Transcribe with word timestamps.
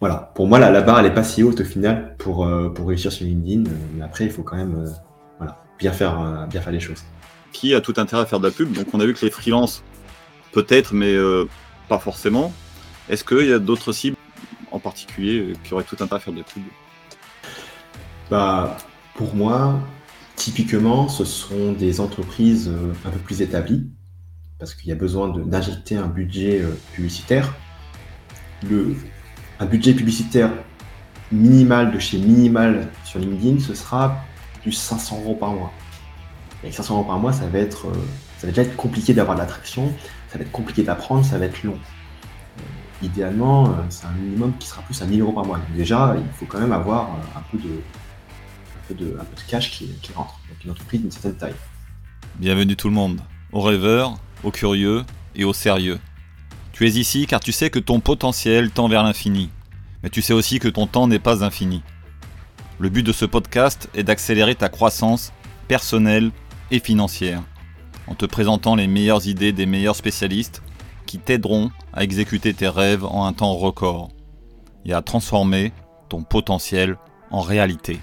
voilà, 0.00 0.32
pour 0.34 0.46
moi, 0.46 0.58
la, 0.58 0.70
la 0.70 0.82
barre, 0.82 1.00
elle 1.00 1.06
est 1.06 1.14
pas 1.14 1.24
si 1.24 1.42
haute 1.42 1.60
au 1.60 1.64
final 1.64 2.16
pour, 2.18 2.46
euh, 2.46 2.68
pour 2.68 2.88
réussir 2.88 3.12
sur 3.12 3.24
LinkedIn. 3.24 3.70
Mais 3.94 4.04
après, 4.04 4.24
il 4.24 4.30
faut 4.30 4.42
quand 4.42 4.56
même 4.56 4.84
voilà, 5.38 5.64
bien, 5.78 5.92
faire, 5.92 6.46
bien 6.48 6.60
faire 6.60 6.72
les 6.72 6.80
choses. 6.80 7.02
Qui 7.52 7.74
a 7.74 7.80
tout 7.80 7.94
intérêt 7.96 8.22
à 8.22 8.26
faire 8.26 8.40
de 8.40 8.48
la 8.48 8.52
pub? 8.52 8.72
Donc, 8.72 8.86
on 8.92 9.00
a 9.00 9.06
vu 9.06 9.14
que 9.14 9.24
les 9.24 9.30
freelances, 9.30 9.82
peut-être, 10.52 10.92
mais 10.94 11.16
pas 11.88 11.98
forcément. 11.98 12.52
Est-ce 13.08 13.24
qu'il 13.24 13.46
y 13.46 13.52
a 13.52 13.58
d'autres 13.58 13.92
cibles 13.92 14.16
en 14.70 14.80
particulier 14.80 15.52
qui 15.62 15.72
auraient 15.74 15.84
tout 15.84 15.96
intérêt 16.00 16.16
à 16.16 16.20
faire 16.20 16.32
de 16.32 16.38
la 16.38 16.44
pub? 16.44 16.62
Bah, 18.30 18.76
Pour 19.14 19.34
moi, 19.34 19.80
typiquement, 20.36 21.08
ce 21.08 21.24
sont 21.24 21.72
des 21.72 22.00
entreprises 22.00 22.70
un 23.04 23.10
peu 23.10 23.18
plus 23.18 23.40
établies 23.40 23.88
parce 24.58 24.74
qu'il 24.74 24.88
y 24.88 24.92
a 24.92 24.96
besoin 24.96 25.28
d'injecter 25.28 25.96
un 25.96 26.06
budget 26.06 26.62
euh, 26.62 26.70
publicitaire. 26.94 27.54
Le, 28.68 28.94
un 29.60 29.66
budget 29.66 29.94
publicitaire 29.94 30.50
minimal 31.32 31.92
de 31.92 31.98
chez 31.98 32.18
Minimal 32.18 32.88
sur 33.04 33.18
LinkedIn, 33.18 33.60
ce 33.60 33.74
sera 33.74 34.24
du 34.62 34.72
500 34.72 35.20
euros 35.22 35.34
par 35.34 35.52
mois. 35.52 35.72
Avec 36.62 36.74
500 36.74 36.94
euros 36.94 37.04
par 37.04 37.18
mois, 37.18 37.32
ça 37.32 37.46
va 37.46 37.58
être, 37.58 37.88
euh, 37.88 38.46
déjà 38.46 38.62
être 38.62 38.76
compliqué 38.76 39.14
d'avoir 39.14 39.36
de 39.36 39.40
l'attraction, 39.42 39.92
ça 40.28 40.38
va 40.38 40.44
être 40.44 40.52
compliqué 40.52 40.82
d'apprendre, 40.82 41.24
ça 41.24 41.38
va 41.38 41.46
être 41.46 41.62
long. 41.62 41.74
Euh, 41.74 43.06
idéalement, 43.06 43.74
c'est 43.88 44.06
un 44.06 44.12
minimum 44.12 44.52
qui 44.58 44.66
sera 44.66 44.82
plus 44.82 45.00
à 45.02 45.06
1000 45.06 45.20
euros 45.20 45.32
par 45.32 45.44
mois. 45.44 45.60
déjà, 45.74 46.14
il 46.16 46.32
faut 46.34 46.46
quand 46.46 46.60
même 46.60 46.72
avoir 46.72 47.10
un 47.36 47.42
peu 47.50 47.58
de, 48.94 49.18
cash 49.48 49.70
qui, 49.70 49.88
qui 50.02 50.12
rentre. 50.12 50.40
Donc 50.48 50.64
une 50.64 50.70
entreprise 50.70 51.00
d'une 51.00 51.10
certaine 51.10 51.36
taille. 51.36 51.54
Bienvenue 52.38 52.76
tout 52.76 52.88
le 52.88 52.94
monde. 52.94 53.20
Au 53.52 53.60
rêveur, 53.60 54.16
au 54.42 54.50
curieux 54.50 55.04
et 55.34 55.44
au 55.44 55.52
sérieux. 55.52 55.98
Tu 56.74 56.88
es 56.88 56.90
ici 56.90 57.28
car 57.28 57.38
tu 57.38 57.52
sais 57.52 57.70
que 57.70 57.78
ton 57.78 58.00
potentiel 58.00 58.72
tend 58.72 58.88
vers 58.88 59.04
l'infini, 59.04 59.48
mais 60.02 60.10
tu 60.10 60.22
sais 60.22 60.32
aussi 60.32 60.58
que 60.58 60.66
ton 60.66 60.88
temps 60.88 61.06
n'est 61.06 61.20
pas 61.20 61.44
infini. 61.44 61.82
Le 62.80 62.88
but 62.88 63.04
de 63.04 63.12
ce 63.12 63.24
podcast 63.24 63.88
est 63.94 64.02
d'accélérer 64.02 64.56
ta 64.56 64.68
croissance 64.68 65.32
personnelle 65.68 66.32
et 66.72 66.80
financière, 66.80 67.44
en 68.08 68.16
te 68.16 68.26
présentant 68.26 68.74
les 68.74 68.88
meilleures 68.88 69.28
idées 69.28 69.52
des 69.52 69.66
meilleurs 69.66 69.94
spécialistes 69.94 70.64
qui 71.06 71.20
t'aideront 71.20 71.70
à 71.92 72.02
exécuter 72.02 72.52
tes 72.52 72.66
rêves 72.66 73.04
en 73.04 73.24
un 73.24 73.32
temps 73.32 73.54
record 73.54 74.08
et 74.84 74.94
à 74.94 75.00
transformer 75.00 75.72
ton 76.08 76.24
potentiel 76.24 76.96
en 77.30 77.42
réalité. 77.42 78.00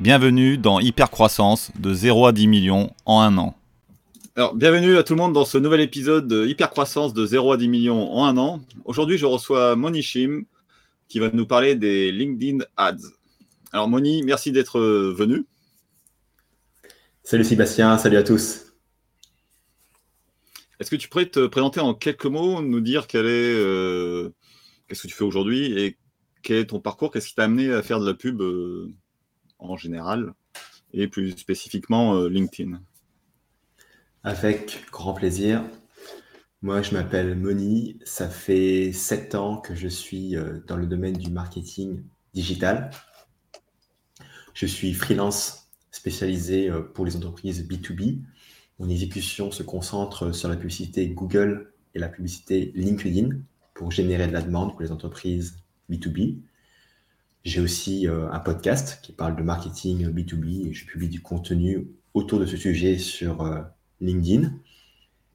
Bienvenue 0.00 0.58
dans 0.58 0.80
Hypercroissance 0.80 1.70
de 1.78 1.94
0 1.94 2.26
à 2.26 2.32
10 2.32 2.48
millions 2.48 2.90
en 3.06 3.20
un 3.20 3.38
an. 3.38 3.54
Alors, 4.36 4.54
bienvenue 4.54 4.96
à 4.96 5.02
tout 5.02 5.14
le 5.14 5.18
monde 5.18 5.32
dans 5.32 5.44
ce 5.44 5.58
nouvel 5.58 5.80
épisode 5.80 6.28
de 6.28 6.46
Hypercroissance 6.46 7.12
de 7.12 7.26
0 7.26 7.50
à 7.50 7.56
10 7.56 7.66
millions 7.66 8.12
en 8.12 8.24
un 8.26 8.36
an. 8.36 8.60
Aujourd'hui, 8.84 9.18
je 9.18 9.26
reçois 9.26 9.74
Moni 9.74 10.02
Shim 10.02 10.44
qui 11.08 11.18
va 11.18 11.30
nous 11.32 11.46
parler 11.46 11.74
des 11.74 12.12
LinkedIn 12.12 12.64
Ads. 12.76 13.10
Alors, 13.72 13.88
Moni, 13.88 14.22
merci 14.22 14.52
d'être 14.52 14.78
euh, 14.78 15.12
venu. 15.12 15.46
Salut 17.24 17.42
Sébastien, 17.42 17.98
salut 17.98 18.18
à 18.18 18.22
tous. 18.22 18.72
Est-ce 20.78 20.92
que 20.92 20.96
tu 20.96 21.08
pourrais 21.08 21.26
te 21.26 21.48
présenter 21.48 21.80
en 21.80 21.92
quelques 21.92 22.26
mots, 22.26 22.62
nous 22.62 22.80
dire 22.80 23.08
quel 23.08 23.26
est, 23.26 23.54
euh, 23.56 24.30
qu'est-ce 24.86 25.02
que 25.02 25.08
tu 25.08 25.14
fais 25.14 25.24
aujourd'hui 25.24 25.76
et 25.76 25.98
quel 26.42 26.58
est 26.58 26.66
ton 26.66 26.78
parcours 26.78 27.10
Qu'est-ce 27.10 27.26
qui 27.26 27.34
t'a 27.34 27.44
amené 27.44 27.72
à 27.72 27.82
faire 27.82 27.98
de 27.98 28.06
la 28.06 28.14
pub 28.14 28.42
euh, 28.42 28.92
en 29.58 29.76
général 29.76 30.34
et 30.92 31.08
plus 31.08 31.32
spécifiquement 31.32 32.22
LinkedIn? 32.26 32.80
Avec 34.24 34.84
grand 34.92 35.14
plaisir. 35.14 35.64
Moi, 36.62 36.82
je 36.82 36.92
m'appelle 36.92 37.36
Moni. 37.36 37.98
Ça 38.04 38.28
fait 38.28 38.92
sept 38.92 39.34
ans 39.34 39.56
que 39.56 39.74
je 39.74 39.88
suis 39.88 40.36
euh, 40.36 40.60
dans 40.66 40.76
le 40.76 40.86
domaine 40.86 41.16
du 41.16 41.30
marketing 41.30 42.02
digital. 42.34 42.90
Je 44.52 44.66
suis 44.66 44.92
freelance 44.92 45.70
spécialisé 45.90 46.68
euh, 46.68 46.82
pour 46.82 47.06
les 47.06 47.16
entreprises 47.16 47.66
B2B. 47.66 48.18
Mon 48.78 48.90
exécution 48.90 49.50
se 49.50 49.62
concentre 49.62 50.32
sur 50.32 50.48
la 50.48 50.56
publicité 50.56 51.08
Google 51.08 51.72
et 51.94 51.98
la 51.98 52.08
publicité 52.08 52.72
LinkedIn 52.74 53.30
pour 53.74 53.90
générer 53.90 54.26
de 54.26 54.32
la 54.32 54.42
demande 54.42 54.72
pour 54.72 54.82
les 54.82 54.92
entreprises 54.92 55.56
B2B. 55.90 56.36
J'ai 57.44 57.62
aussi 57.62 58.06
euh, 58.06 58.30
un 58.30 58.38
podcast 58.38 59.00
qui 59.02 59.12
parle 59.12 59.34
de 59.34 59.42
marketing 59.42 60.08
B2B 60.08 60.68
et 60.68 60.74
je 60.74 60.84
publie 60.84 61.08
du 61.08 61.22
contenu 61.22 61.88
autour 62.12 62.38
de 62.38 62.44
ce 62.44 62.58
sujet 62.58 62.98
sur 62.98 63.42
LinkedIn. 64.00 64.52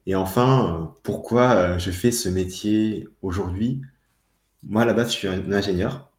Et 0.06 0.14
enfin, 0.14 0.80
euh, 0.80 0.84
pourquoi 1.02 1.50
euh, 1.52 1.78
je 1.78 1.90
fais 1.90 2.12
ce 2.12 2.28
métier 2.28 3.08
aujourd'hui? 3.22 3.82
Moi, 4.62 4.82
à 4.82 4.84
la 4.84 4.94
base, 4.94 5.12
je 5.12 5.16
suis 5.16 5.28
un 5.28 5.52
ingénieur. 5.52 6.10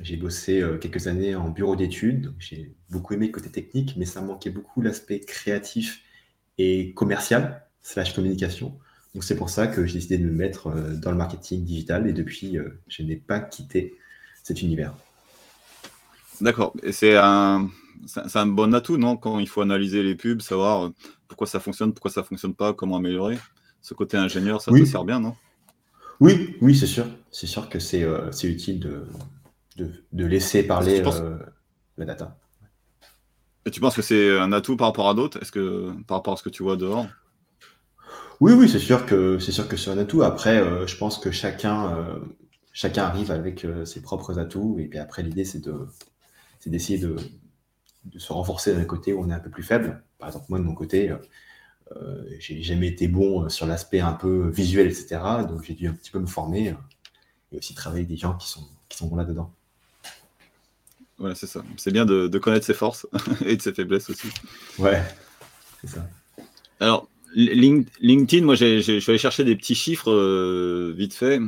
J'ai 0.00 0.16
bossé 0.16 0.60
euh, 0.60 0.78
quelques 0.78 1.06
années 1.06 1.36
en 1.36 1.48
bureau 1.48 1.76
d'études. 1.76 2.34
J'ai 2.38 2.72
beaucoup 2.88 3.14
aimé 3.14 3.26
le 3.26 3.32
côté 3.32 3.50
technique, 3.50 3.94
mais 3.96 4.04
ça 4.04 4.20
manquait 4.20 4.50
beaucoup 4.50 4.82
l'aspect 4.82 5.20
créatif 5.20 6.02
et 6.58 6.92
commercial, 6.94 7.66
slash 7.82 8.14
communication. 8.14 8.78
Donc 9.14 9.24
c'est 9.24 9.36
pour 9.36 9.50
ça 9.50 9.66
que 9.66 9.86
j'ai 9.86 9.94
décidé 9.94 10.18
de 10.18 10.24
me 10.24 10.32
mettre 10.32 10.70
dans 10.98 11.10
le 11.10 11.16
marketing 11.16 11.64
digital 11.64 12.06
et 12.06 12.12
depuis, 12.12 12.58
je 12.86 13.02
n'ai 13.02 13.16
pas 13.16 13.40
quitté 13.40 13.96
cet 14.42 14.62
univers. 14.62 14.94
D'accord. 16.40 16.74
Et 16.82 16.92
c'est 16.92 17.16
un, 17.16 17.68
un 18.34 18.46
bon 18.46 18.72
atout, 18.72 18.98
non? 18.98 19.16
Quand 19.16 19.40
il 19.40 19.48
faut 19.48 19.62
analyser 19.62 20.02
les 20.02 20.14
pubs, 20.14 20.40
savoir 20.40 20.92
pourquoi 21.30 21.46
ça 21.46 21.60
fonctionne, 21.60 21.92
pourquoi 21.94 22.10
ça 22.10 22.24
fonctionne 22.24 22.54
pas, 22.54 22.74
comment 22.74 22.96
améliorer. 22.96 23.38
Ce 23.80 23.94
côté 23.94 24.16
ingénieur, 24.16 24.60
ça 24.60 24.72
te 24.72 24.84
sert 24.84 25.04
bien, 25.04 25.20
non? 25.20 25.34
Oui, 26.18 26.56
oui, 26.60 26.76
c'est 26.76 26.88
sûr. 26.88 27.06
C'est 27.30 27.46
sûr 27.46 27.68
que 27.68 27.78
c'est 27.78 28.02
euh, 28.02 28.30
utile 28.42 28.80
de, 28.80 29.06
de, 30.12 30.26
laisser 30.26 30.64
parler 30.64 31.02
euh, 31.06 31.38
la 31.96 32.04
data. 32.04 32.36
Et 33.64 33.70
tu 33.70 33.80
penses 33.80 33.94
que 33.94 34.02
c'est 34.02 34.38
un 34.38 34.52
atout 34.52 34.76
par 34.76 34.88
rapport 34.88 35.08
à 35.08 35.14
d'autres? 35.14 35.40
Est-ce 35.40 35.52
que 35.52 35.92
par 36.08 36.18
rapport 36.18 36.34
à 36.34 36.36
ce 36.36 36.42
que 36.42 36.50
tu 36.50 36.64
vois 36.64 36.76
dehors? 36.76 37.06
Oui, 38.40 38.52
oui, 38.52 38.68
c'est 38.68 38.80
sûr 38.80 39.06
que 39.06 39.38
c'est 39.38 39.52
sûr 39.52 39.68
que 39.68 39.76
c'est 39.76 39.90
un 39.90 39.98
atout. 39.98 40.22
Après, 40.22 40.86
je 40.86 40.96
pense 40.96 41.18
que 41.18 41.30
chacun 41.30 42.20
chacun 42.72 43.04
arrive 43.04 43.30
avec 43.30 43.66
ses 43.84 44.02
propres 44.02 44.38
atouts. 44.38 44.78
Et 44.78 44.86
puis 44.86 44.98
après, 44.98 45.22
l'idée, 45.22 45.44
c'est 45.44 45.60
de 45.60 45.86
c'est 46.58 46.70
d'essayer 46.70 46.98
de, 46.98 47.16
de 48.04 48.18
se 48.18 48.32
renforcer 48.32 48.74
d'un 48.74 48.84
côté 48.84 49.12
où 49.12 49.22
on 49.22 49.30
est 49.30 49.34
un 49.34 49.40
peu 49.40 49.50
plus 49.50 49.62
faible. 49.62 50.02
Par 50.18 50.28
exemple, 50.28 50.46
moi, 50.48 50.58
de 50.58 50.64
mon 50.64 50.74
côté, 50.74 51.12
euh, 51.96 52.24
j'ai 52.38 52.62
jamais 52.62 52.88
été 52.88 53.08
bon 53.08 53.48
sur 53.48 53.66
l'aspect 53.66 54.00
un 54.00 54.12
peu 54.12 54.48
visuel, 54.48 54.86
etc. 54.86 55.20
Donc, 55.48 55.64
j'ai 55.64 55.74
dû 55.74 55.88
un 55.88 55.92
petit 55.92 56.10
peu 56.10 56.18
me 56.18 56.26
former 56.26 56.70
euh, 56.70 56.74
et 57.52 57.58
aussi 57.58 57.74
travailler 57.74 58.02
avec 58.02 58.08
des 58.08 58.16
gens 58.16 58.34
qui 58.36 58.48
sont, 58.48 58.66
qui 58.88 58.96
sont 58.96 59.08
bons 59.08 59.16
là-dedans. 59.16 59.52
Ouais, 61.18 61.34
c'est 61.34 61.46
ça. 61.46 61.62
C'est 61.76 61.92
bien 61.92 62.06
de, 62.06 62.38
connaître 62.38 62.64
ses 62.64 62.74
forces 62.74 63.06
et 63.44 63.56
de 63.56 63.62
ses 63.62 63.74
faiblesses 63.74 64.08
aussi. 64.08 64.28
Ouais, 64.78 65.02
c'est 65.80 65.88
ça. 65.88 66.08
Alors, 66.78 67.08
LinkedIn, 67.34 68.44
moi, 68.44 68.54
je 68.54 68.80
suis 68.80 69.10
allé 69.10 69.18
chercher 69.18 69.44
des 69.44 69.56
petits 69.56 69.74
chiffres 69.74 70.10
euh, 70.10 70.94
vite 70.96 71.14
fait. 71.14 71.40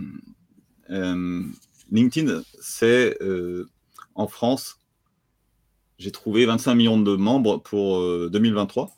LinkedIn, 1.91 2.43
c'est 2.61 3.17
en 4.15 4.27
France 4.27 4.82
j'ai 6.03 6.11
trouvé 6.11 6.47
25 6.47 6.75
millions 6.75 7.01
de 7.01 7.15
membres 7.15 7.59
pour 7.59 8.01
2023 8.29 8.91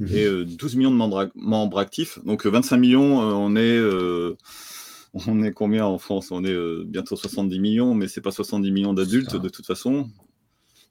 euh, 0.00 0.04
mhm. 0.04 0.14
et 0.14 0.44
12 0.44 0.74
euh, 0.74 0.78
millions 0.78 0.90
de 0.92 0.96
membres, 1.34 1.78
actifs. 1.78 2.20
Donc 2.24 2.46
25 2.46 2.76
euh, 2.76 2.78
millions, 2.78 3.18
on 3.18 3.56
est 3.56 3.80
on 5.26 5.42
est 5.42 5.52
combien 5.52 5.86
en 5.86 5.98
France? 5.98 6.30
On 6.30 6.44
est 6.44 6.84
bientôt 6.84 7.16
70 7.16 7.58
millions, 7.58 7.94
mais 7.94 8.06
c'est 8.06 8.20
pas 8.20 8.30
70 8.30 8.70
millions 8.70 8.94
d'adultes 8.94 9.34
de 9.34 9.48
toute 9.48 9.66
façon. 9.66 10.08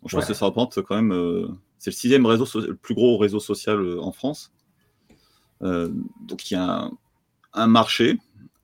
je 0.06 0.16
pense 0.16 0.26
que 0.26 0.34
ça 0.34 0.46
représente 0.46 0.82
quand 0.82 1.02
même. 1.02 1.58
c'est 1.80 1.92
le 1.92 1.96
sixième 1.96 2.26
réseau, 2.26 2.46
le 2.60 2.76
plus 2.76 2.96
gros 2.96 3.18
réseau 3.18 3.40
social 3.40 3.98
en 4.00 4.12
France. 4.12 4.52
donc 5.62 6.52
il 6.52 6.56
y 6.56 6.58
a 6.58 6.92
un, 7.54 7.68
marché. 7.68 8.18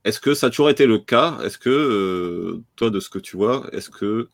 Est-ce 0.03 0.19
que 0.19 0.33
ça 0.33 0.47
a 0.47 0.49
toujours 0.49 0.69
été 0.69 0.85
le 0.85 0.99
cas? 0.99 1.39
Est-ce 1.45 1.57
que 1.57 2.59
toi, 2.75 2.89
de 2.89 2.99
ce 2.99 3.09
que 3.09 3.19
tu 3.19 3.37
vois, 3.37 3.69
est-ce 3.71 3.89
que 3.89 4.27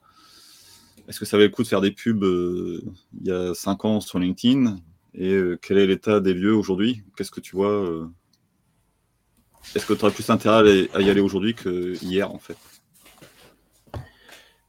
est-ce 1.09 1.19
que 1.19 1.25
ça 1.25 1.37
avait 1.37 1.47
le 1.47 1.51
coup 1.51 1.63
de 1.63 1.67
faire 1.67 1.81
des 1.81 1.91
pubs 1.91 2.23
euh, 2.23 2.83
il 3.19 3.27
y 3.27 3.31
a 3.31 3.55
5 3.55 3.83
ans 3.83 3.99
sur 3.99 4.19
LinkedIn 4.19 4.77
Et 5.15 5.33
euh, 5.33 5.57
quel 5.59 5.79
est 5.79 5.87
l'état 5.87 6.19
des 6.19 6.35
lieux 6.35 6.53
aujourd'hui? 6.53 7.03
Qu'est-ce 7.17 7.31
que 7.31 7.41
tu 7.41 7.55
vois 7.55 7.71
euh? 7.71 8.07
Est-ce 9.75 9.87
que 9.87 9.93
tu 9.93 10.05
aurais 10.05 10.13
plus 10.13 10.29
intérêt 10.29 10.87
à 10.93 11.01
y 11.01 11.09
aller 11.09 11.19
aujourd'hui 11.19 11.55
qu'hier 11.55 12.31
en 12.31 12.37
fait? 12.37 12.57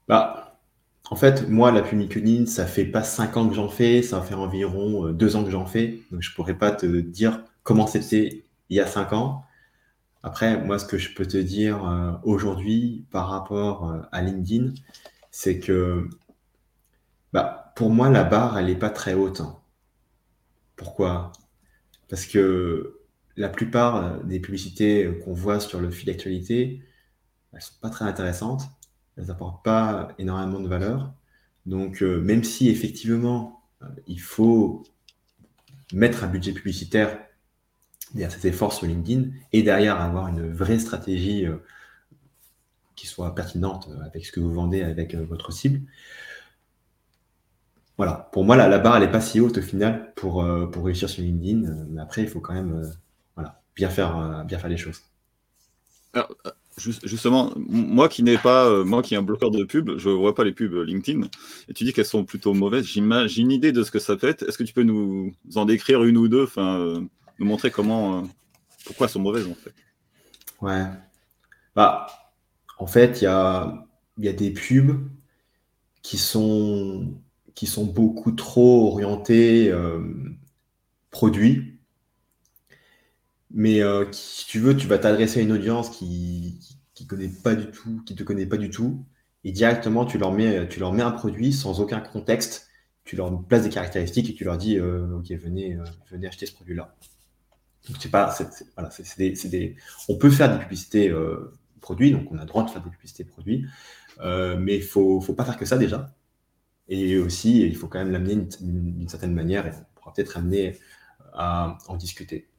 Bah, 0.07 0.59
En 1.11 1.15
fait, 1.15 1.47
moi, 1.47 1.71
la 1.71 1.83
pub 1.83 1.99
LinkedIn, 1.99 2.47
ça 2.47 2.65
fait 2.65 2.85
pas 2.85 3.03
5 3.03 3.37
ans 3.37 3.47
que 3.47 3.53
j'en 3.53 3.69
fais, 3.69 4.01
ça 4.01 4.19
fait 4.21 4.33
environ 4.33 5.11
2 5.11 5.35
ans 5.35 5.43
que 5.43 5.51
j'en 5.51 5.67
fais. 5.67 6.01
Donc 6.11 6.23
je 6.23 6.33
pourrais 6.33 6.57
pas 6.57 6.71
te 6.71 6.87
dire 6.87 7.43
comment 7.61 7.85
c'était 7.85 8.45
il 8.69 8.77
y 8.77 8.79
a 8.79 8.87
5 8.87 9.13
ans. 9.13 9.43
Après, 10.23 10.59
moi, 10.59 10.79
ce 10.79 10.85
que 10.85 10.97
je 10.97 11.13
peux 11.13 11.25
te 11.27 11.37
dire 11.37 12.19
aujourd'hui 12.23 13.05
par 13.11 13.29
rapport 13.29 14.07
à 14.11 14.21
LinkedIn, 14.21 14.73
c'est 15.31 15.59
que 15.59 16.09
bah, 17.33 17.71
pour 17.75 17.89
moi, 17.89 18.09
la 18.09 18.23
barre, 18.23 18.57
elle 18.57 18.67
n'est 18.67 18.75
pas 18.75 18.89
très 18.89 19.13
haute. 19.13 19.41
Hein. 19.41 19.57
Pourquoi? 20.75 21.31
Parce 22.09 22.25
que 22.25 22.99
la 23.37 23.49
plupart 23.49 24.23
des 24.23 24.39
publicités 24.39 25.19
qu'on 25.23 25.33
voit 25.33 25.59
sur 25.59 25.79
le 25.79 25.89
fil 25.89 26.07
d'actualité, 26.07 26.83
elles 27.53 27.59
ne 27.59 27.61
sont 27.61 27.79
pas 27.81 27.89
très 27.89 28.05
intéressantes, 28.05 28.63
elles 29.17 29.25
n'apportent 29.25 29.63
pas 29.63 30.09
énormément 30.17 30.59
de 30.59 30.67
valeur. 30.67 31.13
Donc, 31.65 32.01
euh, 32.01 32.19
même 32.21 32.43
si 32.43 32.69
effectivement, 32.69 33.61
euh, 33.81 33.87
il 34.07 34.19
faut 34.19 34.83
mettre 35.93 36.23
un 36.23 36.27
budget 36.27 36.53
publicitaire 36.53 37.19
derrière 38.13 38.31
cet 38.31 38.45
effort 38.45 38.73
sur 38.73 38.87
LinkedIn 38.87 39.29
et 39.53 39.63
derrière 39.63 40.01
avoir 40.01 40.27
une 40.27 40.51
vraie 40.51 40.79
stratégie 40.79 41.45
euh, 41.45 41.57
qui 42.95 43.07
soit 43.07 43.33
pertinente 43.35 43.89
avec 44.05 44.25
ce 44.25 44.31
que 44.31 44.39
vous 44.39 44.53
vendez 44.53 44.81
avec 44.81 45.15
votre 45.15 45.51
cible. 45.51 45.81
Voilà, 47.97 48.29
pour 48.31 48.45
moi, 48.45 48.55
la, 48.55 48.79
barre, 48.79 48.97
elle 48.97 49.03
n'est 49.03 49.11
pas 49.11 49.21
si 49.21 49.39
haute 49.39 49.57
au 49.57 49.61
final 49.61 50.13
pour, 50.15 50.45
pour 50.71 50.85
réussir 50.85 51.09
sur 51.09 51.21
LinkedIn. 51.21 51.85
Mais 51.89 52.01
après, 52.01 52.23
il 52.23 52.27
faut 52.27 52.39
quand 52.39 52.53
même 52.53 52.91
voilà, 53.35 53.61
bien, 53.75 53.89
faire, 53.89 54.43
bien 54.45 54.57
faire 54.57 54.69
les 54.69 54.77
choses. 54.77 55.01
Alors, 56.13 56.29
justement, 56.77 57.53
moi 57.55 58.09
qui 58.09 58.23
n'ai 58.23 58.37
pas, 58.37 58.65
euh, 58.65 58.83
moi 58.83 59.01
qui 59.01 59.13
ai 59.13 59.17
un 59.17 59.21
bloqueur 59.21 59.51
de 59.51 59.63
pub, 59.63 59.97
je 59.97 60.09
ne 60.09 60.13
vois 60.13 60.35
pas 60.35 60.43
les 60.43 60.51
pubs 60.51 60.73
LinkedIn, 60.73 61.27
et 61.67 61.73
tu 61.73 61.83
dis 61.83 61.93
qu'elles 61.93 62.05
sont 62.05 62.25
plutôt 62.25 62.53
mauvaises. 62.53 62.85
J'ai 62.85 63.41
une 63.41 63.51
idée 63.51 63.71
de 63.71 63.83
ce 63.83 63.91
que 63.91 63.99
ça 63.99 64.15
peut 64.15 64.27
être. 64.27 64.43
Est-ce 64.43 64.57
que 64.57 64.63
tu 64.63 64.73
peux 64.73 64.83
nous 64.83 65.33
en 65.55 65.65
décrire 65.65 66.03
une 66.03 66.17
ou 66.17 66.27
deux, 66.27 66.43
enfin, 66.43 66.79
euh, 66.79 67.01
nous 67.39 67.45
montrer 67.45 67.71
comment, 67.71 68.19
euh, 68.19 68.21
pourquoi 68.85 69.07
elles 69.07 69.13
sont 69.13 69.19
mauvaises 69.19 69.47
en 69.47 69.55
fait 69.55 69.73
Ouais. 70.61 70.85
Bah, 71.75 72.07
en 72.77 72.87
fait, 72.87 73.21
il 73.21 73.25
y 73.25 73.27
a, 73.27 73.85
y 74.17 74.27
a 74.27 74.33
des 74.33 74.51
pubs 74.51 75.09
qui 76.01 76.17
sont, 76.17 77.13
qui 77.55 77.67
sont 77.67 77.85
beaucoup 77.85 78.31
trop 78.31 78.87
orientées 78.87 79.73
produits 81.09 81.71
mais 83.53 83.81
euh, 83.81 84.05
si 84.11 84.45
tu 84.47 84.59
veux, 84.59 84.75
tu 84.75 84.87
vas 84.87 84.97
t'adresser 84.97 85.39
à 85.39 85.43
une 85.43 85.51
audience 85.51 85.89
qui, 85.89 86.59
qui, 86.93 87.05
connaît 87.05 87.29
pas 87.29 87.55
du 87.55 87.67
tout, 87.67 88.01
qui 88.05 88.15
te 88.15 88.23
connaît 88.23 88.45
pas 88.45 88.57
du 88.57 88.69
tout, 88.69 89.05
et 89.43 89.51
directement 89.51 90.05
tu 90.05 90.17
leur 90.17 90.31
mets, 90.31 90.67
tu 90.67 90.79
leur 90.79 90.93
mets 90.93 91.03
un 91.03 91.11
produit 91.11 91.51
sans 91.51 91.81
aucun 91.81 91.99
contexte, 91.99 92.69
tu 93.03 93.15
leur 93.15 93.43
places 93.43 93.63
des 93.63 93.69
caractéristiques 93.69 94.29
et 94.29 94.33
tu 94.33 94.43
leur 94.43 94.57
dis, 94.57 94.77
euh, 94.77 95.17
ok, 95.17 95.31
venez, 95.31 95.75
euh, 95.75 95.83
venez 96.11 96.27
acheter 96.27 96.45
ce 96.45 96.53
produit-là. 96.53 96.95
C'est 97.99 98.11
pas, 98.11 98.33
voilà, 98.75 98.91
c'est 98.91 99.49
des, 99.49 99.75
on 100.07 100.15
peut 100.15 100.29
faire 100.29 100.53
des 100.53 100.63
publicités 100.63 101.11
produits, 101.81 102.11
donc 102.11 102.31
on 102.31 102.37
a 102.37 102.41
le 102.41 102.45
droit 102.45 102.63
de 102.63 102.69
faire 102.69 102.83
des 102.83 102.91
publicités 102.91 103.23
produits, 103.23 103.65
mais 104.23 104.79
faut, 104.81 105.19
faut 105.19 105.33
pas 105.33 105.45
faire 105.45 105.57
que 105.57 105.65
ça 105.65 105.79
déjà. 105.79 106.13
Et 106.91 107.17
aussi, 107.17 107.61
il 107.61 107.77
faut 107.77 107.87
quand 107.87 107.99
même 107.99 108.11
l'amener 108.11 108.35
d'une 108.35 109.07
certaine 109.07 109.33
manière, 109.33 109.65
et 109.65 109.71
on 109.71 109.99
pourra 109.99 110.13
peut-être 110.13 110.35
amener 110.35 110.77
à 111.33 111.77
en 111.87 111.95
discuter. 111.95 112.49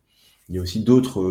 Il 0.48 0.56
y 0.56 0.58
a 0.58 0.62
aussi 0.62 0.82
d'autres 0.82 1.30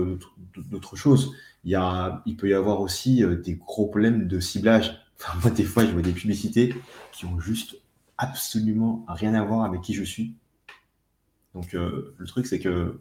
choses. 0.94 1.34
Il, 1.64 2.36
peut 2.38 2.50
y 2.50 2.54
avoir 2.54 2.80
aussi 2.80 3.24
euh, 3.24 3.36
des 3.36 3.56
gros 3.56 3.88
problèmes 3.88 4.28
de 4.28 4.40
ciblage. 4.40 5.00
Moi, 5.42 5.50
des 5.50 5.64
fois, 5.64 5.84
je 5.84 5.92
vois 5.92 6.04
des 6.04 6.12
publicités 6.12 6.76
qui 7.12 7.26
ont 7.26 7.40
juste 7.40 7.76
absolument 8.20 9.04
rien 9.08 9.34
à 9.34 9.44
voir 9.44 9.64
avec 9.64 9.82
qui 9.82 9.96
je 9.96 10.04
suis. 10.04 10.36
Donc, 11.56 11.74
euh, 11.74 12.14
le 12.20 12.28
truc, 12.28 12.46
c'est 12.46 12.60
que 12.60 13.00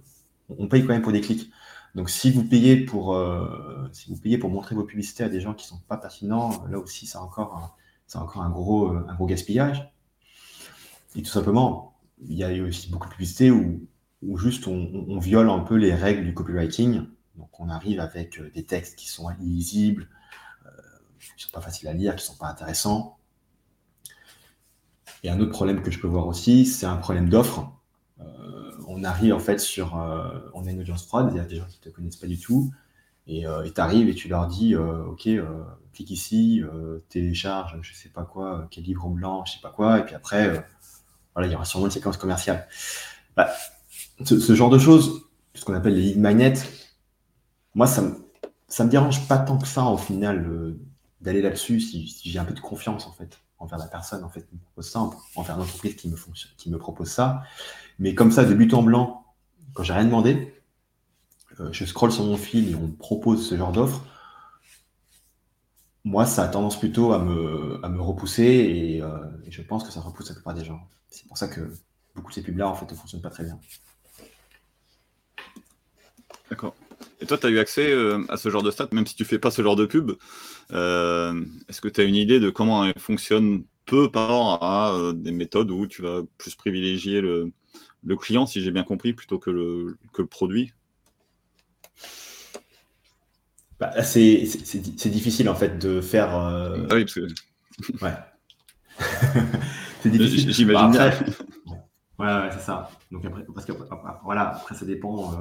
on 0.48 0.66
paye 0.66 0.80
quand 0.80 0.94
même 0.94 1.02
pour 1.02 1.12
des 1.12 1.20
clics. 1.20 1.50
Donc, 1.94 2.08
si 2.08 2.30
vous 2.30 2.44
payez 2.44 2.86
pour, 2.86 3.14
euh, 3.14 3.86
si 3.92 4.10
vous 4.10 4.16
payez 4.16 4.38
pour 4.38 4.48
montrer 4.48 4.74
vos 4.74 4.84
publicités 4.84 5.24
à 5.24 5.28
des 5.28 5.40
gens 5.40 5.52
qui 5.52 5.66
ne 5.66 5.76
sont 5.76 5.82
pas 5.88 5.98
pertinents, 5.98 6.64
là 6.70 6.78
aussi, 6.78 7.06
c'est 7.06 7.18
encore, 7.18 7.76
c'est 8.10 8.18
encore 8.18 8.42
un, 8.42 8.50
gros, 8.50 8.88
un 8.88 9.14
gros 9.14 9.26
gaspillage. 9.26 9.92
Et 11.14 11.22
tout 11.22 11.30
simplement, 11.30 11.96
il 12.26 12.34
y 12.34 12.42
a 12.42 12.62
aussi 12.62 12.90
beaucoup 12.90 13.06
de 13.06 13.12
publicités 13.12 13.50
où 13.50 13.86
où 14.22 14.36
juste 14.36 14.66
on, 14.66 15.18
viole 15.18 15.48
un 15.48 15.60
peu 15.60 15.76
les 15.76 15.94
règles 15.94 16.24
du 16.24 16.34
copywriting. 16.34 17.06
Donc 17.36 17.58
on 17.58 17.68
arrive 17.68 18.00
avec 18.00 18.38
euh, 18.38 18.50
des 18.54 18.64
textes 18.64 18.96
qui 18.96 19.08
sont 19.08 19.30
illisibles, 19.40 20.08
euh, 20.66 20.70
qui 21.18 21.32
ne 21.36 21.40
sont 21.40 21.50
pas 21.52 21.60
faciles 21.60 21.88
à 21.88 21.94
lire, 21.94 22.16
qui 22.16 22.22
ne 22.22 22.26
sont 22.26 22.36
pas 22.36 22.48
intéressants. 22.48 23.18
Et 25.22 25.30
un 25.30 25.40
autre 25.40 25.52
problème 25.52 25.82
que 25.82 25.90
je 25.90 25.98
peux 25.98 26.06
voir 26.06 26.26
aussi, 26.26 26.66
c'est 26.66 26.86
un 26.86 26.96
problème 26.96 27.28
d'offre. 27.28 27.72
Euh, 28.20 28.72
on 28.86 29.04
arrive 29.04 29.34
en 29.34 29.38
fait 29.38 29.58
sur, 29.60 29.94
on 30.54 30.66
a 30.66 30.70
une 30.70 30.80
audience 30.80 31.06
froide, 31.06 31.30
c'est-à-dire 31.30 31.48
des 31.48 31.56
gens 31.56 31.66
qui 31.66 31.78
ne 31.84 31.90
te 31.90 31.94
connaissent 31.94 32.16
pas 32.16 32.26
du 32.26 32.38
tout, 32.38 32.72
et 33.30 33.72
tu 33.74 33.80
arrives 33.80 34.08
et 34.08 34.14
tu 34.14 34.28
leur 34.28 34.46
dis, 34.46 34.76
ok, 34.76 35.28
clique 35.92 36.10
ici, 36.10 36.62
télécharge, 37.08 37.78
je 37.82 37.94
sais 37.94 38.08
pas 38.08 38.24
quoi, 38.24 38.66
quel 38.70 38.84
livre 38.84 39.08
blanc, 39.08 39.44
je 39.44 39.52
sais 39.52 39.60
pas 39.62 39.70
quoi, 39.70 40.00
et 40.00 40.04
puis 40.04 40.14
après, 40.14 40.64
voilà, 41.34 41.48
il 41.48 41.52
y 41.52 41.54
aura 41.54 41.64
sûrement 41.64 41.86
une 41.86 41.92
séquence 41.92 42.16
commerciale. 42.16 42.66
Bah, 43.36 43.48
ce, 44.24 44.54
genre 44.54 44.70
de 44.70 44.78
choses, 44.78 45.26
ce 45.54 45.64
qu'on 45.64 45.74
appelle 45.74 45.94
les 45.94 46.02
lead 46.02 46.18
magnets, 46.18 46.54
moi, 47.74 47.86
ça 47.86 48.02
me, 48.02 48.14
ça 48.68 48.84
me 48.84 48.90
dérange 48.90 49.26
pas 49.28 49.38
tant 49.38 49.58
que 49.58 49.66
ça, 49.66 49.84
au 49.84 49.96
final, 49.96 50.46
euh, 50.46 50.78
d'aller 51.20 51.42
là-dessus 51.42 51.80
si, 51.80 52.20
j'ai 52.24 52.38
un 52.38 52.44
peu 52.44 52.54
de 52.54 52.60
confiance, 52.60 53.06
en 53.06 53.12
fait, 53.12 53.40
envers 53.58 53.78
la 53.78 53.86
personne, 53.86 54.24
en 54.24 54.28
fait, 54.28 54.42
qui 54.42 54.54
me 54.54 54.60
propose 54.60 54.90
ça, 54.90 55.10
envers 55.36 55.56
l'entreprise 55.56 55.96
qui 55.96 56.08
me, 56.08 56.16
qui 56.56 56.70
me 56.70 56.78
propose 56.78 57.10
ça. 57.10 57.42
Mais 57.98 58.14
comme 58.14 58.32
ça, 58.32 58.44
de 58.44 58.54
but 58.54 58.72
en 58.74 58.82
blanc, 58.82 59.24
quand 59.74 59.82
j'ai 59.82 59.92
rien 59.92 60.04
demandé, 60.04 60.34
euh, 60.34 60.46
je 61.72 61.84
scrolle 61.84 62.12
sur 62.12 62.24
mon 62.24 62.36
fil 62.36 62.70
et 62.70 62.74
on 62.74 62.88
me 62.88 62.96
propose 62.96 63.46
ce 63.46 63.56
genre 63.56 63.72
d'offre, 63.72 64.02
moi, 66.04 66.24
ça 66.26 66.44
a 66.44 66.48
tendance 66.48 66.78
plutôt 66.78 67.12
à 67.12 67.18
me, 67.18 67.78
à 67.84 67.88
me 67.88 68.00
repousser 68.00 68.44
et, 68.44 69.02
euh, 69.02 69.18
et, 69.44 69.50
je 69.50 69.62
pense 69.62 69.84
que 69.84 69.92
ça 69.92 70.00
repousse 70.00 70.28
la 70.28 70.34
plupart 70.34 70.54
des 70.54 70.64
gens. 70.64 70.80
C'est 71.08 71.26
pour 71.26 71.36
ça 71.36 71.48
que 71.48 71.60
beaucoup 72.14 72.30
de 72.30 72.34
ces 72.34 72.42
pubs-là, 72.42 72.68
en 72.68 72.74
fait, 72.74 72.90
ne 72.90 72.96
fonctionnent 72.96 73.22
pas 73.22 73.30
très 73.30 73.44
bien. 73.44 73.58
D'accord. 76.48 76.74
Et 77.20 77.26
toi, 77.26 77.36
tu 77.36 77.46
as 77.46 77.50
eu 77.50 77.58
accès 77.58 77.92
euh, 77.92 78.24
à 78.28 78.36
ce 78.36 78.48
genre 78.48 78.62
de 78.62 78.70
stats, 78.70 78.88
même 78.92 79.06
si 79.06 79.14
tu 79.14 79.24
fais 79.24 79.38
pas 79.38 79.50
ce 79.50 79.62
genre 79.62 79.76
de 79.76 79.86
pub. 79.86 80.12
Euh, 80.72 81.44
est-ce 81.68 81.80
que 81.80 81.88
tu 81.88 82.00
as 82.00 82.04
une 82.04 82.14
idée 82.14 82.40
de 82.40 82.50
comment 82.50 82.84
elle 82.84 82.98
fonctionne 82.98 83.64
peu 83.84 84.10
par 84.10 84.28
rapport 84.28 84.64
à 84.64 84.94
euh, 84.94 85.12
des 85.12 85.32
méthodes 85.32 85.70
où 85.70 85.86
tu 85.86 86.02
vas 86.02 86.22
plus 86.38 86.54
privilégier 86.54 87.20
le, 87.20 87.52
client, 88.16 88.46
si 88.46 88.62
j'ai 88.62 88.70
bien 88.70 88.84
compris, 88.84 89.12
plutôt 89.12 89.38
que 89.38 89.50
le, 89.50 89.98
que 90.12 90.22
le 90.22 90.28
produit? 90.28 90.72
Bah, 93.80 94.02
c'est, 94.02 94.42
difficile 95.06 95.48
en 95.48 95.54
fait 95.54 95.78
de 95.78 96.00
faire. 96.00 96.30
Ah 96.30 96.74
oui, 96.92 97.04
parce 97.04 97.14
que. 97.14 97.26
ouais. 98.04 98.14
c'est 100.02 100.10
difficile. 100.10 100.52
J'imagine 100.52 100.92
bah, 100.92 101.10
bien. 101.10 101.34
Ouais, 102.18 102.50
c'est 102.52 102.60
ça. 102.60 102.90
Donc 103.10 103.24
après, 103.24 103.44
parce 103.54 103.66
que 103.66 103.72
voilà, 104.22 104.50
après 104.50 104.74
ça 104.74 104.84
dépend 104.84 105.34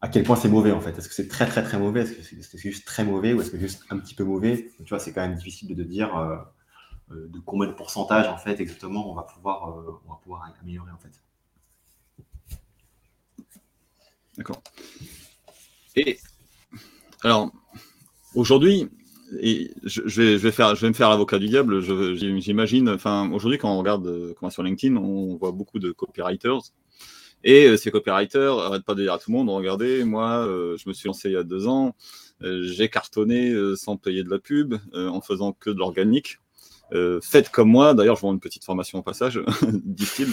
à 0.00 0.08
quel 0.08 0.24
point 0.24 0.36
c'est 0.36 0.48
mauvais 0.48 0.72
en 0.72 0.80
fait. 0.80 0.96
Est-ce 0.96 1.08
que 1.08 1.14
c'est 1.14 1.28
très 1.28 1.46
très 1.46 1.62
très 1.62 1.78
mauvais? 1.78 2.02
Est-ce 2.02 2.34
que 2.34 2.42
c'est 2.42 2.58
juste 2.58 2.86
très 2.86 3.04
mauvais 3.04 3.32
ou 3.32 3.40
est-ce 3.40 3.50
que 3.50 3.56
c'est 3.56 3.62
juste 3.62 3.84
un 3.90 3.98
petit 3.98 4.14
peu 4.14 4.24
mauvais? 4.24 4.70
Tu 4.78 4.88
vois, 4.88 4.98
c'est 4.98 5.12
quand 5.12 5.22
même 5.22 5.36
difficile 5.36 5.74
de, 5.74 5.82
dire 5.82 6.16
euh, 6.16 6.36
euh, 7.12 7.28
de 7.28 7.38
combien 7.40 7.68
de 7.68 7.72
pourcentage 7.72 8.26
en 8.26 8.36
fait 8.36 8.60
exactement 8.60 9.10
on 9.10 9.14
va 9.14 9.22
pouvoir, 9.22 9.70
euh, 9.70 10.00
on 10.06 10.10
va 10.10 10.20
pouvoir 10.22 10.54
améliorer 10.60 10.92
en 10.92 10.98
fait. 10.98 11.22
D'accord. 14.36 14.62
Et 15.96 16.18
alors 17.22 17.50
aujourd'hui, 18.34 18.88
je, 19.32 20.20
vais, 20.20 20.38
je, 20.38 20.50
faire, 20.50 20.74
je 20.74 20.82
vais 20.82 20.88
me 20.88 20.94
faire 20.94 21.10
l'avocat 21.10 21.38
du 21.38 21.48
diable. 21.48 21.80
J'imagine, 22.16 22.88
enfin 22.88 23.30
aujourd'hui 23.32 23.58
quand 23.58 23.72
on 23.72 23.78
regarde 23.78 24.34
comment 24.38 24.50
sur 24.50 24.62
LinkedIn, 24.62 24.96
on 24.96 25.36
voit 25.36 25.52
beaucoup 25.52 25.78
de 25.78 25.90
copywriters 25.92 26.72
et 27.46 27.66
euh, 27.66 27.76
ces 27.76 27.90
copywriters 27.92 28.56
n'arrêtent 28.56 28.84
pas 28.84 28.94
de 28.94 29.02
dire 29.02 29.12
à 29.12 29.18
tout 29.18 29.30
le 29.30 29.36
monde, 29.36 29.48
regardez, 29.50 30.04
moi, 30.04 30.44
euh, 30.46 30.76
je 30.76 30.88
me 30.88 30.92
suis 30.92 31.06
lancé 31.06 31.28
il 31.28 31.34
y 31.34 31.36
a 31.36 31.44
deux 31.44 31.68
ans, 31.68 31.94
euh, 32.42 32.64
j'ai 32.64 32.88
cartonné 32.88 33.54
sans 33.76 33.96
payer 33.96 34.24
de 34.24 34.30
la 34.30 34.40
pub, 34.40 34.74
en 34.94 35.20
faisant 35.20 35.52
que 35.52 35.70
de 35.70 35.78
l'organique. 35.78 36.38
faites 37.22 37.50
comme 37.50 37.68
moi, 37.68 37.94
d'ailleurs 37.94 38.16
je 38.16 38.22
vends 38.22 38.32
une 38.32 38.40
petite 38.40 38.64
formation 38.64 38.98
au 38.98 39.02
passage, 39.02 39.40
disent-ils, 39.84 40.32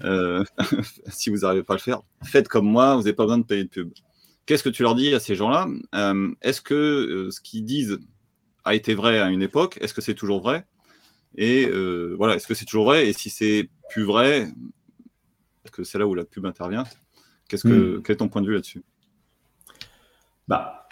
si 1.08 1.28
vous 1.28 1.38
n'arrivez 1.38 1.64
pas 1.64 1.74
à 1.74 1.76
le 1.76 1.82
faire, 1.82 2.00
faites 2.24 2.48
comme 2.48 2.66
moi, 2.66 2.94
vous 2.94 3.02
n'avez 3.02 3.12
pas 3.12 3.24
besoin 3.24 3.38
de 3.38 3.44
payer 3.44 3.64
de 3.64 3.68
pub. 3.68 3.92
Qu'est-ce 4.48 4.62
que 4.62 4.70
tu 4.70 4.82
leur 4.82 4.94
dis 4.94 5.12
à 5.14 5.20
ces 5.20 5.34
gens-là? 5.34 5.68
Est-ce 6.40 6.62
que 6.62 7.28
ce 7.30 7.38
qu'ils 7.42 7.66
disent 7.66 7.98
a 8.64 8.74
été 8.74 8.94
vrai 8.94 9.20
à 9.20 9.28
une 9.28 9.42
époque? 9.42 9.76
Est-ce 9.82 9.92
que 9.92 10.00
c'est 10.00 10.14
toujours 10.14 10.40
vrai? 10.40 10.66
Et 11.36 11.66
voilà, 12.16 12.34
est-ce 12.34 12.46
que 12.46 12.54
c'est 12.54 12.64
toujours 12.64 12.86
vrai? 12.86 13.08
Et 13.08 13.12
si 13.12 13.28
c'est 13.28 13.68
plus 13.90 14.04
vrai, 14.04 14.48
que 15.70 15.84
c'est 15.84 15.98
là 15.98 16.06
où 16.06 16.14
la 16.14 16.24
pub 16.24 16.46
intervient. 16.46 16.84
Qu'est-ce 17.48 17.66
que, 17.66 17.98
hmm. 17.98 18.02
Quel 18.02 18.14
est 18.14 18.16
ton 18.16 18.28
point 18.28 18.42
de 18.42 18.46
vue 18.46 18.54
là-dessus? 18.54 18.82
Bah, 20.48 20.88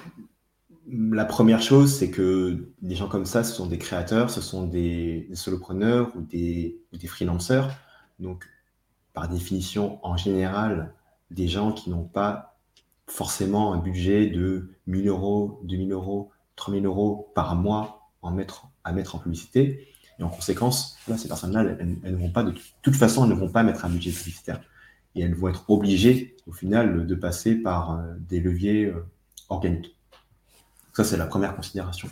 La 0.88 1.24
première 1.24 1.62
chose, 1.62 1.94
c'est 1.94 2.10
que 2.10 2.68
des 2.82 2.94
gens 2.94 3.08
comme 3.08 3.26
ça, 3.26 3.42
ce 3.42 3.54
sont 3.54 3.66
des 3.66 3.78
créateurs, 3.78 4.30
ce 4.30 4.40
sont 4.40 4.66
des, 4.66 5.28
solopreneurs 5.34 6.14
ou 6.14 6.20
des, 6.20 6.78
ou 6.92 6.98
des 6.98 7.06
freelanceurs. 7.06 7.70
Donc, 8.18 8.46
par 9.12 9.28
définition, 9.28 9.98
en 10.06 10.16
général, 10.16 10.94
des 11.30 11.48
gens 11.48 11.72
qui 11.72 11.90
n'ont 11.90 12.04
pas 12.04 12.55
forcément 13.06 13.72
un 13.72 13.78
budget 13.78 14.26
de 14.28 14.70
1000 14.86 15.08
euros, 15.08 15.60
2000 15.64 15.92
euros, 15.92 16.30
3000 16.56 16.86
euros 16.86 17.30
par 17.34 17.54
mois 17.54 18.10
en 18.22 18.36
à 18.84 18.92
mettre 18.92 19.14
en 19.14 19.18
publicité. 19.18 19.88
Et 20.18 20.22
en 20.22 20.28
conséquence, 20.28 20.96
là, 21.08 21.16
ces 21.16 21.28
personnes-là, 21.28 21.76
elles, 21.78 21.98
ne 22.02 22.16
vont 22.16 22.30
pas, 22.30 22.42
de 22.42 22.54
toute 22.82 22.94
façon, 22.94 23.24
elles 23.24 23.30
ne 23.30 23.34
vont 23.38 23.50
pas 23.50 23.62
mettre 23.62 23.84
un 23.84 23.90
budget 23.90 24.10
publicitaire. 24.10 24.60
Et 25.14 25.20
elles 25.22 25.34
vont 25.34 25.48
être 25.48 25.68
obligées, 25.68 26.36
au 26.46 26.52
final, 26.52 27.06
de 27.06 27.14
passer 27.14 27.56
par 27.56 27.92
euh, 27.92 28.14
des 28.18 28.40
leviers 28.40 28.86
euh, 28.86 29.06
organiques. 29.48 29.96
Ça, 30.94 31.04
c'est 31.04 31.16
la 31.16 31.26
première 31.26 31.54
considération. 31.54 32.08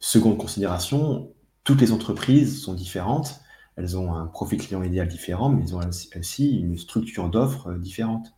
seconde 0.00 0.38
considération, 0.38 1.32
toutes 1.64 1.80
les 1.80 1.92
entreprises 1.92 2.60
sont 2.60 2.74
différentes. 2.74 3.40
Elles 3.76 3.96
ont 3.96 4.12
un 4.12 4.26
profil 4.26 4.60
client 4.60 4.82
idéal 4.82 5.06
différent, 5.06 5.48
mais 5.50 5.62
elles 5.62 5.76
ont 5.76 5.80
aussi 6.18 6.58
une 6.58 6.76
structure 6.76 7.30
d'offres 7.30 7.72
différente. 7.74 8.34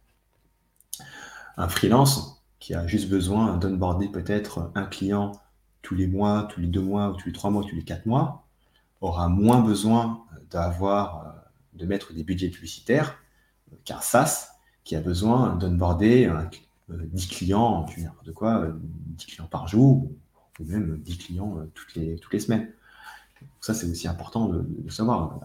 Un 1.56 1.68
freelance 1.68 2.42
qui 2.58 2.74
a 2.74 2.86
juste 2.86 3.08
besoin 3.08 3.56
d'onboarder 3.56 4.08
peut-être 4.08 4.70
un 4.74 4.84
client 4.84 5.32
tous 5.82 5.94
les 5.94 6.06
mois, 6.06 6.48
tous 6.50 6.60
les 6.60 6.68
deux 6.68 6.80
mois, 6.80 7.10
ou 7.10 7.14
tous 7.14 7.26
les 7.26 7.32
trois 7.32 7.50
mois, 7.50 7.64
tous 7.68 7.74
les 7.74 7.82
quatre 7.82 8.06
mois, 8.06 8.46
aura 9.00 9.28
moins 9.28 9.60
besoin 9.60 10.24
d'avoir, 10.50 11.26
euh, 11.26 11.30
de 11.74 11.86
mettre 11.86 12.12
des 12.12 12.22
budgets 12.22 12.48
publicitaires 12.48 13.18
qu'un 13.84 14.00
SaaS 14.00 14.52
qui 14.84 14.96
a 14.96 15.00
besoin 15.00 15.56
d'onboarder 15.56 16.32
10 16.88 17.24
euh, 17.24 17.28
clients, 17.28 17.86
de 18.24 18.32
quoi, 18.32 18.66
10 18.66 19.24
euh, 19.24 19.26
clients 19.26 19.46
par 19.46 19.66
jour, 19.66 20.10
ou 20.60 20.64
même 20.64 20.98
10 20.98 21.18
clients 21.18 21.56
toutes 21.74 21.94
les, 21.96 22.38
semaines. 22.38 22.68
Ça, 23.60 23.74
c'est 23.74 23.88
aussi 23.88 24.06
important 24.06 24.48
de, 24.48 24.90
savoir 24.90 25.40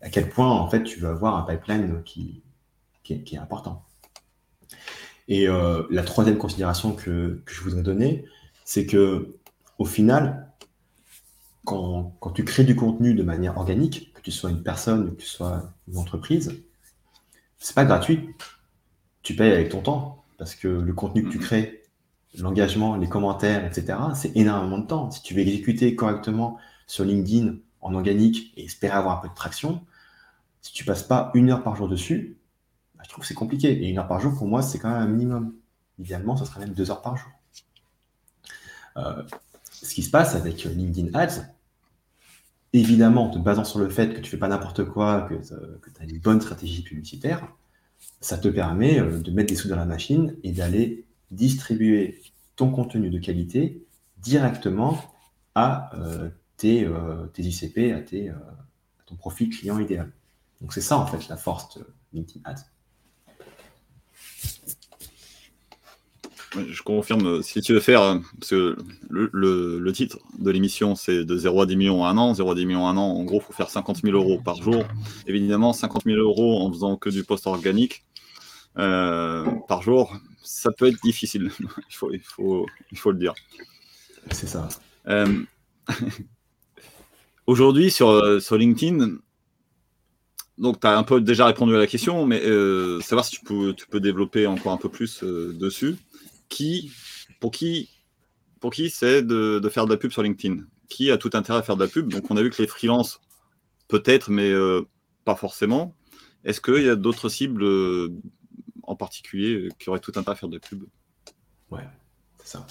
à 0.00 0.08
quel 0.08 0.28
point, 0.28 0.48
en 0.48 0.68
fait, 0.68 0.84
tu 0.84 1.00
veux 1.00 1.08
avoir 1.08 1.36
un 1.36 1.42
pipeline 1.42 2.02
qui, 2.04 2.42
est, 3.10 3.36
important. 3.36 3.84
Et 5.28 5.46
la 5.46 6.02
troisième 6.02 6.36
considération 6.36 6.92
que, 6.92 7.40
que, 7.44 7.54
je 7.54 7.60
voudrais 7.60 7.82
donner, 7.82 8.24
c'est 8.64 8.86
que 8.86 9.36
au 9.78 9.84
final, 9.84 10.52
quand, 11.64 12.12
tu 12.34 12.44
crées 12.44 12.64
du 12.64 12.76
contenu 12.76 13.14
de 13.14 13.22
manière 13.22 13.56
organique, 13.56 14.12
que 14.14 14.20
tu 14.20 14.30
sois 14.30 14.50
une 14.50 14.62
personne, 14.62 15.14
que 15.14 15.20
tu 15.20 15.26
sois 15.26 15.72
une 15.88 15.98
entreprise, 15.98 16.62
c'est 17.58 17.74
pas 17.74 17.84
gratuit. 17.84 18.28
Tu 19.22 19.34
payes 19.34 19.52
avec 19.52 19.68
ton 19.68 19.80
temps. 19.80 20.24
Parce 20.38 20.56
que 20.56 20.66
le 20.66 20.92
contenu 20.92 21.22
que 21.22 21.28
tu 21.28 21.38
mhm. 21.38 21.44
crées, 21.44 21.82
l'engagement, 22.38 22.96
les 22.96 23.08
commentaires, 23.08 23.64
etc., 23.64 23.96
c'est 24.14 24.36
énormément 24.36 24.78
de 24.78 24.86
temps. 24.86 25.10
Si 25.10 25.22
tu 25.22 25.34
veux 25.34 25.40
exécuter 25.40 25.94
correctement 25.94 26.58
sur 26.86 27.04
LinkedIn 27.04 27.56
en 27.80 27.94
organique 27.94 28.52
et 28.56 28.64
espérer 28.64 28.94
avoir 28.94 29.18
un 29.18 29.20
peu 29.20 29.28
de 29.28 29.34
traction, 29.34 29.84
si 30.60 30.72
tu 30.72 30.84
passes 30.84 31.04
pas 31.04 31.30
une 31.34 31.50
heure 31.50 31.62
par 31.62 31.76
jour 31.76 31.88
dessus, 31.88 32.36
bah, 33.02 33.06
je 33.06 33.08
trouve 33.08 33.22
que 33.22 33.28
c'est 33.28 33.34
compliqué. 33.34 33.72
Et 33.72 33.88
une 33.88 33.98
heure 33.98 34.06
par 34.06 34.20
jour, 34.20 34.32
pour 34.36 34.46
moi, 34.46 34.62
c'est 34.62 34.78
quand 34.78 34.90
même 34.90 35.02
un 35.02 35.06
minimum. 35.06 35.54
Idéalement, 35.98 36.36
ce 36.36 36.44
serait 36.44 36.60
même 36.60 36.72
deux 36.72 36.90
heures 36.90 37.02
par 37.02 37.16
jour. 37.16 37.30
Euh, 38.96 39.22
ce 39.70 39.94
qui 39.94 40.02
se 40.02 40.10
passe 40.10 40.36
avec 40.36 40.62
LinkedIn 40.64 41.12
Ads, 41.12 41.42
évidemment, 42.72 43.24
en 43.24 43.30
te 43.30 43.38
basant 43.38 43.64
sur 43.64 43.80
le 43.80 43.88
fait 43.88 44.14
que 44.14 44.20
tu 44.20 44.30
fais 44.30 44.36
pas 44.36 44.48
n'importe 44.48 44.84
quoi, 44.84 45.22
que, 45.22 45.34
tu 45.34 46.00
as 46.00 46.04
une 46.04 46.18
bonne 46.20 46.40
stratégie 46.40 46.82
publicitaire, 46.82 47.48
ça 48.20 48.38
te 48.38 48.48
permet 48.48 49.00
euh, 49.00 49.18
de 49.18 49.30
mettre 49.32 49.48
des 49.48 49.56
sous 49.56 49.68
dans 49.68 49.76
la 49.76 49.84
machine 49.84 50.36
et 50.44 50.52
d'aller 50.52 51.04
distribuer 51.32 52.22
ton 52.54 52.70
contenu 52.70 53.10
de 53.10 53.18
qualité 53.18 53.84
directement 54.18 54.96
à 55.56 55.90
euh, 55.96 56.30
tes, 56.56 56.84
euh, 56.84 57.26
tes, 57.32 57.42
ICP, 57.42 57.92
à, 57.92 58.00
tes, 58.00 58.30
à 58.30 58.36
ton 59.06 59.16
profil 59.16 59.50
client 59.50 59.80
idéal. 59.80 60.12
Donc 60.60 60.72
c'est 60.72 60.80
ça 60.80 60.96
en 60.96 61.06
fait 61.06 61.28
la 61.28 61.36
force 61.36 61.76
de 61.76 61.86
LinkedIn 62.12 62.40
Ads. 62.44 62.71
Je 66.54 66.82
confirme, 66.82 67.42
si 67.42 67.60
tu 67.60 67.72
veux 67.72 67.80
faire, 67.80 68.20
parce 68.38 68.50
que 68.50 68.76
le, 69.08 69.92
titre 69.92 70.18
de 70.38 70.50
l'émission, 70.50 70.94
c'est 70.94 71.24
de 71.24 71.36
0 71.36 71.62
à 71.62 71.66
10 71.66 71.76
millions 71.76 72.04
à 72.04 72.10
un 72.10 72.18
an. 72.18 72.34
0 72.34 72.50
à 72.50 72.54
10 72.54 72.66
millions 72.66 72.86
à 72.86 72.90
un 72.90 72.96
an, 72.96 73.08
en 73.08 73.24
gros, 73.24 73.40
il 73.40 73.44
faut 73.44 73.52
faire 73.52 73.70
50 73.70 74.02
000 74.02 74.16
euros 74.16 74.40
par 74.44 74.56
jour. 74.62 74.84
Évidemment, 75.26 75.72
50 75.72 76.04
000 76.04 76.18
euros 76.18 76.60
en 76.60 76.70
faisant 76.70 76.96
que 76.96 77.08
du 77.08 77.24
post 77.24 77.46
organique 77.46 78.04
euh, 78.78 79.46
par 79.68 79.82
jour, 79.82 80.14
ça 80.42 80.70
peut 80.72 80.86
être 80.86 81.00
difficile. 81.02 81.50
il, 81.60 81.94
faut, 81.94 82.12
il, 82.12 82.20
faut, 82.20 82.66
il 82.90 82.98
faut 82.98 83.12
le 83.12 83.18
dire. 83.18 83.34
C'est 84.30 84.48
ça. 84.48 84.68
Euh, 85.08 85.42
aujourd'hui, 87.46 87.90
sur, 87.90 88.42
sur 88.42 88.56
LinkedIn, 88.56 89.16
donc, 90.58 90.80
tu 90.80 90.86
as 90.86 90.96
un 90.96 91.02
peu 91.02 91.20
déjà 91.20 91.46
répondu 91.46 91.74
à 91.74 91.78
la 91.78 91.86
question, 91.86 92.26
mais 92.26 92.42
euh, 92.42 93.00
savoir 93.00 93.24
si 93.24 93.38
tu 93.38 93.44
peux, 93.44 93.72
tu 93.72 93.86
peux 93.86 94.00
développer 94.00 94.46
encore 94.46 94.72
un 94.72 94.76
peu 94.76 94.90
plus 94.90 95.22
dessus 95.24 95.96
qui, 96.52 96.92
pour 97.40 97.50
qui, 97.50 97.88
pour 98.60 98.70
qui 98.72 98.90
c'est 98.90 99.22
de, 99.22 99.60
faire 99.70 99.86
de 99.86 99.90
la 99.90 99.96
pub 99.96 100.12
sur 100.12 100.22
LinkedIn? 100.22 100.64
Qui 100.88 101.10
a 101.10 101.16
tout 101.16 101.30
intérêt 101.32 101.58
à 101.58 101.62
faire 101.62 101.76
de 101.76 101.84
la 101.84 101.90
pub? 101.90 102.12
Donc, 102.12 102.30
on 102.30 102.36
a 102.36 102.42
vu 102.42 102.50
que 102.50 102.60
les 102.60 102.68
freelances, 102.68 103.20
peut-être, 103.88 104.30
mais 104.30 104.50
euh, 104.50 104.82
pas 105.24 105.34
forcément. 105.34 105.96
Est-ce 106.44 106.60
qu'il 106.60 106.82
y 106.82 106.88
a 106.88 106.96
d'autres 106.96 107.30
cibles 107.30 107.64
euh, 107.64 108.10
en 108.82 108.94
particulier 108.94 109.70
qui 109.78 109.88
auraient 109.88 110.00
tout 110.00 110.12
intérêt 110.16 110.32
à 110.32 110.36
faire 110.36 110.50
de 110.50 110.56
la 110.56 110.60
pub? 110.60 110.84
Ouais, 111.70 111.88
c'est 112.38 112.48
ça. 112.48 112.66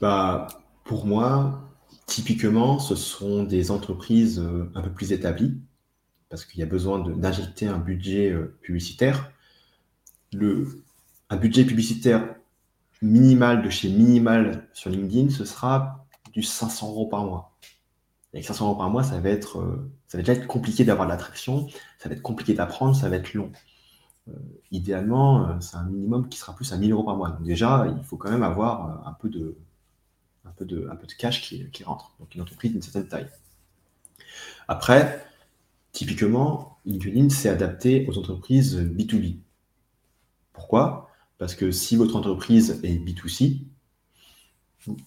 Bah, 0.00 0.46
pour 0.84 1.04
moi, 1.04 1.70
typiquement, 2.06 2.78
ce 2.78 2.96
sont 2.96 3.44
des 3.44 3.70
entreprises 3.70 4.40
euh, 4.40 4.70
un 4.74 4.80
peu 4.80 4.90
plus 4.90 5.12
établies, 5.12 5.60
parce 6.30 6.46
qu'il 6.46 6.60
y 6.60 6.62
a 6.62 6.66
besoin 6.66 6.98
d'injecter 7.10 7.66
un 7.66 7.78
budget 7.78 8.34
publicitaire. 8.62 9.30
Le, 10.32 10.81
un 11.32 11.36
budget 11.36 11.64
publicitaire 11.64 12.34
minimal 13.00 13.62
de 13.62 13.70
chez 13.70 13.88
Minimal 13.88 14.68
sur 14.74 14.90
LinkedIn, 14.90 15.30
ce 15.30 15.46
sera 15.46 16.06
du 16.34 16.42
500 16.42 16.90
euros 16.90 17.06
par 17.06 17.24
mois. 17.24 17.56
Avec 18.34 18.44
500 18.44 18.66
euros 18.66 18.76
par 18.76 18.90
mois, 18.90 19.02
ça 19.02 19.18
va 19.18 19.30
être, 19.30 19.60
euh, 19.60 19.90
déjà 20.12 20.34
être 20.34 20.46
compliqué 20.46 20.84
d'avoir 20.84 21.06
de 21.06 21.12
l'attraction, 21.12 21.68
ça 21.98 22.10
va 22.10 22.14
être 22.14 22.22
compliqué 22.22 22.52
d'apprendre, 22.52 22.94
ça 22.94 23.08
va 23.08 23.16
être 23.16 23.32
long. 23.32 23.50
Euh, 24.28 24.32
idéalement, 24.70 25.48
euh, 25.48 25.54
c'est 25.60 25.76
un 25.76 25.84
minimum 25.84 26.28
qui 26.28 26.38
sera 26.38 26.54
plus 26.54 26.70
à 26.74 26.76
1000 26.76 26.92
euros 26.92 27.02
par 27.02 27.16
mois. 27.16 27.30
Donc 27.30 27.42
déjà, 27.44 27.86
il 27.98 28.04
faut 28.04 28.18
quand 28.18 28.30
même 28.30 28.42
avoir 28.42 29.06
un 29.06 29.14
peu 29.14 29.30
de, 29.30 29.56
cash 31.18 31.40
qui, 31.40 31.70
qui 31.70 31.82
rentre. 31.82 32.14
Donc 32.20 32.34
une 32.34 32.42
entreprise 32.42 32.72
d'une 32.72 32.82
certaine 32.82 33.08
taille. 33.08 33.28
Après, 34.68 35.26
typiquement, 35.92 36.78
LinkedIn 36.84 37.30
s'est 37.30 37.48
adapté 37.48 38.06
aux 38.06 38.18
entreprises 38.18 38.78
B2B. 38.78 39.38
Pourquoi? 40.52 41.08
Parce 41.38 41.54
que 41.54 41.70
si 41.70 41.96
votre 41.96 42.16
entreprise 42.16 42.80
est 42.82 42.96
B2C, 42.96 43.62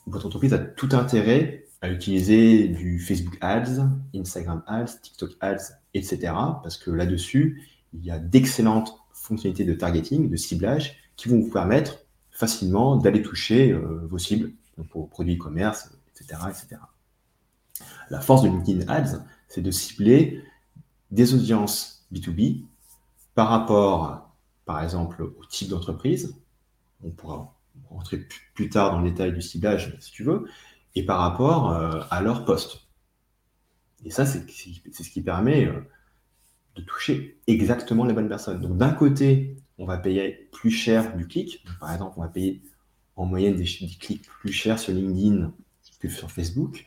votre 0.07 0.25
entreprise 0.25 0.53
a 0.53 0.59
tout 0.59 0.89
intérêt 0.93 1.65
à 1.81 1.89
utiliser 1.89 2.67
du 2.67 2.99
Facebook 2.99 3.37
Ads, 3.41 3.87
Instagram 4.15 4.63
Ads, 4.67 4.99
TikTok 5.01 5.31
Ads, 5.39 5.73
etc. 5.93 6.33
Parce 6.63 6.77
que 6.77 6.91
là-dessus, 6.91 7.63
il 7.93 8.03
y 8.03 8.11
a 8.11 8.19
d'excellentes 8.19 8.95
fonctionnalités 9.13 9.65
de 9.65 9.73
targeting, 9.73 10.29
de 10.29 10.35
ciblage, 10.35 10.97
qui 11.15 11.29
vont 11.29 11.39
vous 11.39 11.51
permettre 11.51 11.99
facilement 12.31 12.97
d'aller 12.97 13.21
toucher 13.21 13.71
euh, 13.71 14.05
vos 14.09 14.17
cibles, 14.17 14.51
donc 14.77 14.87
vos 14.93 15.03
produits 15.03 15.35
e-commerce, 15.35 15.91
etc., 16.09 16.41
etc. 16.49 16.81
La 18.09 18.19
force 18.19 18.43
de 18.43 18.49
LinkedIn 18.49 18.87
Ads, 18.87 19.23
c'est 19.47 19.61
de 19.61 19.71
cibler 19.71 20.43
des 21.11 21.33
audiences 21.33 22.05
B2B 22.11 22.63
par 23.35 23.49
rapport 23.49 24.24
par 24.65 24.83
exemple, 24.83 25.23
au 25.23 25.45
type 25.49 25.69
d'entreprise. 25.69 26.35
On 27.03 27.11
pourra 27.11 27.55
rentrer 27.89 28.27
plus 28.53 28.69
tard 28.69 28.91
dans 28.91 29.01
le 29.01 29.09
détail 29.09 29.33
du 29.33 29.41
ciblage, 29.41 29.95
si 29.99 30.11
tu 30.11 30.23
veux, 30.23 30.45
et 30.95 31.05
par 31.05 31.19
rapport 31.19 31.71
euh, 31.71 32.01
à 32.09 32.21
leur 32.21 32.45
poste. 32.45 32.87
Et 34.03 34.11
ça, 34.11 34.25
c'est 34.25 34.45
ce 34.47 35.09
qui 35.09 35.21
permet 35.21 35.65
euh, 35.65 35.81
de 36.75 36.81
toucher 36.81 37.39
exactement 37.47 38.05
les 38.05 38.13
bonnes 38.13 38.29
personnes. 38.29 38.61
Donc, 38.61 38.77
d'un 38.77 38.91
côté, 38.91 39.57
on 39.77 39.85
va 39.85 39.97
payer 39.97 40.49
plus 40.51 40.71
cher 40.71 41.15
du 41.15 41.27
clic. 41.27 41.63
par 41.79 41.91
exemple, 41.91 42.13
on 42.17 42.21
va 42.21 42.27
payer 42.27 42.61
en 43.15 43.25
moyenne 43.25 43.55
des, 43.55 43.63
des 43.63 43.95
clics 43.99 44.27
plus 44.41 44.51
chers 44.51 44.79
sur 44.79 44.93
LinkedIn 44.93 45.51
que 45.99 46.09
sur 46.09 46.31
Facebook. 46.31 46.85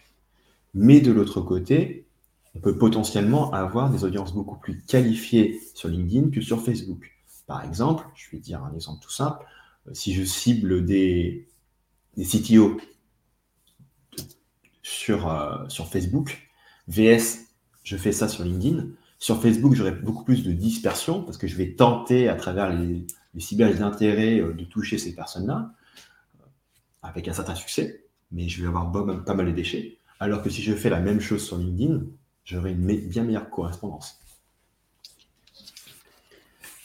Mais 0.75 1.00
de 1.00 1.12
l'autre 1.12 1.40
côté, 1.40 2.06
on 2.54 2.61
peut 2.61 2.76
potentiellement 2.76 3.52
avoir 3.52 3.90
des 3.90 4.04
audiences 4.04 4.35
beaucoup 4.35 4.56
plus 4.56 4.82
qualifiées 4.82 5.61
sur 5.75 5.88
LinkedIn 5.88 6.30
que 6.30 6.40
sur 6.40 6.62
Facebook. 6.62 7.17
Par 7.49 7.64
exemple, 7.64 8.05
je 8.14 8.31
vais 8.31 8.38
dire 8.38 8.62
un 8.62 8.75
exemple 8.75 9.02
tout 9.02 9.11
simple, 9.11 9.45
euh, 9.88 9.95
si 9.95 10.12
je 10.12 10.23
cible 10.23 10.85
des, 10.85 11.49
CTO 12.17 12.78
sur, 14.83 15.33
euh, 15.33 15.67
sur 15.69 15.88
Facebook, 15.88 16.50
VS, 16.88 17.47
je 17.85 17.97
fais 17.97 18.12
ça 18.12 18.28
sur 18.28 18.45
LinkedIn. 18.45 18.88
Sur 19.19 19.40
Facebook, 19.40 19.75
j'aurai 19.75 19.93
beaucoup 19.93 20.25
plus 20.25 20.45
de 20.45 20.52
dispersion 20.52 21.23
parce 21.23 21.38
que 21.38 21.47
je 21.47 21.57
vais 21.57 21.75
tenter 21.75 22.28
à 22.28 22.35
travers 22.35 22.71
les, 22.71 23.07
les 23.33 23.40
ciblages 23.40 23.78
d'intérêt 23.78 24.40
euh, 24.40 24.52
de 24.52 24.64
toucher 24.64 24.99
ces 24.99 25.14
personnes-là 25.14 25.73
avec 27.02 27.28
un 27.28 27.33
certain 27.33 27.55
succès, 27.55 28.05
mais 28.31 28.47
je 28.49 28.61
vais 28.61 28.69
avoir 28.69 28.93
pas 29.25 29.35
mal 29.35 29.47
de 29.47 29.52
déchets. 29.52 29.97
Alors 30.21 30.43
que 30.43 30.50
si 30.50 30.62
je 30.62 30.75
fais 30.75 30.90
la 30.90 31.00
même 31.00 31.21
chose 31.21 31.43
sur 31.43 31.57
LinkedIn, 31.57 32.02
j'aurai 32.45 32.73
une 32.73 33.09
bien 33.09 33.25
meilleure 33.25 33.49
correspondance. 33.49 34.19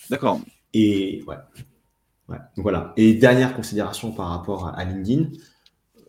D'accord. 0.10 0.40
Et 0.74 1.24
voilà. 2.58 2.94
Et 2.98 3.14
dernière 3.14 3.56
considération 3.56 4.12
par 4.12 4.30
rapport 4.30 4.68
à, 4.68 4.84
LinkedIn, 4.86 5.30
euh, 5.98 6.02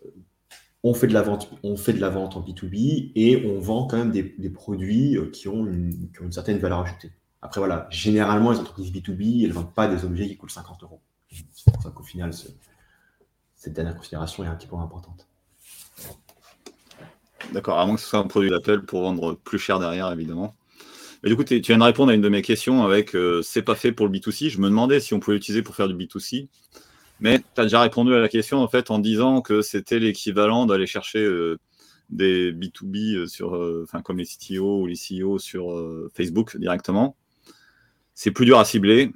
on 0.82 0.94
fait 0.94 1.06
de 1.06 1.12
la 1.12 1.22
vente, 1.22 1.50
on 1.62 1.76
fait 1.76 1.92
de 1.92 2.00
la 2.00 2.10
vente 2.10 2.36
en 2.36 2.40
B2B 2.40 3.12
et 3.14 3.44
on 3.46 3.60
vend 3.60 3.86
quand 3.86 3.96
même 3.96 4.10
des, 4.10 4.50
produits 4.50 5.16
euh, 5.16 5.30
qui 5.30 5.48
ont, 5.48 5.66
une, 5.66 6.10
certaine 6.30 6.58
valeur 6.58 6.80
ajoutée. 6.80 7.12
Après, 7.42 7.60
voilà, 7.60 7.86
généralement, 7.90 8.52
les 8.52 8.58
entreprises 8.58 8.90
B2B, 8.90 9.42
elles 9.42 9.48
ne 9.48 9.54
vendent 9.54 9.74
pas 9.74 9.88
des 9.88 10.04
objets 10.04 10.26
qui 10.26 10.36
coûtent 10.36 10.50
50 10.50 10.82
euros. 10.82 11.00
C'est 11.52 11.72
pour 11.72 11.82
ça 11.82 11.90
qu'au 11.90 12.02
final, 12.02 12.32
cette 13.54 13.72
dernière 13.72 13.96
considération 13.96 14.44
est 14.44 14.46
un 14.46 14.54
petit 14.54 14.66
peu 14.66 14.76
importante. 14.76 15.26
D'accord, 17.52 17.78
à 17.78 17.86
moins 17.86 17.96
que 17.96 18.00
ce 18.00 18.06
soit 18.06 18.20
un 18.20 18.26
produit 18.26 18.50
d'appel 18.50 18.82
pour 18.82 19.02
vendre 19.02 19.34
plus 19.34 19.58
cher 19.58 19.78
derrière, 19.78 20.10
évidemment. 20.10 20.54
Mais 21.24 21.30
du 21.30 21.36
coup, 21.36 21.44
tu 21.44 21.58
viens 21.58 21.78
de 21.78 21.82
répondre 21.82 22.12
à 22.12 22.14
une 22.14 22.20
de 22.20 22.28
mes 22.28 22.42
questions 22.42 22.84
avec 22.84 23.16
euh, 23.16 23.40
c'est 23.40 23.62
pas 23.62 23.74
fait 23.74 23.92
pour 23.92 24.06
le 24.06 24.12
B2C. 24.12 24.50
Je 24.50 24.60
me 24.60 24.68
demandais 24.68 25.00
si 25.00 25.14
on 25.14 25.20
pouvait 25.20 25.36
l'utiliser 25.38 25.62
pour 25.62 25.74
faire 25.74 25.88
du 25.88 25.94
B2C. 25.94 26.48
Mais 27.18 27.38
tu 27.38 27.60
as 27.60 27.62
déjà 27.62 27.80
répondu 27.80 28.12
à 28.14 28.18
la 28.18 28.28
question 28.28 28.58
en 28.58 28.68
fait 28.68 28.90
en 28.90 28.98
disant 28.98 29.40
que 29.40 29.62
c'était 29.62 29.98
l'équivalent 29.98 30.66
d'aller 30.66 30.86
chercher 30.86 31.20
euh, 31.20 31.58
des 32.10 32.52
B2B 32.52 33.16
euh, 33.16 33.26
sur, 33.26 33.58
enfin 33.82 34.02
comme 34.02 34.18
les 34.18 34.26
CTO 34.26 34.82
ou 34.82 34.86
les 34.86 34.96
CEO 34.96 35.38
sur 35.38 35.72
Facebook 36.14 36.58
directement. 36.58 37.16
C'est 38.12 38.30
plus 38.30 38.44
dur 38.44 38.58
à 38.58 38.66
cibler. 38.66 39.10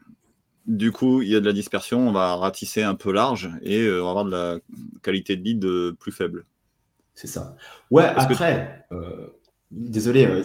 Du 0.67 0.93
coup, 0.93 1.21
il 1.21 1.29
y 1.29 1.37
a 1.37 1.41
de 1.41 1.47
la 1.47 1.53
dispersion, 1.53 2.09
on 2.09 2.13
va 2.13 2.37
ratisser 2.37 2.83
un 2.83 2.95
peu 2.95 3.13
large 3.13 3.51
et 3.63 3.87
on 3.87 4.05
va 4.05 4.11
avoir 4.11 4.25
de 4.25 4.31
la 4.31 4.59
qualité 5.03 5.37
de 5.37 5.43
lead 5.43 5.97
plus 5.99 6.13
faible. 6.13 6.47
C'est 7.15 7.27
ça. 7.27 7.55
Ouais, 7.91 8.05
après, 8.05 8.87
désolé, 9.71 10.43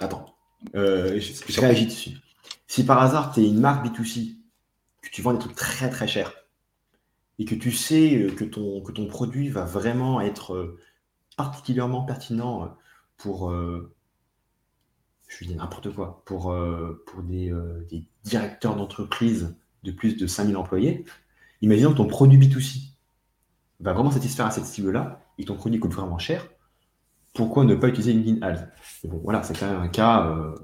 attends, 0.00 0.33
euh, 0.74 1.20
je, 1.20 1.60
réagis 1.60 1.86
dessus. 1.86 2.10
Si 2.66 2.84
par 2.84 3.00
hasard, 3.00 3.32
tu 3.32 3.40
es 3.40 3.48
une 3.48 3.60
marque 3.60 3.86
B2C, 3.86 4.36
que 5.02 5.10
tu 5.10 5.22
vends 5.22 5.32
des 5.32 5.38
trucs 5.38 5.54
très 5.54 5.90
très 5.90 6.08
chers, 6.08 6.32
et 7.38 7.44
que 7.44 7.54
tu 7.54 7.72
sais 7.72 8.16
euh, 8.16 8.30
que 8.30 8.44
ton, 8.44 8.80
que 8.82 8.92
ton 8.92 9.06
produit 9.06 9.48
va 9.48 9.64
vraiment 9.64 10.20
être 10.20 10.54
euh, 10.54 10.78
particulièrement 11.36 12.04
pertinent 12.04 12.76
pour, 13.16 13.52
je 15.28 15.44
dis 15.44 15.54
n'importe 15.54 15.92
quoi, 15.92 16.22
pour, 16.26 16.54
pour 17.06 17.22
des, 17.22 17.52
directeurs 18.24 18.76
d'entreprise 18.76 19.56
de 19.82 19.92
plus 19.92 20.16
de 20.16 20.26
5000 20.26 20.56
employés, 20.56 21.04
imaginons 21.60 21.92
que 21.92 21.96
ton 21.96 22.06
produit 22.06 22.38
B2C 22.38 22.90
va 23.80 23.92
vraiment 23.92 24.10
satisfaire 24.10 24.46
à 24.46 24.50
cette 24.50 24.66
cible-là, 24.66 25.24
et 25.38 25.44
ton 25.44 25.56
produit 25.56 25.80
coûte 25.80 25.92
vraiment 25.92 26.18
cher, 26.18 26.46
pourquoi 27.34 27.64
ne 27.64 27.74
pas 27.74 27.88
utiliser 27.88 28.12
LinkedIn 28.12 28.46
Ads? 28.46 28.68
Bon, 29.04 29.20
voilà, 29.22 29.42
c'est 29.42 29.58
quand 29.58 29.70
même 29.70 29.80
un 29.80 29.88
cas, 29.88 30.26
euh, 30.28 30.54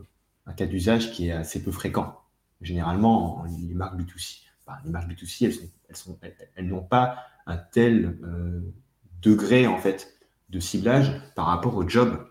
un 0.47 0.53
cas 0.53 0.67
d'usage 0.67 1.13
qui 1.13 1.29
est 1.29 1.33
assez 1.33 1.63
peu 1.63 1.73
fréquent. 1.73 2.19
Généralement, 2.63 3.45
les 3.69 3.75
marques 3.75 3.99
B2C, 3.99 4.43
les 4.85 4.91
marques 4.91 5.11
B2C, 5.11 5.69
elles, 6.55 6.67
n'ont 6.67 6.83
pas 6.83 7.19
un 7.47 7.57
tel 7.57 8.19
euh, 8.23 8.61
degré 9.21 9.67
en 9.67 9.79
fait 9.79 10.15
de 10.51 10.61
ciblage 10.61 11.21
par 11.35 11.47
rapport 11.47 11.75
au 11.75 11.89
job 11.89 12.27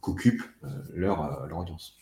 qu'occupe 0.00 0.42
euh, 0.64 0.68
leur 0.94 1.48
audience. 1.52 1.98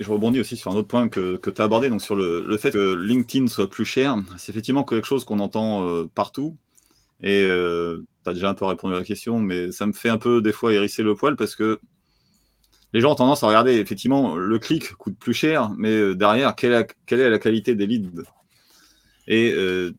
Je 0.00 0.10
rebondis 0.10 0.40
aussi 0.40 0.56
sur 0.56 0.70
un 0.70 0.76
autre 0.76 0.88
point 0.88 1.08
que, 1.08 1.38
tu 1.38 1.60
as 1.60 1.64
abordé, 1.64 1.88
donc 1.88 2.02
sur 2.02 2.16
le, 2.16 2.56
fait 2.58 2.70
que 2.70 2.94
LinkedIn 2.94 3.46
soit 3.46 3.68
plus 3.68 3.84
cher. 3.84 4.16
C'est 4.36 4.52
effectivement 4.52 4.84
quelque 4.84 5.06
chose 5.06 5.24
qu'on 5.24 5.38
entend 5.38 5.88
euh, 5.88 6.04
partout. 6.14 6.56
Et 7.22 7.42
euh, 7.42 8.04
tu 8.24 8.30
as 8.30 8.34
déjà 8.34 8.50
un 8.50 8.54
peu 8.54 8.66
répondu 8.66 8.94
à 8.94 8.98
la 8.98 9.04
question, 9.04 9.38
mais 9.38 9.72
ça 9.72 9.86
me 9.86 9.92
fait 9.92 10.10
un 10.10 10.18
peu 10.18 10.42
des 10.42 10.52
fois 10.52 10.72
hérisser 10.72 11.02
le 11.02 11.14
poil 11.14 11.36
parce 11.36 11.56
que 11.56 11.80
les 12.92 13.00
gens 13.00 13.12
ont 13.12 13.16
tendance 13.16 13.42
à 13.42 13.48
regarder, 13.48 13.74
effectivement, 13.74 14.36
le 14.36 14.58
clic 14.58 14.92
coûte 14.94 15.18
plus 15.18 15.34
cher, 15.34 15.70
mais 15.76 15.92
euh, 15.92 16.14
derrière, 16.14 16.54
quelle 16.54 16.72
est, 16.72 17.30
la 17.30 17.38
qualité 17.38 17.74
des 17.74 17.86
leads? 17.86 18.22
Et 19.28 19.54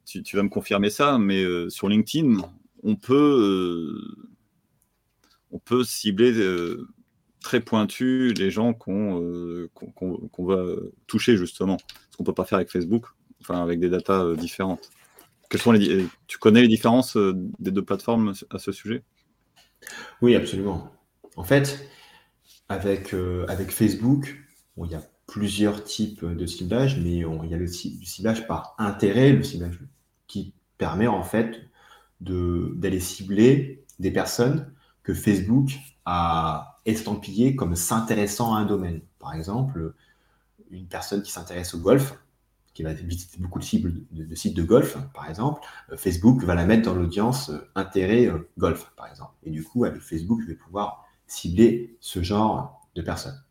tu, 0.06 0.24
tu, 0.24 0.38
vas 0.38 0.44
me 0.44 0.48
confirmer 0.48 0.90
ça, 0.90 1.18
mais 1.18 1.44
sur 1.70 1.90
LinkedIn, 1.90 2.38
on 2.84 2.96
peut, 2.96 3.94
on 5.52 5.60
peut 5.60 5.84
cibler 5.84 6.32
très 7.48 7.62
pointu 7.62 8.34
les 8.34 8.52
gens 8.52 8.74
qu'on 8.74 9.22
euh, 9.22 9.70
va 10.38 10.66
toucher 11.08 11.38
justement, 11.38 11.78
ce 12.12 12.18
qu'on 12.18 12.26
peut 12.26 12.34
pas 12.34 12.44
faire 12.44 12.58
avec 12.58 12.70
Facebook, 12.70 13.06
enfin 13.40 13.64
avec 13.64 13.80
des 13.80 13.88
datas 13.88 14.22
euh, 14.22 14.36
différentes. 14.36 14.92
Quelles 15.50 15.62
sont 15.62 15.72
les, 15.72 16.06
tu 16.28 16.40
connais 16.40 16.62
les 16.62 16.68
différences 16.68 17.16
euh, 17.16 17.32
des 17.60 17.72
deux 17.72 17.86
plateformes 17.86 18.34
à 18.50 18.60
ce 18.60 18.74
sujet 18.74 19.02
Oui, 20.22 20.36
absolument. 20.36 20.92
En 21.38 21.46
fait, 21.46 21.90
avec, 22.68 23.16
avec 23.48 23.72
Facebook, 23.72 24.38
il 24.84 24.92
y 24.92 24.96
a 24.96 25.04
plusieurs 25.26 25.86
types 25.86 26.26
de 26.26 26.46
ciblage, 26.46 27.00
mais 27.00 27.20
il 27.20 27.50
y 27.50 27.54
a 27.54 27.58
le, 27.58 27.68
ciblage 27.68 28.46
par 28.46 28.76
intérêt, 28.78 29.32
le 29.32 29.44
ciblage 29.44 29.80
qui 30.28 30.54
permet 30.78 31.08
en 31.08 31.24
fait 31.24 31.62
d'aller 32.20 33.00
cibler 33.00 33.86
des 34.00 34.12
personnes 34.12 34.70
que 35.04 35.14
Facebook 35.14 35.72
a 36.04 36.77
estampillé 36.88 37.56
comme 37.56 37.76
s'intéressant 37.76 38.56
à 38.56 38.60
un 38.60 38.66
domaine. 38.66 39.02
Par 39.20 39.34
exemple, 39.34 39.94
une 40.72 40.88
personne 40.88 41.22
qui 41.22 41.32
s'intéresse 41.32 41.76
au 41.76 41.80
golf, 41.80 42.18
qui 42.74 42.84
va 42.84 42.94
visiter 42.94 43.38
beaucoup 43.40 43.60
de, 43.60 44.36
sites 44.36 44.56
de 44.56 44.64
golf, 44.64 44.98
par 45.14 45.30
exemple, 45.30 45.62
euh, 45.92 45.98
Facebook 45.98 46.44
va 46.44 46.56
la 46.56 46.66
mettre 46.66 46.84
dans 46.84 46.96
l'audience 46.96 47.50
euh, 47.50 47.60
intérêt 47.76 48.28
euh, 48.28 48.50
golf, 48.58 48.92
par 48.96 49.08
exemple. 49.08 49.34
Et 49.44 49.50
du 49.50 49.64
coup, 49.64 49.84
avec 49.84 50.00
Facebook, 50.00 50.42
je 50.44 50.48
vais 50.48 50.56
pouvoir 50.56 51.06
cibler 51.26 51.98
ce 52.00 52.22
genre 52.22 52.88
de 52.96 53.02
personnes. 53.02 53.42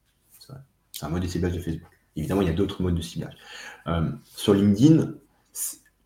C'est 0.93 1.05
un 1.05 1.09
mode 1.11 1.23
de 1.23 1.29
ciblage 1.29 1.53
de 1.53 1.61
Facebook. 1.61 1.91
Évidemment, 2.15 2.41
il 2.41 2.49
y 2.49 2.51
a 2.51 2.55
d'autres 2.55 2.83
modes 2.83 2.95
de 2.95 3.03
ciblage. 3.03 3.37
sur 4.25 4.55
LinkedIn, 4.55 5.13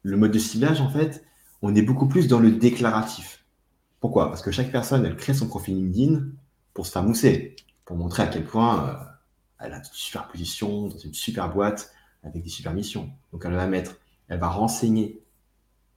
le 0.02 0.16
mode 0.16 0.32
de 0.32 0.38
ciblage, 0.38 0.80
en 0.80 0.88
fait, 0.88 1.24
on 1.62 1.76
est 1.76 1.82
beaucoup 1.82 2.08
plus 2.08 2.26
dans 2.26 2.40
le 2.40 2.50
déclaratif. 2.50 3.44
Pourquoi? 4.00 4.30
Parce 4.30 4.42
que 4.42 4.50
chaque 4.50 4.72
personne, 4.72 5.04
elle 5.04 5.16
crée 5.16 5.34
son 5.34 5.46
profil 5.46 5.76
LinkedIn 5.76 6.24
pour 6.80 6.86
se 6.86 6.92
faire 6.92 7.02
mousser, 7.02 7.56
pour 7.84 7.98
montrer 7.98 8.22
à 8.22 8.26
quel 8.26 8.42
point 8.42 8.88
euh, 8.88 8.94
elle 9.58 9.74
a 9.74 9.76
une 9.76 9.84
super 9.92 10.28
position 10.28 10.88
dans 10.88 10.96
une 10.96 11.12
super 11.12 11.52
boîte 11.52 11.92
avec 12.22 12.42
des 12.42 12.48
super 12.48 12.72
missions. 12.72 13.10
Donc 13.34 13.44
elle 13.44 13.52
va 13.52 13.66
mettre, 13.66 13.96
elle 14.28 14.40
va 14.40 14.48
renseigner 14.48 15.22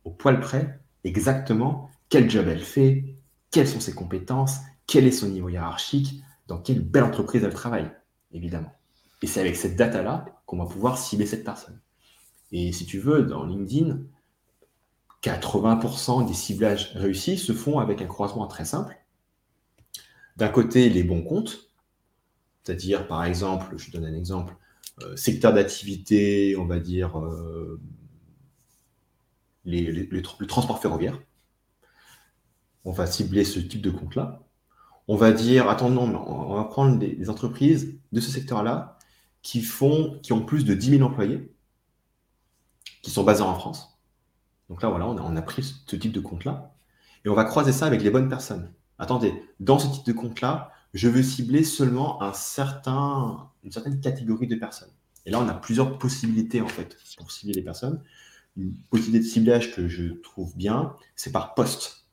au 0.04 0.12
poil 0.12 0.42
près 0.42 0.82
exactement 1.06 1.90
quel 2.10 2.30
job 2.30 2.50
elle 2.50 2.66
fait, 2.66 3.16
quelles 3.50 3.70
sont 3.70 3.80
ses 3.80 3.96
compétences, 3.96 4.58
quel 4.86 5.08
est 5.08 5.14
son 5.14 5.30
niveau 5.30 5.48
hiérarchique, 5.48 6.22
dans 6.48 6.58
quelle 6.58 6.82
belle 6.82 7.06
entreprise 7.06 7.46
elle 7.46 7.54
travaille, 7.54 7.90
évidemment. 8.34 8.74
Et 9.22 9.28
c'est 9.28 9.40
avec 9.40 9.56
cette 9.56 9.78
data-là 9.78 10.26
qu'on 10.46 10.58
va 10.58 10.66
pouvoir 10.66 10.98
cibler 10.98 11.26
cette 11.26 11.46
personne. 11.46 11.80
Et 12.52 12.74
si 12.74 12.86
tu 12.86 13.00
veux, 13.00 13.24
dans 13.24 13.46
LinkedIn, 13.46 14.00
80% 15.24 16.28
des 16.28 16.34
ciblages 16.34 16.92
réussis 16.96 17.38
se 17.38 17.54
font 17.54 17.80
avec 17.80 18.02
un 18.02 18.08
croisement 18.08 18.48
très 18.48 18.66
simple 18.66 18.98
d'un 20.38 20.50
côté 20.50 20.90
les 20.90 21.04
bons 21.04 21.24
comptes, 21.24 21.70
c'est-à-dire 22.64 23.08
par 23.08 23.24
exemple, 23.24 23.78
je 23.78 23.92
donne 23.92 24.06
un 24.06 24.16
exemple, 24.16 24.56
euh, 25.02 25.16
secteur 25.16 25.54
d'activité, 25.54 26.56
on 26.58 26.66
va 26.66 26.80
dire 26.80 27.20
euh, 27.20 27.80
le 29.66 30.48
transport 30.48 30.80
ferroviaire. 30.82 31.20
On 32.86 32.92
va 32.92 33.08
cibler 33.08 33.46
ce 33.46 33.60
type 33.60 33.82
de 33.82 33.92
compte-là. 33.92 34.44
On 35.08 35.16
va 35.16 35.32
dire, 35.32 35.70
attends, 35.70 35.90
on 35.96 36.56
va 36.56 36.64
prendre 36.66 36.98
des, 36.98 37.30
entreprises 37.30 37.98
de 38.12 38.20
ce 38.22 38.30
secteur-là 38.32 38.98
qui 39.42 39.62
font, 39.62 40.20
qui 40.22 40.34
ont 40.34 40.46
plus 40.46 40.66
de 40.66 40.74
10 40.74 40.98
000 40.98 41.04
employés, 41.04 41.54
qui 43.02 43.12
sont 43.12 43.24
basés 43.24 43.42
en 43.42 43.56
France. 43.56 44.00
Donc 44.70 44.82
là, 44.82 44.90
voilà, 44.90 45.08
on 45.08 45.36
a 45.36 45.42
pris 45.42 45.64
ce 45.86 45.96
type 45.96 46.14
de 46.14 46.22
compte-là. 46.22 46.74
Et 47.26 47.30
on 47.30 47.36
va 47.36 47.44
croiser 47.46 47.72
ça 47.72 47.86
avec 47.86 48.02
les 48.02 48.10
bonnes 48.10 48.30
personnes 48.30 48.72
attendez, 49.04 49.34
dans 49.60 49.80
ce 49.80 49.88
type 49.88 50.06
de 50.06 50.14
compte-là, 50.14 50.72
je 50.94 51.08
veux 51.10 51.24
cibler 51.24 51.64
seulement 51.64 52.22
un 52.22 52.34
certain, 52.34 53.50
une 53.64 53.72
certaine 53.72 54.00
catégorie 54.00 54.48
de 54.48 54.56
personnes. 54.56 54.92
Et 55.26 55.32
là, 55.32 55.40
on 55.40 55.48
a 55.48 55.54
plusieurs 55.54 55.98
possibilités 55.98 56.62
en 56.62 56.68
fait 56.68 56.98
pour 57.18 57.32
cibler 57.32 57.54
les 57.54 57.62
personnes. 57.62 58.02
Une 58.58 58.74
possibilité 58.90 59.26
de 59.26 59.30
ciblage 59.30 59.76
que 59.76 59.88
je 59.88 60.14
trouve 60.22 60.56
bien, 60.56 60.96
c'est 61.16 61.32
par 61.32 61.56
poste. 61.56 62.06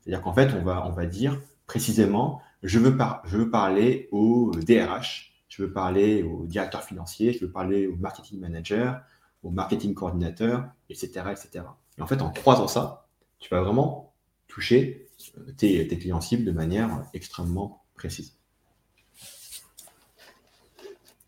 C'est-à-dire 0.00 0.22
qu'en 0.22 0.32
fait, 0.32 0.54
on 0.54 0.62
va, 0.62 0.86
on 0.86 0.92
va 0.92 1.06
dire 1.06 1.40
précisément, 1.66 2.40
je 2.62 2.78
veux, 2.78 2.96
je 3.24 3.36
veux 3.36 3.50
parler 3.50 4.08
au 4.12 4.52
DRH, 4.54 5.34
je 5.48 5.62
veux 5.62 5.72
parler 5.72 6.22
au 6.22 6.46
directeur 6.46 6.82
financier, 6.82 7.32
je 7.32 7.44
veux 7.44 7.50
parler 7.50 7.86
au 7.86 7.96
marketing 7.96 8.38
manager, 8.40 9.00
au 9.42 9.50
marketing 9.50 9.94
coordinateur, 9.94 10.68
etc., 10.88 11.10
etc. 11.30 11.64
Et 11.96 12.02
en 12.02 12.06
fait, 12.06 12.22
en 12.22 12.30
croisant 12.30 12.68
ça, 12.68 13.08
tu 13.38 13.48
vas 13.50 13.60
vraiment 13.60 14.14
toucher 14.46 15.07
tes, 15.56 15.86
clients 15.98 16.20
cibles 16.20 16.44
de 16.44 16.52
manière 16.52 17.02
extrêmement 17.14 17.84
précise. 17.94 18.36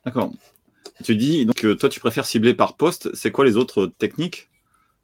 D'accord. 0.05 0.33
Tu 1.03 1.16
dis, 1.16 1.46
donc 1.46 1.64
toi 1.79 1.88
tu 1.88 2.00
préfères 2.00 2.26
cibler 2.26 2.55
par 2.55 2.76
poste, 2.76 3.14
c'est 3.14 3.31
quoi 3.31 3.44
les 3.44 3.57
autres 3.57 3.87
techniques 3.87 4.50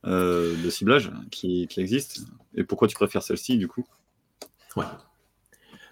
euh, 0.05 0.55
de 0.63 0.71
ciblage 0.71 1.11
qui, 1.31 1.69
existent? 1.77 2.23
Et 2.55 2.65
pourquoi 2.65 2.89
tu 2.89 2.95
préfères 2.95 3.23
celle-ci 3.23 3.59
du 3.59 3.69
coup? 3.69 3.85
Ouais. 4.77 4.85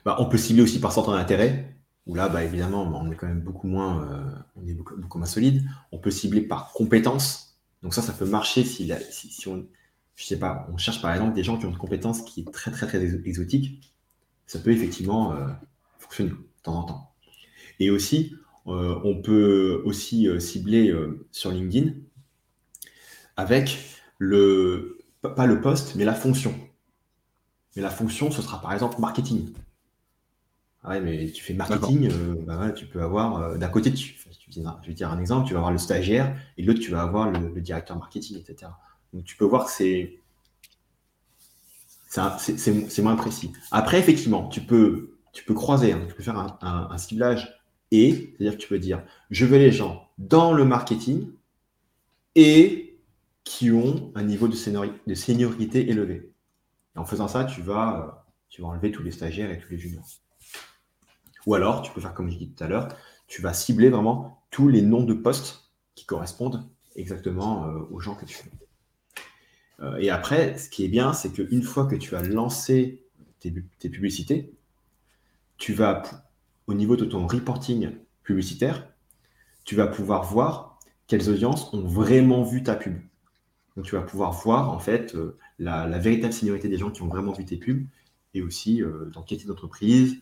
Bah, 0.05 0.17
on 0.19 0.27
peut 0.27 0.39
cibler 0.39 0.63
aussi 0.63 0.79
par 0.79 0.93
centre 0.93 1.13
d'intérêt, 1.13 1.75
où 2.07 2.15
là, 2.15 2.29
bah, 2.29 2.45
évidemment, 2.45 2.83
on 2.83 3.11
est 3.11 3.17
quand 3.17 3.27
même 3.27 3.41
beaucoup 3.41 3.67
moins, 3.67 4.05
euh, 4.05 4.31
on 4.57 4.67
est 4.67 4.75
beaucoup, 4.75 5.19
moins 5.19 5.27
solide. 5.27 5.65
On 5.91 5.99
peut 5.99 6.11
cibler 6.11 6.43
par 6.43 6.73
compétence. 6.73 7.59
Donc 7.83 7.95
ça, 7.95 8.03
ça 8.03 8.13
peut 8.13 8.27
marcher 8.27 8.65
si, 8.65 8.91
si, 9.11 9.31
si 9.31 9.49
on, 9.49 9.67
je 10.17 10.25
sais 10.25 10.39
pas, 10.39 10.69
on 10.73 10.79
cherche 10.79 11.03
par 11.03 11.13
exemple 11.13 11.35
des 11.35 11.43
gens 11.43 11.59
qui 11.59 11.67
ont 11.67 11.71
une 11.71 11.77
compétence 11.77 12.23
qui 12.23 12.41
est 12.41 12.53
très 12.53 12.71
très 12.71 12.87
très 12.87 13.03
exotique, 13.03 13.93
ça 14.47 14.59
peut 14.59 14.71
effectivement 14.71 15.33
euh, 15.33 15.49
fonctionner 15.99 16.31
de 16.31 16.37
temps 16.63 16.79
en 16.79 16.85
temps. 16.85 17.15
Et 17.81 17.91
aussi, 17.91 18.37
euh, 18.67 19.01
on 19.05 19.21
peut 19.21 19.83
aussi 19.85 20.29
euh, 20.29 20.39
cibler 20.39 20.95
sur 21.33 21.51
LinkedIn 21.51 21.93
avec 23.37 23.79
le 24.19 24.99
pas 25.23 25.47
le 25.47 25.61
poste, 25.61 25.95
mais 25.97 26.05
la 26.05 26.15
fonction. 26.15 26.55
Mais 27.75 27.83
la 27.83 27.91
fonction, 27.91 28.31
ce 28.31 28.43
sera 28.43 28.61
par 28.61 28.73
exemple 28.73 29.01
marketing. 29.01 29.53
Ah 30.83 30.91
ouais, 30.91 31.01
mais 31.01 31.31
tu 31.31 31.43
fais 31.43 31.55
marketing, 31.55 32.11
bah 32.45 32.71
tu 32.73 32.85
peux 32.85 33.03
avoir 33.03 33.59
d'un 33.59 33.69
côté, 33.69 33.91
tu, 33.93 34.15
je 34.51 34.87
vais 34.87 34.95
dire 34.95 35.11
un 35.11 35.19
exemple, 35.19 35.47
tu 35.47 35.55
vas 35.55 35.61
avoir 35.61 35.73
le 35.73 35.79
stagiaire 35.79 36.37
et 36.57 36.63
de 36.63 36.67
l'autre, 36.67 36.81
tu 36.81 36.91
vas 36.91 37.03
avoir 37.03 37.31
le, 37.31 37.61
directeur 37.61 37.97
marketing, 37.97 38.39
etc. 38.39 38.71
Donc 39.15 39.25
tu 39.25 39.37
peux 39.37 39.47
voir 39.47 39.65
que 39.65 39.71
c'est 39.71 40.19
c'est 42.39 43.03
moins 43.03 43.17
précis. 43.17 43.53
Après, 43.71 43.99
effectivement, 43.99 44.49
tu 44.49 44.61
peux, 44.61 45.17
tu 45.33 45.45
peux 45.45 45.55
croiser, 45.55 45.93
hein. 45.93 46.05
tu 46.09 46.15
peux 46.15 46.23
faire 46.23 46.57
un, 46.61 46.99
ciblage 46.99 47.61
et, 47.91 48.35
c'est-à-dire 48.39 48.57
que 48.57 48.63
tu 48.63 48.69
peux 48.69 48.79
dire, 48.79 49.03
je 49.31 49.45
veux 49.47 49.59
les 49.59 49.73
gens 49.73 50.09
dans 50.19 50.53
le 50.53 50.65
marketing 50.65 51.29
et 52.37 53.01
qui 53.43 53.71
ont 53.71 54.13
un 54.15 54.23
niveau 54.23 54.49
de 54.49 54.55
seniorité, 54.55 55.01
de 55.07 55.15
seniorité 55.15 55.91
élevé. 55.91 56.31
En 56.97 57.05
faisant 57.05 57.27
ça, 57.27 57.45
tu 57.45 57.63
vas, 57.63 58.27
tu 58.49 58.63
vas 58.63 58.69
enlever 58.69 58.93
tous 58.93 59.03
les 59.03 59.11
stagiaires 59.11 59.51
et 59.51 59.59
tous 59.59 59.71
les 59.71 59.79
juniors. 59.79 60.07
Ou 61.47 61.55
alors, 61.55 61.83
tu 61.83 61.93
peux 61.93 62.01
faire 62.01 62.15
comme 62.15 62.31
je 62.31 62.39
dit 62.39 62.51
tout 62.51 62.63
à 62.63 62.69
l'heure, 62.69 62.89
tu 63.27 63.43
vas 63.43 63.53
cibler 63.53 63.91
vraiment 63.91 64.45
tous 64.51 64.69
les 64.69 64.83
noms 64.83 65.03
de 65.03 65.15
postes 65.15 65.73
qui 65.97 66.07
correspondent 66.07 66.65
exactement 66.95 67.67
euh, 67.67 67.81
aux 67.91 67.99
gens 67.99 68.15
que 68.15 68.25
tu 68.25 68.37
veux. 68.45 68.64
Euh, 69.81 69.97
et 69.97 70.11
après, 70.11 70.57
ce 70.59 70.69
qui 70.69 70.85
est 70.85 70.89
bien, 70.89 71.13
c'est 71.13 71.33
qu'une 71.33 71.63
fois 71.63 71.87
que 71.87 71.97
tu 71.97 72.17
as 72.17 72.23
lancé 72.23 73.03
tes, 73.41 73.91
publicités, 73.91 74.53
tu 75.59 75.73
vas, 75.73 76.03
au 76.67 76.75
niveau 76.75 76.97
de 76.97 77.05
ton 77.05 77.27
reporting 77.27 77.91
publicitaire, 78.23 78.89
tu 79.65 79.75
vas 79.75 79.87
pouvoir 79.87 80.25
voir 80.25 80.79
quelles 81.07 81.29
audiences 81.29 81.73
ont 81.75 81.87
vraiment 81.87 82.43
vu 82.43 82.63
ta 82.63 82.75
pub. 82.75 82.97
Donc, 83.77 83.85
tu 83.85 83.95
vas 83.95 84.03
pouvoir 84.03 84.33
voir, 84.33 84.71
en 84.71 84.79
fait, 84.79 85.15
euh, 85.15 85.37
la, 85.59 85.87
véritable 85.99 86.33
seniorité 86.33 86.69
des 86.69 86.79
gens 86.79 86.91
qui 86.91 87.03
ont 87.03 87.09
vraiment 87.09 87.33
vu 87.33 87.45
tes 87.45 87.57
pubs 87.57 87.85
et 88.33 88.43
aussi 88.43 88.83
dans 89.13 89.23
quel 89.23 89.39
type 89.39 89.47
d'entreprise, 89.47 90.19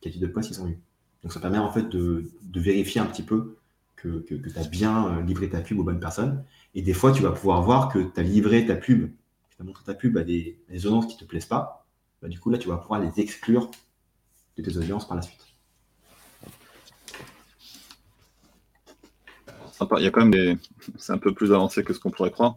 quel 0.00 0.12
type 0.12 0.20
de 0.20 0.28
poste 0.28 0.50
ils 0.50 0.60
ont 0.60 0.68
eu. 0.68 0.78
Donc 1.22 1.32
ça 1.32 1.40
permet 1.40 1.58
en 1.58 1.70
fait 1.70 1.88
de, 1.88 2.30
vérifier 2.54 3.00
un 3.00 3.06
petit 3.06 3.22
peu 3.22 3.56
que, 4.02 4.18
tu 4.20 4.42
as 4.56 4.64
bien 4.64 5.08
euh, 5.08 5.22
livré 5.22 5.48
ta 5.48 5.60
pub 5.60 5.78
aux 5.78 5.84
bonnes 5.84 6.00
personnes. 6.00 6.44
Et 6.74 6.82
des 6.82 6.92
fois, 6.94 7.12
tu 7.12 7.22
vas 7.22 7.32
pouvoir 7.32 7.62
voir 7.62 7.88
que 7.88 7.98
tu 7.98 8.20
as 8.20 8.22
livré 8.22 8.66
ta 8.66 8.76
pub, 8.76 9.10
tu 9.50 9.56
as 9.60 9.64
montré 9.64 9.84
ta 9.84 9.94
pub 9.94 10.16
à 10.16 10.24
des, 10.24 10.58
audiences 10.70 11.06
qui 11.06 11.14
ne 11.14 11.20
te 11.20 11.24
plaisent 11.24 11.46
pas. 11.46 11.86
Bah, 12.22 12.28
du 12.28 12.38
coup, 12.38 12.50
là, 12.50 12.58
tu 12.58 12.68
vas 12.68 12.76
pouvoir 12.76 13.00
les 13.00 13.20
exclure 13.20 13.70
de 14.56 14.62
tes 14.62 14.76
audiences 14.76 15.06
par 15.06 15.16
la 15.16 15.22
suite. 15.22 15.44
Il 19.96 20.02
y 20.02 20.06
a 20.06 20.10
quand 20.10 20.20
même 20.20 20.32
des. 20.32 20.58
C'est 20.96 21.12
un 21.12 21.18
peu 21.18 21.32
plus 21.32 21.52
avancé 21.52 21.84
que 21.84 21.92
ce 21.92 22.00
qu'on 22.00 22.10
pourrait 22.10 22.32
croire. 22.32 22.56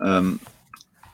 Euh, 0.00 0.34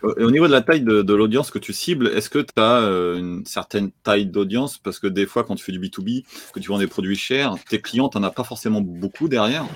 au 0.05 0.31
niveau 0.31 0.47
de 0.47 0.53
la 0.53 0.63
taille 0.63 0.83
de, 0.83 1.15
l'audience 1.15 1.51
que 1.51 1.59
tu 1.59 1.73
cibles, 1.73 2.09
est-ce 2.09 2.31
que 2.31 2.39
tu 2.39 2.53
as 2.57 2.81
euh, 2.81 3.19
une 3.19 3.47
certaine 3.47 3.91
taille 4.03 4.27
d'audience? 4.27 4.79
Parce 4.79 4.99
que 4.99 5.07
des 5.07 5.27
fois, 5.27 5.45
quand 5.45 5.55
tu 5.55 5.65
fais 5.65 5.73
du 5.73 5.81
B2B, 5.81 6.25
que 6.53 6.61
tu 6.61 6.69
vends 6.69 6.79
des 6.79 6.87
produits 6.87 7.17
chers, 7.17 7.57
tes 7.69 7.81
clients, 7.81 8.09
tu 8.09 8.19
n'en 8.19 8.25
as 8.25 8.31
pas 8.31 8.45
forcément 8.45 8.81
beaucoup 8.81 9.29
derrière. 9.29 9.67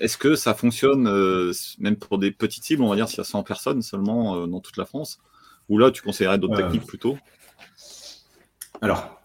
Est-ce 0.00 0.16
que 0.16 0.36
ça 0.36 0.54
fonctionne 0.54 1.08
euh, 1.08 1.52
même 1.78 1.96
pour 1.96 2.18
des 2.18 2.30
petites 2.30 2.64
cibles, 2.64 2.82
on 2.82 2.88
va 2.88 2.96
dire 2.96 3.08
s'il 3.08 3.18
y 3.18 3.20
a 3.20 3.24
100 3.24 3.42
personnes 3.42 3.82
seulement 3.82 4.36
euh, 4.36 4.46
dans 4.46 4.60
toute 4.60 4.76
la 4.76 4.84
France? 4.84 5.18
Ou 5.68 5.78
là, 5.78 5.90
tu 5.90 6.02
conseillerais 6.02 6.38
d'autres 6.38 6.56
techniques 6.56 6.86
plutôt? 6.86 7.18
Alors, 8.80 9.20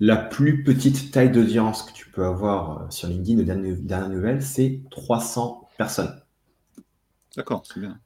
la 0.00 0.16
plus 0.16 0.62
petite 0.62 1.10
taille 1.10 1.30
d'audience 1.30 1.82
que 1.82 1.92
tu 1.92 2.08
peux 2.10 2.24
avoir 2.24 2.90
sur 2.92 3.08
LinkedIn, 3.08 3.42
de 3.42 3.74
dernière 3.74 4.08
nouvelle, 4.08 4.42
c'est 4.42 4.80
300 4.90 5.68
personnes. 5.76 6.20
D'accord, 7.36 7.64
c'est 7.66 7.80
bien. 7.80 7.98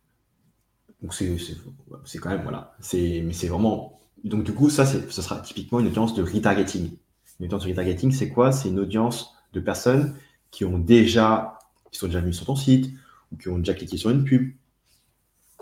Donc 1.03 1.15
c'est 1.15 2.19
quand 2.19 2.31
même, 2.31 2.43
voilà. 2.43 2.75
Mais 2.93 3.33
c'est 3.33 3.49
vraiment. 3.49 4.01
Donc 4.25 4.45
du 4.45 4.53
coup, 4.53 4.69
ça, 4.69 4.85
ce 4.85 5.23
sera 5.23 5.41
typiquement 5.41 5.81
une 5.81 5.87
audience 5.87 6.15
de 6.15 6.23
retargeting. 6.23 6.97
Une 7.39 7.47
audience 7.47 7.65
de 7.65 7.69
retargeting, 7.69 8.11
c'est 8.11 8.31
quoi? 8.31 8.51
C'est 8.51 8.69
une 8.69 8.81
audience 8.81 9.35
de 9.53 9.61
personnes 9.61 10.17
qui 10.51 10.65
ont 10.65 10.79
déjà, 10.79 11.59
qui 11.91 11.99
sont 11.99 12.07
déjà 12.07 12.21
venues 12.21 12.33
sur 12.33 12.47
ton 12.47 12.57
site 12.57 12.93
ou 13.33 13.37
qui 13.37 13.49
ont 13.49 13.59
déjà 13.59 13.75
cliqué 13.75 13.97
sur 13.97 14.11
une 14.11 14.25
pub. 14.25 14.53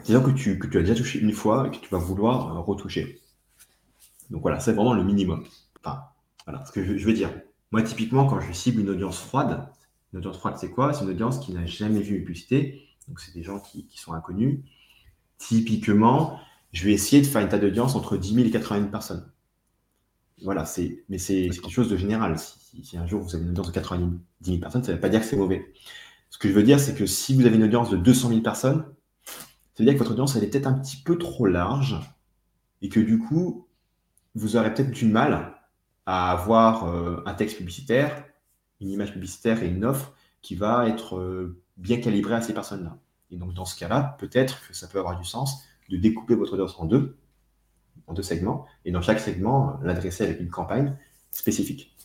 C'est-à-dire 0.03 0.27
que 0.27 0.31
tu, 0.31 0.59
que 0.59 0.67
tu 0.67 0.79
as 0.79 0.83
déjà 0.83 0.95
touché 0.95 1.19
une 1.19 1.33
fois 1.33 1.67
et 1.67 1.71
que 1.71 1.83
tu 1.83 1.89
vas 1.91 1.99
vouloir 1.99 2.57
euh, 2.57 2.61
retoucher. 2.61 3.21
Donc 4.31 4.43
voilà, 4.43 4.61
c'est 4.61 4.73
vraiment 4.73 4.95
le 4.95 5.05
minimum. 5.05 5.45
Enfin, 5.83 6.03
voilà 6.47 6.65
ce 6.65 6.73
que 6.73 6.85
je, 6.85 7.05
veux 7.05 7.13
dire. 7.13 7.31
Moi, 7.73 7.83
typiquement, 7.83 8.27
quand 8.27 8.41
je 8.41 8.53
cible 8.53 8.81
une 8.81 8.91
audience 8.91 9.19
froide, 9.19 9.69
une 10.13 10.19
audience 10.19 10.39
froide, 10.39 10.55
c'est 10.59 10.71
quoi? 10.71 10.93
C'est 10.93 11.05
une 11.05 11.11
audience 11.11 11.39
qui 11.39 11.53
n'a 11.53 11.67
jamais 11.67 12.01
vu 12.01 12.17
une 12.17 12.25
publicité. 12.25 12.83
Donc, 13.09 13.21
c'est 13.21 13.35
des 13.35 13.43
gens 13.43 13.61
qui, 13.61 13.87
qui 13.87 13.99
sont 13.99 14.13
inconnus 14.13 14.61
Typiquement, 15.39 16.39
je 16.73 16.85
vais 16.85 16.93
essayer 16.93 17.23
de 17.23 17.27
faire 17.27 17.43
une 17.43 17.49
taille 17.49 17.61
d'audience 17.61 17.95
entre 17.95 18.17
10 18.17 18.35
000 18.35 18.47
et 18.47 18.51
80 18.51 18.81
000 18.81 18.91
personnes. 18.91 19.31
Voilà, 20.43 20.65
c'est, 20.65 21.05
mais 21.09 21.19
c'est, 21.19 21.49
quelque 21.49 21.71
chose 21.71 21.89
de 21.89 21.97
général. 21.97 22.37
Si, 22.39 22.97
un 22.99 23.07
jour 23.07 23.23
vous 23.23 23.35
avez 23.35 23.45
une 23.45 23.51
audience 23.51 23.69
de 23.69 23.73
90 23.73 24.19
000 24.43 24.59
personnes, 24.59 24.85
ça 24.85 24.93
ne 24.93 24.97
veut 24.97 25.01
pas 25.01 25.09
dire 25.09 25.21
que 25.21 25.27
c'est 25.27 25.37
mauvais. 25.37 25.73
Ce 26.31 26.39
que 26.39 26.49
je 26.49 26.53
veux 26.53 26.63
dire, 26.63 26.79
c'est 26.79 26.95
que 26.95 27.07
si 27.07 27.35
vous 27.35 27.47
avez 27.47 27.57
une 27.57 27.65
audience 27.65 27.91
de 27.91 27.97
200 27.97 28.29
000 28.29 28.41
personnes, 28.43 28.85
ça 29.25 29.83
veut 29.83 29.85
dire 29.85 29.95
que 29.95 29.99
votre 29.99 30.13
audience, 30.13 30.37
elle 30.37 30.45
est 30.45 30.49
peut-être 30.49 30.67
un 30.67 30.75
petit 30.75 30.97
peu 30.99 31.17
trop 31.19 31.47
large 31.47 31.97
et 32.83 32.89
que 32.89 33.01
du 33.01 33.19
coup, 33.19 33.67
vous 34.35 34.57
aurez 34.57 34.73
peut-être 34.75 34.91
du 34.91 35.07
mal 35.07 35.55
à 36.05 36.31
avoir 36.31 36.85
euh, 36.85 37.23
un 37.27 37.35
texte 37.35 37.57
publicitaire, 37.57 38.25
une 38.81 38.91
image 38.91 39.13
publicitaire 39.13 39.63
et 39.63 39.69
une 39.69 39.85
offre 39.85 40.15
qui 40.43 40.55
va 40.55 40.89
être 40.89 41.17
euh, 41.17 41.61
bien 41.77 42.01
calibrée 42.01 42.35
à 42.35 42.43
ces 42.43 42.55
personnes-là. 42.55 42.99
Et 43.31 43.37
donc, 43.37 43.55
dans 43.55 43.65
ce 43.65 43.79
cas-là, 43.79 44.17
peut-être 44.19 44.67
que 44.67 44.75
ça 44.75 44.87
peut 44.87 44.99
avoir 44.99 45.19
du 45.19 45.25
sens 45.25 45.65
de 45.89 45.97
découper 45.97 46.35
votre 46.35 46.55
audience 46.55 46.75
en 46.79 46.85
deux, 46.85 47.17
en 48.07 48.15
deux 48.15 48.23
segments, 48.23 48.67
et 48.85 48.93
dans 48.93 49.03
chaque 49.03 49.21
segment, 49.21 49.79
l'adresser 49.83 50.25
avec 50.25 50.41
une 50.41 50.51
campagne 50.51 50.97
spécifique. 51.31 51.97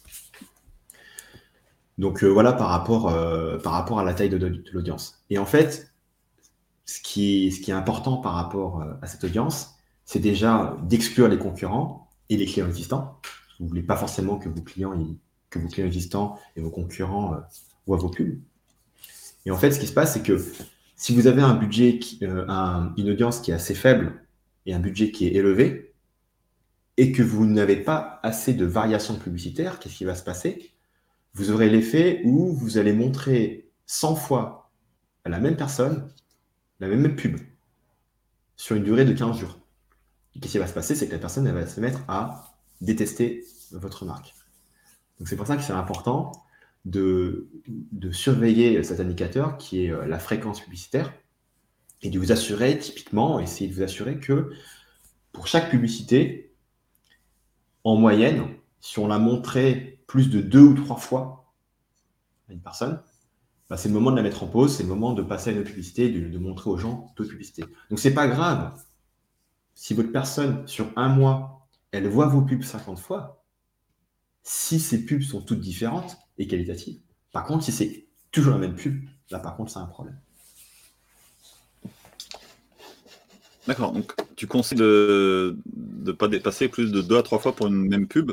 Donc 1.98 2.24
euh, 2.24 2.28
voilà 2.28 2.54
par 2.54 2.70
rapport, 2.70 3.10
euh, 3.10 3.58
par 3.60 3.74
rapport 3.74 4.00
à 4.00 4.04
la 4.04 4.14
taille 4.14 4.30
de, 4.30 4.64
l'audience. 4.74 5.24
Et 5.30 5.38
en 5.38 5.46
fait, 5.46 5.94
ce 6.86 7.00
qui, 7.02 7.52
ce 7.52 7.62
qui 7.62 7.72
est 7.72 7.76
important 7.76 8.18
par 8.18 8.34
rapport 8.34 8.82
euh, 8.82 8.94
à 9.02 9.08
cette 9.08 9.24
audience, 9.24 9.76
c'est 10.06 10.20
déjà 10.20 10.78
d'exclure 10.84 11.28
les 11.28 11.38
concurrents 11.38 12.10
et 12.30 12.38
les 12.38 12.46
clients 12.46 12.68
existants. 12.68 13.20
Vous 13.60 13.66
ne 13.66 13.70
voulez 13.70 13.84
pas 13.84 13.96
forcément 13.96 14.38
que 14.38 14.50
vos 14.50 14.62
clients, 14.62 14.94
que 15.50 15.60
vos 15.60 15.68
clients 15.68 15.86
existants 15.86 16.40
et 16.56 16.62
vos 16.62 16.72
concurrents 16.72 17.36
voient 17.86 17.98
vos 17.98 18.10
pubs. 18.10 18.40
Et 19.46 19.52
en 19.52 19.58
fait, 19.58 19.72
ce 19.72 19.80
qui 19.80 19.88
se 19.88 19.94
passe, 19.94 20.14
c'est 20.14 20.24
que 20.24 20.44
si 21.02 21.16
vous 21.16 21.26
avez 21.26 21.42
un 21.42 21.56
budget, 21.56 22.00
euh, 22.22 22.46
une 22.96 23.10
audience 23.10 23.40
qui 23.40 23.50
est 23.50 23.56
assez 23.56 23.74
faible 23.74 24.24
et 24.68 24.76
un 24.76 24.80
budget 24.80 25.10
qui 25.10 25.26
est 25.26 25.34
élevé, 25.34 25.96
et 26.96 27.12
que 27.12 27.24
vous 27.24 27.48
n'avez 27.48 27.78
pas 27.78 28.20
assez 28.22 28.54
de 28.54 28.66
variations 28.66 29.18
publicitaires, 29.18 29.80
qu'est-ce 29.80 29.96
qui 29.96 30.06
va 30.06 30.14
se 30.14 30.24
passer? 30.24 30.70
Vous 31.34 31.50
aurez 31.50 31.72
l'effet 31.72 32.22
où 32.24 32.54
vous 32.54 32.78
allez 32.78 32.94
montrer 32.94 33.72
100 33.88 34.16
fois 34.16 34.72
à 35.26 35.30
la 35.30 35.40
même 35.40 35.58
personne 35.58 36.08
la 36.80 36.88
même 36.88 37.16
pub 37.16 37.40
sur 38.56 38.76
une 38.76 38.84
durée 38.84 39.04
de 39.04 39.14
15 39.14 39.40
jours. 39.40 39.58
Qu'est-ce 40.40 40.52
qui 40.52 40.60
va 40.60 40.68
se 40.68 40.74
passer? 40.74 40.94
C'est 40.94 41.08
que 41.08 41.14
la 41.14 41.20
personne 41.20 41.52
va 41.52 41.66
se 41.66 41.80
mettre 41.80 42.02
à 42.10 42.54
détester 42.80 43.44
votre 43.72 44.06
marque. 44.06 44.36
Donc 45.18 45.28
c'est 45.28 45.36
pour 45.36 45.48
ça 45.48 45.58
que 45.58 45.64
c'est 45.64 45.74
important 45.74 46.32
de, 46.86 47.50
surveiller 48.12 48.84
cet 48.84 49.00
indicateur 49.00 49.58
qui 49.58 49.86
est 49.86 49.92
euh, 49.92 50.06
la 50.06 50.20
fréquence 50.20 50.60
publicitaire 50.62 51.14
et 52.02 52.10
de 52.10 52.20
vous 52.20 52.32
assurer, 52.32 52.78
typiquement, 52.80 53.40
essayer 53.40 53.70
de 53.70 53.76
vous 53.76 53.84
assurer 53.84 54.20
que 54.20 54.52
pour 55.32 55.48
chaque 55.48 55.70
publicité, 55.70 56.54
en 57.84 57.96
moyenne, 57.96 58.48
si 58.80 59.00
on 59.00 59.08
l'a 59.08 59.20
montré 59.20 60.04
plus 60.08 60.30
de 60.30 60.42
deux 60.42 60.62
ou 60.62 60.74
trois 60.74 60.98
fois 60.98 61.54
à 62.50 62.54
une 62.54 62.62
personne, 62.62 63.02
bah, 63.70 63.78
c'est 63.78 63.88
le 63.88 63.94
moment 63.94 64.12
de 64.12 64.18
la 64.18 64.24
mettre 64.24 64.44
en 64.44 64.48
pause, 64.48 64.76
c'est 64.76 64.84
le 64.84 64.90
moment 64.90 65.14
de 65.14 65.22
passer 65.22 65.52
à 65.52 65.54
une 65.54 65.60
autre 65.60 65.70
publicité, 65.70 66.10
de, 66.10 66.28
de 66.28 66.38
montrer 66.38 66.70
aux 66.70 66.78
gens 66.78 67.14
d'autres 67.16 67.30
publicités. 67.30 67.64
Donc 67.90 68.00
c'est 68.00 68.14
pas 68.14 68.28
grave 68.28 68.74
si 69.76 69.94
votre 69.94 70.12
personne, 70.12 70.68
sur 70.68 70.92
un 70.96 71.10
mois, 71.10 71.68
elle 71.92 72.08
voit 72.08 72.28
vos 72.28 72.42
pubs 72.42 72.64
50 72.64 73.00
fois, 73.00 73.44
si 74.44 74.80
ces 74.80 75.06
pubs 75.06 75.22
sont 75.22 75.42
toutes 75.42 75.60
différentes, 75.60 76.18
et 76.42 76.48
qualitative. 76.48 77.00
Par 77.32 77.46
contre, 77.46 77.64
si 77.64 77.72
c'est 77.72 78.08
toujours 78.32 78.54
la 78.54 78.60
même 78.60 78.76
pub, 78.76 79.04
là 79.30 79.40
par 79.40 79.56
contre, 79.56 79.72
c'est 79.72 79.80
un 79.80 79.86
problème. 79.86 80.20
D'accord. 83.68 83.92
Donc, 83.92 84.14
tu 84.36 84.48
conseilles 84.48 84.80
de 84.80 85.56
ne 86.04 86.12
pas 86.12 86.28
dépasser 86.28 86.68
plus 86.68 86.92
de 86.92 87.02
deux 87.02 87.18
à 87.18 87.24
trois 87.24 87.40
fois 87.40 87.56
pour 87.56 87.68
une 87.68 87.88
même 87.88 88.08
pub? 88.08 88.32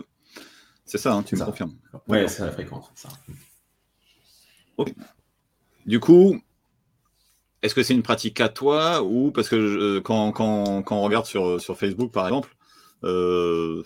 C'est 0.87 0.97
ça, 0.97 1.13
hein, 1.13 1.23
tu 1.23 1.37
me 1.37 1.45
confirmes. 1.45 1.75
Oui, 2.09 2.27
c'est 2.29 2.47
la 2.47 2.51
fréquence. 2.51 2.91
Ça. 2.95 3.11
Du 5.85 6.01
coup, 6.01 6.41
est-ce 7.61 7.75
que 7.75 7.83
c'est 7.83 7.93
une 7.93 8.03
pratique 8.03 8.41
à 8.41 8.49
toi 8.49 9.03
ou 9.03 9.31
parce 9.31 9.51
que 9.51 9.99
quand, 9.99 10.33
quand, 10.33 10.83
quand, 10.83 10.97
on 10.97 11.03
regarde 11.03 11.27
sur, 11.27 11.61
sur 11.61 11.77
Facebook, 11.77 12.11
par 12.11 12.27
exemple, 12.27 12.57
euh, 13.05 13.83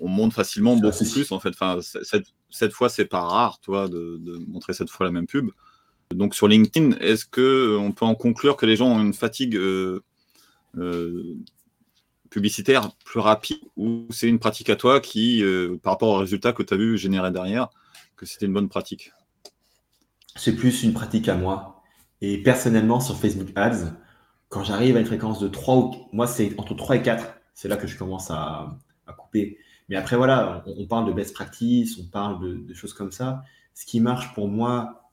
on 0.00 0.08
monte 0.08 0.32
facilement 0.32 0.76
beaucoup 0.76 1.04
plus 1.04 1.32
en 1.32 1.40
fait. 1.40 1.50
Enfin, 1.50 1.80
cette, 1.82 2.26
cette 2.50 2.72
fois, 2.72 2.88
c'est 2.88 3.04
pas 3.04 3.20
rare, 3.20 3.60
toi, 3.60 3.88
de, 3.88 4.20
montrer 4.46 4.72
cette 4.72 4.90
fois 4.90 5.06
la 5.06 5.12
même 5.12 5.26
pub. 5.26 5.50
Donc 6.14 6.34
sur 6.34 6.48
LinkedIn, 6.48 6.96
est-ce 7.00 7.26
que 7.26 7.76
on 7.78 7.92
peut 7.92 8.06
en 8.06 8.14
conclure 8.14 8.56
que 8.56 8.64
les 8.64 8.76
gens 8.76 8.88
ont 8.88 9.00
une 9.00 9.12
fatigue 9.12 9.56
euh, 9.56 10.02
publicitaire 12.30 12.92
plus 13.04 13.20
rapide 13.20 13.60
ou 13.76 14.06
c'est 14.10 14.28
une 14.28 14.38
pratique 14.38 14.70
à 14.70 14.76
toi 14.76 15.00
qui, 15.00 15.44
par 15.82 15.94
rapport 15.94 16.08
au 16.08 16.18
résultat 16.18 16.52
que 16.52 16.62
tu 16.62 16.72
as 16.72 16.76
vu 16.78 16.96
générer 16.96 17.30
derrière, 17.30 17.68
que 18.16 18.26
c'était 18.26 18.46
une 18.46 18.54
bonne 18.54 18.68
pratique? 18.68 19.12
C'est 20.36 20.54
plus 20.54 20.82
une 20.82 20.92
pratique 20.92 21.28
à 21.28 21.34
moi. 21.34 21.82
Et 22.20 22.42
personnellement, 22.42 23.00
sur 23.00 23.18
Facebook 23.18 23.48
Ads, 23.54 23.92
quand 24.48 24.64
j'arrive 24.64 24.96
à 24.96 25.00
une 25.00 25.06
fréquence 25.06 25.40
de 25.40 25.48
3 25.48 25.76
ou 25.76 26.08
moi, 26.12 26.26
c'est 26.26 26.54
entre 26.58 26.74
3 26.74 26.96
et 26.96 27.02
4, 27.02 27.34
c'est 27.54 27.68
là 27.68 27.76
que 27.76 27.86
je 27.86 27.96
commence 27.96 28.30
à, 28.30 28.78
couper. 29.16 29.58
Mais 29.88 29.96
après, 29.96 30.16
voilà, 30.16 30.64
on, 30.66 30.86
parle 30.86 31.06
de 31.06 31.12
best 31.12 31.34
practice, 31.34 31.98
on 31.98 32.06
parle 32.08 32.66
de, 32.66 32.74
choses 32.74 32.92
comme 32.92 33.12
ça. 33.12 33.42
Ce 33.74 33.86
qui 33.86 34.00
marche 34.00 34.34
pour 34.34 34.48
moi 34.48 35.10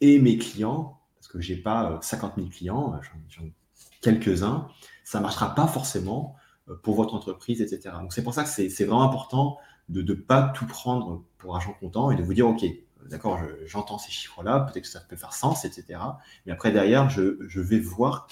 et 0.00 0.20
mes 0.20 0.38
clients, 0.38 1.00
parce 1.16 1.28
que 1.28 1.40
j'ai 1.40 1.56
pas 1.56 1.98
50 2.00 2.32
euh, 2.32 2.42
000 2.42 2.48
clients, 2.50 3.00
j'en 3.28 3.44
ai 3.44 3.52
quelques-uns, 4.00 4.68
ça 5.04 5.18
ne 5.18 5.22
marchera 5.22 5.54
pas 5.54 5.66
forcément 5.66 6.36
euh, 6.68 6.76
pour 6.82 6.94
votre 6.94 7.14
entreprise, 7.14 7.60
etc. 7.60 7.94
Donc 8.00 8.12
c'est 8.12 8.22
pour 8.22 8.34
ça 8.34 8.44
que 8.44 8.48
c'est 8.48 8.84
vraiment 8.84 9.02
important 9.02 9.58
de 9.88 10.02
ne 10.02 10.14
pas 10.14 10.42
tout 10.54 10.66
prendre 10.66 11.24
pour 11.38 11.56
argent 11.56 11.74
comptant 11.78 12.10
et 12.10 12.16
de 12.16 12.22
vous 12.22 12.34
dire, 12.34 12.46
OK, 12.46 12.64
d'accord, 13.08 13.40
j'entends 13.66 13.98
ces 13.98 14.12
chiffres-là, 14.12 14.60
peut-être 14.60 14.84
que 14.84 14.88
ça 14.88 15.00
peut 15.00 15.16
faire 15.16 15.32
sens, 15.32 15.64
etc. 15.64 16.00
Mais 16.46 16.52
après, 16.52 16.70
derrière, 16.70 17.10
je, 17.10 17.38
je, 17.46 17.60
vais 17.60 17.80
voir 17.80 18.28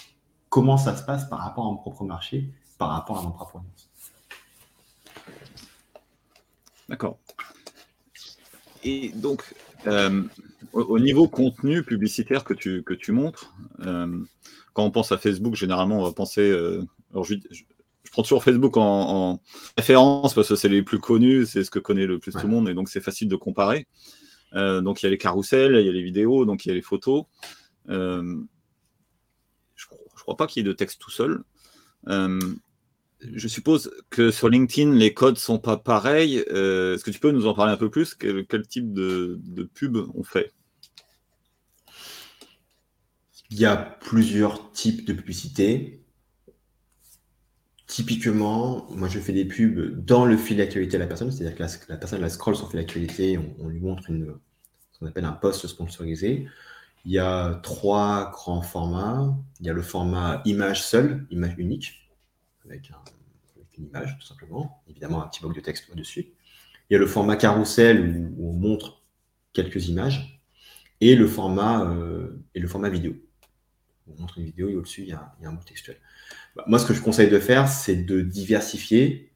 comment 0.48 0.76
ça 0.76 0.96
se 0.96 1.02
passe 1.02 1.28
par 1.28 1.40
rapport 1.40 1.66
à 1.66 1.70
mon 1.70 1.76
propre 1.76 2.04
marché, 2.04 2.52
par 2.78 2.90
rapport 2.90 3.18
à 3.18 3.22
mon 3.22 3.32
propre 3.32 3.56
audience. 3.56 3.89
D'accord. 6.90 7.20
Et 8.82 9.10
donc, 9.14 9.54
euh, 9.86 10.24
au, 10.72 10.98
niveau 10.98 11.28
contenu 11.28 11.84
publicitaire 11.84 12.42
que 12.42 12.52
tu, 12.52 12.82
que 12.82 12.94
tu 12.94 13.12
montres, 13.12 13.54
euh, 13.86 14.18
quand 14.72 14.84
on 14.84 14.90
pense 14.90 15.12
à 15.12 15.18
Facebook, 15.18 15.54
généralement, 15.54 16.00
on 16.00 16.02
va 16.02 16.12
penser. 16.12 16.50
Euh, 16.50 16.82
alors 17.12 17.24
je, 17.24 17.36
prends 18.10 18.22
toujours 18.22 18.42
Facebook 18.42 18.76
en, 18.76 19.40
référence 19.76 20.34
parce 20.34 20.48
que 20.48 20.56
c'est 20.56 20.68
les 20.68 20.82
plus 20.82 20.98
connus, 20.98 21.46
c'est 21.46 21.62
ce 21.62 21.70
que 21.70 21.78
connaît 21.78 22.06
le 22.06 22.18
plus 22.18 22.32
tout 22.32 22.42
le 22.42 22.48
monde, 22.48 22.68
et 22.68 22.74
donc 22.74 22.88
c'est 22.88 23.00
facile 23.00 23.28
de 23.28 23.36
comparer. 23.36 23.86
donc 24.52 25.00
il 25.00 25.06
y 25.06 25.08
a 25.08 25.10
les 25.10 25.18
carousels, 25.18 25.76
il 25.76 25.86
y 25.86 25.88
a 25.88 25.92
les 25.92 26.02
vidéos, 26.02 26.44
donc 26.44 26.66
il 26.66 26.70
y 26.70 26.72
a 26.72 26.74
les 26.74 26.82
photos. 26.82 27.22
je 27.86 27.94
ne 27.94 28.46
crois 30.16 30.36
pas 30.36 30.48
qu'il 30.48 30.64
y 30.64 30.66
ait 30.66 30.68
de 30.68 30.72
texte 30.72 31.00
tout 31.00 31.12
seul 31.12 31.44
je 33.22 33.48
suppose 33.48 33.90
que 34.10 34.30
sur 34.30 34.48
LinkedIn, 34.48 34.92
les 34.92 35.12
codes 35.12 35.38
sont 35.38 35.58
pas 35.58 35.76
pareils. 35.76 36.44
Euh, 36.50 36.94
est-ce 36.94 37.04
que 37.04 37.10
tu 37.10 37.20
peux 37.20 37.30
nous 37.30 37.46
en 37.46 37.54
parler 37.54 37.72
un 37.72 37.76
peu 37.76 37.90
plus? 37.90 38.14
Quel, 38.14 38.66
type 38.66 38.92
de, 38.92 39.38
pub 39.74 39.96
on 40.14 40.22
fait? 40.22 40.52
Il 43.50 43.58
y 43.58 43.66
a 43.66 43.76
plusieurs 43.76 44.72
types 44.72 45.04
de 45.04 45.12
publicité. 45.12 46.02
Typiquement, 47.86 48.86
moi 48.90 49.08
je 49.08 49.18
fais 49.18 49.32
des 49.32 49.44
pubs 49.44 50.04
dans 50.04 50.24
le 50.24 50.36
fil 50.36 50.58
d'actualité 50.58 50.96
de 50.96 51.02
la 51.02 51.08
personne, 51.08 51.32
c'est-à-dire 51.32 51.56
que 51.56 51.90
la, 51.90 51.96
personne 51.96 52.20
la 52.20 52.28
scroll 52.28 52.54
son 52.54 52.68
fil 52.68 52.78
d'actualité, 52.78 53.38
on, 53.58 53.68
lui 53.68 53.80
montre 53.80 54.04
ce 54.06 54.98
qu'on 54.98 55.06
appelle 55.06 55.24
un 55.24 55.32
post 55.32 55.66
sponsorisé. 55.66 56.46
Il 57.04 57.12
y 57.12 57.18
a 57.18 57.58
trois 57.62 58.30
grands 58.30 58.62
formats. 58.62 59.36
Il 59.58 59.66
y 59.66 59.70
a 59.70 59.72
le 59.72 59.82
format 59.82 60.42
image 60.44 60.84
seule, 60.84 61.26
image 61.30 61.54
unique 61.58 62.00
avec, 62.64 62.90
une 63.78 63.86
image, 63.86 64.18
tout 64.18 64.26
simplement. 64.26 64.82
Évidemment, 64.88 65.22
un 65.22 65.28
petit 65.28 65.40
bloc 65.40 65.54
de 65.54 65.60
texte 65.60 65.88
au-dessus. 65.90 66.32
Il 66.88 66.94
y 66.94 66.96
a 66.96 66.98
le 66.98 67.06
format 67.06 67.36
carrousel 67.36 68.32
où, 68.36 68.50
on 68.50 68.52
montre 68.52 69.02
quelques 69.52 69.88
images. 69.88 70.42
Et 71.00 71.16
le 71.16 71.26
format, 71.26 71.84
euh, 71.84 72.44
et 72.54 72.60
le 72.60 72.68
format 72.68 72.90
vidéo. 72.90 73.14
On 74.06 74.20
montre 74.20 74.38
une 74.38 74.44
vidéo 74.44 74.68
et 74.68 74.76
au-dessus, 74.76 75.02
il, 75.02 75.08
y 75.08 75.12
a 75.12 75.32
un 75.42 75.52
mot 75.52 75.62
textuel. 75.64 75.96
Bah, 76.56 76.64
moi, 76.66 76.78
ce 76.78 76.86
que 76.86 76.92
je 76.92 77.00
conseille 77.00 77.30
de 77.30 77.38
faire, 77.38 77.68
c'est 77.68 77.96
de 77.96 78.20
diversifier. 78.20 79.32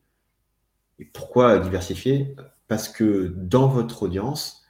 Et 0.99 1.05
pourquoi 1.07 1.59
diversifier? 1.59 2.35
Parce 2.69 2.89
que 2.89 3.33
dans 3.37 3.69
votre 3.69 4.03
audience, 4.03 4.64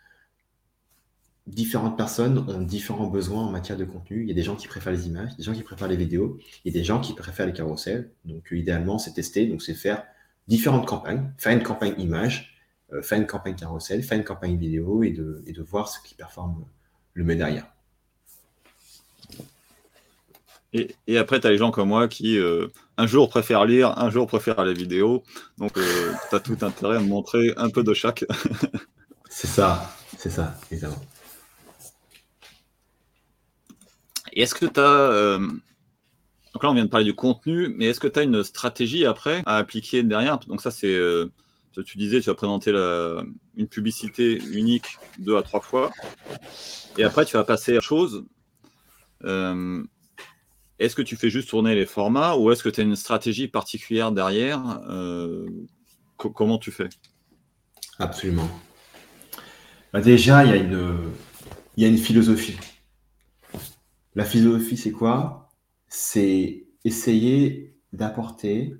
différentes 1.46 1.96
personnes 1.96 2.38
ont 2.48 2.60
différents 2.60 3.06
besoins 3.06 3.42
en 3.42 3.50
matière 3.50 3.76
de 3.76 3.84
contenu. 3.84 4.22
Il 4.22 4.28
y 4.28 4.32
a 4.32 4.34
des 4.34 4.42
gens 4.42 4.56
qui 4.56 4.66
préfèrent 4.66 4.92
les 4.92 5.06
images, 5.06 5.36
des 5.36 5.42
gens 5.42 5.52
qui 5.52 5.62
préfèrent 5.62 5.88
les 5.88 5.96
vidéos, 5.96 6.38
il 6.64 6.72
y 6.72 6.76
a 6.76 6.80
des 6.80 6.84
gens 6.84 7.00
qui 7.00 7.12
préfèrent 7.12 7.46
les 7.46 7.52
carousels. 7.52 8.10
Donc, 8.24 8.52
euh, 8.52 8.56
idéalement, 8.56 8.98
c'est 8.98 9.12
tester, 9.12 9.46
donc 9.46 9.62
c'est 9.62 9.74
faire 9.74 10.04
différentes 10.48 10.86
campagnes, 10.86 11.32
faire 11.38 11.52
une 11.52 11.62
campagne 11.62 11.94
image, 11.98 12.58
euh, 12.92 13.02
faire 13.02 13.18
une 13.18 13.26
campagne 13.26 13.56
carousel, 13.56 14.02
faire 14.02 14.18
une 14.18 14.24
campagne 14.24 14.56
vidéo 14.56 15.02
et 15.02 15.10
de, 15.10 15.42
et 15.46 15.52
de 15.52 15.62
voir 15.62 15.88
ce 15.88 16.00
qui 16.00 16.14
performe 16.14 16.64
le 17.12 17.24
mieux 17.24 17.36
derrière. 17.36 17.66
Et, 20.72 20.96
et, 21.06 21.18
après, 21.18 21.38
tu 21.38 21.46
as 21.46 21.50
les 21.50 21.58
gens 21.58 21.70
comme 21.70 21.88
moi 21.88 22.08
qui, 22.08 22.36
euh, 22.36 22.66
un 22.96 23.06
jour, 23.06 23.28
préfèrent 23.28 23.64
lire, 23.64 23.96
un 23.96 24.10
jour, 24.10 24.26
préfèrent 24.26 24.64
les 24.64 24.74
vidéos. 24.74 25.22
Donc, 25.58 25.74
tu 25.74 26.34
as 26.34 26.40
tout 26.40 26.56
intérêt 26.62 26.96
à 26.96 27.00
me 27.00 27.06
montrer 27.06 27.52
un 27.56 27.70
peu 27.70 27.84
de 27.84 27.94
chaque. 27.94 28.24
c'est 29.30 29.46
ça, 29.46 29.94
c'est 30.18 30.30
ça, 30.30 30.58
évidemment. 30.72 31.00
Et 34.34 34.42
est-ce 34.42 34.54
que 34.54 34.66
tu 34.66 34.80
as. 34.80 34.82
Euh, 34.82 35.38
donc 35.38 36.62
là, 36.62 36.70
on 36.70 36.74
vient 36.74 36.84
de 36.84 36.90
parler 36.90 37.06
du 37.06 37.14
contenu, 37.14 37.74
mais 37.76 37.86
est-ce 37.86 38.00
que 38.00 38.08
tu 38.08 38.18
as 38.18 38.22
une 38.22 38.42
stratégie 38.44 39.06
après 39.06 39.42
à 39.46 39.56
appliquer 39.56 40.02
derrière? 40.02 40.38
Donc, 40.40 40.60
ça, 40.60 40.70
c'est. 40.70 40.94
Euh, 40.94 41.32
tu 41.86 41.98
disais, 41.98 42.20
tu 42.20 42.26
vas 42.26 42.34
présenter 42.34 42.70
une 43.56 43.66
publicité 43.66 44.40
unique 44.52 44.98
deux 45.18 45.36
à 45.36 45.42
trois 45.42 45.60
fois. 45.60 45.90
Et 46.98 47.02
après, 47.02 47.24
tu 47.24 47.36
vas 47.36 47.42
passer 47.42 47.76
à 47.76 47.80
chose. 47.80 48.24
Euh, 49.24 49.82
est-ce 50.78 50.94
que 50.94 51.02
tu 51.02 51.16
fais 51.16 51.30
juste 51.30 51.48
tourner 51.48 51.74
les 51.74 51.86
formats 51.86 52.36
ou 52.36 52.52
est-ce 52.52 52.62
que 52.62 52.68
tu 52.68 52.80
as 52.80 52.84
une 52.84 52.94
stratégie 52.94 53.48
particulière 53.48 54.12
derrière? 54.12 54.80
Comment 56.16 56.58
tu 56.58 56.70
fais? 56.70 56.88
Absolument. 57.98 58.48
Bah, 59.92 60.00
déjà, 60.00 60.44
il 60.44 60.54
y, 60.54 60.76
il 61.76 61.82
y 61.82 61.86
a 61.86 61.88
une 61.88 61.98
philosophie. 61.98 62.56
La 64.14 64.24
philosophie, 64.24 64.76
c'est 64.76 64.92
quoi? 64.92 65.50
C'est 65.88 66.66
essayer 66.84 67.76
d'apporter 67.92 68.76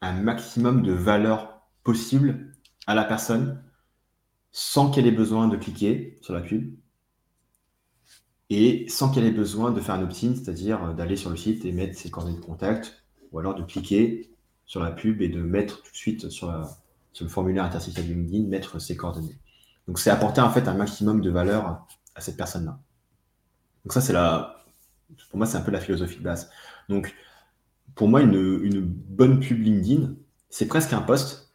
un 0.00 0.12
maximum 0.12 0.82
de 0.82 0.92
valeur 0.92 1.62
possible 1.84 2.54
à 2.86 2.94
la 2.94 3.04
personne 3.04 3.62
sans 4.50 4.90
qu'elle 4.90 5.06
ait 5.06 5.12
besoin 5.12 5.48
de 5.48 5.56
cliquer 5.56 6.18
sur 6.22 6.34
la 6.34 6.40
pub 6.40 6.74
et 8.50 8.86
sans 8.88 9.10
qu'elle 9.10 9.24
ait 9.24 9.30
besoin 9.30 9.72
de 9.72 9.80
faire 9.80 9.94
un 9.94 10.02
opt-in, 10.02 10.34
c'est-à-dire 10.34 10.94
d'aller 10.94 11.16
sur 11.16 11.30
le 11.30 11.36
site 11.36 11.64
et 11.64 11.72
mettre 11.72 11.98
ses 11.98 12.10
coordonnées 12.10 12.38
de 12.38 12.44
contact 12.44 13.02
ou 13.30 13.38
alors 13.38 13.54
de 13.54 13.62
cliquer 13.62 14.30
sur 14.66 14.82
la 14.82 14.90
pub 14.90 15.22
et 15.22 15.28
de 15.28 15.40
mettre 15.42 15.82
tout 15.82 15.90
de 15.90 15.96
suite 15.96 16.28
sur, 16.28 16.50
le 17.20 17.28
formulaire 17.28 17.64
interstitiel 17.64 18.08
de 18.08 18.14
LinkedIn, 18.14 18.48
mettre 18.48 18.78
ses 18.78 18.96
coordonnées. 18.96 19.38
Donc 19.86 19.98
c'est 19.98 20.10
apporter 20.10 20.40
en 20.40 20.50
fait 20.50 20.68
un 20.68 20.74
maximum 20.74 21.20
de 21.20 21.30
valeur 21.30 21.86
à 22.14 22.20
cette 22.20 22.36
personne-là. 22.36 22.78
Donc 23.84 23.92
ça 23.92 24.00
c'est 24.00 24.12
la, 24.12 24.61
pour 25.30 25.38
moi, 25.38 25.46
c'est 25.46 25.56
un 25.56 25.62
peu 25.62 25.70
la 25.70 25.80
philosophie 25.80 26.18
de 26.18 26.22
base. 26.22 26.50
Donc, 26.88 27.14
pour 27.94 28.08
moi, 28.08 28.22
une, 28.22 28.80
bonne 28.80 29.40
pub 29.40 29.60
LinkedIn, 29.60 30.14
c'est 30.50 30.66
presque 30.66 30.92
un 30.92 31.02
post, 31.02 31.52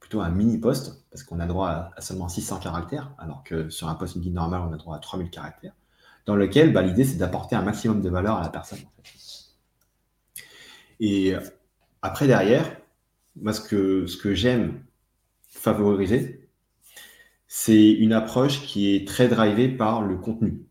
plutôt 0.00 0.20
un 0.20 0.30
mini 0.30 0.58
post, 0.58 1.04
parce 1.10 1.22
qu'on 1.22 1.40
a 1.40 1.46
droit 1.46 1.90
à, 1.96 2.00
seulement 2.00 2.28
600 2.28 2.60
caractères, 2.60 3.12
alors 3.18 3.42
que 3.44 3.68
sur 3.70 3.88
un 3.88 3.94
post 3.94 4.14
LinkedIn 4.14 4.34
normal, 4.34 4.62
on 4.68 4.72
a 4.72 4.76
droit 4.76 4.96
à 4.96 4.98
3000 4.98 5.30
caractères, 5.30 5.74
dans 6.26 6.36
lequel 6.36 6.72
bah, 6.72 6.82
l'idée, 6.82 7.04
c'est 7.04 7.16
d'apporter 7.16 7.56
un 7.56 7.62
maximum 7.62 8.02
de 8.02 8.10
valeur 8.10 8.36
à 8.36 8.42
la 8.42 8.48
personne. 8.48 8.80
Et 10.98 11.34
après, 12.02 12.26
derrière, 12.26 12.76
moi, 13.36 13.52
ce 13.52 13.60
que, 13.60 14.06
ce 14.06 14.16
que 14.16 14.34
j'aime 14.34 14.84
favoriser, 15.48 16.48
c'est 17.46 17.90
une 17.90 18.12
approche 18.12 18.62
qui 18.62 18.94
est 18.94 19.06
très 19.06 19.28
drivée 19.28 19.68
par 19.68 20.02
le 20.02 20.16
contenu. 20.16 20.66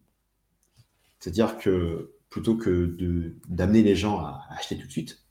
C'est-à-dire 1.19 1.57
que 1.57 2.14
plutôt 2.35 2.57
que 2.57 3.33
d'amener 3.47 3.81
les 3.81 3.95
gens 3.95 4.19
à, 4.19 4.45
acheter 4.49 4.77
tout 4.77 4.85
de 4.85 4.91
suite, 4.91 5.23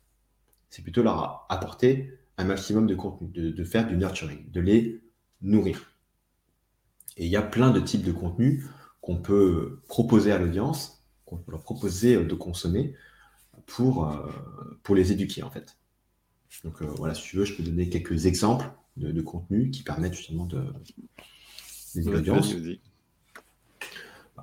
c'est 0.71 0.81
plutôt 0.81 1.03
leur 1.03 1.45
apporter 1.51 2.19
un 2.39 2.45
maximum 2.45 2.87
de 2.87 2.95
contenu, 2.95 3.29
de, 3.29 3.65
faire 3.65 3.87
du 3.87 3.99
nurturing, 3.99 4.51
de 4.51 4.61
les 4.63 5.03
nourrir. 5.43 5.93
Et 7.19 7.27
il 7.27 7.31
y 7.31 7.37
a 7.37 7.43
plein 7.43 7.71
de 7.73 7.81
types 7.81 8.05
de 8.05 8.11
contenus 8.11 8.65
qu'on 9.03 9.19
peut 9.19 9.83
proposer 9.87 10.33
à 10.33 10.39
l'audience, 10.39 11.05
qu'on 11.27 11.37
peut 11.37 11.53
leur 11.53 11.63
proposer 11.63 12.25
de 12.25 12.35
consommer 12.35 12.95
pour, 13.67 14.11
euh, 14.11 14.27
pour 14.83 14.95
les 14.95 15.13
éduquer 15.13 15.43
en 15.43 15.51
fait. 15.51 15.77
Donc 16.65 16.81
euh, 16.81 16.87
voilà, 16.87 17.13
si 17.13 17.23
tu 17.25 17.37
veux, 17.37 17.45
je 17.45 17.55
peux 17.55 17.63
donner 17.63 17.91
quelques 17.91 18.25
exemples 18.25 18.73
de, 18.97 19.21
contenus 19.21 19.71
qui 19.77 19.83
permettent 19.83 20.15
justement 20.15 20.47
de 20.47 20.73
l'audience. 21.97 22.55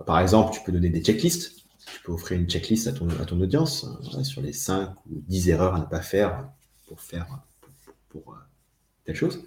Par 0.06 0.20
exemple, 0.20 0.54
tu 0.54 0.64
peux 0.64 0.72
donner 0.72 0.90
des 0.90 1.02
checklists 1.02 1.61
tu 1.86 2.02
peux 2.04 2.12
offrir 2.12 2.40
une 2.40 2.50
checklist 2.50 2.88
à 2.88 2.94
ton, 2.94 3.10
à 3.10 3.26
ton 3.26 3.40
audience 3.42 3.86
hein, 4.14 4.24
sur 4.24 4.42
les 4.42 4.54
5 4.54 4.96
ou 5.10 5.22
10 5.28 5.50
erreurs 5.50 5.76
à 5.76 5.80
ne 5.80 5.86
pas 5.86 6.02
faire 6.02 6.50
pour 6.88 7.02
faire 7.02 7.28
pour, 8.10 8.34
euh, 8.34 8.38
telle 9.06 9.16
chose. 9.16 9.44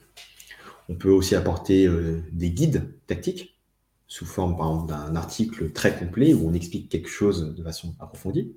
On 0.88 0.94
peut 0.94 1.10
aussi 1.10 1.34
apporter 1.34 1.86
euh, 1.86 2.22
des 2.32 2.50
guides 2.50 2.94
tactiques 3.06 3.58
sous 4.06 4.26
forme 4.26 4.86
d'un 4.86 5.16
article 5.16 5.72
très 5.72 5.98
complet 5.98 6.34
où 6.34 6.48
on 6.48 6.52
explique 6.52 6.88
quelque 6.88 7.08
chose 7.08 7.54
de 7.54 7.62
façon 7.62 7.94
approfondie. 7.98 8.54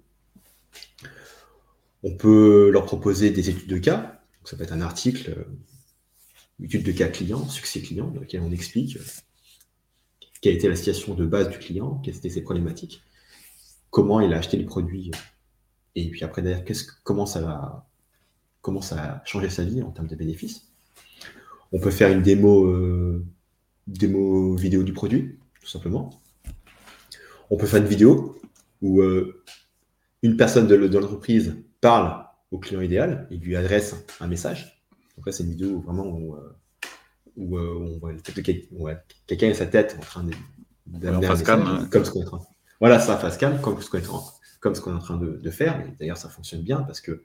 On 2.04 2.16
peut 2.16 2.70
leur 2.70 2.86
proposer 2.86 3.32
des 3.32 3.50
études 3.50 3.70
de 3.70 3.78
cas. 3.78 4.22
ça 4.44 4.56
peut 4.56 4.64
être 4.64 4.74
un 4.74 4.82
article, 4.82 5.48
une 6.60 6.66
étude 6.66 6.84
de 6.84 6.92
cas 6.92 7.08
client, 7.08 7.48
succès 7.50 7.82
client, 7.82 8.08
dans 8.08 8.22
lequel 8.22 8.42
on 8.42 8.52
explique 8.52 8.98
quelle 10.42 10.56
était 10.56 10.70
la 10.70 10.76
situation 10.76 11.14
de 11.14 11.26
base 11.26 11.50
du 11.50 11.58
client, 11.58 12.00
quelles 12.04 12.18
étaient 12.18 12.30
ses 12.30 12.42
problématiques, 12.42 13.02
comment 13.98 14.22
il 14.22 14.32
a 14.32 14.38
acheté 14.38 14.58
les 14.58 14.64
produits, 14.64 15.10
et 15.96 16.08
puis 16.12 16.24
après 16.24 16.44
derrière, 16.44 16.64
comment 17.04 17.26
ça 17.26 17.42
va 17.42 17.90
comment 18.62 18.80
ça 18.80 18.96
a 19.04 19.26
changé 19.26 19.50
sa 19.50 19.64
vie 19.64 19.82
en 19.82 19.90
termes 19.90 20.06
de 20.06 20.16
bénéfices. 20.16 20.72
On 21.72 21.80
peut 21.80 21.90
faire 21.90 22.12
une 22.12 22.22
démo, 22.22 22.66
euh, 22.66 23.26
démo 23.88 24.56
vidéo 24.56 24.84
du 24.84 24.94
produit, 24.94 25.40
tout 25.62 25.68
simplement. 25.68 26.12
On 27.50 27.58
peut 27.58 27.66
faire 27.66 27.82
une 27.82 27.88
vidéo 27.88 28.40
où 28.84 29.02
euh, 29.02 29.44
une 30.22 30.38
personne 30.38 30.68
de 30.68 30.76
l'entreprise 30.76 31.56
parle 31.82 32.24
au 32.52 32.60
client 32.60 32.82
idéal 32.82 33.28
et 33.32 33.38
lui 33.38 33.56
adresse 33.56 33.96
un 34.20 34.28
message. 34.28 34.86
Donc 35.16 35.26
là, 35.26 35.32
c'est 35.32 35.42
une 35.42 35.50
vidéo 35.50 35.80
vraiment 35.80 36.06
où, 36.06 36.36
euh, 36.36 36.56
où, 37.36 37.58
on 37.58 37.98
voit 37.98 38.14
quelqu'un 39.26 39.48
et 39.48 39.56
sa 39.56 39.66
tête 39.66 39.96
en 39.98 40.04
train 40.04 40.24
de 40.24 40.34
hein. 41.08 41.88
comme 41.90 42.06
ce 42.06 42.12
qu'on 42.12 42.22
est 42.22 42.26
en 42.26 42.38
train. 42.38 42.57
Voilà, 42.80 43.00
ça 43.00 43.18
face 43.18 43.38
cam, 43.38 43.60
comme 43.62 43.82
ce 43.82 43.90
qu'on 43.90 43.98
est, 43.98 44.08
comme 44.60 44.76
ce 44.76 44.82
qu'on 44.82 44.92
est 44.92 44.96
en 44.96 45.00
train 45.00 45.18
de, 45.18 45.50
faire. 45.50 45.84
D'ailleurs, 46.00 46.18
ça 46.18 46.30
fonctionne 46.30 46.62
bien 46.62 46.82
parce 46.82 47.02
que 47.02 47.24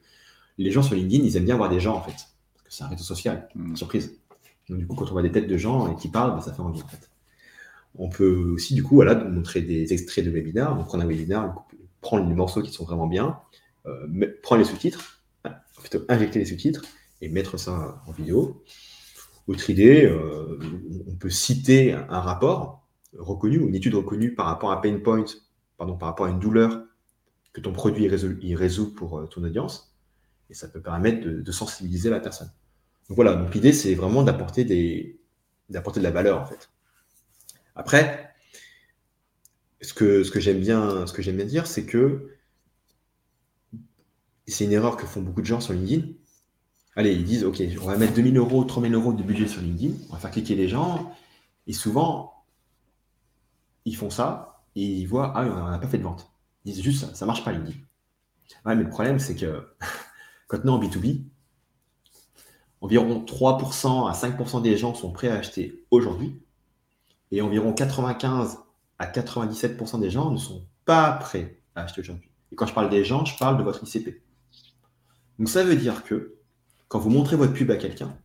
les 0.58 0.70
gens 0.70 0.82
sur 0.82 0.94
LinkedIn, 0.94 1.24
ils 1.24 1.36
aiment 1.36 1.44
bien 1.44 1.56
voir 1.56 1.68
des 1.68 1.80
gens 1.80 1.96
en 1.96 2.02
fait, 2.02 2.12
parce 2.12 2.64
que 2.64 2.70
c'est 2.70 2.84
un 2.84 2.88
réseau 2.88 3.04
social, 3.04 3.48
mmh. 3.54 3.76
surprise. 3.76 4.18
Donc 4.68 4.78
du 4.78 4.86
coup, 4.86 4.94
quand 4.94 5.08
on 5.08 5.12
voit 5.12 5.22
des 5.22 5.32
têtes 5.32 5.48
de 5.48 5.56
gens 5.56 5.92
et 5.92 5.96
qui 5.96 6.08
parlent, 6.08 6.34
bah, 6.34 6.40
ça 6.40 6.52
fait 6.52 6.60
envie 6.60 6.82
en 6.82 6.88
fait. 6.88 7.10
On 7.96 8.08
peut 8.08 8.52
aussi 8.54 8.74
du 8.74 8.82
coup 8.82 8.94
voilà, 8.94 9.14
montrer 9.14 9.60
des 9.60 9.92
extraits 9.92 10.24
de 10.24 10.30
webinaires. 10.30 10.74
Donc 10.74 10.86
prendre 10.86 11.04
un 11.04 11.06
webinaire, 11.06 11.54
prendre 12.00 12.26
les 12.26 12.34
morceaux 12.34 12.62
qui 12.62 12.72
sont 12.72 12.84
vraiment 12.84 13.06
bien, 13.06 13.38
euh, 13.86 14.06
prendre 14.42 14.62
les 14.62 14.68
sous-titres, 14.68 15.22
plutôt 15.78 16.04
injecter 16.08 16.38
les 16.38 16.46
sous-titres 16.46 16.82
et 17.20 17.28
mettre 17.28 17.58
ça 17.58 18.02
en 18.06 18.12
vidéo. 18.12 18.62
Autre 19.48 19.68
idée, 19.70 20.06
euh, 20.06 20.58
on 21.08 21.14
peut 21.16 21.30
citer 21.30 21.92
un 21.92 22.20
rapport 22.20 22.81
reconnu 23.18 23.58
ou 23.58 23.68
une 23.68 23.74
étude 23.74 23.94
reconnue 23.94 24.34
par 24.34 24.46
rapport 24.46 24.72
à 24.72 24.80
pain 24.80 24.98
point, 24.98 25.24
pardon, 25.76 25.96
par 25.96 26.08
rapport 26.08 26.26
à 26.26 26.30
une 26.30 26.38
douleur 26.38 26.84
que 27.52 27.60
ton 27.60 27.72
produit 27.72 28.04
il 28.04 28.56
résout, 28.56 28.94
pour 28.94 29.18
euh, 29.18 29.26
ton 29.26 29.42
audience. 29.44 29.94
Et 30.50 30.54
ça 30.54 30.68
peut 30.68 30.80
permettre 30.80 31.26
de, 31.26 31.52
sensibiliser 31.52 32.10
la 32.10 32.20
personne. 32.20 32.50
Donc 33.08 33.16
voilà, 33.16 33.34
donc 33.34 33.54
l'idée 33.54 33.72
c'est 33.72 33.94
vraiment 33.94 34.22
d'apporter 34.22 34.64
des 34.64 35.18
d'apporter 35.68 36.00
de 36.00 36.04
la 36.04 36.10
valeur 36.10 36.40
en 36.40 36.46
fait. 36.46 36.70
Après, 37.74 38.34
ce 39.80 39.94
que, 39.94 40.22
ce 40.22 40.30
que 40.30 40.40
j'aime 40.40 40.60
bien, 40.60 41.06
ce 41.06 41.12
que 41.12 41.22
j'aime 41.22 41.36
bien 41.36 41.46
dire, 41.46 41.66
c'est 41.66 41.86
que 41.86 42.28
c'est 44.46 44.64
une 44.64 44.72
erreur 44.72 44.96
que 44.96 45.06
font 45.06 45.22
beaucoup 45.22 45.40
de 45.40 45.46
gens 45.46 45.60
sur 45.60 45.72
LinkedIn. 45.72 46.08
Allez, 46.94 47.14
ils 47.14 47.24
disent, 47.24 47.44
OK, 47.44 47.62
on 47.80 47.86
va 47.86 47.96
mettre 47.96 48.12
2000 48.12 48.36
euros, 48.36 48.64
3000 48.64 48.92
euros 48.92 49.14
de 49.14 49.22
budget 49.22 49.48
sur 49.48 49.62
LinkedIn, 49.62 49.94
on 50.10 50.12
va 50.12 50.18
faire 50.18 50.30
cliquer 50.30 50.54
les 50.54 50.68
gens, 50.68 51.10
et 51.66 51.72
souvent, 51.72 52.31
ils 53.84 53.96
font 53.96 54.10
ça, 54.10 54.64
et 54.74 54.84
ils 54.84 55.06
voient, 55.06 55.32
ah, 55.34 55.44
on 55.44 55.70
n'a 55.70 55.78
pas 55.78 55.88
fait 55.88 55.98
de 55.98 56.02
vente. 56.02 56.30
Ils 56.64 56.72
disent 56.72 56.82
juste, 56.82 57.14
ça 57.14 57.24
ne 57.24 57.26
marche 57.26 57.44
pas 57.44 57.52
LinkedIn. 57.52 57.78
Ouais, 58.64 58.74
mais 58.74 58.84
le 58.84 58.88
problème, 58.88 59.18
c'est 59.18 59.34
que 59.34 59.68
quand 60.48 60.58
on 60.64 60.66
est 60.66 60.70
en 60.70 60.80
B2B, 60.80 61.24
environ 62.80 63.24
3% 63.24 64.08
à 64.08 64.12
5% 64.12 64.62
des 64.62 64.76
gens 64.76 64.94
sont 64.94 65.12
prêts 65.12 65.28
à 65.28 65.36
acheter 65.36 65.84
aujourd'hui, 65.90 66.40
et 67.30 67.40
environ 67.42 67.72
95 67.72 68.58
à 68.98 69.06
97% 69.06 70.00
des 70.00 70.10
gens 70.10 70.30
ne 70.30 70.36
sont 70.36 70.66
pas 70.84 71.12
prêts 71.12 71.60
à 71.74 71.82
acheter 71.82 72.00
aujourd'hui. 72.00 72.30
Et 72.50 72.56
quand 72.56 72.66
je 72.66 72.74
parle 72.74 72.90
des 72.90 73.04
gens, 73.04 73.24
je 73.24 73.36
parle 73.38 73.56
de 73.56 73.62
votre 73.62 73.82
ICP. 73.82 74.22
Donc 75.38 75.48
ça 75.48 75.64
veut 75.64 75.76
dire 75.76 76.04
que 76.04 76.36
quand 76.88 76.98
vous 76.98 77.10
montrez 77.10 77.36
votre 77.36 77.54
pub 77.54 77.70
à 77.70 77.76
quelqu'un, 77.76 78.16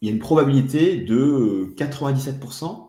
il 0.00 0.08
y 0.08 0.10
a 0.10 0.14
une 0.14 0.20
probabilité 0.20 0.96
de 0.96 1.74
97% 1.76 2.83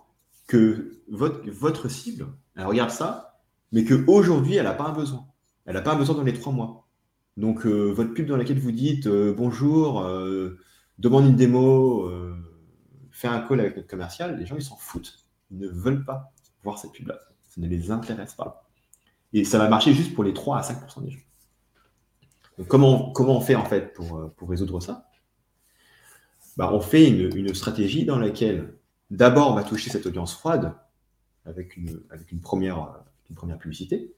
que 0.48 1.02
votre, 1.10 1.50
votre 1.50 1.90
cible, 1.90 2.28
elle 2.56 2.66
regarde 2.66 2.92
ça, 2.92 3.42
mais 3.72 3.84
qu'aujourd'hui, 3.84 4.56
elle 4.56 4.66
n'a 4.66 4.74
pas 4.74 4.86
un 4.86 4.94
besoin. 4.94 5.28
Elle 5.66 5.74
n'a 5.74 5.82
pas 5.82 5.94
un 5.94 5.98
besoin 5.98 6.16
dans 6.16 6.24
les 6.24 6.34
trois 6.34 6.54
mois. 6.54 6.88
Donc, 7.38 7.66
euh, 7.66 7.92
votre 7.92 8.14
pub 8.14 8.28
dans 8.28 8.38
laquelle 8.38 8.60
vous 8.60 8.72
dites 8.72 9.08
euh, 9.08 9.34
bonjour, 9.34 10.02
euh, 10.02 10.58
demande 11.00 11.26
une 11.26 11.36
démo, 11.36 12.10
fais 13.12 13.28
un 13.28 13.42
call 13.42 13.60
avec 13.60 13.76
notre 13.76 13.88
commercial, 13.90 14.38
les 14.38 14.46
gens, 14.46 14.56
ils 14.56 14.64
s'en 14.64 14.78
foutent. 14.78 15.26
Ils 15.52 15.58
ne 15.58 15.68
veulent 15.68 16.06
pas 16.06 16.32
voir 16.64 16.78
cette 16.78 16.92
pub-là. 16.92 17.20
Ça 17.50 17.62
ne 17.62 17.68
les 17.68 17.92
intéresse 17.92 18.34
pas. 18.34 18.70
Et 19.34 19.44
ça 19.44 19.58
va 19.58 19.68
marcher 19.68 19.94
juste 19.94 20.14
pour 20.14 20.24
les 20.24 20.34
3 20.34 20.58
à 20.58 20.62
5% 20.62 21.04
des 21.04 21.12
gens. 21.12 21.20
Donc, 22.58 22.68
comment, 22.68 23.12
comment 23.12 23.38
on 23.38 23.42
fait 23.42 23.56
en 23.56 23.66
fait 23.66 23.94
pour, 23.94 24.32
pour 24.36 24.50
résoudre 24.50 24.80
ça? 24.80 25.10
Bah, 26.56 26.72
On 26.72 26.80
fait 26.80 27.10
une, 27.10 27.36
une, 27.36 27.54
stratégie 27.54 28.06
dans 28.06 28.18
laquelle 28.18 28.74
d'abord 29.12 29.52
on 29.52 29.56
va 29.56 29.64
toucher 29.64 29.90
cette 29.90 30.06
audience 30.06 30.34
froide 30.34 30.76
avec 31.46 31.78
première, 32.42 33.04
une 33.30 33.36
première 33.36 33.58
publicité 33.58 34.14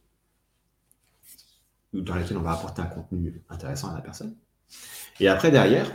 dans 1.93 2.15
laquelle 2.15 2.37
on 2.37 2.41
va 2.41 2.51
apporter 2.51 2.81
un 2.81 2.85
contenu 2.85 3.41
intéressant 3.49 3.89
à 3.91 3.95
la 3.95 4.01
personne. 4.01 4.35
Et 5.19 5.27
après, 5.27 5.51
derrière, 5.51 5.89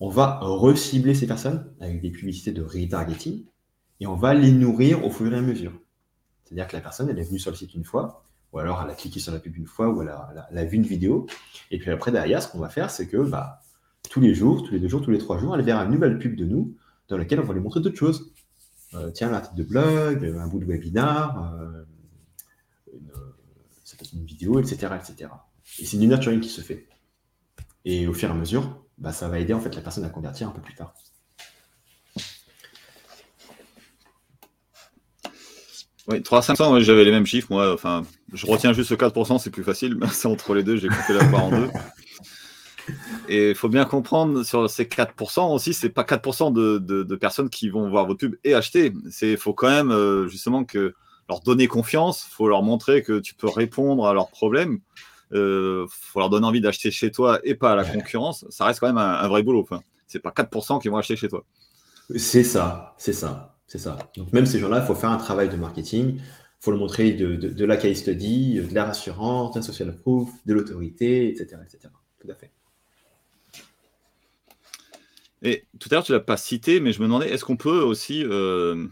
on 0.00 0.08
va 0.08 0.38
recibler 0.40 1.14
ces 1.14 1.26
personnes 1.26 1.72
avec 1.80 2.00
des 2.00 2.10
publicités 2.10 2.52
de 2.52 2.62
retargeting 2.62 3.44
et 4.00 4.06
on 4.06 4.14
va 4.14 4.34
les 4.34 4.52
nourrir 4.52 5.04
au 5.04 5.10
fur 5.10 5.32
et 5.32 5.36
à 5.36 5.40
mesure. 5.40 5.72
C'est-à-dire 6.44 6.68
que 6.68 6.76
la 6.76 6.82
personne, 6.82 7.08
elle 7.10 7.18
est 7.18 7.24
venue 7.24 7.38
sur 7.38 7.50
le 7.50 7.56
site 7.56 7.74
une 7.74 7.84
fois, 7.84 8.24
ou 8.52 8.58
alors 8.58 8.80
elle 8.82 8.90
a 8.90 8.94
cliqué 8.94 9.18
sur 9.20 9.32
la 9.32 9.40
pub 9.40 9.56
une 9.56 9.66
fois, 9.66 9.88
ou 9.88 10.02
elle 10.02 10.08
a, 10.08 10.64
vu 10.64 10.76
une 10.76 10.84
vidéo. 10.84 11.26
Et 11.70 11.78
puis 11.78 11.90
après, 11.90 12.12
derrière, 12.12 12.42
ce 12.42 12.48
qu'on 12.48 12.60
va 12.60 12.68
faire, 12.68 12.90
c'est 12.90 13.08
que 13.08 13.18
bah, 13.18 13.60
tous 14.08 14.20
les 14.20 14.34
jours, 14.34 14.62
tous 14.62 14.72
les 14.72 14.80
deux 14.80 14.88
jours, 14.88 15.02
tous 15.02 15.10
les 15.10 15.18
trois 15.18 15.38
jours, 15.38 15.54
elle 15.54 15.64
verra 15.64 15.84
une 15.84 15.90
nouvelle 15.90 16.18
pub 16.18 16.36
de 16.36 16.44
nous 16.44 16.76
dans 17.08 17.16
laquelle 17.16 17.40
on 17.40 17.44
va 17.44 17.54
lui 17.54 17.60
montrer 17.60 17.80
d'autres 17.80 17.96
choses. 17.96 18.32
Euh, 18.94 19.10
tiens, 19.10 19.30
un 19.30 19.34
article 19.34 19.56
de 19.56 19.64
blog, 19.64 20.24
un 20.24 20.46
bout 20.46 20.60
de 20.60 20.64
webinar, 20.64 21.54
euh, 21.54 21.84
une, 22.92 24.20
une 24.20 24.24
vidéo, 24.24 24.60
etc. 24.60 24.94
etc. 24.96 25.30
Et 25.78 25.84
c'est 25.84 25.98
du 25.98 26.06
nurturing 26.06 26.40
qui 26.40 26.48
se 26.48 26.60
fait. 26.60 26.86
Et 27.84 28.06
au 28.06 28.14
fur 28.14 28.28
et 28.28 28.32
à 28.32 28.34
mesure, 28.34 28.82
bah, 28.98 29.12
ça 29.12 29.28
va 29.28 29.38
aider 29.38 29.52
en 29.52 29.60
fait 29.60 29.74
la 29.74 29.82
personne 29.82 30.04
à 30.04 30.10
convertir 30.10 30.48
un 30.48 30.52
peu 30.52 30.60
plus 30.60 30.74
tard. 30.74 30.94
Oui, 36.08 36.20
300-500, 36.20 36.80
j'avais 36.80 37.04
les 37.04 37.10
mêmes 37.10 37.26
chiffres. 37.26 37.48
Moi, 37.50 37.72
enfin, 37.74 38.02
je 38.32 38.46
retiens 38.46 38.72
juste 38.72 38.88
ce 38.88 38.94
4%, 38.94 39.38
c'est 39.38 39.50
plus 39.50 39.62
facile. 39.62 39.98
C'est 40.10 40.26
entre 40.28 40.54
les 40.54 40.62
deux, 40.62 40.76
j'ai 40.76 40.88
coupé 40.88 41.12
la 41.12 41.24
part 41.26 41.44
en 41.44 41.50
deux. 41.50 41.68
Et 43.28 43.50
il 43.50 43.54
faut 43.54 43.68
bien 43.68 43.84
comprendre 43.84 44.42
sur 44.42 44.68
ces 44.70 44.84
4% 44.84 45.54
aussi, 45.54 45.74
c'est 45.74 45.90
pas 45.90 46.02
4% 46.02 46.52
de, 46.52 46.78
de, 46.78 47.16
personnes 47.16 47.50
qui 47.50 47.68
vont 47.68 47.88
voir 47.88 48.06
votre 48.06 48.18
pub 48.18 48.36
et 48.44 48.54
acheter. 48.54 48.92
Il 49.22 49.36
faut 49.36 49.52
quand 49.52 49.68
même 49.68 49.90
euh, 49.90 50.28
justement 50.28 50.64
leur 51.28 51.40
donner 51.40 51.66
confiance, 51.66 52.26
il 52.28 52.34
faut 52.34 52.48
leur 52.48 52.62
montrer 52.62 53.02
que 53.02 53.18
tu 53.18 53.34
peux 53.34 53.48
répondre 53.48 54.06
à 54.06 54.14
leurs 54.14 54.28
problèmes. 54.28 54.80
Il 55.30 55.36
euh, 55.36 55.86
faut 55.90 56.20
leur 56.20 56.30
donner 56.30 56.46
envie 56.46 56.60
d'acheter 56.60 56.90
chez 56.90 57.10
toi 57.10 57.38
et 57.44 57.54
pas 57.54 57.72
à 57.72 57.76
la 57.76 57.84
concurrence. 57.84 58.46
Ça 58.48 58.64
reste 58.64 58.80
quand 58.80 58.86
même 58.86 58.98
un, 58.98 59.28
vrai 59.28 59.42
boulot. 59.42 59.60
Enfin, 59.60 59.82
c'est 60.06 60.20
pas 60.20 60.30
4% 60.30 60.80
qui 60.80 60.88
vont 60.88 60.96
acheter 60.96 61.16
chez 61.16 61.28
toi. 61.28 61.44
C'est 62.16 62.44
ça, 62.44 62.94
c'est 62.96 63.12
ça, 63.12 63.58
c'est 63.66 63.78
ça. 63.78 63.98
Donc 64.16 64.32
même 64.32 64.46
ces 64.46 64.58
gens-là, 64.58 64.80
il 64.80 64.86
faut 64.86 64.94
faire 64.94 65.10
un 65.10 65.18
travail 65.18 65.50
de 65.50 65.56
marketing. 65.56 66.16
Il 66.16 66.64
faut 66.64 66.70
le 66.70 66.78
montrer 66.78 67.12
de, 67.12 67.64
la 67.64 67.76
case 67.76 67.98
study, 67.98 68.60
de 68.60 68.74
la 68.74 68.86
rassurance, 68.86 69.54
d'un 69.54 69.62
social 69.62 69.94
proof, 69.94 70.30
de 70.46 70.54
l'autorité, 70.54 71.28
etc., 71.28 71.60
etc. 71.62 71.92
Tout 72.20 72.30
à 72.30 72.34
fait. 72.34 72.50
Et 75.42 75.66
tout 75.78 75.88
à 75.90 75.94
l'heure, 75.94 76.04
tu 76.04 76.12
l'as 76.12 76.20
pas 76.20 76.36
cité, 76.36 76.80
mais 76.80 76.92
je 76.92 77.00
me 77.00 77.04
demandais, 77.06 77.30
est-ce 77.30 77.44
qu'on 77.44 77.56
peut 77.56 77.80
aussi 77.80 78.24
euh, 78.24 78.88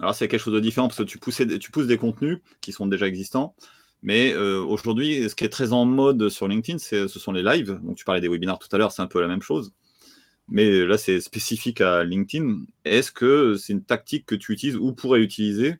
alors, 0.00 0.14
c'est 0.14 0.28
quelque 0.28 0.40
chose 0.40 0.54
de 0.54 0.60
différent 0.60 0.88
parce 0.88 0.98
que 0.98 1.02
tu, 1.02 1.18
pousses 1.18 1.86
des 1.86 1.98
contenus 1.98 2.38
qui 2.62 2.72
sont 2.72 2.86
déjà 2.86 3.06
existants. 3.06 3.54
Mais 4.02 4.32
euh, 4.32 4.62
aujourd'hui, 4.62 5.28
ce 5.28 5.34
qui 5.34 5.44
est 5.44 5.50
très 5.50 5.74
en 5.74 5.84
mode 5.84 6.30
sur 6.30 6.48
LinkedIn, 6.48 6.78
ce 6.78 7.06
sont 7.06 7.32
les 7.32 7.42
lives. 7.42 7.78
Donc, 7.82 7.96
tu 7.96 8.04
parlais 8.04 8.22
des 8.22 8.28
webinaires 8.28 8.58
tout 8.58 8.68
à 8.72 8.78
l'heure, 8.78 8.92
c'est 8.92 9.02
un 9.02 9.06
peu 9.06 9.20
la 9.20 9.28
même 9.28 9.42
chose. 9.42 9.72
Mais 10.48 10.86
là, 10.86 10.96
c'est 10.96 11.20
spécifique 11.20 11.82
à 11.82 12.02
LinkedIn. 12.02 12.62
Est-ce 12.86 13.12
que 13.12 13.56
c'est 13.56 13.74
une 13.74 13.84
tactique 13.84 14.24
que 14.26 14.34
tu 14.34 14.52
utilises 14.52 14.76
ou 14.76 14.92
pourrais 14.92 15.20
utiliser 15.20 15.76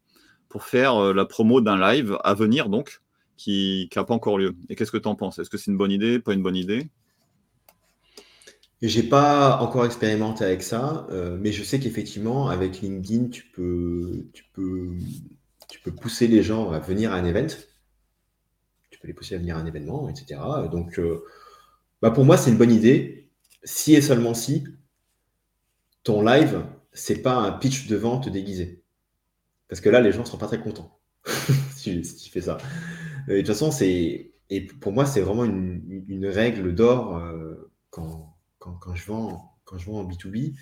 pour 0.51 0.65
faire 0.65 0.97
euh, 0.97 1.15
la 1.15 1.25
promo 1.25 1.63
d'un 1.63 1.79
live 1.79 2.19
à 2.23 2.35
venir, 2.35 2.69
donc, 2.69 3.01
qui 3.39 3.89
n'a 3.97 4.05
pas 4.05 4.15
encore 4.15 4.39
lieu? 4.39 4.55
Et 4.69 4.77
qu'est-ce 4.77 4.93
que 4.93 4.99
tu 4.99 5.09
en 5.09 5.15
penses? 5.17 5.39
Est-ce 5.39 5.49
que 5.49 5.57
c'est 5.57 5.71
une 5.71 5.79
bonne 5.79 5.93
idée, 5.93 6.19
pas 6.19 6.35
une 6.35 6.43
bonne 6.43 6.57
idée? 6.57 6.91
J'ai 8.89 9.03
pas 9.03 9.59
encore 9.61 9.85
expérimenté 9.85 10.45
avec 10.45 10.63
ça, 10.63 11.07
euh, 11.11 11.37
mais 11.39 11.53
je 11.53 11.63
sais 11.63 11.79
qu'effectivement, 11.79 12.49
avec 12.49 12.81
LinkedIn, 12.81 13.29
tu 13.29 13.45
peux, 13.47 14.29
tu, 14.33 14.45
peux, 14.55 14.97
tu 15.69 15.81
peux 15.81 15.93
pousser 15.95 16.29
les 16.29 16.43
gens 16.43 16.71
à 16.71 16.79
venir 16.79 17.13
à 17.13 17.17
un 17.17 17.25
event. 17.25 17.55
Tu 18.91 18.99
peux 18.99 19.09
les 19.09 19.15
pousser 19.15 19.35
à 19.35 19.39
venir 19.39 19.57
à 19.57 19.61
un 19.61 19.67
événement, 19.67 20.09
etc. 20.09 20.41
Donc, 20.71 20.99
euh, 20.99 21.25
bah 22.01 22.11
pour 22.11 22.25
moi, 22.25 22.39
c'est 22.39 22.51
une 22.51 22.57
bonne 22.57 22.73
idée. 22.73 23.31
Si 23.65 23.95
et 23.95 24.01
seulement 24.01 24.33
si 24.33 24.65
ton 26.03 26.23
live, 26.23 26.65
c'est 26.93 27.21
pas 27.21 27.35
un 27.35 27.53
pitch 27.53 27.87
de 27.87 27.97
vente 27.97 28.31
déguisé. 28.31 28.83
Parce 29.69 29.83
que 29.83 29.91
là, 29.91 30.01
les 30.01 30.13
gens 30.13 30.21
ne 30.21 30.25
seront 30.25 30.39
pas 30.39 30.47
très 30.47 30.61
contents 30.61 30.99
si, 31.77 32.01
tu 32.01 32.31
fais 32.31 32.41
ça. 32.41 32.57
De 33.29 33.37
toute 33.39 33.47
façon, 33.49 33.71
c'est 33.71 34.33
et 34.51 34.63
pour 34.67 34.93
moi, 34.93 35.07
c'est 35.07 35.21
vraiment 35.21 35.45
une, 35.45 36.27
règle 36.27 36.75
d'or 36.75 37.17
euh, 37.19 37.71
quand, 38.61 38.95
je 38.95 39.05
vends, 39.07 39.57
quand 39.65 39.79
je 39.79 39.87
vends 39.87 40.01
en 40.01 40.09
B2B. 40.09 40.55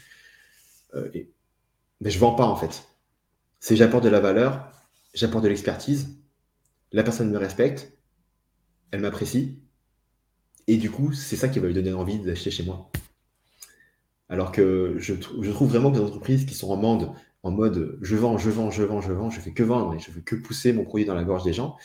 Euh, 0.94 1.10
mais 2.00 2.10
je 2.10 2.16
ne 2.16 2.20
vends 2.20 2.34
pas 2.34 2.46
en 2.46 2.56
fait. 2.56 2.88
C'est 3.60 3.76
j'apporte 3.76 4.04
de 4.04 4.08
la 4.08 4.20
valeur, 4.20 4.70
j'apporte 5.14 5.44
de 5.44 5.48
l'expertise, 5.48 6.16
la 6.92 7.02
personne 7.02 7.30
me 7.30 7.36
respecte, 7.36 7.92
elle 8.92 9.00
m'apprécie, 9.00 9.60
et 10.68 10.76
du 10.76 10.90
coup, 10.90 11.12
c'est 11.12 11.36
ça 11.36 11.48
qui 11.48 11.58
va 11.58 11.66
lui 11.66 11.74
donner 11.74 11.92
envie 11.92 12.18
d'acheter 12.20 12.50
chez 12.50 12.62
moi. 12.62 12.90
Alors 14.28 14.52
que 14.52 14.96
je, 14.98 15.14
je, 15.40 15.50
trouve 15.50 15.70
vraiment 15.70 15.90
que 15.90 15.96
les 15.96 16.04
entreprises 16.04 16.46
qui 16.46 16.54
sont 16.54 16.70
en 16.70 16.76
mode, 16.76 17.10
en 17.42 17.50
mode 17.50 17.98
je 18.02 18.14
vends, 18.14 18.38
je 18.38 18.50
vends, 18.50 18.70
je 18.70 18.82
vends, 18.84 19.00
je 19.00 19.12
vends, 19.12 19.30
je 19.30 19.40
fais 19.40 19.52
que 19.52 19.62
vendre 19.62 19.94
et 19.94 19.98
je 19.98 20.10
fais 20.10 20.20
que 20.20 20.36
pousser 20.36 20.72
mon 20.72 20.84
produit 20.84 21.06
dans 21.06 21.14
la 21.14 21.24
gorge 21.24 21.42
des 21.42 21.54
gens, 21.54 21.76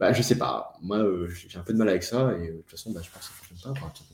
bah, 0.00 0.12
je 0.12 0.22
sais 0.22 0.38
pas. 0.38 0.74
Moi, 0.82 0.98
euh, 0.98 1.28
j'ai 1.28 1.58
un 1.58 1.62
peu 1.62 1.72
de 1.72 1.78
mal 1.78 1.88
avec 1.88 2.02
ça 2.02 2.32
et 2.38 2.48
euh, 2.48 2.52
de 2.52 2.60
toute 2.62 2.70
façon, 2.70 2.92
bah, 2.92 3.00
je 3.02 3.10
pense 3.10 3.28
que 3.28 3.58
ça 3.58 3.68
ne 3.68 3.74
pas, 3.74 3.92
tout. 3.94 4.04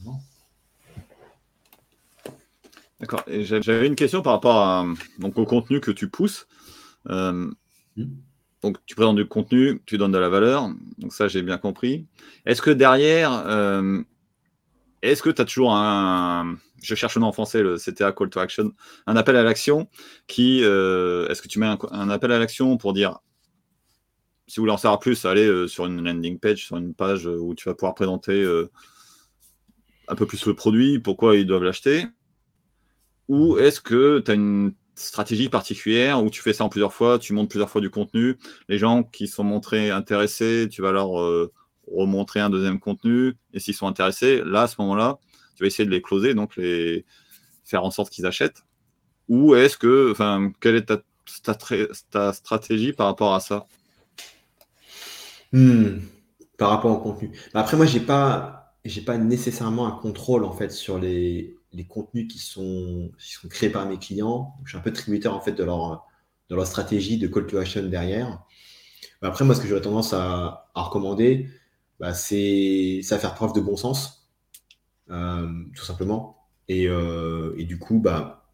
D'accord. 3.00 3.22
Et 3.26 3.44
j'avais 3.44 3.86
une 3.86 3.94
question 3.94 4.22
par 4.22 4.34
rapport 4.34 4.56
à, 4.56 4.86
donc, 5.18 5.38
au 5.38 5.46
contenu 5.46 5.80
que 5.80 5.90
tu 5.90 6.08
pousses. 6.08 6.46
Euh, 7.08 7.50
hmm. 7.96 8.04
Donc, 8.62 8.76
tu 8.84 8.94
présentes 8.94 9.16
du 9.16 9.26
contenu, 9.26 9.80
tu 9.86 9.96
donnes 9.96 10.12
de 10.12 10.18
la 10.18 10.28
valeur. 10.28 10.68
Donc, 10.98 11.12
ça, 11.12 11.28
j'ai 11.28 11.42
bien 11.42 11.56
compris. 11.56 12.06
Est-ce 12.44 12.60
que 12.60 12.70
derrière, 12.70 13.30
est-ce 15.00 15.22
que 15.22 15.30
tu 15.30 15.40
as 15.40 15.46
toujours 15.46 15.74
un. 15.74 16.56
Je 16.82 16.94
cherche 16.94 17.14
le 17.14 17.22
nom 17.22 17.28
en 17.28 17.32
français, 17.32 17.62
le 17.62 17.76
CTA 17.76 18.12
Call 18.12 18.28
to 18.28 18.38
Action, 18.38 18.72
un 19.06 19.16
appel 19.16 19.36
à 19.36 19.42
l'action 19.42 19.88
qui. 20.26 20.58
Est-ce 20.58 21.40
que 21.40 21.48
tu 21.48 21.58
mets 21.58 21.74
un 21.90 22.10
appel 22.10 22.32
à 22.32 22.38
l'action 22.38 22.76
pour 22.76 22.92
dire 22.92 23.20
si 24.50 24.56
vous 24.56 24.62
voulez 24.62 24.72
en 24.72 24.78
savoir 24.78 24.98
plus, 24.98 25.24
allez 25.26 25.46
euh, 25.46 25.68
sur 25.68 25.86
une 25.86 26.04
landing 26.04 26.40
page, 26.40 26.66
sur 26.66 26.76
une 26.76 26.92
page 26.92 27.28
euh, 27.28 27.38
où 27.38 27.54
tu 27.54 27.68
vas 27.68 27.76
pouvoir 27.76 27.94
présenter 27.94 28.42
euh, 28.42 28.68
un 30.08 30.16
peu 30.16 30.26
plus 30.26 30.44
le 30.44 30.54
produit, 30.54 30.98
pourquoi 30.98 31.36
ils 31.36 31.46
doivent 31.46 31.62
l'acheter? 31.62 32.04
Ou 33.30 33.58
est-ce 33.58 33.80
que 33.80 34.18
tu 34.18 34.32
as 34.32 34.34
une 34.34 34.72
stratégie 34.96 35.48
particulière 35.48 36.20
où 36.20 36.30
tu 36.30 36.42
fais 36.42 36.52
ça 36.52 36.64
en 36.64 36.68
plusieurs 36.68 36.92
fois, 36.92 37.20
tu 37.20 37.32
montes 37.32 37.48
plusieurs 37.48 37.70
fois 37.70 37.80
du 37.80 37.88
contenu, 37.88 38.36
les 38.68 38.76
gens 38.76 39.04
qui 39.04 39.28
sont 39.28 39.44
montrés 39.44 39.92
intéressés, 39.92 40.66
tu 40.68 40.82
vas 40.82 40.90
leur 40.90 41.10
remontrer 41.86 42.40
un 42.40 42.50
deuxième 42.50 42.80
contenu, 42.80 43.36
et 43.54 43.60
s'ils 43.60 43.74
sont 43.74 43.86
intéressés, 43.86 44.42
là, 44.44 44.62
à 44.62 44.66
ce 44.66 44.74
moment-là, 44.80 45.20
tu 45.54 45.62
vas 45.62 45.68
essayer 45.68 45.86
de 45.86 45.92
les 45.92 46.02
closer, 46.02 46.34
donc 46.34 46.56
les 46.56 47.04
faire 47.62 47.84
en 47.84 47.92
sorte 47.92 48.10
qu'ils 48.10 48.26
achètent. 48.26 48.64
Ou 49.28 49.54
est-ce 49.54 49.78
que, 49.78 50.10
enfin, 50.10 50.50
quelle 50.60 50.74
est 50.74 50.92
ta 52.10 52.32
stratégie 52.32 52.92
par 52.92 53.06
rapport 53.06 53.32
à 53.32 53.38
ça? 53.38 53.66
Hmm. 55.52 55.98
Par 56.58 56.70
rapport 56.70 56.90
au 56.90 56.98
contenu. 56.98 57.30
Après, 57.54 57.76
moi, 57.76 57.86
j'ai 57.86 58.00
pas, 58.00 58.74
j'ai 58.84 59.02
pas 59.02 59.18
nécessairement 59.18 59.86
un 59.86 59.92
contrôle 59.92 60.42
en 60.42 60.52
fait 60.52 60.72
sur 60.72 60.98
les, 60.98 61.56
les 61.72 61.86
contenus 61.86 62.26
qui 62.30 62.38
sont, 62.38 63.10
qui 63.18 63.32
sont 63.32 63.48
créés 63.48 63.70
par 63.70 63.86
mes 63.86 63.98
clients. 63.98 64.54
Je 64.64 64.70
suis 64.70 64.78
un 64.78 64.82
peu 64.82 64.92
tributaire 64.92 65.34
en 65.34 65.40
fait 65.40 65.52
de 65.52 65.64
leur, 65.64 66.06
de 66.48 66.56
leur 66.56 66.66
stratégie 66.66 67.18
de 67.18 67.28
call 67.28 67.46
to 67.46 67.58
action 67.58 67.84
derrière. 67.84 68.42
Après, 69.22 69.44
moi, 69.44 69.54
ce 69.54 69.60
que 69.60 69.68
j'aurais 69.68 69.82
tendance 69.82 70.14
à, 70.14 70.70
à 70.74 70.82
recommander, 70.82 71.50
bah, 72.00 72.14
c'est 72.14 73.02
faire 73.02 73.34
preuve 73.34 73.52
de 73.52 73.60
bon 73.60 73.76
sens, 73.76 74.26
euh, 75.10 75.48
tout 75.76 75.84
simplement. 75.84 76.38
Et, 76.68 76.88
euh, 76.88 77.54
du 77.64 77.78
coup, 77.78 77.98
bah, 77.98 78.48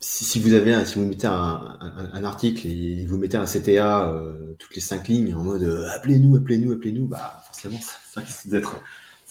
si, 0.00 0.40
vous 0.40 0.54
avez 0.54 0.74
mettez 0.96 1.26
un, 1.26 2.24
article 2.24 2.66
et 2.66 3.04
vous 3.06 3.18
mettez 3.18 3.36
un 3.36 3.44
CTA 3.44 4.08
euh, 4.10 4.54
toutes 4.58 4.74
les 4.74 4.80
cinq 4.80 5.08
lignes 5.08 5.34
en 5.34 5.42
mode 5.42 5.64
appelez-nous, 5.94 6.36
appelez-nous, 6.36 6.72
appelez-nous, 6.72 7.06
bah 7.06 7.42
forcément 7.46 7.78
ça, 7.80 8.20
risque 8.20 8.48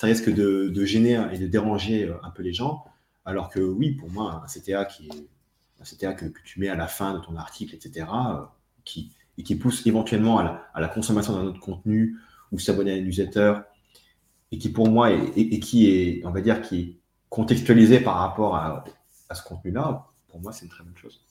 de, 0.08 0.86
gêner 0.86 1.22
et 1.32 1.38
de 1.38 1.48
déranger 1.48 2.06
euh, 2.06 2.16
un 2.24 2.30
peu 2.30 2.44
les 2.44 2.54
gens. 2.54 2.86
Alors 3.26 3.50
que 3.50 3.60
oui, 3.60 3.92
pour 3.92 4.10
moi, 4.10 4.44
un 4.44 4.48
CTA 4.48 4.82
un 4.82 6.14
que, 6.14 6.26
tu 6.44 6.60
mets 6.60 6.70
à 6.70 6.76
la 6.76 6.88
fin 6.88 7.14
de 7.14 7.20
ton 7.20 7.36
article, 7.36 7.76
etc., 7.76 8.08
qui, 8.84 9.12
et 9.38 9.44
qui 9.44 9.56
pousse 9.56 9.86
éventuellement 9.88 10.40
à 10.40 10.82
la, 10.82 10.88
consommation 10.88 11.34
d'un 11.34 11.44
autre 11.44 11.60
contenu 11.60 12.18
ou 12.52 12.60
s'abonner 12.60 12.92
à 12.92 12.96
une 12.96 13.06
newsletter, 13.06 13.56
et 14.52 14.58
qui 14.58 14.70
pour 14.70 14.90
moi 14.90 15.12
est, 15.12 15.32
et, 15.36 15.60
qui 15.60 15.90
est, 15.90 16.26
on 16.26 16.32
va 16.32 16.42
dire, 16.42 16.62
qui 16.62 16.80
est 16.80 16.98
contextualisé 17.30 18.00
par 18.00 18.16
rapport 18.18 18.56
à 18.56 18.84
ce 19.34 19.44
contenu-là, 19.44 20.08
pour 20.28 20.42
moi, 20.42 20.52
c'est 20.52 20.66
une 20.66 20.72
très 20.72 20.84
bonne 20.84 20.98
chose. 20.98 21.22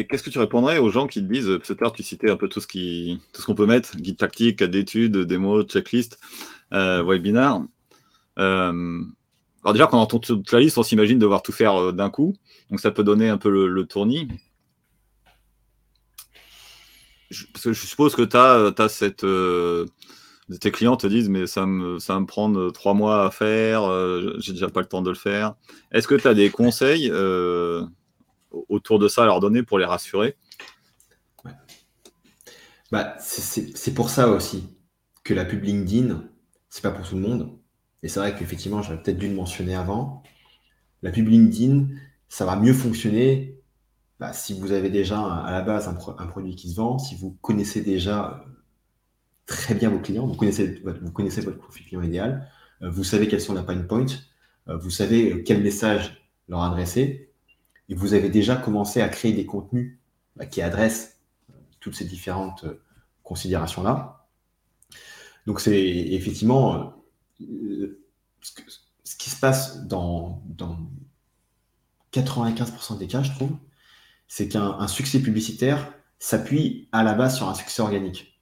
Et 0.00 0.06
qu'est-ce 0.06 0.22
que 0.22 0.30
tu 0.30 0.38
répondrais 0.38 0.78
aux 0.78 0.88
gens 0.88 1.06
qui 1.06 1.20
te 1.20 1.30
disent, 1.30 1.58
peut-être 1.62 1.92
tu 1.92 2.02
citais 2.02 2.30
un 2.30 2.36
peu 2.36 2.48
tout 2.48 2.62
ce 2.62 2.66
qui, 2.66 3.20
tout 3.34 3.42
ce 3.42 3.46
qu'on 3.46 3.54
peut 3.54 3.66
mettre, 3.66 3.98
guide 3.98 4.16
tactique, 4.16 4.60
cas 4.60 4.66
d'études, 4.66 5.14
démo, 5.18 5.62
checklist, 5.62 6.18
euh, 6.72 7.02
webinar. 7.02 7.60
Euh, 8.38 9.02
alors 9.62 9.74
déjà, 9.74 9.86
quand 9.86 9.98
on 9.98 10.00
entend 10.00 10.18
toute 10.18 10.50
la 10.52 10.60
liste, 10.60 10.78
on 10.78 10.82
s'imagine 10.82 11.18
devoir 11.18 11.42
tout 11.42 11.52
faire 11.52 11.76
euh, 11.76 11.92
d'un 11.92 12.08
coup. 12.08 12.34
Donc 12.70 12.80
ça 12.80 12.90
peut 12.90 13.04
donner 13.04 13.28
un 13.28 13.36
peu 13.36 13.50
le, 13.50 13.84
tournis. 13.84 14.26
Je, 17.28 17.44
je 17.62 17.72
suppose 17.74 18.16
que 18.16 18.26
cette, 18.88 19.22
tes 20.58 20.70
clients 20.70 20.96
te 20.96 21.06
disent 21.06 21.28
mais 21.28 21.46
ça 21.46 21.66
me, 21.66 21.98
ça 21.98 22.18
me 22.18 22.26
prendre 22.26 22.70
trois 22.70 22.94
mois 22.94 23.26
à 23.26 23.30
faire, 23.30 23.84
euh, 23.84 24.34
j'ai 24.38 24.52
déjà 24.52 24.68
pas 24.68 24.80
le 24.80 24.86
temps 24.86 25.02
de 25.02 25.10
le 25.10 25.16
faire. 25.16 25.54
Est-ce 25.92 26.08
que 26.08 26.14
tu 26.14 26.26
as 26.26 26.34
des 26.34 26.50
conseils 26.50 27.10
euh, 27.12 27.84
autour 28.68 28.98
de 28.98 29.08
ça 29.08 29.22
à 29.22 29.26
leur 29.26 29.40
donner 29.40 29.62
pour 29.62 29.78
les 29.78 29.84
rassurer 29.84 30.36
bah, 32.90 33.16
C'est 33.20 33.94
pour 33.94 34.10
ça 34.10 34.28
aussi 34.28 34.64
que 35.24 35.34
la 35.34 35.44
pub 35.44 35.62
LinkedIn, 35.62 36.24
c'est 36.68 36.82
pas 36.82 36.90
pour 36.90 37.08
tout 37.08 37.14
le 37.14 37.22
monde. 37.22 37.58
Et 38.02 38.08
c'est 38.08 38.20
vrai 38.20 38.34
qu'effectivement, 38.34 38.82
j'aurais 38.82 39.02
peut-être 39.02 39.18
dû 39.18 39.28
le 39.28 39.34
mentionner 39.34 39.74
avant. 39.74 40.22
La 41.02 41.10
pub 41.10 41.28
LinkedIn, 41.28 41.88
ça 42.28 42.44
va 42.44 42.56
mieux 42.56 42.72
fonctionner 42.72 43.60
bah, 44.20 44.34
si 44.34 44.58
vous 44.58 44.72
avez 44.72 44.90
déjà 44.90 45.18
à 45.18 45.50
la 45.50 45.62
base 45.62 45.88
un, 45.88 45.94
produit 46.26 46.54
qui 46.54 46.68
se 46.68 46.76
vend, 46.76 46.98
si 46.98 47.14
vous 47.16 47.38
connaissez 47.40 47.80
déjà 47.80 48.44
très 49.46 49.74
bien 49.74 49.88
vos 49.88 49.98
clients, 49.98 50.26
vous 50.26 50.34
connaissez, 50.34 50.82
vous 50.84 51.10
connaissez 51.10 51.40
votre 51.40 51.56
profil 51.56 51.86
client 51.86 52.02
idéal, 52.02 52.46
euh, 52.82 52.90
vous 52.90 53.02
savez 53.02 53.28
quels 53.28 53.40
sont 53.40 53.54
les 53.54 53.62
pain 53.62 53.78
points, 53.78 54.04
euh, 54.68 54.76
vous 54.76 54.90
savez 54.90 55.42
quel 55.42 55.62
message 55.62 56.22
leur 56.48 56.60
adresser, 56.62 57.29
et 57.90 57.94
vous 57.94 58.14
avez 58.14 58.30
déjà 58.30 58.56
commencé 58.56 59.02
à 59.02 59.08
créer 59.08 59.32
des 59.32 59.44
contenus 59.44 59.98
bah, 60.36 60.46
qui 60.46 60.62
adressent 60.62 61.18
euh, 61.50 61.54
toutes 61.80 61.94
ces 61.94 62.06
différentes 62.06 62.64
considérations-là. 63.22 64.26
Donc 65.46 65.60
c'est 65.60 65.80
effectivement 65.80 66.94
ce, 68.40 69.16
qui 69.16 69.30
se 69.30 69.38
passe 69.38 69.86
dans 69.86 70.42
95% 72.12 72.98
des 72.98 73.06
cas, 73.06 73.22
je 73.22 73.32
trouve, 73.32 73.52
c'est 74.28 74.48
qu'un 74.48 74.86
succès 74.86 75.20
publicitaire 75.20 75.92
s'appuie 76.18 76.88
à 76.92 77.02
la 77.02 77.14
base 77.14 77.36
sur 77.36 77.48
un 77.48 77.54
succès 77.54 77.82
organique. 77.82 78.40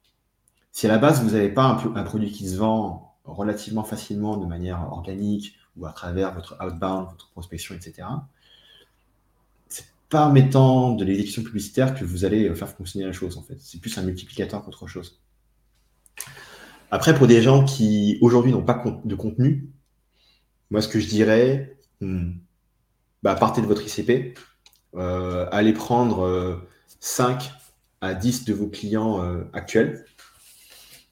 Si 0.71 0.85
à 0.85 0.89
la 0.89 0.97
base, 0.97 1.23
vous 1.23 1.31
n'avez 1.31 1.49
pas 1.49 1.63
un, 1.63 2.03
produit 2.03 2.31
qui 2.31 2.47
se 2.47 2.57
vend 2.57 3.17
relativement 3.23 3.83
facilement 3.83 4.37
de 4.37 4.45
manière 4.45 4.91
organique 4.91 5.55
ou 5.77 5.85
à 5.85 5.93
travers 5.93 6.33
votre 6.33 6.57
outbound, 6.63 7.09
votre 7.09 7.29
prospection, 7.31 7.75
etc., 7.75 8.07
en 10.13 10.31
mettant 10.31 10.91
de 10.91 11.05
l'exécution 11.05 11.43
publicitaire 11.43 11.93
que 11.93 12.03
vous 12.03 12.25
allez 12.25 12.53
faire 12.55 12.69
fonctionner 12.69 13.05
la 13.05 13.11
chose, 13.11 13.37
en 13.37 13.43
fait. 13.43 13.57
C'est 13.59 13.79
plus 13.79 13.97
un 13.97 14.03
multiplicateur 14.03 14.63
qu'autre 14.63 14.87
chose. 14.87 15.21
Après, 16.91 17.13
pour 17.13 17.27
des 17.27 17.41
gens 17.41 17.63
qui 17.63 18.17
aujourd'hui 18.21 18.51
n'ont 18.51 18.63
pas 18.63 18.83
de 19.05 19.15
contenu, 19.15 19.69
moi, 20.71 20.81
ce 20.81 20.87
que 20.87 20.99
je 20.99 21.07
dirais, 21.07 21.77
hmm, 22.01 22.31
bah, 23.23 23.35
partez 23.35 23.61
de 23.61 23.67
votre 23.67 23.83
ICP, 23.83 24.37
euh, 24.95 25.47
allez 25.51 25.73
prendre 25.73 26.61
5 26.99 27.43
euh, 27.43 27.47
à 28.01 28.13
10 28.13 28.45
de 28.45 28.53
vos 28.53 28.67
clients 28.67 29.23
euh, 29.23 29.43
actuels, 29.53 30.05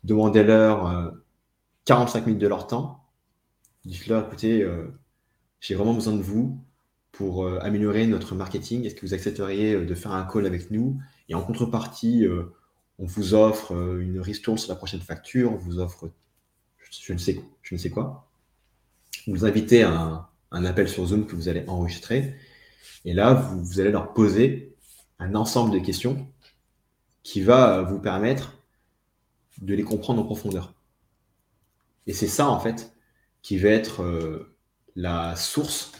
demandez-leur 0.03 1.13
45 1.85 2.19
euh, 2.19 2.25
minutes 2.25 2.41
de 2.41 2.47
leur 2.47 2.67
temps. 2.67 3.03
Dites-leur, 3.85 4.25
écoutez, 4.27 4.61
euh, 4.61 4.87
j'ai 5.59 5.75
vraiment 5.75 5.93
besoin 5.93 6.13
de 6.13 6.21
vous 6.21 6.59
pour 7.11 7.45
euh, 7.45 7.59
améliorer 7.61 8.07
notre 8.07 8.35
marketing? 8.35 8.85
Est-ce 8.85 8.95
que 8.95 9.05
vous 9.05 9.13
accepteriez 9.13 9.85
de 9.85 9.95
faire 9.95 10.11
un 10.11 10.25
call 10.25 10.45
avec 10.45 10.71
nous? 10.71 10.99
Et 11.29 11.35
en 11.35 11.41
contrepartie, 11.41 12.25
on 12.99 13.05
vous 13.05 13.33
offre 13.33 13.73
une 13.99 14.21
ristourne 14.21 14.57
sur 14.57 14.69
la 14.69 14.77
prochaine 14.77 15.01
facture, 15.01 15.51
on 15.51 15.57
vous 15.57 15.79
offre 15.79 16.09
je 16.89 17.13
ne 17.13 17.17
sais, 17.17 17.41
je 17.61 17.75
ne 17.75 17.79
sais 17.79 17.89
quoi. 17.89 18.29
Vous 19.27 19.45
invitez 19.45 19.83
à 19.83 20.29
un, 20.51 20.65
appel 20.65 20.87
sur 20.87 21.05
Zoom 21.05 21.25
que 21.25 21.35
vous 21.35 21.49
allez 21.49 21.63
enregistrer. 21.67 22.35
Et 23.05 23.13
là, 23.13 23.33
vous 23.33 23.79
allez 23.79 23.91
leur 23.91 24.13
poser 24.13 24.75
un 25.19 25.35
ensemble 25.35 25.73
de 25.73 25.79
questions 25.79 26.27
qui 27.23 27.41
va 27.41 27.81
vous 27.81 27.99
permettre 27.99 28.57
de 29.61 29.73
les 29.73 29.83
comprendre 29.83 30.21
en 30.21 30.25
profondeur. 30.25 30.73
Et 32.05 32.13
c'est 32.13 32.27
ça, 32.27 32.47
en 32.47 32.59
fait, 32.59 32.93
qui 33.41 33.57
va 33.57 33.69
être 33.69 34.03
euh, 34.03 34.55
la 34.95 35.35
source 35.35 35.91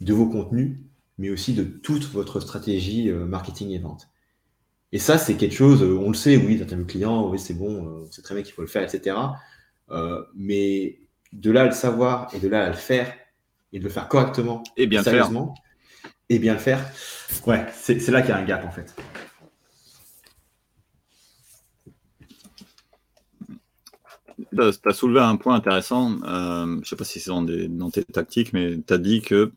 de 0.00 0.12
vos 0.12 0.26
contenus, 0.26 0.78
mais 1.18 1.30
aussi 1.30 1.54
de 1.54 1.64
toute 1.64 2.04
votre 2.04 2.40
stratégie 2.40 3.10
euh, 3.10 3.26
marketing 3.26 3.70
et 3.70 3.78
vente. 3.78 4.08
Et 4.92 4.98
ça, 4.98 5.18
c'est 5.18 5.34
quelque 5.34 5.54
chose, 5.54 5.82
on 5.82 6.08
le 6.08 6.14
sait, 6.14 6.36
oui, 6.36 6.56
le 6.56 6.84
client, 6.84 7.28
oui, 7.28 7.38
c'est 7.38 7.54
bon, 7.54 8.06
c'est 8.12 8.22
très 8.22 8.34
bien 8.34 8.44
qu'il 8.44 8.52
faut 8.52 8.62
le 8.62 8.68
faire, 8.68 8.82
etc. 8.84 9.16
mais 10.36 11.00
de 11.32 11.50
là 11.50 11.62
à 11.62 11.64
le 11.64 11.72
savoir 11.72 12.32
et 12.32 12.38
de 12.38 12.48
là 12.48 12.64
à 12.64 12.68
le 12.68 12.76
faire 12.76 13.12
et 13.72 13.80
de 13.80 13.84
le 13.84 13.90
faire 13.90 14.08
correctement 14.08 14.62
et 14.76 14.86
bien 14.86 15.02
sérieusement, 15.02 15.54
et 16.28 16.38
bien 16.38 16.52
le 16.52 16.60
faire, 16.60 16.78
ouais, 17.46 17.66
c'est 17.74 18.08
là 18.08 18.22
qu'il 18.22 18.30
y 18.30 18.32
a 18.32 18.38
un 18.38 18.44
gap 18.44 18.64
en 18.64 18.70
fait. 18.70 18.94
Tu 24.54 24.88
as 24.88 24.92
soulevé 24.92 25.20
un 25.20 25.36
point 25.36 25.54
intéressant. 25.54 26.22
Euh, 26.24 26.66
je 26.66 26.78
ne 26.80 26.84
sais 26.84 26.96
pas 26.96 27.04
si 27.04 27.20
c'est 27.20 27.30
dans, 27.30 27.90
tes 27.90 28.04
tactiques, 28.04 28.52
mais 28.52 28.78
tu 28.86 28.92
as 28.92 28.98
dit 28.98 29.20
que 29.20 29.52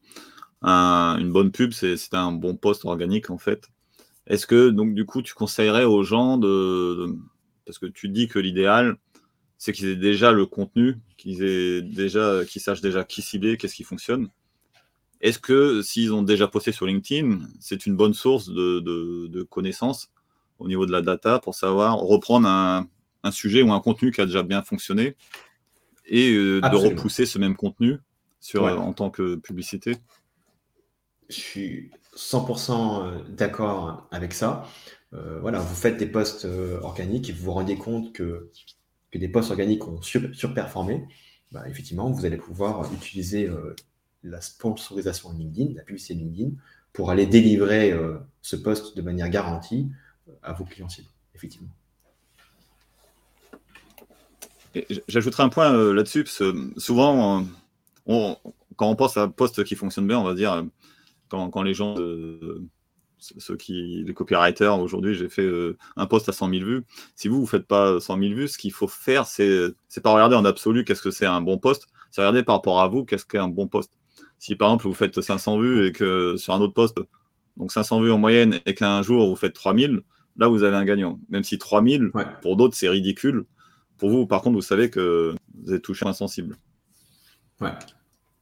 une 0.64 1.32
bonne 1.32 1.52
pub, 1.52 1.72
c'est 1.72 2.14
un 2.14 2.32
bon 2.32 2.56
poste 2.56 2.86
organique 2.86 3.30
en 3.30 3.38
fait. 3.38 3.68
Est-ce 4.26 4.48
que 4.48 4.70
donc 4.70 4.94
du 4.94 5.06
coup 5.06 5.22
tu 5.22 5.34
conseillerais 5.34 5.86
aux 5.86 6.04
gens 6.04 6.38
de, 6.38 7.16
parce 7.66 7.80
que 7.80 7.86
tu 7.86 8.10
dis 8.10 8.28
que 8.28 8.40
l'idéal 8.40 8.98
c'est 9.58 9.72
qu'ils 9.72 9.88
aient 9.88 9.96
déjà 9.96 10.32
le 10.32 10.46
contenu, 10.46 10.98
qu'ils 11.18 11.44
aient 11.44 11.82
déjà, 11.82 12.46
sachent 12.46 12.82
déjà 12.82 13.04
qui 13.04 13.22
cibler, 13.22 13.58
qu'est-ce 13.58 13.76
qui 13.76 13.84
fonctionne. 13.84 14.30
Est-ce 15.20 15.40
que 15.40 15.82
s'ils 15.82 16.14
ont 16.14 16.22
déjà 16.22 16.48
posté 16.48 16.72
sur 16.72 16.86
LinkedIn, 16.86 17.40
c'est 17.60 17.88
une 17.88 17.96
bonne 17.96 18.14
source 18.14 18.50
de, 18.50 19.44
connaissances 19.50 20.12
au 20.60 20.68
niveau 20.68 20.86
de 20.86 20.92
la 20.92 21.02
data 21.02 21.40
pour 21.40 21.56
savoir 21.56 21.98
reprendre 21.98 22.48
un, 22.48 22.88
sujet 23.32 23.62
ou 23.62 23.72
un 23.72 23.80
contenu 23.80 24.12
qui 24.12 24.22
a 24.22 24.26
déjà 24.26 24.44
bien 24.44 24.62
fonctionné 24.62 25.16
et 26.06 26.32
euh, 26.34 26.62
de 26.62 26.76
repousser 26.76 27.26
ce 27.26 27.38
même 27.38 27.56
contenu 27.56 27.98
sur, 28.40 28.64
en 28.64 28.94
tant 28.94 29.10
que 29.10 29.36
publicité 29.36 29.98
Je 31.30 31.36
suis 31.36 31.92
100% 32.16 32.72
euh, 33.04 33.24
d'accord 33.30 34.08
avec 34.12 34.34
ça. 34.34 34.68
Euh, 35.14 35.40
voilà, 35.40 35.60
vous 35.60 35.76
faites 35.76 35.98
des 35.98 36.08
posts 36.08 36.48
organiques 36.82 37.30
et 37.30 37.34
vous 37.34 37.46
vous 37.46 37.54
rendez 37.54 37.78
compte 37.78 38.14
que, 38.14 38.52
que 39.12 39.18
des 39.18 39.28
posts 39.28 39.52
organiques 39.52 39.88
ont 39.88 40.02
surperformé. 40.02 41.06
Bah, 41.52 41.64
effectivement, 41.68 42.12
vous 42.12 42.26
allez 42.26 42.38
pouvoir 42.38 42.94
utiliser 42.94 43.50
la 44.24 44.42
sponsorisation 44.42 45.32
LinkedIn, 45.32 45.76
la 45.76 45.84
publicité 45.84 46.14
LinkedIn, 46.16 46.52
pour 46.98 47.12
aller 47.12 47.28
délivrer 47.28 47.92
euh, 47.92 48.18
ce 48.42 48.56
poste 48.56 48.98
de 48.98 49.04
manière 49.04 49.30
garantie 49.30 49.92
euh, 50.28 50.32
à 50.42 50.54
vos 50.54 50.66
clients 50.66 50.90
cibles, 50.90 51.10
effectivement. 51.36 51.70
J'ajouterai 55.08 55.44
un 55.44 55.50
point 55.50 55.74
euh, 55.74 55.94
là-dessus, 55.94 56.24
parce 56.24 56.38
que 56.40 56.54
souvent, 56.78 57.46
quand 58.06 58.90
on 58.90 58.96
pense 58.96 59.18
à 59.18 59.24
un 59.24 59.30
poste 59.30 59.64
qui 59.64 59.76
fonctionne 59.76 60.08
bien, 60.08 60.20
on 60.20 60.24
va 60.24 60.34
dire, 60.34 60.66
quand, 61.30 61.62
les 61.62 61.74
gens, 61.74 61.96
ceux 63.20 63.58
qui, 63.58 64.04
les 64.06 64.14
copywriters, 64.14 64.80
aujourd'hui, 64.80 65.16
j'ai 65.16 65.30
fait 65.30 65.50
un 65.96 66.06
poste 66.06 66.30
à 66.30 66.32
100 66.32 66.50
000 66.50 66.66
vues. 66.66 66.84
Si 67.16 67.28
vous, 67.28 67.38
vous 67.38 67.42
ne 67.44 67.48
faites 67.48 67.68
pas 67.68 68.00
100 68.00 68.20
000 68.20 68.34
vues, 68.34 68.48
ce 68.48 68.58
qu'il 68.58 68.72
faut 68.72 68.88
faire, 68.88 69.26
c'est 69.26 69.76
pas 70.04 70.14
regarder 70.14 70.36
en 70.36 70.46
absolu 70.46 70.86
qu'est-ce 70.86 71.02
que 71.02 71.12
c'est 71.12 71.26
un 71.26 71.42
bon 71.42 71.58
poste, 71.58 71.88
c'est 72.12 72.22
regarder 72.22 72.44
par 72.44 72.56
rapport 72.56 72.82
à 72.82 72.88
vous 72.88 73.06
qu'est-ce 73.06 73.26
qu'est 73.26 73.38
un 73.38 73.48
bon 73.48 73.68
poste. 73.68 73.92
Si 74.40 74.56
par 74.56 74.70
exemple 74.70 74.88
vous 74.88 74.94
faites 74.94 75.20
500 75.20 75.60
vues 75.60 75.88
et 75.88 75.92
que 75.92 76.36
sur 76.38 76.54
un 76.54 76.62
autre 76.62 76.74
poste, 76.74 76.98
donc 77.58 77.72
500 77.72 78.02
vues 78.02 78.12
en 78.12 78.18
moyenne 78.18 78.60
et 78.66 78.76
qu'un 78.76 79.02
jour 79.02 79.28
vous 79.28 79.36
faites 79.36 79.54
3000, 79.54 80.02
là 80.38 80.48
vous 80.48 80.64
avez 80.64 80.76
un 80.76 80.86
gagnant. 80.86 81.20
Même 81.30 81.44
si 81.44 81.58
3000, 81.58 82.12
pour 82.42 82.56
d'autres 82.56 82.76
c'est 82.76 82.90
ridicule. 82.90 83.46
Pour 83.98 84.10
vous, 84.10 84.28
par 84.28 84.42
contre, 84.42 84.56
vous 84.56 84.62
savez 84.62 84.90
que 84.90 85.36
vous 85.64 85.74
êtes 85.74 85.82
touché 85.82 86.06
insensible. 86.06 86.56
Ouais, 87.60 87.74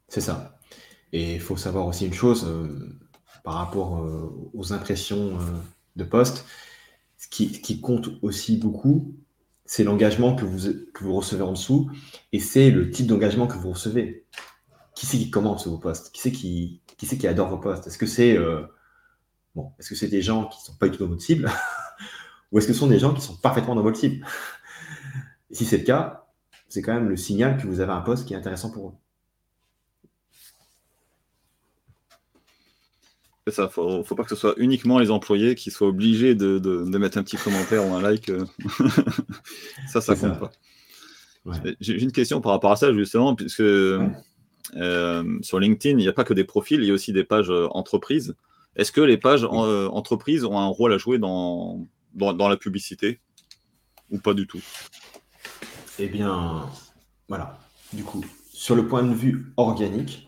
c'est 0.08 0.22
ça. 0.22 0.60
Et 1.14 1.36
il 1.36 1.40
faut 1.40 1.58
savoir 1.58 1.88
aussi 1.88 2.06
une 2.06 2.14
chose 2.14 2.46
euh, 2.46 2.98
par 3.44 3.54
rapport 3.56 4.00
euh, 4.00 4.50
aux 4.54 4.74
impressions 4.74 5.40
euh, 5.40 5.44
de 5.96 6.04
poste. 6.04 6.46
Ce 7.18 7.28
qui, 7.30 7.82
compte 7.82 8.10
aussi 8.22 8.58
beaucoup, 8.58 9.16
c'est 9.66 9.84
l'engagement 9.84 10.36
que 10.36 10.46
vous, 10.46 11.16
recevez 11.16 11.42
en 11.42 11.54
dessous 11.54 11.90
et 12.32 12.40
c'est 12.40 12.70
le 12.70 12.92
type 12.92 13.08
d'engagement 13.08 13.48
que 13.48 13.58
vous 13.58 13.72
recevez 13.72 14.26
qui 14.96 15.06
c'est 15.06 15.18
qui 15.18 15.30
commence 15.30 15.68
vos 15.68 15.78
posts 15.78 16.12
Qui 16.14 16.22
c'est 16.22 16.32
qui, 17.18 17.28
adore 17.28 17.50
vos 17.50 17.58
posts 17.58 17.88
Est-ce 17.88 17.98
que 17.98 18.06
c'est 18.06 18.38
bon, 19.56 19.74
est-ce 19.80 19.90
que 19.90 19.96
c'est 19.96 20.08
des 20.08 20.22
gens 20.22 20.46
qui 20.46 20.60
ne 20.60 20.66
sont 20.66 20.76
pas 20.76 20.88
du 20.88 20.98
tout 20.98 21.04
dans 21.04 21.10
votre 21.10 21.22
cible? 21.22 21.50
Ou 22.52 22.60
est-ce 22.60 22.68
que 22.68 22.74
ce 22.74 22.80
sont 22.80 22.88
des 22.88 23.00
gens 23.00 23.14
qui 23.14 23.22
sont 23.22 23.36
parfaitement 23.36 23.76
dans 23.76 23.82
votre 23.82 23.98
cible? 23.98 24.26
Et 25.56 25.58
si 25.58 25.64
c'est 25.64 25.78
le 25.78 25.86
cas, 25.86 26.28
c'est 26.68 26.82
quand 26.82 26.94
même 26.94 27.08
le 27.08 27.16
signal 27.16 27.56
que 27.56 27.66
vous 27.66 27.80
avez 27.80 27.94
un 27.94 28.02
poste 28.02 28.28
qui 28.28 28.34
est 28.34 28.36
intéressant 28.36 28.72
pour 28.72 28.90
eux. 28.90 28.94
C'est 33.48 33.54
ça, 33.54 33.70
faut, 33.70 34.04
faut 34.04 34.16
pas 34.16 34.24
que 34.24 34.32
ce 34.32 34.36
soit 34.36 34.54
uniquement 34.58 35.00
les 35.00 35.12
employés 35.12 35.56
qui 35.56 35.72
soient 35.72 35.88
obligés 35.88 36.36
de, 36.36 36.60
de, 36.60 36.98
mettre 36.98 37.18
un 37.18 37.24
petit 37.24 37.38
commentaire 37.38 37.88
ou 37.88 37.94
un 37.94 38.02
like. 38.02 38.30
ça, 39.88 40.02
ça 40.02 40.18
compte 40.18 40.38
pas. 40.38 40.52
J'ai 41.80 42.04
une 42.04 42.12
question 42.12 42.42
par 42.42 42.52
rapport 42.52 42.74
à 42.74 42.76
ça, 42.76 42.92
justement, 42.92 43.34
puisque 43.34 43.62
euh, 43.62 45.40
sur 45.42 45.58
LinkedIn, 45.58 45.98
il 45.98 46.02
n'y 46.02 46.10
a 46.10 46.14
pas 46.14 46.26
que 46.26 46.34
des 46.34 46.44
profils, 46.44 46.82
il 46.82 46.88
y 46.88 46.92
a 46.92 46.94
aussi 46.94 47.14
des 47.14 47.24
pages 47.24 47.50
euh, 47.50 47.70
entreprises. 47.70 48.36
Est-ce 48.76 48.92
que 48.92 49.00
les 49.00 49.18
pages 49.18 49.46
euh, 49.46 49.88
entreprises 49.88 50.44
ont 50.44 50.60
un 50.60 50.68
rôle 50.68 50.92
à 50.92 50.98
jouer 50.98 51.18
dans, 51.18 51.88
dans, 52.14 52.50
la 52.50 52.58
publicité? 52.58 53.22
Ou 54.12 54.20
pas 54.20 54.34
du 54.34 54.48
tout? 54.48 54.62
Eh 56.00 56.08
bien, 56.08 56.70
voilà. 57.28 57.60
Du 57.94 58.04
coup, 58.04 58.24
sur 58.52 58.76
le 58.76 58.88
point 58.88 59.04
de 59.04 59.14
vue 59.14 59.54
organique, 59.58 60.28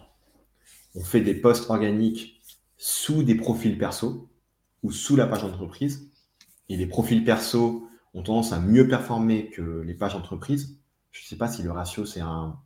on 0.96 1.04
fait 1.04 1.22
des 1.22 1.34
posts 1.34 1.70
organiques 1.70 2.42
sous 2.78 3.24
des 3.24 3.36
profils 3.36 3.78
perso 3.78 4.30
ou 4.84 4.92
sous 4.92 5.16
la 5.16 5.28
page 5.28 5.44
entreprise. 5.44 6.10
Et 6.70 6.78
les 6.78 6.86
profils 6.86 7.24
perso 7.24 7.88
ont 8.14 8.24
tendance 8.24 8.54
à 8.54 8.60
mieux 8.60 8.88
performer 8.88 9.50
que 9.50 9.82
les 9.82 9.94
pages 9.94 10.16
entreprises. 10.16 10.80
Je 11.12 11.22
ne 11.22 11.26
sais 11.26 11.38
pas 11.38 11.48
si 11.48 11.64
le 11.64 11.72
ratio 11.72 12.06
c'est 12.06 12.22
un 12.22 12.58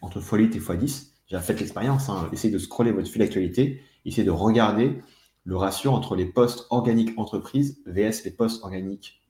entre 0.00 0.20
x8 0.20 0.56
et 0.56 0.60
x10. 0.60 1.08
J'ai 1.28 1.40
fait 1.40 1.58
l'expérience. 1.58 2.08
Hein. 2.08 2.28
Essayez 2.32 2.52
de 2.52 2.58
scroller 2.58 2.92
votre 2.92 3.08
fil 3.08 3.20
d'actualité. 3.20 3.82
Essayez 4.04 4.24
de 4.24 4.30
regarder 4.30 5.00
le 5.44 5.56
ratio 5.56 5.92
entre 5.92 6.16
les 6.16 6.26
postes 6.26 6.66
organiques 6.70 7.18
entreprise 7.18 7.80
vs 7.86 8.24
les 8.24 8.30
postes 8.30 8.62
organiques 8.64 9.20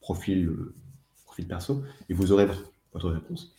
profil, 0.00 0.48
euh, 0.48 0.74
profil 1.34 1.48
perso. 1.48 1.82
Et 2.08 2.14
vous 2.14 2.32
aurez 2.32 2.46
votre 2.92 3.10
réponse. 3.10 3.54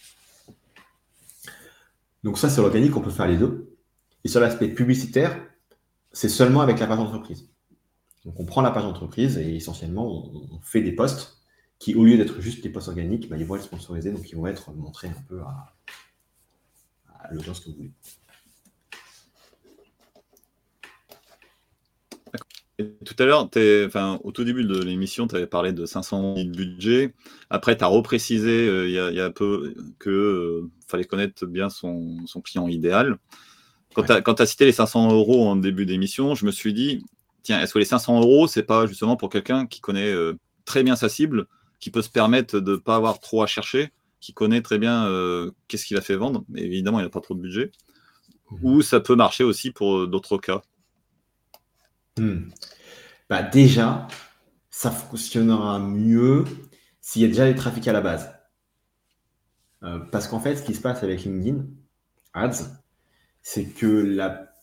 Donc 2.24 2.38
ça, 2.38 2.50
c'est 2.50 2.62
l'organique, 2.62 2.96
on 2.96 3.02
peut 3.02 3.12
faire 3.12 3.28
les 3.28 3.38
deux. 3.38 3.76
Et 4.24 4.30
sur 4.30 4.40
l'aspect 4.40 4.70
publicitaire, 4.70 5.38
c'est 6.12 6.30
seulement 6.30 6.62
avec 6.62 6.80
la 6.80 6.88
page 6.88 7.00
entreprise. 7.00 7.50
Donc 8.24 8.40
on 8.40 8.46
prend 8.46 8.62
la 8.62 8.72
page 8.72 8.86
entreprise 8.86 9.38
et 9.38 9.56
essentiellement, 9.56 10.32
on, 10.34 10.60
fait 10.62 10.82
des 10.82 10.94
postes 10.94 11.38
qui, 11.78 11.94
au 11.94 12.06
lieu 12.06 12.18
d'être 12.18 12.42
juste 12.42 12.64
des 12.64 12.70
postes 12.70 12.88
organiques, 12.88 13.30
bah, 13.30 13.38
ils 13.38 13.46
vont 13.46 13.56
être 13.56 13.66
sponsorisés, 13.66 14.12
donc 14.12 14.28
ils 14.32 14.36
vont 14.36 14.48
être 14.48 14.72
montrés 14.74 15.10
un 15.10 15.22
peu 15.28 15.42
à, 15.42 15.76
l'audience 17.32 17.60
que 17.60 17.70
vous 17.70 17.76
voulez. 17.76 17.92
Tout 22.78 23.16
à 23.20 23.26
l'heure, 23.26 23.50
enfin, 23.86 24.20
au 24.24 24.32
tout 24.32 24.44
début 24.44 24.66
de 24.66 24.78
l'émission, 24.82 25.28
tu 25.28 25.36
avais 25.36 25.48
parlé 25.48 25.72
de 25.72 25.86
500 25.86 26.36
000 26.36 26.48
de 26.50 26.52
budget. 26.52 27.14
Après, 27.50 27.78
tu 27.78 27.84
as 27.84 27.88
reprécisé 27.88 28.68
euh, 28.68 28.88
il 28.88 29.16
y, 29.16 29.22
a 29.22 29.30
peu 29.30 29.74
qu'il 30.02 30.12
euh, 30.12 30.70
fallait 30.88 31.06
connaître 31.06 31.46
bien 31.46 31.70
son, 31.70 32.26
client 32.44 32.68
idéal. 32.68 33.18
Quand 33.94 34.04
tu 34.04 34.42
as, 34.42 34.46
cité 34.46 34.66
les 34.66 34.74
500 34.74 35.14
euros 35.14 35.48
en 35.48 35.56
début 35.56 35.86
d'émission, 35.86 36.36
je 36.36 36.46
me 36.46 36.52
suis 36.52 36.74
dit, 36.74 37.06
tiens, 37.44 37.62
est-ce 37.62 37.74
que 37.74 37.80
les 37.80 37.86
500 37.86 38.20
euros, 38.20 38.48
c'est 38.48 38.64
pas 38.64 38.88
justement 38.88 39.16
pour 39.16 39.30
quelqu'un 39.30 39.68
qui 39.68 39.80
connaît 39.80 40.12
euh, 40.12 40.34
très 40.66 40.84
bien 40.84 40.98
sa 40.98 41.08
cible, 41.08 41.48
qui 41.80 41.92
peut 41.92 42.02
se 42.02 42.10
permettre 42.10 42.60
de 42.60 42.72
ne 42.74 42.78
pas 42.78 42.98
avoir 42.98 43.20
trop 43.20 43.42
à 43.42 43.48
chercher 43.48 43.92
qui 44.22 44.34
connaît 44.34 44.64
très 44.64 44.80
bien 44.80 45.08
qu'est-ce 45.68 45.86
qu'il 45.86 45.98
a 45.98 46.02
fait 46.02 46.16
vendre, 46.16 46.46
mais 46.50 46.62
évidemment, 46.62 47.00
il 47.00 47.04
n'a 47.04 47.12
pas 47.12 47.22
trop 47.22 47.36
de 47.36 47.42
budget. 47.42 47.72
Mhm. 48.50 48.60
Ou 48.64 48.82
ça 48.82 49.00
peut 49.00 49.16
marcher 49.16 49.44
aussi 49.44 49.70
pour 49.70 50.08
d'autres 50.08 50.40
cas 50.40 50.64
hmm. 52.18 52.50
bah 53.30 53.44
Déjà, 53.44 54.08
ça 54.70 54.92
fonctionnera 54.92 55.80
mieux 55.80 56.46
s'il 57.02 57.22
y 57.22 57.26
a 57.26 57.28
déjà 57.28 57.46
des 57.46 57.56
trafics 57.56 57.88
à 57.88 57.94
la 57.94 58.02
base. 58.02 58.34
Euh, 59.84 60.00
parce 60.12 60.28
qu'en 60.28 60.40
fait, 60.40 60.56
ce 60.56 60.64
qui 60.64 60.74
se 60.74 60.82
passe 60.82 61.04
avec 61.04 61.24
LinkedIn 61.24 61.66
Ads, 62.34 62.64
c'est 63.42 63.66
que 63.70 63.86
la, 63.86 64.54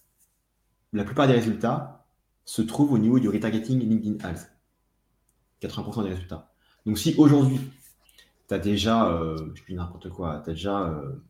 la 0.92 1.04
plupart 1.04 1.28
des 1.28 1.34
résultats 1.34 2.06
se 2.44 2.62
trouvent 2.62 2.92
au 2.92 2.98
niveau 2.98 3.18
du 3.18 3.28
retargeting 3.28 3.78
LinkedIn 3.80 4.28
Ads. 4.28 4.48
80% 5.62 6.02
des 6.02 6.10
résultats. 6.10 6.52
Donc 6.86 6.98
si 6.98 7.14
aujourd'hui, 7.16 7.60
tu 8.48 8.54
as 8.54 8.58
déjà, 8.58 9.08
euh, 9.08 9.52
je 9.54 9.62
dis 9.64 9.74
n'importe 9.74 10.10
quoi, 10.10 10.42
déjà 10.44 10.88
euh, 10.88 11.22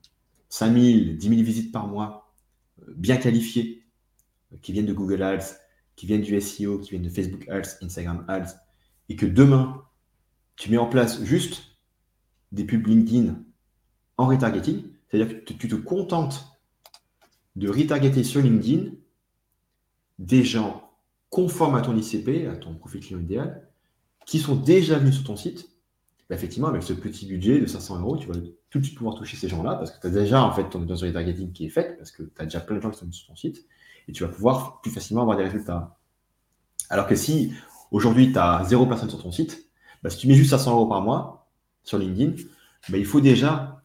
5 0.49 0.73
000, 0.73 1.17
10 1.17 1.29
000 1.29 1.43
visites 1.43 1.73
par 1.73 1.87
mois 1.87 2.35
euh, 2.81 2.93
bien 2.97 3.17
qualifiées, 3.17 3.85
euh, 4.53 4.57
qui 4.63 4.73
viennent 4.73 4.87
de 4.87 4.93
Google 4.93 5.23
Ads, 5.23 5.57
qui 6.03 6.07
viennent 6.07 6.23
du 6.23 6.41
SEO, 6.41 6.81
qui 6.81 6.91
viennent 6.91 7.05
de 7.05 7.09
Facebook 7.09 7.49
Ads, 7.49 7.79
Instagram 7.81 8.25
Ads, 8.27 8.57
et 9.09 9.15
que 9.15 9.25
demain, 9.25 9.85
tu 10.57 10.69
mets 10.69 10.77
en 10.77 10.89
place 10.89 11.23
juste 11.23 11.77
des 12.51 12.65
pubs 12.65 12.85
LinkedIn 12.85 13.37
en 14.17 14.27
retargeting, 14.27 14.83
c'est-à-dire 15.07 15.45
que 15.45 15.53
tu 15.53 15.69
te 15.69 15.77
contentes 15.77 16.59
de 17.55 17.69
retargeter 17.69 18.25
sur 18.25 18.41
LinkedIn 18.41 18.91
des 20.19 20.43
gens 20.43 20.91
conformes 21.31 21.77
à 21.77 21.83
ton 21.83 21.97
ICP, 21.97 22.49
à 22.49 22.57
ton 22.57 22.75
profil 22.75 23.01
client 23.01 23.21
idéal, 23.21 23.69
qui 24.27 24.41
sont 24.41 24.57
déjà 24.57 24.99
venus 24.99 25.15
sur 25.15 25.25
ton 25.25 25.37
site, 25.37 25.69
bah, 26.29 26.35
effectivement, 26.35 26.67
avec 26.67 26.83
ce 26.83 26.95
petit 26.95 27.27
budget 27.27 27.61
de 27.61 27.67
500 27.67 28.01
euros, 28.01 28.17
tu 28.17 28.27
vas 28.27 28.35
tout 28.71 28.81
de 28.81 28.85
suite 28.85 28.99
pouvoir 28.99 29.15
toucher 29.15 29.37
ces 29.37 29.49
gens-là 29.49 29.77
parce 29.77 29.93
que 29.93 30.01
tu 30.01 30.07
as 30.09 30.11
déjà 30.11 30.43
en 30.43 30.51
fait 30.51 30.69
ton 30.69 30.83
audience 30.83 31.05
retargeting 31.05 31.53
qui 31.53 31.67
est 31.67 31.71
faite, 31.71 31.97
parce 31.97 32.11
que 32.11 32.25
tu 32.25 32.43
as 32.43 32.45
déjà 32.47 32.59
plein 32.59 32.79
de 32.79 32.81
gens 32.81 32.91
qui 32.91 32.99
sont 32.99 33.05
venus 33.05 33.19
sur 33.19 33.29
ton 33.29 33.37
site, 33.37 33.69
et 34.09 34.13
tu 34.13 34.23
vas 34.23 34.29
pouvoir 34.29 34.81
plus 34.81 34.91
facilement 34.91 35.23
avoir 35.23 35.37
des 35.37 35.45
résultats. 35.45 35.97
Alors 36.91 37.07
que 37.07 37.17
si 37.17 37.53
aujourd'hui 37.91 38.33
tu 38.33 38.39
as 38.39 38.65
zéro 38.65 38.87
personne 38.87 39.11
sur 39.11 39.23
ton 39.23 39.33
site, 39.33 39.69
bah, 40.03 40.11
si 40.11 40.19
tu 40.19 40.29
mets 40.29 40.35
juste 40.35 40.51
500 40.51 40.73
euros 40.73 40.87
par 40.87 41.01
mois 41.01 41.49
sur 41.85 41.99
LinkedIn, 41.99 42.43
bah, 42.89 42.99
il 42.99 43.07
faut 43.07 43.21
déjà 43.21 43.83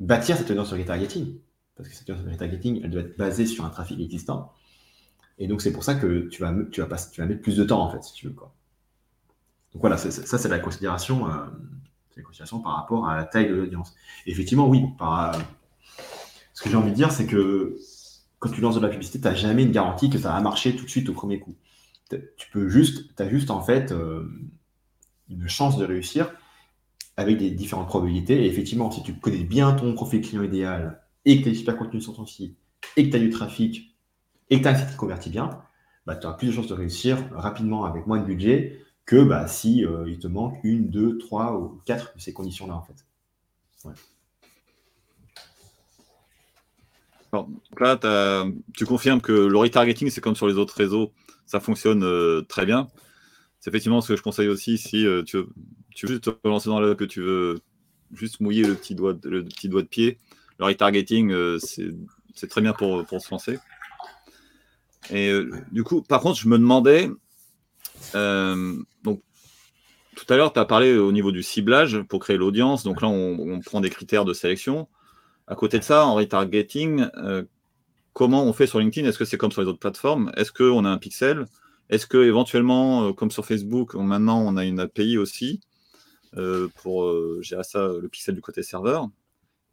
bâtir 0.00 0.36
cette 0.36 0.50
audience 0.50 0.72
retargeting. 0.72 1.38
Parce 1.76 1.88
que 1.88 1.94
cette 1.94 2.08
audience 2.10 2.26
retargeting, 2.28 2.80
elle 2.84 2.90
doit 2.90 3.02
être 3.02 3.16
basée 3.16 3.46
sur 3.46 3.64
un 3.64 3.70
trafic 3.70 3.98
existant. 4.00 4.52
Et 5.38 5.46
donc, 5.46 5.62
c'est 5.62 5.72
pour 5.72 5.84
ça 5.84 5.94
que 5.94 6.28
tu 6.28 6.42
vas, 6.42 6.54
tu, 6.70 6.82
vas 6.82 6.96
tu 6.96 7.20
vas 7.20 7.26
mettre 7.26 7.40
plus 7.40 7.56
de 7.56 7.64
temps, 7.64 7.82
en 7.82 7.90
fait, 7.90 8.02
si 8.04 8.12
tu 8.12 8.28
veux. 8.28 8.34
Quoi. 8.34 8.54
Donc 9.72 9.80
voilà, 9.80 9.96
ça, 9.96 10.10
c'est 10.10 10.48
la 10.48 10.58
considération, 10.58 11.26
euh, 11.28 11.46
la 12.16 12.22
considération 12.22 12.60
par 12.60 12.76
rapport 12.76 13.08
à 13.08 13.16
la 13.16 13.24
taille 13.24 13.48
de 13.48 13.54
l'audience. 13.54 13.94
Effectivement, 14.26 14.68
oui. 14.68 14.84
Euh, 15.00 15.32
ce 16.52 16.62
que 16.62 16.68
j'ai 16.68 16.76
envie 16.76 16.90
de 16.90 16.96
dire, 16.96 17.10
c'est 17.10 17.26
que 17.26 17.76
quand 18.42 18.50
tu 18.50 18.60
lances 18.60 18.74
de 18.74 18.80
la 18.80 18.88
publicité, 18.88 19.20
tu 19.20 19.24
n'as 19.24 19.36
jamais 19.36 19.62
une 19.62 19.70
garantie 19.70 20.10
que 20.10 20.18
ça 20.18 20.32
va 20.32 20.40
marcher 20.40 20.74
tout 20.74 20.84
de 20.84 20.90
suite 20.90 21.08
au 21.08 21.12
premier 21.12 21.38
coup. 21.38 21.54
Tu 22.10 22.50
peux 22.50 22.68
juste, 22.68 23.08
as 23.20 23.28
juste 23.28 23.52
en 23.52 23.62
fait 23.62 23.92
euh, 23.92 24.28
une 25.30 25.48
chance 25.48 25.78
de 25.78 25.84
réussir 25.84 26.28
avec 27.16 27.38
des 27.38 27.52
différentes 27.52 27.86
probabilités. 27.86 28.44
Et 28.44 28.46
effectivement, 28.48 28.90
si 28.90 29.04
tu 29.04 29.14
connais 29.14 29.44
bien 29.44 29.72
ton 29.74 29.94
profil 29.94 30.22
client 30.22 30.42
idéal 30.42 31.00
et 31.24 31.38
que 31.38 31.44
tu 31.44 31.50
as 31.50 31.54
super 31.54 31.76
contenu 31.76 32.00
sur 32.00 32.16
ton 32.16 32.26
site 32.26 32.58
et 32.96 33.06
que 33.06 33.10
tu 33.10 33.16
as 33.16 33.20
du 33.20 33.30
trafic 33.30 33.96
et 34.50 34.58
que 34.58 34.62
tu 34.62 34.68
as 34.68 34.72
un 34.72 34.74
site 34.74 34.90
qui 34.90 34.96
convertit 34.96 35.30
bien, 35.30 35.62
bah, 36.04 36.16
tu 36.16 36.26
as 36.26 36.32
plus 36.32 36.48
de 36.48 36.52
chances 36.52 36.66
de 36.66 36.74
réussir 36.74 37.24
rapidement 37.30 37.84
avec 37.84 38.08
moins 38.08 38.18
de 38.18 38.26
budget 38.26 38.84
que 39.06 39.22
bah, 39.22 39.46
si 39.46 39.86
euh, 39.86 40.04
il 40.08 40.18
te 40.18 40.26
manque 40.26 40.58
une, 40.64 40.90
deux, 40.90 41.16
trois 41.16 41.56
ou 41.56 41.80
quatre 41.84 42.12
de 42.16 42.20
ces 42.20 42.32
conditions-là 42.32 42.74
en 42.74 42.82
fait. 42.82 43.06
Alors, 47.32 47.48
là, 47.80 48.44
tu 48.74 48.84
confirmes 48.84 49.20
que 49.20 49.32
le 49.32 49.56
retargeting, 49.56 50.10
c'est 50.10 50.20
comme 50.20 50.36
sur 50.36 50.46
les 50.46 50.54
autres 50.54 50.76
réseaux, 50.76 51.12
ça 51.46 51.60
fonctionne 51.60 52.04
euh, 52.04 52.42
très 52.42 52.66
bien. 52.66 52.88
C'est 53.60 53.70
effectivement 53.70 54.00
ce 54.00 54.08
que 54.08 54.16
je 54.16 54.22
conseille 54.22 54.48
aussi 54.48 54.76
si 54.76 55.06
euh, 55.06 55.22
tu, 55.22 55.38
veux, 55.38 55.48
juste 55.94 56.24
te 56.24 56.30
relancer 56.44 56.68
dans 56.68 56.80
le 56.80 56.94
que 56.94 57.04
tu 57.04 57.20
veux 57.20 57.60
juste 58.12 58.40
mouiller 58.40 58.64
le 58.64 58.74
petit 58.74 58.94
doigt, 58.94 59.14
le 59.24 59.44
petit 59.44 59.68
doigt 59.68 59.82
de 59.82 59.88
pied. 59.88 60.18
Le 60.58 60.66
retargeting, 60.66 61.58
c'est 61.58 62.48
très 62.48 62.60
bien 62.60 62.72
pour, 62.72 63.06
se 63.08 63.30
lancer. 63.30 63.58
Et 65.10 65.32
du 65.72 65.82
coup, 65.82 66.02
par 66.02 66.20
contre, 66.20 66.38
je 66.38 66.48
me 66.48 66.58
demandais, 66.58 67.10
euh, 68.14 68.76
donc, 69.02 69.22
tout 70.16 70.26
à 70.32 70.36
l'heure, 70.36 70.52
tu 70.52 70.60
as 70.60 70.64
parlé 70.64 70.96
au 70.96 71.12
niveau 71.12 71.32
du 71.32 71.42
ciblage 71.42 72.02
pour 72.02 72.20
créer 72.20 72.36
l'audience. 72.36 72.84
Donc 72.84 73.00
là, 73.00 73.08
on, 73.08 73.60
prend 73.60 73.80
des 73.80 73.90
critères 73.90 74.24
de 74.24 74.34
sélection. 74.34 74.88
À 75.46 75.54
côté 75.54 75.78
de 75.78 75.84
ça, 75.84 76.06
en 76.06 76.14
retargeting, 76.14 77.06
euh, 77.16 77.42
comment 78.12 78.44
on 78.44 78.52
fait 78.52 78.66
sur 78.66 78.78
LinkedIn? 78.78 79.08
Est-ce 79.08 79.18
que 79.18 79.24
c'est 79.24 79.36
comme 79.36 79.52
sur 79.52 79.62
les 79.62 79.68
autres 79.68 79.78
plateformes? 79.78 80.32
Est-ce 80.36 80.52
qu'on 80.52 80.84
a 80.84 80.88
un 80.88 80.98
pixel? 80.98 81.46
Est-ce 81.90 82.06
que 82.06 82.18
éventuellement, 82.18 83.08
euh, 83.08 83.12
comme 83.12 83.30
sur 83.30 83.44
Facebook, 83.44 83.94
maintenant 83.94 84.40
on 84.40 84.56
a 84.56 84.64
une 84.64 84.80
API 84.80 85.18
aussi 85.18 85.60
pour 86.76 87.12
gérer 87.42 87.64
ça, 87.64 87.88
le 88.00 88.08
pixel 88.08 88.34
du 88.34 88.40
côté 88.40 88.62
serveur? 88.62 89.08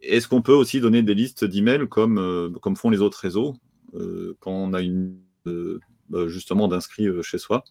Est-ce 0.01 0.27
qu'on 0.27 0.41
peut 0.41 0.53
aussi 0.53 0.81
donner 0.81 1.03
des 1.03 1.13
listes 1.13 1.45
d'emails 1.45 1.87
comme, 1.87 2.59
font 2.75 2.89
les 2.89 2.99
autres 2.99 3.19
réseaux 3.19 3.55
quand 3.93 4.51
on 4.51 4.73
a 4.73 4.81
une 4.81 5.17
bah, 6.09 6.27
justement 6.27 6.67
d'inscrits 6.67 7.07
chez 7.23 7.37
soi? 7.37 7.63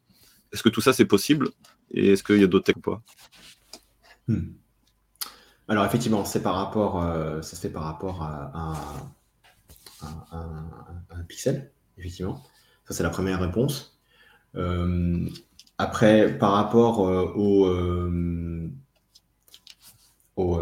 Est-ce 0.52 0.62
que 0.62 0.70
tout 0.70 0.80
ça 0.80 0.94
c'est 0.94 1.04
possible? 1.04 1.50
Et 1.90 2.12
est-ce 2.12 2.22
qu'il 2.22 2.38
y 2.38 2.44
a 2.44 2.46
d'autres 2.46 2.72
techniques. 2.72 2.86
Alors 5.68 5.84
effectivement, 5.84 6.24
c'est 6.24 6.42
par 6.42 6.54
rapport, 6.54 7.02
euh, 7.02 7.42
ça 7.42 7.56
se 7.56 7.60
fait 7.60 7.68
par 7.68 7.84
rapport 7.84 8.22
à, 8.22 8.74
un 10.00 11.22
pixel, 11.28 11.70
effectivement. 11.98 12.42
Ça 12.86 12.94
c'est 12.94 13.02
la 13.02 13.10
première 13.10 13.40
réponse. 13.40 13.98
Euh, 14.56 15.28
après, 15.76 16.38
par 16.38 16.52
rapport 16.52 17.06
euh, 17.06 17.32
au, 17.36 17.68
au 20.36 20.60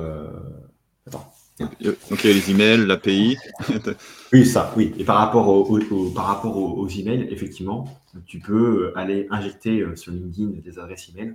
attends, 1.06 1.32
donc 1.58 1.78
il 1.80 2.30
y 2.30 2.30
a 2.30 2.34
les 2.34 2.50
emails, 2.50 2.86
l'API. 2.86 3.36
oui, 4.32 4.44
ça, 4.44 4.72
oui. 4.76 4.92
Et 4.98 5.04
par 5.04 5.16
rapport, 5.16 5.48
au, 5.48 6.10
par 6.10 6.26
rapport 6.26 6.56
aux, 6.56 6.88
emails, 6.88 7.28
effectivement, 7.30 7.88
tu 8.26 8.38
peux 8.40 8.92
aller 8.94 9.26
injecter 9.30 9.80
euh, 9.80 9.96
sur 9.96 10.12
LinkedIn 10.12 10.60
des 10.60 10.78
adresses 10.78 11.08
email 11.08 11.34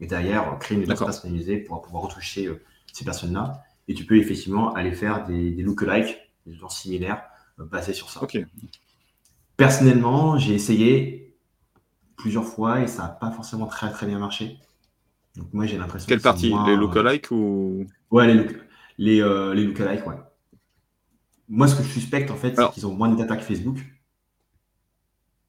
et 0.00 0.06
derrière 0.06 0.58
créer 0.58 0.78
une 0.78 0.86
personnalisée 0.86 1.58
pour 1.58 1.82
pouvoir 1.82 2.04
retoucher 2.04 2.46
euh, 2.46 2.60
ces 2.92 3.04
personnes-là. 3.04 3.62
Et 3.88 3.94
tu 3.94 4.04
peux 4.04 4.16
effectivement 4.16 4.74
aller 4.74 4.92
faire 4.92 5.26
des, 5.26 5.50
des 5.50 5.62
lookalikes, 5.62 6.16
des 6.46 6.54
gens 6.54 6.68
similaires 6.68 7.22
euh, 7.58 7.64
basés 7.64 7.92
sur 7.92 8.10
ça. 8.10 8.20
Personnellement, 9.56 10.38
j'ai 10.38 10.54
essayé 10.54 11.34
plusieurs 12.16 12.44
fois 12.44 12.80
et 12.80 12.86
ça 12.86 13.02
n'a 13.02 13.08
pas 13.08 13.30
forcément 13.30 13.66
très 13.66 13.90
très 13.90 14.06
bien 14.06 14.18
marché. 14.18 14.58
Donc 15.36 15.52
moi 15.52 15.66
j'ai 15.66 15.78
l'impression. 15.78 16.06
Quelle 16.06 16.20
partie? 16.20 16.52
Les 16.66 16.76
lookalikes 16.76 17.30
ou? 17.30 17.86
Ouais, 18.10 18.26
les 18.26 18.34
lookalikes 18.34 18.70
les, 19.00 19.22
euh, 19.22 19.54
les 19.54 19.64
lookalikes, 19.64 20.06
ouais. 20.06 20.16
Moi, 21.48 21.66
ce 21.66 21.74
que 21.74 21.82
je 21.82 21.88
suspecte, 21.88 22.30
en 22.30 22.36
fait, 22.36 22.54
c'est 22.54 22.70
qu'ils 22.72 22.86
ont 22.86 22.94
moins 22.94 23.08
de 23.08 23.16
data 23.16 23.36
que 23.36 23.42
Facebook. 23.42 23.78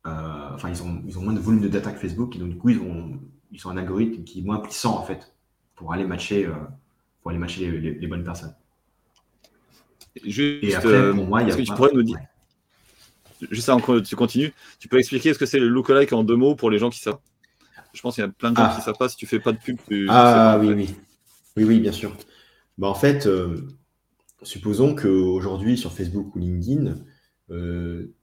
Euh, 0.08 0.50
enfin, 0.54 0.70
ils 0.70 0.82
ont, 0.82 1.04
ils 1.06 1.20
ont 1.20 1.22
moins 1.22 1.34
de 1.34 1.40
volume 1.40 1.62
de 1.62 1.68
data 1.68 1.92
que 1.92 2.00
Facebook. 2.00 2.36
Et 2.36 2.40
donc, 2.40 2.50
du 2.50 2.58
coup, 2.58 2.70
ils 2.70 2.80
ont, 2.80 3.20
ils 3.52 3.68
ont 3.68 3.72
un 3.72 3.78
algorithme 3.78 4.24
qui 4.24 4.40
est 4.40 4.42
moins 4.42 4.60
puissant, 4.60 4.98
en 4.98 5.04
fait, 5.04 5.36
pour 5.76 5.92
aller 5.92 6.06
matcher, 6.06 6.48
euh, 6.48 6.54
pour 7.22 7.32
aller 7.32 7.40
matcher 7.40 7.70
les, 7.70 8.08
bonnes 8.08 8.24
personnes. 8.24 8.56
Juste, 10.26 10.64
et 10.64 10.76
après, 10.76 11.12
pour 11.12 11.26
moi, 11.26 11.42
il 11.42 11.50
y 11.50 11.52
a. 11.52 11.56
Que 11.56 11.62
tu 11.62 11.74
pourrais 11.74 11.94
nous 11.94 12.04
dire. 12.04 12.18
Juste 13.50 13.70
avant 13.70 14.02
tu 14.02 14.16
continues, 14.16 14.54
tu 14.80 14.88
peux 14.88 15.00
expliquer 15.00 15.34
ce 15.34 15.40
que 15.40 15.48
c'est 15.48 15.60
le 15.60 15.68
lookalike 15.68 16.14
en 16.14 16.24
deux 16.24 16.36
mots 16.36 16.56
pour 16.56 16.70
les 16.70 16.78
gens 16.78 16.92
qui 16.92 17.00
savent 17.00 17.18
Je 17.92 18.02
pense 18.02 18.16
qu'il 18.16 18.24
y 18.24 18.28
a 18.28 18.30
plein 18.30 18.52
de 18.52 18.58
gens 18.58 18.66
ah. 18.66 18.72
qui 18.72 18.80
ne 18.80 18.84
savent 18.84 18.98
pas. 19.00 19.10
Si 19.10 19.16
tu 19.16 19.26
fais 19.26 19.40
pas 19.40 19.52
de 19.52 19.58
pub, 19.58 19.78
tu. 19.88 20.06
Ah 20.10 20.58
oui, 20.60 20.72
oui. 20.74 20.96
Oui, 21.58 21.64
oui, 21.64 21.80
bien 21.80 21.92
sûr. 21.92 22.16
Bah, 22.78 22.88
en 22.88 22.96
fait, 22.96 23.28
euh, 23.28 23.68
supposons 24.44 24.96
qu'aujourd'hui, 24.96 25.78
sur 25.78 25.94
Facebook 25.94 26.36
ou 26.36 26.40
LinkedIn, 26.40 26.96
euh, 27.52 28.14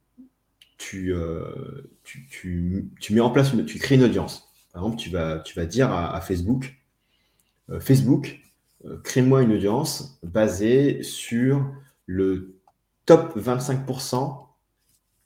euh, 0.94 1.90
tu, 2.06 2.90
mets 3.10 3.20
en 3.20 3.30
place, 3.30 3.52
tu 3.66 3.78
crées 3.78 3.96
une 3.96 4.04
audience. 4.04 4.48
Par 4.72 4.82
exemple, 4.82 5.00
tu 5.00 5.10
vas, 5.10 5.40
tu 5.40 5.54
vas 5.54 5.66
dire 5.66 5.92
à, 5.92 6.20
Facebook, 6.20 6.76
Facebook, 7.80 8.40
crée-moi 9.04 9.42
une 9.42 9.52
audience 9.52 10.18
basée 10.22 11.02
sur 11.02 11.64
le 12.06 12.60
top 13.06 13.36
25% 13.36 14.46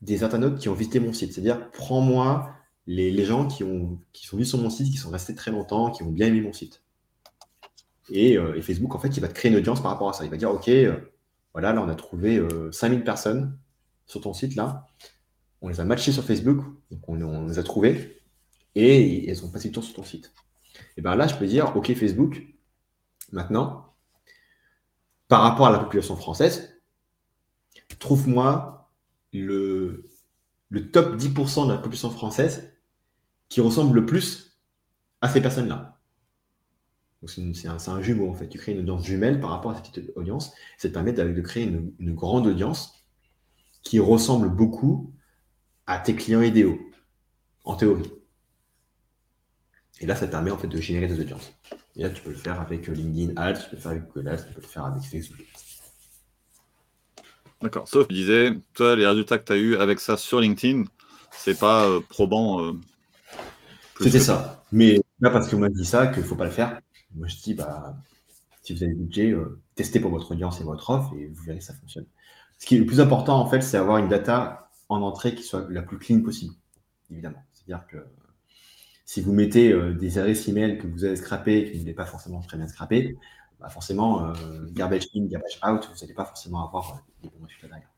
des 0.00 0.24
internautes 0.24 0.58
qui 0.58 0.68
ont 0.68 0.74
visité 0.74 1.00
mon 1.00 1.12
site. 1.12 1.32
C'est-à-dire, 1.32 1.70
prends-moi 1.70 2.50
les, 2.86 3.24
gens 3.24 3.46
qui, 3.46 3.64
ont, 3.64 3.98
qui 4.12 4.26
sont 4.26 4.36
venus 4.36 4.48
sur 4.48 4.58
mon 4.58 4.70
site, 4.70 4.90
qui 4.90 4.96
sont 4.96 5.10
restés 5.10 5.34
très 5.34 5.50
longtemps, 5.50 5.90
qui 5.90 6.02
ont 6.02 6.10
bien 6.10 6.26
aimé 6.26 6.40
mon 6.40 6.52
site. 6.52 6.82
Euh, 8.10 8.54
et, 8.54 8.62
Facebook, 8.62 8.94
en 8.94 8.98
fait, 8.98 9.16
il 9.16 9.20
va 9.20 9.28
te 9.28 9.34
créer 9.34 9.50
une 9.50 9.58
audience 9.58 9.80
par 9.82 9.92
rapport 9.92 10.08
à 10.08 10.12
ça. 10.12 10.24
Il 10.24 10.30
va 10.30 10.36
dire, 10.36 10.50
OK, 10.50 10.68
euh, 10.68 10.96
voilà, 11.52 11.72
là, 11.72 11.82
on 11.82 11.88
a 11.88 11.94
trouvé 11.94 12.42
5000 12.72 13.00
euh, 13.00 13.04
personnes 13.04 13.58
sur 14.06 14.20
ton 14.20 14.32
site, 14.32 14.56
là. 14.56 14.86
On 15.60 15.68
les 15.68 15.78
a 15.78 15.84
matchés 15.84 16.10
sur 16.10 16.24
Facebook, 16.24 16.64
donc 16.90 17.08
on, 17.08 17.46
les 17.46 17.58
a 17.58 17.62
trouvés, 17.62 18.20
et 18.74 19.30
elles 19.30 19.44
ont 19.44 19.48
passé 19.48 19.68
le 19.68 19.74
tour 19.74 19.84
sur 19.84 19.94
ton 19.94 20.02
site. 20.02 20.32
Et 20.96 21.02
bien 21.02 21.14
là, 21.14 21.28
je 21.28 21.36
peux 21.36 21.46
dire, 21.46 21.76
OK, 21.76 21.94
Facebook, 21.94 22.42
maintenant, 23.32 23.94
par 25.28 25.42
rapport 25.42 25.66
à 25.66 25.70
la 25.70 25.78
population 25.78 26.16
française, 26.16 26.80
trouve-moi 27.98 28.90
le, 29.32 30.10
le 30.68 30.90
top 30.90 31.16
10% 31.16 31.66
de 31.66 31.72
la 31.72 31.78
population 31.78 32.10
française 32.10 32.72
qui 33.48 33.60
ressemble 33.60 33.94
le 33.94 34.06
plus 34.06 34.58
à 35.20 35.28
ces 35.28 35.40
personnes-là. 35.40 36.00
C'est 37.26 37.68
un, 37.68 38.02
jumeau 38.02 38.30
en 38.30 38.34
fait. 38.34 38.48
Tu 38.48 38.58
crées 38.58 38.72
une 38.72 38.80
audience 38.80 39.04
jumelle 39.04 39.40
par 39.40 39.50
rapport 39.50 39.70
à 39.70 39.76
cette 39.76 39.92
petite 39.92 40.10
audience. 40.16 40.52
Ça 40.76 40.88
te 40.88 40.94
permet 40.94 41.12
de, 41.12 41.40
créer 41.40 41.64
une, 41.64 42.14
grande 42.14 42.46
audience 42.46 43.04
qui 43.82 44.00
ressemble 44.00 44.48
beaucoup 44.48 45.12
à 45.86 45.98
tes 45.98 46.16
clients 46.16 46.42
idéaux, 46.42 46.80
en 47.64 47.76
théorie. 47.76 48.10
Et 50.00 50.06
là, 50.06 50.16
ça 50.16 50.26
te 50.26 50.30
permet 50.32 50.50
en 50.50 50.58
fait 50.58 50.68
de 50.68 50.80
générer 50.80 51.06
des 51.06 51.20
audiences. 51.20 51.52
Et 51.96 52.02
là, 52.02 52.10
tu 52.10 52.22
peux 52.22 52.30
le 52.30 52.36
faire 52.36 52.60
avec 52.60 52.88
euh, 52.88 52.92
LinkedIn 52.92 53.40
Ads, 53.40 53.54
tu 53.54 53.70
peux 53.70 53.76
le 53.76 53.82
faire 53.82 53.92
avec 53.92 54.04
Google 54.12 54.28
Ads, 54.28 54.46
tu 54.46 54.54
peux 54.54 54.60
le 54.60 54.66
faire 54.66 54.84
avec 54.86 55.02
Facebook. 55.02 55.46
D'accord. 57.60 57.86
Sauf, 57.86 58.08
tu 58.08 58.14
disais, 58.14 58.52
toi, 58.74 58.96
les 58.96 59.06
résultats 59.06 59.38
que 59.38 59.44
tu 59.44 59.52
as 59.52 59.56
eu 59.56 59.76
avec 59.76 60.00
ça 60.00 60.16
sur 60.16 60.40
LinkedIn, 60.40 60.84
c'est 61.30 61.58
pas 61.58 61.86
euh, 61.86 62.00
probant. 62.08 62.64
Euh, 62.64 62.72
C'était 64.00 64.18
ça. 64.18 64.64
Mais 64.72 65.00
là, 65.20 65.30
parce 65.30 65.48
qu'on 65.48 65.58
m'a 65.58 65.68
dit 65.68 65.84
ça, 65.84 66.08
qu'il 66.08 66.22
ne 66.22 66.26
faut 66.26 66.34
pas 66.34 66.46
le 66.46 66.50
faire. 66.50 66.80
Moi, 67.14 67.28
je 67.28 67.36
dis, 67.36 67.54
bah, 67.54 67.94
si 68.62 68.74
vous 68.74 68.82
avez 68.82 68.92
le 68.92 68.98
budget, 68.98 69.30
euh, 69.30 69.60
testez 69.74 70.00
pour 70.00 70.10
votre 70.10 70.32
audience 70.32 70.60
et 70.60 70.64
votre 70.64 70.90
offre 70.90 71.14
et 71.16 71.26
vous 71.26 71.42
verrez 71.44 71.58
que 71.58 71.64
ça 71.64 71.74
fonctionne. 71.74 72.06
Ce 72.58 72.66
qui 72.66 72.76
est 72.76 72.78
le 72.78 72.86
plus 72.86 73.00
important, 73.00 73.38
en 73.38 73.46
fait, 73.48 73.60
c'est 73.60 73.76
avoir 73.76 73.98
une 73.98 74.08
data 74.08 74.70
en 74.88 75.02
entrée 75.02 75.34
qui 75.34 75.42
soit 75.42 75.66
la 75.70 75.82
plus 75.82 75.98
clean 75.98 76.20
possible, 76.20 76.54
évidemment. 77.10 77.42
C'est-à-dire 77.52 77.86
que 77.86 77.98
si 79.12 79.20
vous 79.20 79.34
mettez 79.34 79.78
des 79.92 80.16
adresses 80.18 80.48
email 80.48 80.78
que 80.78 80.86
vous 80.86 81.04
avez 81.04 81.16
scrappées, 81.16 81.70
qui 81.70 81.84
n'est 81.84 81.92
pas 81.92 82.06
forcément 82.06 82.40
très 82.40 82.56
bien 82.56 82.66
scrappées, 82.66 83.18
bah 83.60 83.68
forcément, 83.68 84.32
garbage 84.70 85.08
in, 85.14 85.26
garbage 85.26 85.60
out, 85.68 85.86
vous 85.92 86.00
n'allez 86.00 86.14
pas 86.14 86.24
forcément 86.24 86.66
avoir 86.66 87.04
des 87.22 87.28
bons 87.28 87.44
résultats 87.44 87.66
derrière. 87.66 87.90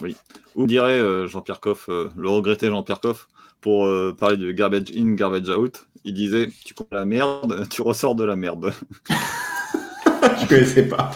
Oui. 0.00 0.16
Ou 0.56 0.66
dirait 0.66 1.28
Jean-Pierre 1.28 1.60
Coff, 1.60 1.86
le 1.86 2.28
regretté 2.28 2.66
Jean-Pierre 2.66 2.98
Coff, 2.98 3.28
pour 3.60 3.86
parler 4.16 4.36
de 4.36 4.50
garbage 4.50 4.90
in, 4.96 5.14
garbage 5.14 5.48
out, 5.48 5.86
il 6.02 6.14
disait 6.14 6.48
Tu 6.64 6.74
prends 6.74 6.88
la 6.90 7.04
merde, 7.04 7.68
tu 7.68 7.82
ressors 7.82 8.16
de 8.16 8.24
la 8.24 8.34
merde. 8.34 8.72
Je 9.08 10.48
connaissais 10.48 10.88
pas. 10.88 11.12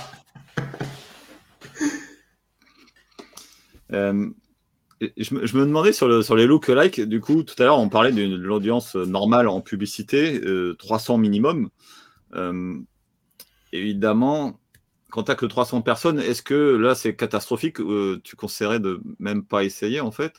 Euh, 5.02 5.08
je, 5.16 5.34
me, 5.34 5.64
demandais 5.64 5.92
sur, 5.92 6.08
le, 6.08 6.22
sur 6.22 6.36
les 6.36 6.46
lookalikes, 6.46 7.00
du 7.00 7.20
coup, 7.20 7.42
tout 7.42 7.54
à 7.58 7.64
l'heure, 7.64 7.78
on 7.78 7.88
parlait 7.88 8.12
de 8.12 8.36
l'audience 8.36 8.94
normale 8.94 9.48
en 9.48 9.60
publicité, 9.60 10.40
300 10.78 11.14
euh, 11.14 11.18
minimum. 11.18 11.70
Euh, 12.34 12.78
évidemment, 13.72 14.58
quand 15.10 15.24
tu 15.24 15.30
as 15.30 15.34
que 15.34 15.46
300 15.46 15.82
personnes, 15.82 16.18
est-ce 16.18 16.42
que 16.42 16.76
là, 16.76 16.94
c'est 16.94 17.14
catastrophique 17.14 17.76
Tu 18.24 18.36
conseillerais 18.36 18.80
de 18.80 19.00
même 19.18 19.44
pas 19.44 19.64
essayer, 19.64 20.00
en 20.00 20.10
fait? 20.10 20.34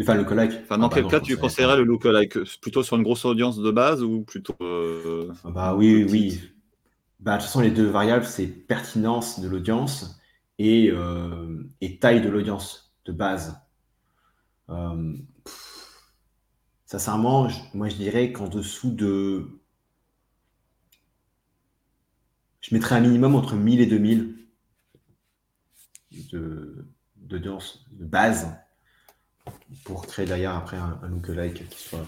Enfin, 0.00 0.14
lookalike. 0.14 0.60
Enfin, 0.64 0.78
dans 0.78 0.88
ah, 0.88 0.92
quel 0.92 1.06
cas 1.06 1.20
tu 1.20 1.36
conseillerais 1.36 1.76
le 1.76 1.84
lookalike 1.84 2.38
Plutôt 2.60 2.82
sur 2.82 2.96
une 2.96 3.04
grosse 3.04 3.24
audience 3.24 3.58
de 3.58 3.70
base 3.70 4.02
ou 4.02 4.22
plutôt. 4.22 4.56
Ah 4.60 5.50
bah 5.50 5.74
oui, 5.74 6.04
oui. 6.10 6.40
Bah, 7.20 7.32
de 7.32 7.38
toute 7.38 7.46
façon, 7.46 7.60
les 7.60 7.70
deux 7.70 7.86
variables, 7.86 8.24
c'est 8.24 8.46
pertinence 8.46 9.40
de 9.40 9.48
l'audience 9.48 10.20
et, 10.58 10.92
et, 11.80 11.98
taille 11.98 12.22
de 12.22 12.28
l'audience 12.28 12.92
de 13.04 13.12
base. 13.12 13.63
Euh, 14.70 15.14
sincèrement, 16.86 17.48
moi 17.74 17.88
je 17.88 17.96
dirais 17.96 18.32
qu'en 18.32 18.48
dessous 18.48 18.90
de. 18.90 19.60
Je 22.60 22.74
mettrais 22.74 22.96
un 22.96 23.00
minimum 23.00 23.34
entre 23.34 23.56
1000 23.56 23.80
et 23.80 23.86
2000 23.86 24.38
d'audience 27.16 27.84
de, 27.90 28.04
base 28.04 28.56
pour 29.84 30.06
créer 30.06 30.26
derrière 30.26 30.54
après 30.54 30.76
un, 30.76 30.98
un 31.02 31.08
lookalike 31.08 31.68
qui 31.68 31.82
soit 31.82 32.06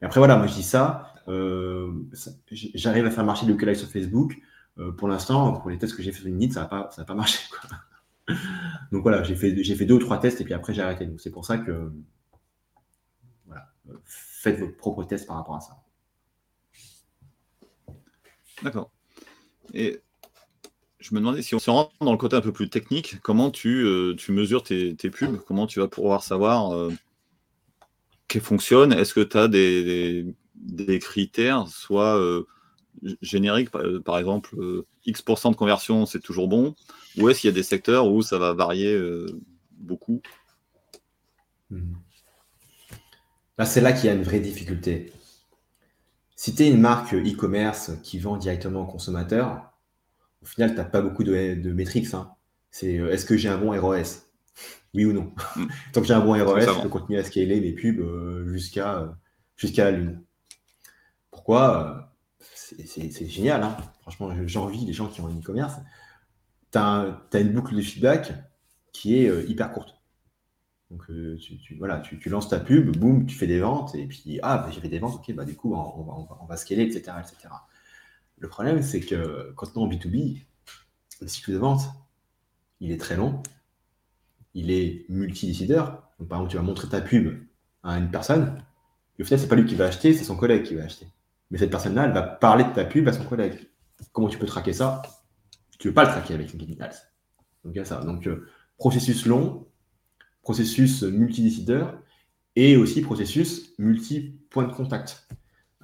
après 0.00 0.20
voilà, 0.20 0.36
moi 0.36 0.46
je 0.46 0.54
dis 0.54 0.62
ça, 0.62 1.14
euh, 1.26 1.92
j'arrive 2.50 3.06
à 3.06 3.10
faire 3.10 3.24
marcher 3.24 3.46
le 3.46 3.52
lookalike 3.52 3.76
sur 3.76 3.88
Facebook. 3.88 4.38
Euh, 4.78 4.92
pour 4.92 5.08
l'instant, 5.08 5.54
pour 5.54 5.70
les 5.70 5.78
tests 5.78 5.96
que 5.96 6.02
j'ai 6.02 6.12
fait 6.12 6.20
sur 6.20 6.28
LinkedIn, 6.28 6.52
ça 6.52 6.60
n'a 6.60 6.66
pas, 6.66 6.90
ça 6.92 7.04
pas 7.04 7.14
marché. 7.14 7.38
Donc 8.92 9.02
voilà, 9.02 9.22
j'ai 9.22 9.34
fait, 9.34 9.52
deux 9.52 9.94
ou 9.94 9.98
trois 9.98 10.18
tests 10.18 10.40
et 10.40 10.44
puis 10.44 10.54
après 10.54 10.74
j'ai 10.74 10.82
arrêté. 10.82 11.08
C'est 11.18 11.30
pour 11.30 11.44
ça 11.44 11.58
que 11.58 11.92
voilà, 13.46 13.72
faites 14.04 14.58
vos 14.58 14.68
propres 14.68 15.04
tests 15.04 15.26
par 15.26 15.36
rapport 15.36 15.56
à 15.56 15.60
ça. 15.60 15.82
D'accord. 18.62 18.90
Et 19.74 20.00
je 20.98 21.14
me 21.14 21.20
demandais 21.20 21.42
si 21.42 21.54
on 21.54 21.58
se 21.58 21.70
rentre 21.70 21.92
dans 22.00 22.12
le 22.12 22.18
côté 22.18 22.36
un 22.36 22.40
peu 22.40 22.52
plus 22.52 22.68
technique, 22.68 23.20
comment 23.22 23.50
tu, 23.50 23.84
euh, 23.84 24.16
mesures 24.28 24.62
tes, 24.62 24.94
pubs, 24.94 25.38
comment 25.46 25.66
tu 25.66 25.80
vas 25.80 25.88
pouvoir 25.88 26.22
savoir 26.22 26.72
euh, 26.74 26.92
qu'elles 28.26 28.42
fonctionnent, 28.42 28.92
est-ce 28.92 29.14
que 29.14 29.20
tu 29.20 29.36
as 29.36 29.48
des, 29.48 30.26
des, 30.54 30.98
critères, 30.98 31.68
soit 31.68 32.18
euh, 32.18 32.46
génériques, 33.22 33.70
par, 34.04 34.18
exemple, 34.18 34.56
X% 35.08 35.50
de 35.50 35.56
conversion, 35.56 36.06
c'est 36.06 36.20
toujours 36.20 36.48
bon, 36.48 36.74
ou 37.16 37.28
est-ce 37.28 37.40
qu'il 37.40 37.48
y 37.48 37.52
a 37.52 37.54
des 37.54 37.62
secteurs 37.62 38.06
où 38.06 38.22
ça 38.22 38.38
va 38.38 38.52
varier 38.52 38.92
euh, 38.92 39.26
beaucoup? 39.72 40.20
Hmm. 41.70 41.94
C'est 43.64 43.80
là 43.80 43.92
qu'il 43.92 44.06
y 44.06 44.08
a 44.08 44.14
une 44.14 44.22
vraie 44.22 44.40
difficulté. 44.40 45.12
Si 46.36 46.54
tu 46.54 46.62
es 46.62 46.70
une 46.70 46.80
marque 46.80 47.14
e-commerce 47.14 47.92
qui 48.04 48.20
vend 48.20 48.36
directement 48.36 48.82
aux 48.82 48.86
consommateurs, 48.86 49.72
au 50.42 50.46
final, 50.46 50.70
tu 50.70 50.76
n'as 50.76 50.84
pas 50.84 51.00
beaucoup 51.00 51.24
de, 51.24 51.54
de 51.54 51.72
métriques. 51.72 52.14
Hein. 52.14 52.30
C'est 52.70 52.98
euh, 52.98 53.10
est-ce 53.10 53.26
que 53.26 53.36
j'ai 53.36 53.48
un 53.48 53.58
bon 53.58 53.78
ROS 53.78 54.28
Oui 54.94 55.04
ou 55.04 55.12
non? 55.12 55.32
Hmm. 55.56 55.66
Tant 55.92 56.00
que 56.00 56.06
j'ai 56.06 56.14
un 56.14 56.20
bon 56.20 56.32
ROS, 56.32 56.60
je 56.60 56.82
peux 56.82 56.88
continuer 56.88 57.18
à 57.18 57.24
scaler 57.24 57.60
mes 57.60 57.72
pubs 57.72 57.98
euh, 57.98 58.46
jusqu'à 58.48 59.12
jusqu'à 59.56 59.90
la 59.90 59.98
lune. 59.98 60.22
Pourquoi? 61.32 62.14
C'est 62.86 63.26
génial. 63.28 63.62
Hein. 63.62 63.76
Franchement, 64.02 64.30
j'envie 64.46 64.84
les 64.84 64.92
gens 64.92 65.08
qui 65.08 65.20
ont 65.20 65.26
un 65.26 65.38
e-commerce 65.38 65.76
tu 66.72 66.78
as, 66.78 67.40
une 67.40 67.52
boucle 67.52 67.74
de 67.74 67.80
feedback 67.80 68.32
qui 68.92 69.18
est 69.18 69.28
euh, 69.28 69.44
hyper 69.48 69.72
courte. 69.72 69.94
Donc, 70.90 71.02
euh, 71.10 71.36
tu, 71.38 71.76
voilà, 71.76 72.00
tu, 72.00 72.28
lances 72.28 72.48
ta 72.48 72.58
pub, 72.58 72.96
boum, 72.96 73.26
tu 73.26 73.36
fais 73.36 73.46
des 73.46 73.60
ventes, 73.60 73.94
et 73.94 74.06
puis, 74.06 74.40
ah, 74.42 74.58
bah, 74.58 74.70
j'ai 74.70 74.80
fait 74.80 74.88
des 74.88 74.98
ventes, 74.98 75.16
ok, 75.16 75.34
bah, 75.34 75.44
du 75.44 75.54
coup, 75.54 75.74
on, 75.74 76.46
va, 76.46 76.56
scaler, 76.56 76.82
etc., 76.82 77.16
etc. 77.20 77.54
Le 78.38 78.48
problème, 78.48 78.82
c'est 78.82 79.00
que 79.00 79.52
quand 79.54 79.76
on 79.76 79.90
est 79.90 79.94
en 79.94 79.98
B2B, 79.98 80.42
le 81.20 81.28
cycle 81.28 81.52
de 81.52 81.58
vente, 81.58 81.82
il 82.80 82.90
est 82.90 82.96
très 82.96 83.16
long, 83.16 83.42
il 84.54 84.70
est 84.70 85.04
multidécideur. 85.10 86.08
Donc, 86.18 86.28
par 86.28 86.38
exemple, 86.38 86.52
tu 86.52 86.56
vas 86.56 86.62
montrer 86.62 86.88
ta 86.88 87.02
pub 87.02 87.38
à 87.82 87.98
une 87.98 88.10
personne, 88.10 88.62
et 89.18 89.22
au 89.22 89.24
final, 89.26 89.40
c'est 89.40 89.48
pas 89.48 89.56
lui 89.56 89.66
qui 89.66 89.74
va 89.74 89.86
acheter, 89.86 90.14
c'est 90.14 90.24
son 90.24 90.36
collègue 90.36 90.62
qui 90.62 90.74
va 90.74 90.84
acheter. 90.84 91.06
Mais 91.50 91.58
cette 91.58 91.70
personne-là, 91.70 92.04
elle 92.04 92.12
va 92.12 92.22
parler 92.22 92.64
de 92.64 92.70
ta 92.70 92.84
pub 92.84 93.08
à 93.08 93.12
son 93.12 93.24
collègue. 93.24 93.70
Comment 94.12 94.28
tu 94.28 94.38
peux 94.38 94.46
traquer 94.46 94.72
ça? 94.72 95.02
Tu 95.78 95.86
ne 95.86 95.90
veux 95.90 95.94
pas 95.94 96.04
le 96.04 96.10
traquer 96.10 96.34
avec 96.34 96.52
LinkedIn 96.52 96.84
Ads. 96.84 97.08
Donc, 97.64 97.74
il 97.74 97.78
y 97.78 97.80
a 97.80 97.84
ça. 97.84 98.00
Donc, 98.02 98.26
euh, 98.26 98.46
processus 98.76 99.26
long, 99.26 99.66
processus 100.42 101.02
multidécideur 101.02 102.00
et 102.56 102.76
aussi 102.76 103.02
processus 103.02 103.74
multi-point 103.78 104.64
de 104.64 104.72
contact. 104.72 105.28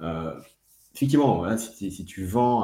Euh, 0.01 0.33
effectivement, 0.93 1.45
si, 1.57 2.05
tu 2.05 2.25
vends 2.25 2.63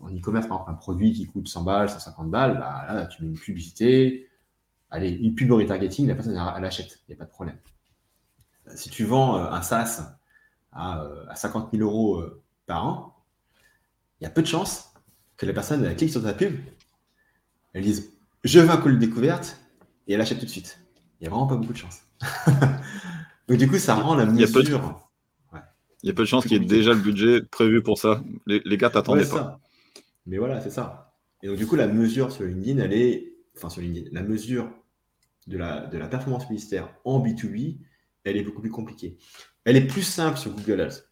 en 0.00 0.14
e-commerce 0.14 0.46
un 0.50 0.74
produit 0.74 1.12
qui 1.12 1.26
coûte 1.26 1.48
100 1.48 1.62
balles, 1.62 1.90
150 1.90 2.30
balles, 2.30 2.58
bah, 2.58 2.86
là, 2.92 3.06
tu 3.06 3.22
mets 3.22 3.28
une 3.28 3.38
publicité, 3.38 4.28
allez, 4.90 5.10
une 5.10 5.34
pub 5.34 5.50
retargeting, 5.52 6.06
la 6.06 6.14
personne 6.14 6.40
elle, 6.56 6.64
achète, 6.64 7.00
il 7.08 7.12
n'y 7.12 7.14
a 7.14 7.18
pas 7.18 7.24
de 7.24 7.30
problème. 7.30 7.56
Si 8.74 8.90
tu 8.90 9.04
vends 9.04 9.38
euh, 9.38 9.50
un 9.50 9.62
SaaS 9.62 10.19
à, 10.72 11.04
à 11.28 11.34
50 11.36 11.70
000 11.72 11.82
euros 11.82 12.22
par 12.66 12.86
an, 12.86 13.16
il 14.20 14.24
y 14.24 14.26
a 14.26 14.30
peu 14.30 14.42
de 14.42 14.46
chances 14.46 14.92
que 15.36 15.46
la 15.46 15.52
personne 15.52 15.84
elle 15.84 15.96
clique 15.96 16.10
sur 16.10 16.22
ta 16.22 16.34
pub, 16.34 16.54
elle 17.72 17.82
dise 17.82 18.12
je 18.44 18.60
veux 18.60 18.70
un 18.70 18.76
call 18.76 18.94
de 18.94 18.98
découverte 18.98 19.60
et 20.06 20.14
elle 20.14 20.20
achète 20.20 20.38
tout 20.38 20.46
de 20.46 20.50
suite. 20.50 20.80
Il 21.20 21.24
n'y 21.24 21.26
a 21.28 21.30
vraiment 21.30 21.46
pas 21.46 21.56
beaucoup 21.56 21.72
de 21.72 21.78
chance. 21.78 22.02
Donc 23.48 23.58
du 23.58 23.68
coup, 23.68 23.78
ça 23.78 23.94
rend 23.94 24.14
la 24.14 24.24
mesure. 24.24 24.38
Il 24.38 24.40
y 24.40 26.10
a 26.10 26.14
peu 26.14 26.22
de, 26.22 26.26
chance 26.26 26.44
qu'il 26.44 26.52
y 26.52 26.56
ait 26.56 26.66
déjà 26.66 26.94
le 26.94 27.00
budget 27.00 27.42
prévu 27.42 27.82
pour 27.82 27.98
ça. 27.98 28.22
Les, 28.46 28.62
les 28.64 28.76
gars 28.78 28.88
t'attendaient 28.88 29.28
pas. 29.28 29.60
Mais 30.26 30.38
voilà, 30.38 30.60
c'est 30.60 30.70
ça. 30.70 31.14
Et 31.42 31.48
donc 31.48 31.56
du 31.56 31.66
coup, 31.66 31.76
la 31.76 31.88
mesure 31.88 32.32
sur 32.32 32.44
LinkedIn, 32.44 32.82
elle 32.82 32.92
est, 32.92 33.34
enfin 33.56 33.68
sur 33.68 33.82
LinkedIn, 33.82 34.08
la 34.12 34.22
mesure 34.22 34.70
de 35.46 35.58
la, 35.58 35.86
de 35.86 35.98
la 35.98 36.06
performance 36.06 36.46
publicitaire 36.46 36.88
en 37.04 37.22
B2B, 37.22 37.78
elle 38.24 38.36
est 38.36 38.42
beaucoup 38.42 38.60
plus 38.60 38.70
compliquée. 38.70 39.18
Elle 39.64 39.76
est 39.76 39.86
plus 39.86 40.02
simple 40.02 40.38
sur 40.38 40.52
Google 40.52 40.80
Ads. 40.80 41.02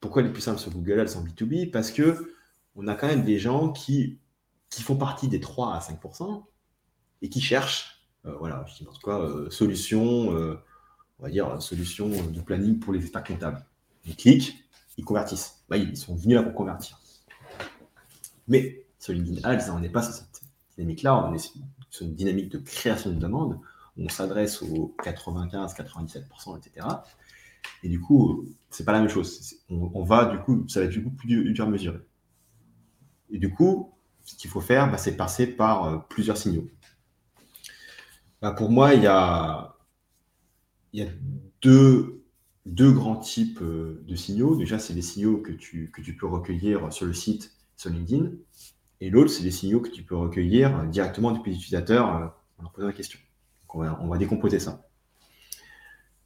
Pourquoi 0.00 0.22
elle 0.22 0.28
est 0.28 0.32
plus 0.32 0.42
simple 0.42 0.58
sur 0.58 0.70
Google 0.70 1.00
Ads 1.00 1.16
en 1.16 1.24
B2B 1.24 1.70
Parce 1.70 1.90
que 1.90 2.34
on 2.76 2.86
a 2.88 2.94
quand 2.94 3.08
même 3.08 3.24
des 3.24 3.38
gens 3.38 3.70
qui, 3.70 4.18
qui 4.70 4.82
font 4.82 4.96
partie 4.96 5.28
des 5.28 5.40
3 5.40 5.74
à 5.74 5.80
5% 5.80 6.44
et 7.22 7.28
qui 7.28 7.40
cherchent, 7.40 8.06
euh, 8.24 8.34
voilà, 8.38 8.64
en 8.64 8.92
tout 8.92 9.00
cas, 9.06 9.18
euh, 9.18 9.50
solution, 9.50 10.34
euh, 10.34 10.56
on 11.18 11.24
va 11.24 11.30
dire, 11.30 11.60
solution 11.60 12.08
de 12.08 12.40
planning 12.40 12.78
pour 12.78 12.92
les 12.92 13.04
états 13.04 13.20
comptables. 13.20 13.64
Ils 14.06 14.16
cliquent, 14.16 14.64
ils 14.96 15.04
convertissent. 15.04 15.62
Bah, 15.68 15.76
ils 15.76 15.96
sont 15.96 16.14
venus 16.14 16.36
là 16.36 16.42
pour 16.42 16.54
convertir. 16.54 16.98
Mais 18.48 18.86
sur 18.98 19.12
LinkedIn 19.12 19.48
Ads, 19.48 19.70
on 19.70 19.80
n'est 19.80 19.90
pas 19.90 20.02
sur 20.02 20.14
cette 20.14 20.42
dynamique-là, 20.76 21.26
on 21.26 21.34
est 21.34 21.52
sur 21.90 22.06
une 22.06 22.14
dynamique 22.14 22.50
de 22.50 22.58
création 22.58 23.10
de 23.10 23.16
demande. 23.16 23.58
On 23.96 24.08
s'adresse 24.08 24.62
aux 24.62 24.94
95, 25.02 25.74
97%, 25.74 26.58
etc. 26.58 26.86
Et 27.82 27.88
du 27.88 28.00
coup, 28.00 28.46
c'est 28.70 28.84
pas 28.84 28.92
la 28.92 29.00
même 29.00 29.08
chose. 29.08 29.56
On, 29.68 30.04
va, 30.04 30.26
du 30.26 30.38
coup, 30.38 30.64
ça 30.68 30.80
va 30.80 30.86
être 30.86 30.92
du 30.92 31.02
coup 31.02 31.10
plus 31.10 31.52
dur 31.52 31.64
à 31.64 31.68
mesurer. 31.68 32.00
Et 33.30 33.38
du 33.38 33.52
coup, 33.52 33.92
ce 34.24 34.36
qu'il 34.36 34.50
faut 34.50 34.60
faire, 34.60 34.90
bah, 34.90 34.98
c'est 34.98 35.16
passer 35.16 35.46
par 35.46 35.84
euh, 35.84 35.98
plusieurs 36.08 36.36
signaux. 36.36 36.68
Bah, 38.40 38.52
pour 38.52 38.70
moi, 38.70 38.94
il 38.94 39.02
y 39.02 39.06
a, 39.06 39.76
deux, 41.62 42.22
grands 42.66 43.16
types 43.16 43.60
euh, 43.62 44.02
de 44.06 44.14
signaux. 44.14 44.56
Déjà, 44.56 44.78
c'est 44.78 44.94
les 44.94 45.02
signaux 45.02 45.38
que 45.38 45.52
tu, 45.52 45.90
que 45.90 46.00
tu 46.00 46.16
peux 46.16 46.26
recueillir 46.26 46.92
sur 46.92 47.06
le 47.06 47.12
site, 47.12 47.54
sur 47.76 47.90
LinkedIn. 47.90 48.30
Et 49.00 49.10
l'autre, 49.10 49.30
c'est 49.30 49.42
les 49.42 49.50
signaux 49.50 49.80
que 49.80 49.90
tu 49.90 50.02
peux 50.02 50.16
recueillir 50.16 50.84
directement 50.86 51.32
depuis 51.32 51.52
l'utilisateur 51.52 52.16
euh, 52.16 52.26
en 52.58 52.62
leur 52.62 52.72
posant 52.72 52.86
la 52.86 52.92
question. 52.92 53.18
On, 53.74 54.08
va, 54.08 54.18
décomposer 54.18 54.58
ça. 54.58 54.86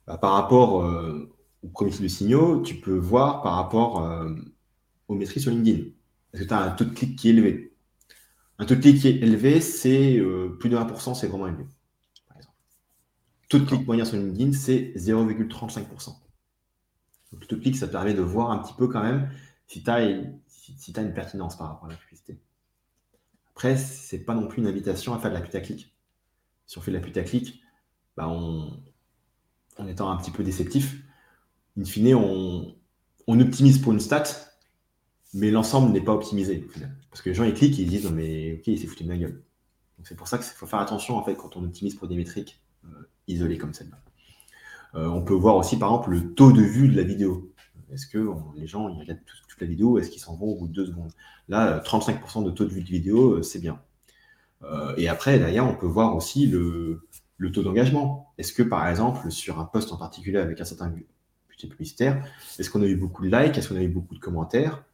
Bah, 0.06 0.18
par 0.18 0.32
rapport 0.32 0.74
au 1.62 1.68
premier 1.68 1.90
type 1.90 2.02
de 2.02 2.08
signaux, 2.08 2.62
tu 2.62 2.76
peux 2.76 2.96
voir 2.96 3.42
par 3.42 3.54
rapport 3.54 4.08
aux 5.08 5.14
maîtrises 5.14 5.42
sur 5.42 5.52
LinkedIn. 5.52 5.84
Est-ce 6.32 6.42
que 6.42 6.48
tu 6.48 6.54
as 6.54 6.60
un 6.60 6.70
taux 6.72 6.84
de 6.84 6.90
clic 6.90 7.16
qui 7.16 7.28
est 7.28 7.30
élevé. 7.30 7.74
Un 8.58 8.66
taux 8.66 8.74
de 8.74 8.80
clic 8.80 9.00
qui 9.00 9.08
est 9.08 9.16
élevé, 9.16 9.60
c'est 9.60 10.16
euh, 10.18 10.56
plus 10.58 10.68
de 10.68 10.76
1%, 10.76 11.14
c'est 11.14 11.28
vraiment 11.28 11.46
élevé. 11.46 11.64
taux 13.48 13.58
de 13.58 13.64
clic 13.64 13.86
moyen 13.86 14.04
sur 14.04 14.16
LinkedIn, 14.16 14.52
c'est 14.52 14.92
0,35%. 14.96 16.16
le 17.32 17.46
taux 17.46 17.56
de 17.56 17.60
clic, 17.60 17.76
ça 17.76 17.88
permet 17.88 18.14
de 18.14 18.22
voir 18.22 18.50
un 18.50 18.58
petit 18.58 18.74
peu 18.74 18.88
quand 18.88 19.02
même 19.02 19.30
si 19.66 19.82
tu 19.82 19.90
as, 19.90 20.00
si, 20.48 20.92
une 20.96 21.14
pertinence 21.14 21.56
par 21.56 21.68
rapport 21.68 21.86
à 21.86 21.92
la 21.92 21.96
publicité. 21.96 22.40
Après, 23.50 23.76
ce 23.76 24.16
n'est 24.16 24.22
pas 24.22 24.34
non 24.34 24.48
plus 24.48 24.60
une 24.60 24.68
invitation 24.68 25.14
à 25.14 25.18
faire 25.18 25.30
de 25.30 25.36
la 25.36 25.40
putaclic. 25.40 25.93
Si 26.66 26.78
on 26.78 26.80
fait 26.80 26.90
de 26.90 26.96
la 26.96 27.02
putaclic, 27.02 27.60
bah 28.16 28.28
on, 28.28 28.82
en 29.78 29.86
étant 29.86 30.10
un 30.10 30.16
petit 30.16 30.30
peu 30.30 30.42
déceptif, 30.42 31.02
in 31.78 31.84
fine, 31.84 32.14
on, 32.14 32.74
optimise 33.26 33.78
pour 33.78 33.92
une 33.92 34.00
stat, 34.00 34.24
mais 35.32 35.50
l'ensemble 35.50 35.92
n'est 35.92 36.00
pas 36.00 36.12
optimisé. 36.12 36.66
Parce 37.10 37.22
que 37.22 37.30
les 37.30 37.34
gens, 37.34 37.44
ils 37.44 37.54
cliquent 37.54 37.78
ils 37.78 37.88
disent, 37.88 38.10
mais 38.10 38.54
ok, 38.54 38.66
il 38.68 38.78
s'est 38.78 38.86
foutu 38.86 39.04
de 39.04 39.08
ma 39.08 39.16
gueule. 39.16 39.42
c'est 40.04 40.16
pour 40.16 40.28
ça 40.28 40.38
qu'il 40.38 40.46
faut 40.46 40.66
faire 40.66 40.80
attention, 40.80 41.16
en 41.16 41.22
quand 41.22 41.56
on 41.56 41.64
optimise 41.64 41.94
pour 41.94 42.08
des 42.08 42.16
métriques 42.16 42.62
euh, 42.84 43.10
isolées 43.26 43.58
comme 43.58 43.74
celle-là. 43.74 43.98
Euh, 44.94 45.08
on 45.08 45.22
peut 45.22 45.34
voir 45.34 45.56
aussi, 45.56 45.78
par 45.78 45.90
exemple, 45.90 46.10
le 46.10 46.34
taux 46.34 46.52
de 46.52 46.62
vue 46.62 46.88
de 46.88 46.96
la 46.96 47.02
vidéo. 47.02 47.52
Est-ce 47.92 48.06
que 48.06 48.32
les 48.56 48.66
gens, 48.66 48.88
ils 48.88 48.98
regardent 48.98 49.20
toute 49.48 49.60
la 49.60 49.66
vidéo, 49.66 49.98
est-ce 49.98 50.10
qu'ils 50.10 50.20
s'en 50.20 50.36
vont 50.36 50.46
au 50.46 50.56
bout 50.56 50.68
de 50.68 50.72
deux 50.72 50.86
secondes? 50.86 51.12
Là, 51.48 51.80
35% 51.80 52.44
de 52.44 52.50
taux 52.50 52.64
de 52.64 52.70
vue 52.70 52.82
de 52.82 52.88
vidéo, 52.88 53.34
euh, 53.34 53.42
c'est 53.42 53.60
bien. 53.60 53.80
Et 54.96 55.08
après, 55.08 55.38
derrière, 55.38 55.66
on 55.66 55.74
peut 55.74 55.86
voir 55.86 56.16
aussi 56.16 56.46
le, 56.46 57.06
taux 57.52 57.62
d'engagement. 57.62 58.32
Est-ce 58.38 58.52
que, 58.52 58.62
par 58.62 58.88
exemple, 58.88 59.30
sur 59.30 59.58
un 59.58 59.64
poste 59.64 59.92
en 59.92 59.96
particulier 59.96 60.38
avec 60.38 60.60
un 60.60 60.64
certain 60.64 60.88
budget 60.88 61.68
publicitaire, 61.68 62.26
est-ce 62.58 62.70
qu'on 62.70 62.82
a 62.82 62.86
eu 62.86 62.96
beaucoup 62.96 63.22
de 63.24 63.36
likes 63.36 63.56
Est-ce 63.56 63.68
qu'on 63.68 63.76
a 63.76 63.82
eu 63.82 63.88
beaucoup 63.88 64.14
de 64.14 64.20
commentaires 64.20 64.84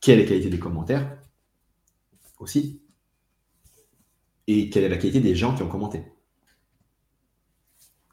Quelle 0.00 0.18
est 0.18 0.22
la 0.22 0.28
qualité 0.28 0.50
des 0.50 0.58
commentaires 0.58 1.16
aussi 2.38 2.80
Et 4.46 4.70
quelle 4.70 4.84
est 4.84 4.88
la 4.88 4.96
qualité 4.96 5.20
des 5.20 5.34
gens 5.34 5.54
qui 5.54 5.62
ont 5.62 5.68
commenté? 5.68 6.04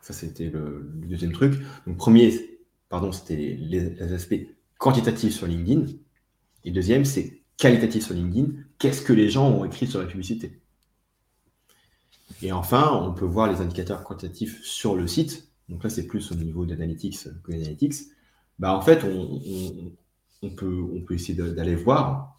Ça, 0.01 0.13
c'était 0.13 0.49
le, 0.49 0.87
deuxième 1.07 1.31
truc. 1.31 1.55
Donc, 1.87 1.97
premier, 1.97 2.31
pardon, 2.89 3.11
c'était 3.11 3.57
les, 3.59 4.01
aspects 4.13 4.35
quantitatifs 4.77 5.33
sur 5.33 5.47
LinkedIn. 5.47 5.93
Et 6.63 6.71
deuxième, 6.71 7.05
c'est 7.05 7.41
qualitatif 7.57 8.05
sur 8.05 8.13
LinkedIn. 8.13 8.53
Qu'est-ce 8.77 9.01
que 9.01 9.13
les 9.13 9.29
gens 9.29 9.49
ont 9.49 9.65
écrit 9.65 9.87
sur 9.87 9.99
la 9.99 10.05
publicité? 10.05 10.61
Et 12.41 12.51
enfin, 12.51 12.91
on 12.93 13.13
peut 13.13 13.25
voir 13.25 13.51
les 13.51 13.61
indicateurs 13.61 14.03
quantitatifs 14.03 14.63
sur 14.63 14.95
le 14.95 15.07
site. 15.07 15.49
Donc 15.69 15.83
là, 15.83 15.89
c'est 15.89 16.05
plus 16.05 16.31
au 16.31 16.35
niveau 16.35 16.65
d'analytics 16.65 17.27
que 17.43 17.51
d'analytics. 17.51 17.95
Bah, 18.59 18.75
en 18.75 18.81
fait, 18.81 19.03
on, 19.03 20.49
peut, 20.49 21.03
essayer 21.11 21.33
d'aller 21.33 21.75
voir 21.75 22.37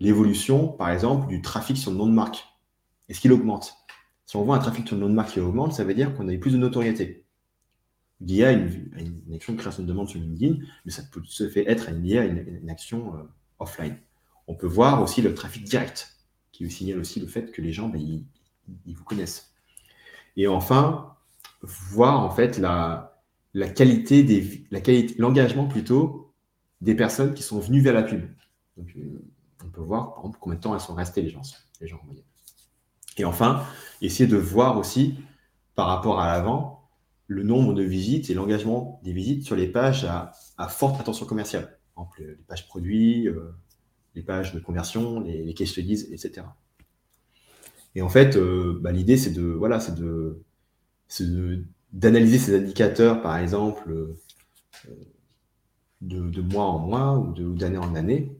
l'évolution, 0.00 0.68
par 0.68 0.90
exemple, 0.90 1.28
du 1.28 1.40
trafic 1.40 1.76
sur 1.76 1.90
le 1.90 1.96
nom 1.96 2.06
de 2.06 2.12
marque. 2.12 2.44
Est-ce 3.08 3.20
qu'il 3.20 3.32
augmente? 3.32 3.74
Si 4.26 4.36
on 4.36 4.44
voit 4.44 4.56
un 4.56 4.60
trafic 4.60 4.86
sur 4.86 4.96
le 4.96 5.02
nom 5.02 5.08
de 5.08 5.14
marque 5.14 5.32
qui 5.32 5.40
augmente, 5.40 5.72
ça 5.72 5.84
veut 5.84 5.94
dire 5.94 6.14
qu'on 6.14 6.28
a 6.28 6.32
eu 6.32 6.40
plus 6.40 6.52
de 6.52 6.58
notoriété. 6.58 7.24
Lié 8.20 8.44
à 8.44 8.52
une, 8.52 8.90
action 9.34 9.52
de 9.52 9.58
création 9.58 9.82
de 9.82 9.88
demande 9.88 10.08
sur 10.08 10.20
LinkedIn, 10.20 10.64
mais 10.84 10.90
ça 10.90 11.02
peut 11.12 11.22
se 11.24 11.48
fait 11.48 11.70
être 11.70 11.90
lié 11.90 12.18
à 12.18 12.24
une, 12.24 12.70
action 12.70 13.14
euh, 13.14 13.22
offline. 13.58 13.96
On 14.46 14.54
peut 14.54 14.66
voir 14.66 15.02
aussi 15.02 15.22
le 15.22 15.34
trafic 15.34 15.64
direct, 15.64 16.16
qui 16.52 16.70
signale 16.70 16.98
aussi 16.98 17.20
le 17.20 17.26
fait 17.26 17.50
que 17.52 17.60
les 17.60 17.72
gens, 17.72 17.88
bah, 17.88 17.98
vous 18.86 19.04
connaissent. 19.04 19.54
Et 20.36 20.46
enfin, 20.46 21.14
voir 21.62 22.20
en 22.20 22.30
fait 22.30 22.58
la, 22.58 23.12
qualité 23.74 24.22
des 24.22 24.66
l'engagement 25.18 25.66
plutôt 25.66 26.32
des 26.80 26.94
personnes 26.94 27.34
qui 27.34 27.42
sont 27.42 27.60
venues 27.60 27.80
vers 27.80 27.94
la 27.94 28.02
pub. 28.02 28.22
Euh, 28.78 28.82
on 29.64 29.68
peut 29.68 29.80
voir 29.80 30.20
combien 30.40 30.56
de 30.56 30.60
temps 30.60 30.74
elles 30.74 30.80
sont 30.80 30.94
restées 30.94 31.22
les 31.22 31.30
gens, 31.30 31.42
les 31.80 31.86
gens 31.86 31.98
en 32.02 32.06
moyenne. 32.06 32.24
Et 33.16 33.24
enfin, 33.24 33.64
essayer 34.02 34.28
de 34.28 34.36
voir 34.36 34.76
aussi 34.78 35.14
par 35.74 35.86
rapport 35.86 36.20
à 36.20 36.26
l'avant 36.26 36.88
le 37.26 37.42
nombre 37.42 37.72
de 37.72 37.82
visites 37.82 38.28
et 38.28 38.34
l'engagement 38.34 39.00
des 39.02 39.12
visites 39.12 39.44
sur 39.44 39.56
les 39.56 39.68
pages 39.68 40.04
à, 40.04 40.68
forte 40.68 41.00
attention 41.00 41.24
commerciale. 41.24 41.78
Par 41.94 42.04
exemple, 42.04 42.22
les 42.22 42.44
pages 42.44 42.66
produits, 42.66 43.28
euh, 43.28 43.54
les 44.14 44.22
pages 44.22 44.52
de 44.52 44.60
conversion, 44.60 45.20
les, 45.20 45.42
les 45.42 45.54
case 45.54 45.78
etc. 45.78 46.42
Et 47.94 48.02
en 48.02 48.08
fait, 48.08 48.36
euh, 48.36 48.78
bah, 48.80 48.92
l'idée, 48.92 49.16
c'est 49.16 49.30
de, 49.30 49.42
voilà, 49.42 49.80
c'est 49.80 49.94
de, 49.94 50.42
d'analyser 51.92 52.38
ces 52.38 52.56
indicateurs, 52.56 53.22
par 53.22 53.38
exemple, 53.38 53.90
euh, 53.90 55.00
de, 56.00 56.40
mois 56.40 56.64
en 56.64 56.78
mois 56.78 57.18
ou 57.18 57.54
d'année 57.54 57.78
en 57.78 57.94
année, 57.94 58.36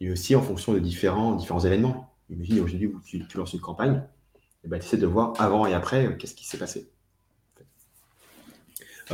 et 0.00 0.10
aussi 0.10 0.36
en 0.36 0.42
fonction 0.42 0.72
de 0.72 0.78
différents, 0.78 1.34
différents 1.34 1.60
événements. 1.60 2.14
Imagine, 2.30 2.60
aujourd'hui, 2.60 2.92
tu, 3.04 3.26
tu 3.26 3.36
lances 3.38 3.54
une 3.54 3.60
campagne, 3.60 4.02
et 4.64 4.68
bah, 4.68 4.78
tu 4.78 4.86
essaies 4.86 4.96
de 4.96 5.06
voir 5.06 5.32
avant 5.38 5.66
et 5.66 5.74
après 5.74 6.06
euh, 6.06 6.12
qu'est-ce 6.12 6.34
qui 6.34 6.46
s'est 6.46 6.58
passé. 6.58 6.90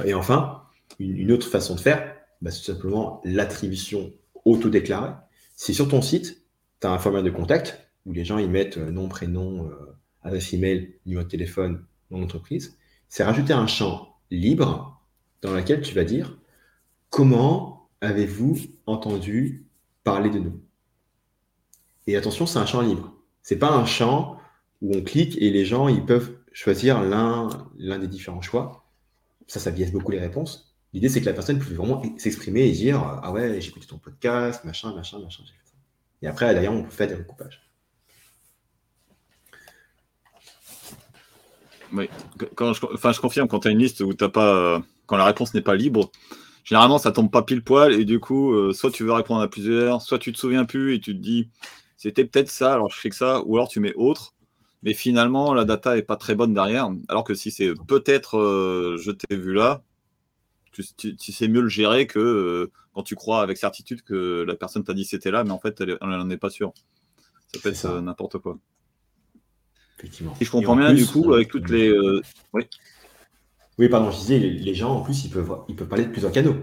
Et 0.04 0.12
enfin, 0.12 0.62
une, 0.98 1.32
autre 1.32 1.48
façon 1.48 1.74
de 1.74 1.80
faire, 1.80 2.14
bah, 2.42 2.50
c'est 2.50 2.58
tout 2.58 2.72
simplement 2.72 3.22
l'attribution 3.24 4.12
auto-déclarée. 4.44 5.12
Si 5.54 5.72
sur 5.72 5.88
ton 5.88 6.02
site, 6.02 6.42
tu 6.80 6.86
as 6.86 6.90
un 6.90 6.98
formulaire 6.98 7.24
de 7.24 7.34
contact, 7.34 7.85
où 8.06 8.12
les 8.12 8.24
gens 8.24 8.38
y 8.38 8.48
mettent 8.48 8.78
euh, 8.78 8.90
nom, 8.90 9.08
prénom, 9.08 9.68
euh, 9.68 9.96
adresse 10.22 10.52
email, 10.54 10.94
numéro 11.04 11.24
de 11.24 11.28
téléphone, 11.28 11.84
nom 12.10 12.20
d'entreprise, 12.20 12.78
c'est 13.08 13.24
rajouter 13.24 13.52
un 13.52 13.66
champ 13.66 14.16
libre 14.30 15.02
dans 15.42 15.52
lequel 15.52 15.82
tu 15.82 15.94
vas 15.94 16.04
dire 16.04 16.38
comment 17.10 17.88
avez-vous 18.00 18.58
entendu 18.86 19.66
parler 20.04 20.30
de 20.30 20.38
nous? 20.38 20.60
Et 22.06 22.16
attention, 22.16 22.46
c'est 22.46 22.58
un 22.58 22.66
champ 22.66 22.80
libre. 22.80 23.12
C'est 23.42 23.58
pas 23.58 23.72
un 23.72 23.84
champ 23.84 24.38
où 24.82 24.94
on 24.94 25.02
clique 25.02 25.36
et 25.40 25.50
les 25.50 25.64
gens 25.64 25.88
ils 25.88 26.04
peuvent 26.04 26.36
choisir 26.52 27.02
l'un 27.02 27.48
des 27.78 28.08
différents 28.08 28.42
choix. 28.42 28.88
Ça, 29.46 29.60
ça 29.60 29.70
biaise 29.70 29.92
beaucoup 29.92 30.10
les 30.10 30.20
réponses. 30.20 30.76
L'idée, 30.92 31.08
c'est 31.08 31.20
que 31.20 31.26
la 31.26 31.32
personne 31.32 31.58
puisse 31.58 31.74
vraiment 31.74 32.02
s'exprimer 32.16 32.62
et 32.62 32.72
dire 32.72 33.00
Ah 33.22 33.32
ouais, 33.32 33.60
j'ai 33.60 33.68
écouté 33.68 33.86
ton 33.86 33.98
podcast, 33.98 34.64
machin, 34.64 34.94
machin, 34.94 35.18
machin. 35.18 35.42
Et 36.22 36.26
après, 36.26 36.54
d'ailleurs, 36.54 36.72
on 36.72 36.82
peut 36.82 36.90
faire 36.90 37.08
des 37.08 37.14
recoupages. 37.14 37.66
Oui, 41.92 42.08
quand 42.54 42.72
je, 42.72 42.80
enfin, 42.92 43.12
je 43.12 43.20
confirme, 43.20 43.48
quand 43.48 43.60
tu 43.60 43.68
as 43.68 43.70
une 43.70 43.78
liste 43.78 44.00
où 44.00 44.12
t'as 44.12 44.28
pas, 44.28 44.82
quand 45.06 45.16
la 45.16 45.24
réponse 45.24 45.54
n'est 45.54 45.62
pas 45.62 45.76
libre, 45.76 46.10
généralement 46.64 46.98
ça 46.98 47.12
tombe 47.12 47.30
pas 47.30 47.42
pile 47.42 47.62
poil 47.62 47.92
et 47.94 48.04
du 48.04 48.20
coup, 48.20 48.52
euh, 48.52 48.72
soit 48.72 48.90
tu 48.90 49.04
veux 49.04 49.12
répondre 49.12 49.40
à 49.40 49.48
plusieurs, 49.48 50.02
soit 50.02 50.18
tu 50.18 50.32
te 50.32 50.38
souviens 50.38 50.64
plus 50.64 50.94
et 50.94 51.00
tu 51.00 51.14
te 51.16 51.22
dis 51.22 51.48
c'était 51.96 52.24
peut-être 52.24 52.50
ça, 52.50 52.74
alors 52.74 52.90
je 52.90 52.98
fais 52.98 53.08
que 53.08 53.16
ça, 53.16 53.42
ou 53.46 53.56
alors 53.56 53.68
tu 53.68 53.80
mets 53.80 53.94
autre, 53.94 54.34
mais 54.82 54.92
finalement 54.92 55.54
la 55.54 55.64
data 55.64 55.96
est 55.96 56.02
pas 56.02 56.16
très 56.16 56.34
bonne 56.34 56.52
derrière. 56.52 56.90
Alors 57.08 57.24
que 57.24 57.34
si 57.34 57.50
c'est 57.50 57.72
peut-être 57.86 58.38
euh, 58.38 58.96
je 58.98 59.12
t'ai 59.12 59.36
vu 59.36 59.54
là, 59.54 59.82
tu, 60.72 61.32
sais 61.32 61.48
mieux 61.48 61.62
le 61.62 61.68
gérer 61.68 62.06
que 62.06 62.18
euh, 62.18 62.70
quand 62.92 63.02
tu 63.02 63.14
crois 63.14 63.40
avec 63.40 63.56
certitude 63.56 64.02
que 64.02 64.44
la 64.46 64.54
personne 64.56 64.84
t'a 64.84 64.92
dit 64.92 65.04
c'était 65.04 65.30
là, 65.30 65.44
mais 65.44 65.52
en 65.52 65.58
fait 65.60 65.80
elle 65.80 65.96
n'en 66.02 66.28
est 66.30 66.36
pas 66.36 66.50
sûre. 66.50 66.72
Ça 67.54 67.60
peut 67.62 67.70
être 67.70 68.00
n'importe 68.00 68.38
quoi. 68.38 68.58
Effectivement. 69.98 70.34
Et 70.40 70.44
je 70.44 70.50
comprends 70.50 70.76
bien, 70.76 70.92
du 70.92 71.06
coup, 71.06 71.32
avec 71.32 71.48
toutes 71.48 71.70
les. 71.70 71.88
Euh, 71.88 72.22
oui. 72.52 72.64
Oui, 73.78 73.88
pardon, 73.88 74.10
je 74.10 74.18
disais, 74.18 74.38
les, 74.38 74.74
gens, 74.74 74.96
en 74.96 75.02
plus, 75.02 75.24
ils 75.24 75.30
peuvent, 75.30 75.54
ils 75.68 75.76
peuvent 75.76 75.88
parler 75.88 76.06
de 76.06 76.10
plusieurs 76.10 76.32
canaux. 76.32 76.56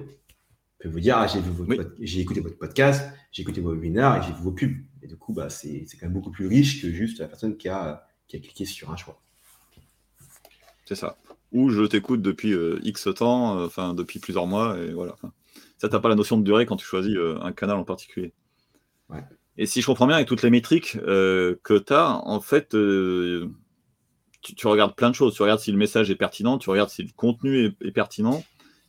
Ils 0.79 0.83
peuvent 0.83 0.91
vous 0.91 0.99
dire, 0.99 1.17
ah, 1.17 1.27
j'ai 1.99 2.19
écouté 2.19 2.39
votre 2.41 2.57
podcast, 2.57 3.11
j'ai 3.31 3.43
écouté 3.43 3.61
vos 3.61 3.73
webinaires 3.73 4.17
et 4.17 4.25
j'ai 4.25 4.33
vu 4.33 4.41
vos 4.41 4.51
pubs. 4.51 4.75
Et 5.01 5.07
du 5.07 5.15
coup, 5.15 5.33
bah, 5.33 5.49
c'est 5.49 5.85
quand 5.99 6.07
même 6.07 6.13
beaucoup 6.13 6.31
plus 6.31 6.47
riche 6.47 6.81
que 6.81 6.89
juste 6.89 7.19
la 7.19 7.27
personne 7.27 7.55
qui 7.55 7.69
a, 7.69 8.07
qui 8.27 8.37
a 8.37 8.39
cliqué 8.39 8.65
sur 8.65 8.91
un 8.91 8.95
choix. 8.95 9.21
C'est 10.85 10.95
ça. 10.95 11.17
Ou 11.51 11.69
je 11.69 11.83
t'écoute 11.83 12.23
depuis 12.23 12.53
euh, 12.53 12.79
X 12.83 13.07
temps, 13.15 13.59
euh, 13.59 13.67
enfin, 13.67 13.93
depuis 13.93 14.19
plusieurs 14.19 14.47
mois, 14.47 14.77
et 14.79 14.91
voilà. 14.91 15.15
Ça, 15.77 15.87
t'as 15.87 15.99
pas 15.99 16.09
la 16.09 16.15
notion 16.15 16.37
de 16.37 16.43
durée 16.43 16.65
quand 16.65 16.77
tu 16.77 16.85
choisis 16.85 17.15
un 17.41 17.51
canal 17.51 17.77
en 17.77 17.83
particulier. 17.83 18.33
Ouais. 19.09 19.23
Et 19.57 19.65
si 19.65 19.81
je 19.81 19.85
comprends 19.85 20.07
bien, 20.07 20.15
avec 20.15 20.27
toutes 20.27 20.41
les 20.41 20.49
métriques 20.49 20.97
euh, 21.07 21.55
que 21.63 21.77
tu 21.77 21.93
as, 21.93 22.09
en 22.25 22.41
fait, 22.41 22.73
euh, 22.73 23.49
tu, 24.41 24.67
regardes 24.67 24.95
plein 24.95 25.09
de 25.09 25.15
choses. 25.15 25.35
Tu 25.35 25.41
regardes 25.41 25.59
si 25.59 25.71
le 25.71 25.77
message 25.77 26.09
est 26.09 26.15
pertinent, 26.15 26.57
tu 26.57 26.69
regardes 26.69 26.89
si 26.89 27.03
le 27.03 27.11
contenu 27.15 27.75
est, 27.81 27.91
pertinent. 27.91 28.43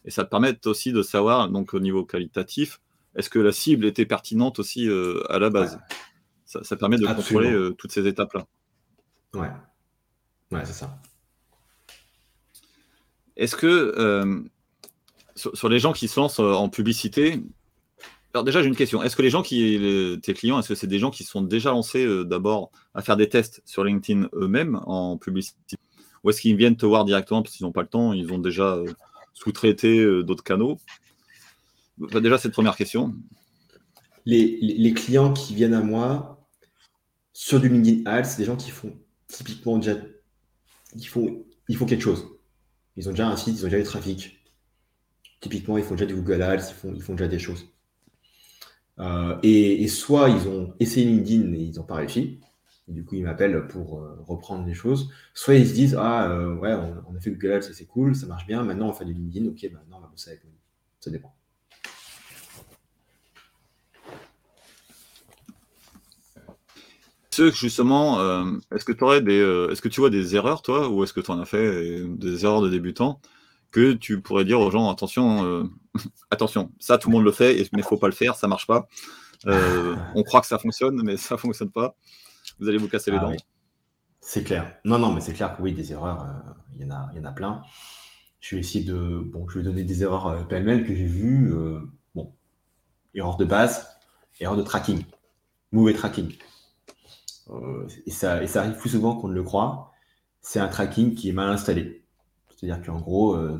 Et 0.05 0.11
ça 0.11 0.25
te 0.25 0.31
permet 0.31 0.59
aussi 0.67 0.93
de 0.93 1.03
savoir, 1.03 1.49
donc 1.49 1.75
au 1.75 1.81
niveau 1.81 2.05
qualitatif, 2.05 2.81
est-ce 3.15 3.31
que 3.31 3.39
la 3.39 3.53
cible 3.53 3.85
était 3.87 4.07
pertinente 4.07 4.59
aussi 4.59 4.89
euh, 4.89 5.23
à 5.31 5.39
la 5.39 5.51
base? 5.51 5.79
Ça, 6.47 6.77
permet 6.77 6.99
de 6.99 7.07
contrôler 7.07 7.71
toutes 7.77 7.91
ces 7.91 8.07
étapes-là. 8.07 8.47
Ouais. 9.35 9.51
Ouais, 10.53 10.65
c'est 10.65 10.73
ça. 10.73 10.99
Est-ce 13.37 13.57
que 13.57 14.45
sur, 15.35 15.69
les 15.69 15.81
gens 15.81 15.93
qui 15.93 16.07
se 16.07 16.21
lancent 16.21 16.39
en 16.39 16.69
publicité, 16.69 17.43
alors 18.35 18.43
déjà, 18.43 18.62
j'ai 18.62 18.68
une 18.68 18.74
question. 18.74 19.01
Est-ce 19.01 19.14
que 19.14 19.22
les 19.22 19.30
gens 19.30 19.43
qui, 19.43 19.78
tes 20.20 20.35
clients, 20.35 20.59
est-ce 20.59 20.68
que 20.68 20.74
c'est 20.74 20.89
des 20.89 20.99
gens 20.99 21.12
qui 21.12 21.22
sont 21.22 21.41
déjà 21.41 21.70
lancés 21.70 22.05
euh, 22.05 22.24
d'abord 22.24 22.72
à 22.93 23.01
faire 23.01 23.16
des 23.16 23.28
tests 23.28 23.62
sur 23.64 23.85
LinkedIn 23.85 24.28
eux-mêmes 24.35 24.80
en 24.87 25.16
publicité? 25.16 25.76
Ou 26.24 26.30
est-ce 26.30 26.41
qu'ils 26.41 26.57
viennent 26.57 26.76
te 26.76 26.85
voir 26.85 27.05
directement 27.05 27.43
parce 27.43 27.55
qu'ils 27.55 27.64
n'ont 27.64 27.72
pas 27.72 27.82
le 27.82 27.89
temps, 27.89 28.12
ils 28.12 28.32
ont 28.32 28.39
déjà 28.39 28.74
euh, 28.74 28.87
sous-traité 29.35 30.01
euh, 30.01 30.24
d'autres 30.24 30.43
canaux? 30.43 30.78
Déjà, 31.99 32.37
cette 32.37 32.51
première 32.51 32.74
question. 32.74 33.14
Les, 34.26 34.93
clients 34.95 35.32
qui 35.32 35.55
viennent 35.55 35.74
à 35.74 35.82
moi 35.82 36.45
sur 37.32 37.61
du 37.61 37.68
LinkedIn 37.68 38.11
Ads, 38.11 38.24
c'est 38.24 38.39
des 38.39 38.47
gens 38.47 38.57
qui 38.57 38.70
font 38.70 38.99
typiquement 39.28 39.78
déjà, 39.78 39.97
ils 40.97 41.07
font, 41.07 41.45
ils 41.68 41.76
font 41.76 41.87
quelque 41.87 42.03
chose. 42.03 42.26
Ils 42.97 43.09
ont 43.09 43.12
déjà 43.12 43.28
un 43.28 43.37
site, 43.37 43.59
ils 43.59 43.64
ont 43.64 43.68
déjà 43.68 43.78
du 43.78 43.85
trafic. 43.85 44.41
Typiquement, 45.41 45.78
ils 45.78 45.85
font 45.85 45.95
déjà 45.95 46.07
du 46.07 46.16
Google 46.16 46.43
Ads, 46.43 46.70
ils 46.70 46.74
font, 46.74 46.93
ils 46.97 47.03
font 47.03 47.14
déjà 47.14 47.28
des 47.28 47.39
choses. 47.39 47.74
Euh, 49.01 49.36
et, 49.42 49.88
soit 49.88 50.28
ils 50.28 50.49
ont 50.49 50.74
essayé 50.78 51.07
LinkedIn 51.07 51.53
et 51.55 51.59
ils 51.59 51.76
n'ont 51.76 51.82
pas 51.82 51.97
réussi, 51.97 52.38
du 52.86 53.05
coup 53.05 53.16
ils 53.16 53.24
m'appellent 53.24 53.66
pour 53.66 53.99
euh, 53.99 54.16
reprendre 54.26 54.64
les 54.66 54.74
choses, 54.74 55.11
soit 55.32 55.55
ils 55.55 55.66
se 55.66 55.74
disent 55.74 55.97
Ah 55.99 56.30
euh, 56.30 56.55
ouais, 56.55 56.72
on, 56.72 57.16
a 57.16 57.20
fait 57.20 57.32
Google 57.32 57.55
Ads, 57.55 57.72
c'est 57.72 57.86
cool, 57.86 58.14
ça 58.14 58.26
marche 58.26 58.47
bien, 58.47 58.62
maintenant 58.62 58.88
on 58.88 58.92
fait 58.92 59.05
du 59.05 59.12
LinkedIn, 59.12 59.49
ok, 59.49 59.62
maintenant 59.72 59.99
on 59.99 60.01
va 60.01 60.07
bosser 60.07 60.30
avec 60.30 60.45
nous. 60.45 60.51
Ça 61.01 61.11
dépend. 61.11 61.34
justement, 67.53 68.20
est-ce 68.70 68.84
que 68.84 68.92
tu 68.92 69.05
est-ce 69.05 69.82
que 69.82 69.88
tu 69.88 70.01
vois 70.01 70.11
des 70.11 70.36
erreurs 70.36 70.62
toi, 70.62 70.88
ou 70.88 71.03
est-ce 71.03 71.12
que 71.12 71.20
tu 71.20 71.32
en 71.32 71.40
as 71.40 71.45
fait 71.45 72.07
des 72.07 72.45
erreurs 72.45 72.62
de 72.62 72.70
débutants 72.70 73.20
que 73.72 73.92
tu 73.92 74.20
pourrais 74.20 74.45
dire 74.45 74.61
aux 74.61 74.70
gens 74.70 74.88
attention, 74.88 75.68
attention, 76.30 76.72
ça 76.78 76.99
tout 76.99 77.09
le 77.09 77.14
monde 77.16 77.24
le 77.24 77.32
fait, 77.32 77.68
mais 77.72 77.80
il 77.80 77.84
faut 77.84 77.97
pas 77.97 78.09
le 78.09 78.14
faire, 78.14 78.36
ça 78.36 78.49
marche 78.49 78.66
pas. 78.66 78.88
Euh, 79.47 79.97
on 80.14 80.22
croit 80.22 80.40
que 80.40 80.47
ça 80.47 80.59
fonctionne, 80.59 81.03
mais 81.05 81.16
ça 81.16 81.36
fonctionne 81.36 81.70
pas. 81.70 81.97
Vous 82.59 82.68
allez 82.68 82.78
vous 82.78 82.88
casser 82.88 83.11
les 83.11 83.18
ah 83.18 83.24
dents. 83.24 83.36
C'est 84.20 84.45
clair. 84.45 84.76
Non, 84.84 84.99
non, 84.99 85.12
mais 85.12 85.20
c'est 85.20 85.34
clair 85.34 85.57
que 85.57 85.62
oui, 85.62 85.72
des 85.72 85.92
erreurs, 85.92 86.22
euh, 86.22 86.53
il 86.76 86.82
y, 86.82 86.84
en 86.86 86.90
a, 86.90 87.11
y 87.14 87.18
en 87.18 87.24
a 87.24 87.32
plein. 87.32 87.62
Je 88.40 88.57
vais 88.57 88.61
essayer 88.61 88.84
de. 88.84 89.20
Bon, 89.24 89.49
je 89.49 89.59
vais 89.59 89.64
donner 89.64 89.84
des 89.84 90.03
erreurs 90.03 90.47
pêle-mêle 90.49 90.86
que 90.86 90.95
j'ai 90.95 91.07
vues. 91.07 91.53
bon, 92.14 92.34
erreur 93.14 93.36
de 93.36 93.45
base, 93.45 93.86
erreur 94.40 94.57
de 94.57 94.62
tracking, 94.62 95.05
mauvais 95.72 95.95
tracking. 95.95 96.32
et, 98.07 98.11
ça, 98.11 98.42
et 98.42 98.47
ça 98.47 98.61
arrive 98.62 98.76
plus 98.76 98.90
souvent 98.90 99.16
qu'on 99.16 99.28
ne 99.28 99.34
le 99.34 99.42
croit. 99.42 99.92
C'est 100.40 100.61
un 100.61 100.68
tracking 100.68 101.14
qui 101.14 101.30
est 101.30 101.32
mal 101.32 101.49
installé. 101.49 102.05
C'est-à-dire 102.64 102.84
qu'en 102.84 103.01
gros, 103.01 103.34
euh, 103.34 103.59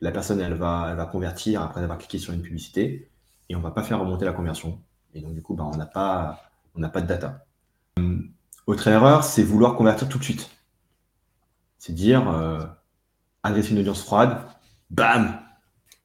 la 0.00 0.12
personne, 0.12 0.40
elle 0.40 0.54
va, 0.54 0.88
elle 0.90 1.10
convertir 1.10 1.62
après 1.62 1.82
avoir 1.82 1.98
cliqué 1.98 2.18
sur 2.18 2.32
une 2.32 2.42
publicité 2.42 3.10
et 3.48 3.54
on 3.54 3.58
ne 3.58 3.64
va 3.64 3.70
pas 3.70 3.82
faire 3.82 4.00
remonter 4.00 4.24
la 4.24 4.32
conversion. 4.32 4.80
Et 5.14 5.20
donc, 5.20 5.34
du 5.34 5.42
coup, 5.42 5.54
bah, 5.54 5.68
on 5.72 5.76
n'a 5.76 5.86
pas, 5.86 6.50
pas 6.74 7.00
de 7.00 7.06
data. 7.06 7.46
Euh, 7.98 8.18
autre 8.66 8.86
erreur, 8.88 9.24
c'est 9.24 9.42
vouloir 9.42 9.76
convertir 9.76 10.08
tout 10.08 10.18
de 10.18 10.24
suite. 10.24 10.50
C'est 11.78 11.94
dire, 11.94 12.28
euh, 12.28 12.60
adresser 13.42 13.72
une 13.72 13.78
audience 13.78 14.02
froide, 14.02 14.38
bam, 14.90 15.40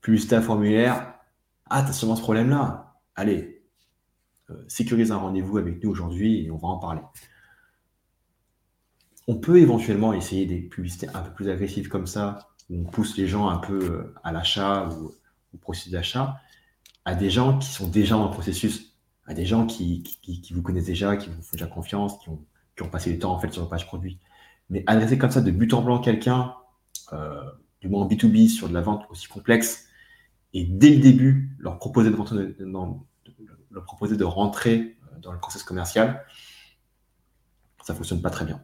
publicité 0.01 0.35
un 0.35 0.41
formulaire, 0.41 1.13
ah, 1.69 1.83
tu 1.83 1.89
as 1.89 1.93
seulement 1.93 2.15
ce 2.15 2.21
problème-là. 2.21 2.95
Allez, 3.15 3.61
sécurise 4.67 5.11
un 5.11 5.17
rendez-vous 5.17 5.57
avec 5.57 5.83
nous 5.83 5.89
aujourd'hui 5.89 6.45
et 6.45 6.51
on 6.51 6.57
va 6.57 6.67
en 6.69 6.77
parler. 6.77 7.01
On 9.27 9.35
peut 9.35 9.59
éventuellement 9.59 10.13
essayer 10.13 10.45
des 10.45 10.59
publicités 10.59 11.07
un 11.13 11.21
peu 11.21 11.31
plus 11.31 11.49
agressives 11.49 11.87
comme 11.87 12.07
ça, 12.07 12.50
on 12.71 12.83
pousse 12.83 13.17
les 13.17 13.27
gens 13.27 13.49
un 13.49 13.57
peu 13.57 13.79
euh, 13.79 14.15
à 14.23 14.31
l'achat 14.31 14.89
ou 14.89 15.13
au 15.53 15.57
processus 15.57 15.91
d'achat, 15.91 16.39
à 17.05 17.15
des 17.15 17.29
gens 17.29 17.57
qui 17.57 17.69
sont 17.69 17.87
déjà 17.87 18.17
le 18.17 18.29
processus, 18.29 18.95
à 19.25 19.33
des 19.33 19.45
gens 19.45 19.65
qui, 19.65 20.03
vous 20.51 20.61
connaissent 20.61 20.85
déjà, 20.85 21.17
qui 21.17 21.29
vous 21.29 21.41
font 21.41 21.53
déjà 21.53 21.67
confiance, 21.67 22.19
qui 22.19 22.29
ont, 22.29 22.89
passé 22.91 23.11
du 23.11 23.19
temps 23.19 23.31
en 23.31 23.39
fait 23.39 23.53
sur 23.53 23.61
le 23.61 23.67
page 23.67 23.85
produit. 23.85 24.17
Mais 24.71 24.83
adresser 24.87 25.19
comme 25.19 25.29
ça 25.29 25.41
de 25.41 25.51
but 25.51 25.71
en 25.73 25.83
blanc 25.83 25.99
quelqu'un, 25.99 26.55
euh, 27.13 27.43
du 27.79 27.89
moins 27.89 28.03
en 28.03 28.07
B2B, 28.07 28.49
sur 28.49 28.69
de 28.69 28.73
la 28.73 28.81
vente 28.81 29.05
aussi 29.11 29.27
complexe, 29.27 29.85
et 30.53 30.65
dès 30.65 30.89
le 30.89 30.99
début, 30.99 31.55
leur 31.59 31.77
proposer 31.77 32.09
de, 32.09 32.17
leur 33.69 33.85
proposer 33.85 34.17
de 34.17 34.23
rentrer 34.23 34.97
euh, 35.13 35.19
dans 35.19 35.31
le 35.31 35.39
processus 35.39 35.63
commercial, 35.63 36.25
ça 37.83 37.93
ne 37.93 37.97
fonctionne 37.97 38.21
pas 38.21 38.31
très 38.31 38.45
bien. 38.45 38.61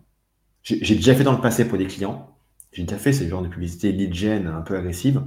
J'ai 0.64 0.96
déjà 0.96 1.16
fait 1.16 1.24
dans 1.24 1.32
le 1.32 1.40
passé 1.40 1.66
pour 1.66 1.78
des 1.78 1.88
clients. 1.88 2.37
J'ai 2.78 2.84
déjà 2.84 3.00
fait 3.00 3.12
ce 3.12 3.28
genre 3.28 3.42
de 3.42 3.48
publicité 3.48 3.92
lead 3.92 4.14
gen 4.14 4.46
un 4.46 4.62
peu 4.62 4.78
agressive. 4.78 5.24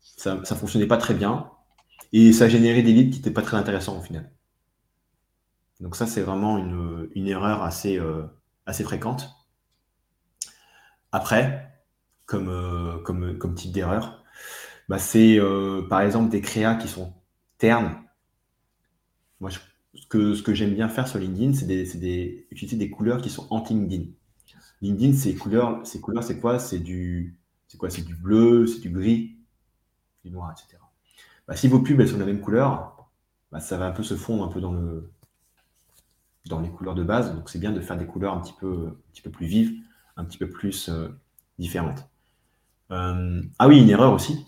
Ça 0.00 0.36
ne 0.36 0.44
fonctionnait 0.44 0.86
pas 0.86 0.96
très 0.96 1.12
bien. 1.12 1.50
Et 2.14 2.32
ça 2.32 2.48
générait 2.48 2.80
des 2.80 2.94
leads 2.94 3.10
qui 3.10 3.18
n'étaient 3.18 3.30
pas 3.30 3.42
très 3.42 3.58
intéressants 3.58 3.98
au 3.98 4.00
final. 4.00 4.32
Donc 5.80 5.94
ça, 5.94 6.06
c'est 6.06 6.22
vraiment 6.22 6.56
une, 6.56 7.28
erreur 7.28 7.62
assez, 7.62 7.98
euh, 7.98 8.22
assez 8.64 8.82
fréquente. 8.82 9.28
Après, 11.12 11.70
comme, 12.24 12.48
euh, 12.48 12.96
comme, 13.02 13.36
comme 13.36 13.54
type 13.54 13.72
d'erreur, 13.72 14.24
bah, 14.88 14.98
c'est 14.98 15.38
euh, 15.38 15.86
par 15.86 16.00
exemple 16.00 16.30
des 16.30 16.40
créas 16.40 16.76
qui 16.76 16.88
sont 16.88 17.12
ternes. 17.58 17.94
Moi, 19.40 19.50
ce 19.50 19.58
que, 20.08 20.32
ce 20.32 20.42
que 20.42 20.54
j'aime 20.54 20.72
bien 20.72 20.88
faire 20.88 21.08
sur 21.08 21.18
LinkedIn, 21.18 21.52
c'est 21.52 21.66
d'utiliser 21.66 22.78
des 22.78 22.88
couleurs 22.88 23.20
qui 23.20 23.28
sont 23.28 23.46
anti-LinkedIn. 23.50 24.12
LinkedIn, 24.80 25.14
ces 25.14 25.34
couleurs, 25.34 25.86
ces 25.86 26.00
couleurs, 26.00 26.22
c'est 26.22 26.38
quoi? 26.38 26.58
C'est 26.58 26.78
du, 26.78 27.36
c'est 27.66 27.78
quoi? 27.78 27.90
C'est 27.90 28.02
du 28.02 28.14
bleu, 28.14 28.66
c'est 28.66 28.80
du 28.80 28.90
gris, 28.90 29.36
du 30.24 30.30
noir, 30.30 30.52
etc. 30.52 30.80
Bah, 31.46 31.56
si 31.56 31.68
vos 31.68 31.80
pubs 31.80 32.04
sont 32.06 32.14
de 32.14 32.20
la 32.20 32.26
même 32.26 32.40
couleur, 32.40 33.08
bah, 33.50 33.60
ça 33.60 33.76
va 33.78 33.86
un 33.86 33.92
peu 33.92 34.02
se 34.02 34.14
fondre 34.14 34.44
un 34.44 34.48
peu 34.48 34.60
dans 34.60 34.72
le, 34.72 35.10
dans 36.46 36.60
les 36.60 36.70
couleurs 36.70 36.94
de 36.94 37.04
base. 37.04 37.34
Donc 37.34 37.48
c'est 37.50 37.58
bien 37.58 37.72
de 37.72 37.80
faire 37.80 37.96
des 37.96 38.06
couleurs 38.06 38.34
un 38.34 38.40
petit 38.40 38.54
peu, 38.58 38.98
plus 39.32 39.46
vives, 39.46 39.72
un 40.16 40.24
petit 40.24 40.38
peu 40.38 40.48
plus 40.48 40.88
euh, 40.88 41.08
différentes. 41.58 42.08
Euh, 42.90 43.42
ah 43.58 43.68
oui, 43.68 43.80
une 43.80 43.90
erreur 43.90 44.12
aussi. 44.12 44.46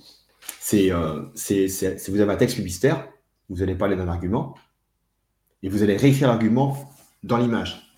C'est, 0.58 0.92
euh, 0.92 1.24
c'est, 1.34 1.66
vous 2.08 2.20
avez 2.20 2.32
un 2.32 2.36
texte 2.36 2.56
publicitaire, 2.56 3.08
vous 3.48 3.62
allez 3.62 3.74
parler 3.74 3.96
d'un 3.96 4.08
argument, 4.08 4.54
et 5.62 5.68
vous 5.68 5.82
allez 5.82 5.96
réécrire 5.96 6.28
l'argument 6.28 6.90
dans 7.22 7.36
l'image. 7.36 7.89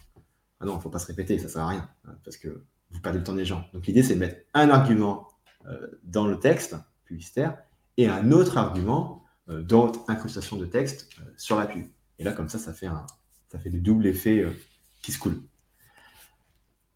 Ah 0.63 0.65
non, 0.65 0.75
il 0.75 0.77
ne 0.77 0.81
faut 0.81 0.91
pas 0.91 1.01
se 1.01 1.09
répéter, 1.09 1.39
ça 1.39 1.47
ne 1.47 1.49
sert 1.51 1.63
à 1.63 1.69
rien, 1.69 1.91
hein, 2.07 2.15
parce 2.25 2.37
que 2.37 2.63
vous 2.93 3.01
perdez 3.01 3.19
le 3.19 3.25
temps 3.25 3.35
des 3.35 3.45
gens. 3.45 3.65
Donc 3.75 3.85
l'idée, 3.89 4.05
c'est 4.05 4.15
de 4.15 4.21
mettre 4.21 4.43
un 4.55 4.71
argument 4.71 5.27
euh, 5.67 5.89
dans 6.05 6.25
le 6.25 6.39
texte 6.39 6.77
publicitaire 7.05 7.59
et 7.97 8.09
un 8.09 8.31
autre 8.31 8.57
argument 8.59 9.25
euh, 9.49 9.61
dans 9.63 9.91
incrustation 10.07 10.57
de 10.57 10.65
texte 10.65 11.11
euh, 11.19 11.25
sur 11.37 11.59
la 11.59 11.67
pub. 11.67 11.85
Et 12.21 12.25
là, 12.25 12.33
comme 12.33 12.49
ça, 12.49 12.59
ça 12.59 12.73
fait, 12.73 12.87
un, 12.87 13.05
ça 13.51 13.59
fait 13.59 13.71
le 13.71 13.81
double 13.81 14.07
effet 14.07 14.47
qui 15.03 15.11
se 15.11 15.19
coule. 15.19 15.43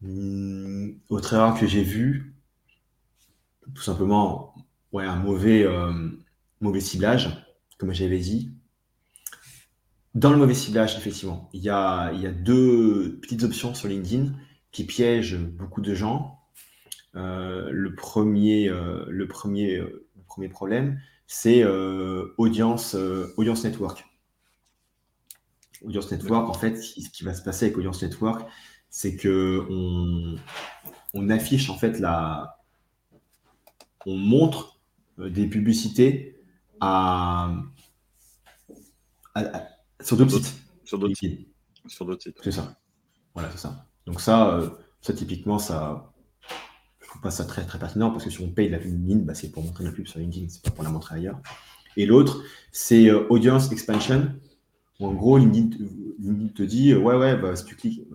Hum, 0.01 0.97
autre 1.09 1.33
erreur 1.33 1.59
que 1.59 1.67
j'ai 1.67 1.83
vue, 1.83 2.35
tout 3.75 3.81
simplement, 3.81 4.55
ouais, 4.93 5.03
un 5.03 5.17
mauvais, 5.17 5.65
mauvais 6.61 6.79
ciblage, 6.79 7.45
comme 7.77 7.91
j'avais 7.93 8.19
dit. 8.19 8.56
Dans 10.17 10.31
le 10.31 10.37
mauvais 10.37 10.55
ciblage, 10.55 10.97
effectivement, 10.97 11.47
il 11.53 11.61
y 11.61 11.69
a, 11.69 12.11
deux 12.31 13.19
petites 13.21 13.43
options 13.43 13.75
sur 13.75 13.87
LinkedIn 13.87 14.33
qui 14.71 14.83
piègent 14.83 15.37
beaucoup 15.37 15.79
de 15.79 15.93
gens. 15.93 16.39
Euh, 17.15 17.69
le, 17.71 17.93
premier, 17.93 18.67
euh, 18.67 19.05
euh, 19.05 19.11
le 19.11 19.27
premier 19.27 20.49
problème, 20.49 20.99
c'est 21.27 21.63
audience, 22.39 22.95
network. 22.95 24.07
Audience 25.83 26.11
network, 26.11 26.49
en 26.49 26.53
fait, 26.53 26.77
ce 26.77 27.11
qui 27.11 27.23
va 27.23 27.35
se 27.35 27.43
passer 27.43 27.65
avec 27.65 27.77
Audience 27.77 28.01
Network, 28.01 28.49
c'est 28.89 29.17
que 29.17 29.67
on, 31.13 31.29
affiche 31.29 31.69
en 31.69 31.77
fait 31.77 31.99
la, 31.99 32.57
on 34.07 34.17
montre 34.17 34.79
des 35.19 35.45
publicités 35.45 36.41
à 36.79 37.53
sur 40.01 40.17
d'autres 40.17 40.31
sites. 40.31 40.55
Sur 40.83 40.99
d'autres 40.99 41.15
sites. 41.15 41.47
Sur 41.87 42.05
d'autres 42.05 42.23
sites. 42.23 42.39
C'est 42.43 42.51
ça. 42.51 42.77
Voilà, 43.33 43.49
c'est 43.51 43.57
ça. 43.57 43.85
Donc 44.05 44.21
ça, 44.21 44.55
euh, 44.55 44.69
ça 45.01 45.13
typiquement, 45.13 45.59
ça, 45.59 46.13
je 46.99 47.07
trouve 47.07 47.21
pas 47.21 47.31
ça 47.31 47.45
très 47.45 47.65
très 47.65 47.79
pertinent 47.79 48.11
parce 48.11 48.23
que 48.23 48.29
si 48.29 48.41
on 48.41 48.49
paye 48.49 48.69
la 48.69 48.77
LinkedIn, 48.77 49.19
bah, 49.19 49.35
c'est 49.35 49.51
pour 49.51 49.63
montrer 49.63 49.83
la 49.83 49.91
pub 49.91 50.07
sur 50.07 50.19
LinkedIn, 50.19 50.47
c'est 50.49 50.63
pas 50.63 50.71
pour 50.71 50.83
la 50.83 50.89
montrer 50.89 51.15
ailleurs. 51.15 51.39
Et 51.95 52.05
l'autre, 52.05 52.43
c'est 52.71 53.09
euh, 53.09 53.27
audience 53.29 53.71
expansion. 53.71 54.31
en 54.99 55.13
gros, 55.13 55.37
LinkedIn, 55.37 55.77
te 56.55 56.63
dit, 56.63 56.93
euh, 56.93 56.99
ouais, 56.99 57.15
ouais, 57.15 57.35
bah, 57.35 57.55
si 57.55 57.65
tu 57.65 57.75
cliques, 57.75 58.07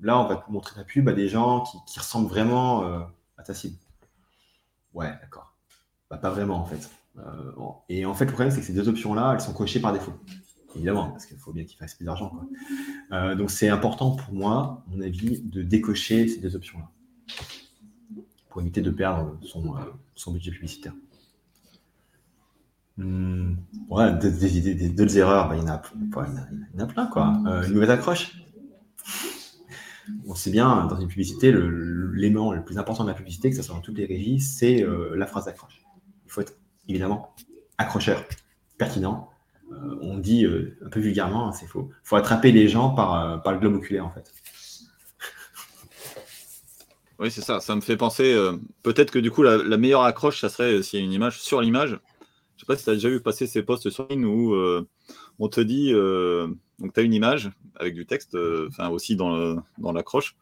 là, 0.00 0.20
on 0.20 0.26
va 0.26 0.36
te 0.36 0.50
montrer 0.50 0.74
ta 0.74 0.84
pub 0.84 1.08
à 1.08 1.12
des 1.12 1.28
gens 1.28 1.64
qui, 1.86 1.98
ressemblent 1.98 2.28
vraiment 2.28 2.82
à 3.36 3.42
ta 3.44 3.54
cible. 3.54 3.76
Ouais, 4.92 5.12
d'accord. 5.20 5.54
Bah, 6.10 6.16
pas 6.16 6.30
vraiment 6.30 6.56
en 6.56 6.64
fait. 6.64 6.90
et 7.88 8.06
en 8.06 8.14
fait, 8.14 8.24
le 8.24 8.32
problème, 8.32 8.50
c'est 8.50 8.60
que 8.60 8.66
ces 8.66 8.72
deux 8.72 8.88
options-là, 8.88 9.34
elles 9.34 9.40
sont 9.40 9.52
cochées 9.52 9.80
par 9.80 9.92
défaut 9.92 10.14
évidemment, 10.76 11.10
parce 11.10 11.26
qu'il 11.26 11.38
faut 11.38 11.52
bien 11.52 11.64
qu'il 11.64 11.78
fasse 11.78 11.94
plus 11.94 12.04
d'argent. 12.04 12.32
Euh, 13.12 13.34
donc 13.34 13.50
c'est 13.50 13.68
important 13.68 14.12
pour 14.12 14.34
moi, 14.34 14.84
à 14.86 14.90
mon 14.90 15.00
avis, 15.00 15.40
de 15.40 15.62
décocher 15.62 16.28
ces 16.28 16.40
deux 16.40 16.56
options-là 16.56 16.88
pour 18.48 18.60
éviter 18.62 18.80
de 18.80 18.90
perdre 18.90 19.38
son, 19.42 19.76
euh, 19.76 20.32
budget 20.32 20.50
publicitaire. 20.50 20.94
Hmm, 22.96 23.54
ouais, 23.88 24.12
deux, 24.14 25.18
erreurs, 25.18 25.48
bah, 25.48 25.56
il, 25.56 25.60
y 25.60 25.62
en 25.62 25.68
a, 25.68 25.82
il, 25.94 26.78
y 26.78 26.80
en 26.80 26.84
a, 26.84 26.86
plein. 26.86 27.06
Quoi. 27.06 27.40
Euh, 27.46 27.62
une 27.66 27.74
nouvelle 27.74 27.90
accroche. 27.90 28.42
On 30.26 30.34
sait 30.34 30.50
bien, 30.50 30.86
dans 30.86 30.98
une 30.98 31.08
publicité, 31.08 31.52
l'élément 31.52 32.52
le, 32.52 32.64
plus 32.64 32.78
important 32.78 33.04
de 33.04 33.10
la 33.10 33.14
publicité, 33.14 33.50
que 33.50 33.56
ce 33.56 33.62
soit 33.62 33.74
dans 33.74 33.82
toutes 33.82 33.98
les 33.98 34.06
régies, 34.06 34.40
c'est 34.40 34.84
la 35.14 35.26
phrase 35.26 35.44
d'accroche. 35.44 35.82
Il 36.24 36.32
faut 36.32 36.40
être 36.40 36.54
évidemment 36.88 37.34
accrocheur, 37.76 38.24
pertinent, 38.78 39.28
on 40.00 40.18
dit 40.18 40.44
euh, 40.44 40.76
un 40.84 40.88
peu 40.88 41.00
vulgairement, 41.00 41.48
hein, 41.48 41.52
c'est 41.52 41.66
faux. 41.66 41.90
Il 41.90 42.08
faut 42.08 42.16
attraper 42.16 42.52
les 42.52 42.68
gens 42.68 42.90
par, 42.90 43.14
euh, 43.14 43.36
par 43.38 43.52
le 43.52 43.58
globe 43.58 43.74
oculaire, 43.74 44.06
en 44.06 44.10
fait. 44.10 44.32
Oui, 47.18 47.30
c'est 47.30 47.40
ça. 47.40 47.60
Ça 47.60 47.74
me 47.74 47.80
fait 47.80 47.96
penser. 47.96 48.32
Euh, 48.32 48.56
peut-être 48.82 49.10
que 49.10 49.18
du 49.18 49.30
coup, 49.30 49.42
la, 49.42 49.76
meilleure 49.76 50.02
accroche, 50.02 50.40
ça 50.40 50.48
serait 50.48 50.82
s'il 50.82 51.00
y 51.00 51.02
a 51.02 51.04
une 51.04 51.12
image 51.12 51.40
sur 51.40 51.60
l'image. 51.60 51.98
Je 52.56 52.60
sais 52.60 52.66
pas 52.66 52.76
si 52.76 52.84
tu 52.84 52.90
as 52.90 52.94
déjà 52.94 53.08
vu 53.08 53.20
passer 53.20 53.46
ces 53.46 53.62
posts 53.62 53.90
sur 53.90 54.06
ligne 54.08 54.24
où 54.24 54.54
on 55.38 55.48
te 55.48 55.60
dit 55.60 55.92
donc 55.92 56.92
tu 56.92 57.00
as 57.00 57.02
une 57.02 57.14
image 57.14 57.50
avec 57.76 57.94
du 57.94 58.04
texte, 58.04 58.36
enfin 58.68 58.88
aussi 58.88 59.16
dans 59.16 59.62
l'accroche, 59.92 60.36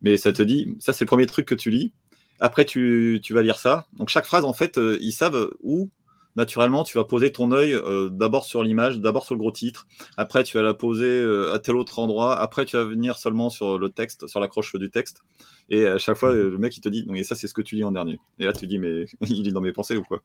mais 0.00 0.16
ça 0.16 0.32
te 0.32 0.42
dit 0.42 0.76
ça, 0.80 0.94
c'est 0.94 1.04
le 1.04 1.08
premier 1.08 1.26
truc 1.26 1.46
que 1.46 1.54
tu 1.54 1.70
lis. 1.70 1.92
Après, 2.40 2.64
tu, 2.64 3.20
tu 3.22 3.34
vas 3.34 3.42
lire 3.42 3.58
ça. 3.58 3.86
Donc, 3.94 4.08
chaque 4.08 4.24
phrase, 4.24 4.44
en 4.44 4.54
fait, 4.54 4.78
ils 5.00 5.12
savent 5.12 5.50
où 5.62 5.90
naturellement, 6.36 6.84
tu 6.84 6.98
vas 6.98 7.04
poser 7.04 7.32
ton 7.32 7.52
œil 7.52 7.74
euh, 7.74 8.08
d'abord 8.10 8.44
sur 8.44 8.62
l'image, 8.62 8.98
d'abord 8.98 9.24
sur 9.24 9.34
le 9.34 9.38
gros 9.38 9.50
titre. 9.50 9.86
Après, 10.16 10.44
tu 10.44 10.56
vas 10.56 10.62
la 10.62 10.74
poser 10.74 11.06
euh, 11.06 11.52
à 11.52 11.58
tel 11.58 11.76
autre 11.76 11.98
endroit. 11.98 12.38
Après, 12.38 12.64
tu 12.64 12.76
vas 12.76 12.84
venir 12.84 13.18
seulement 13.18 13.50
sur 13.50 13.78
le 13.78 13.88
texte, 13.90 14.26
sur 14.26 14.40
l'accroche 14.40 14.74
du 14.76 14.90
texte. 14.90 15.22
Et 15.68 15.86
à 15.86 15.98
chaque 15.98 16.16
fois, 16.16 16.32
le 16.32 16.56
mec, 16.58 16.76
il 16.76 16.80
te 16.80 16.88
dit, 16.88 17.06
et 17.14 17.24
ça, 17.24 17.34
c'est 17.34 17.48
ce 17.48 17.54
que 17.54 17.62
tu 17.62 17.76
lis 17.76 17.84
en 17.84 17.92
dernier. 17.92 18.18
Et 18.38 18.44
là, 18.44 18.52
tu 18.52 18.66
dis, 18.66 18.78
mais 18.78 19.04
il 19.28 19.46
est 19.48 19.52
dans 19.52 19.60
mes 19.60 19.72
pensées 19.72 19.96
ou 19.96 20.02
quoi? 20.02 20.22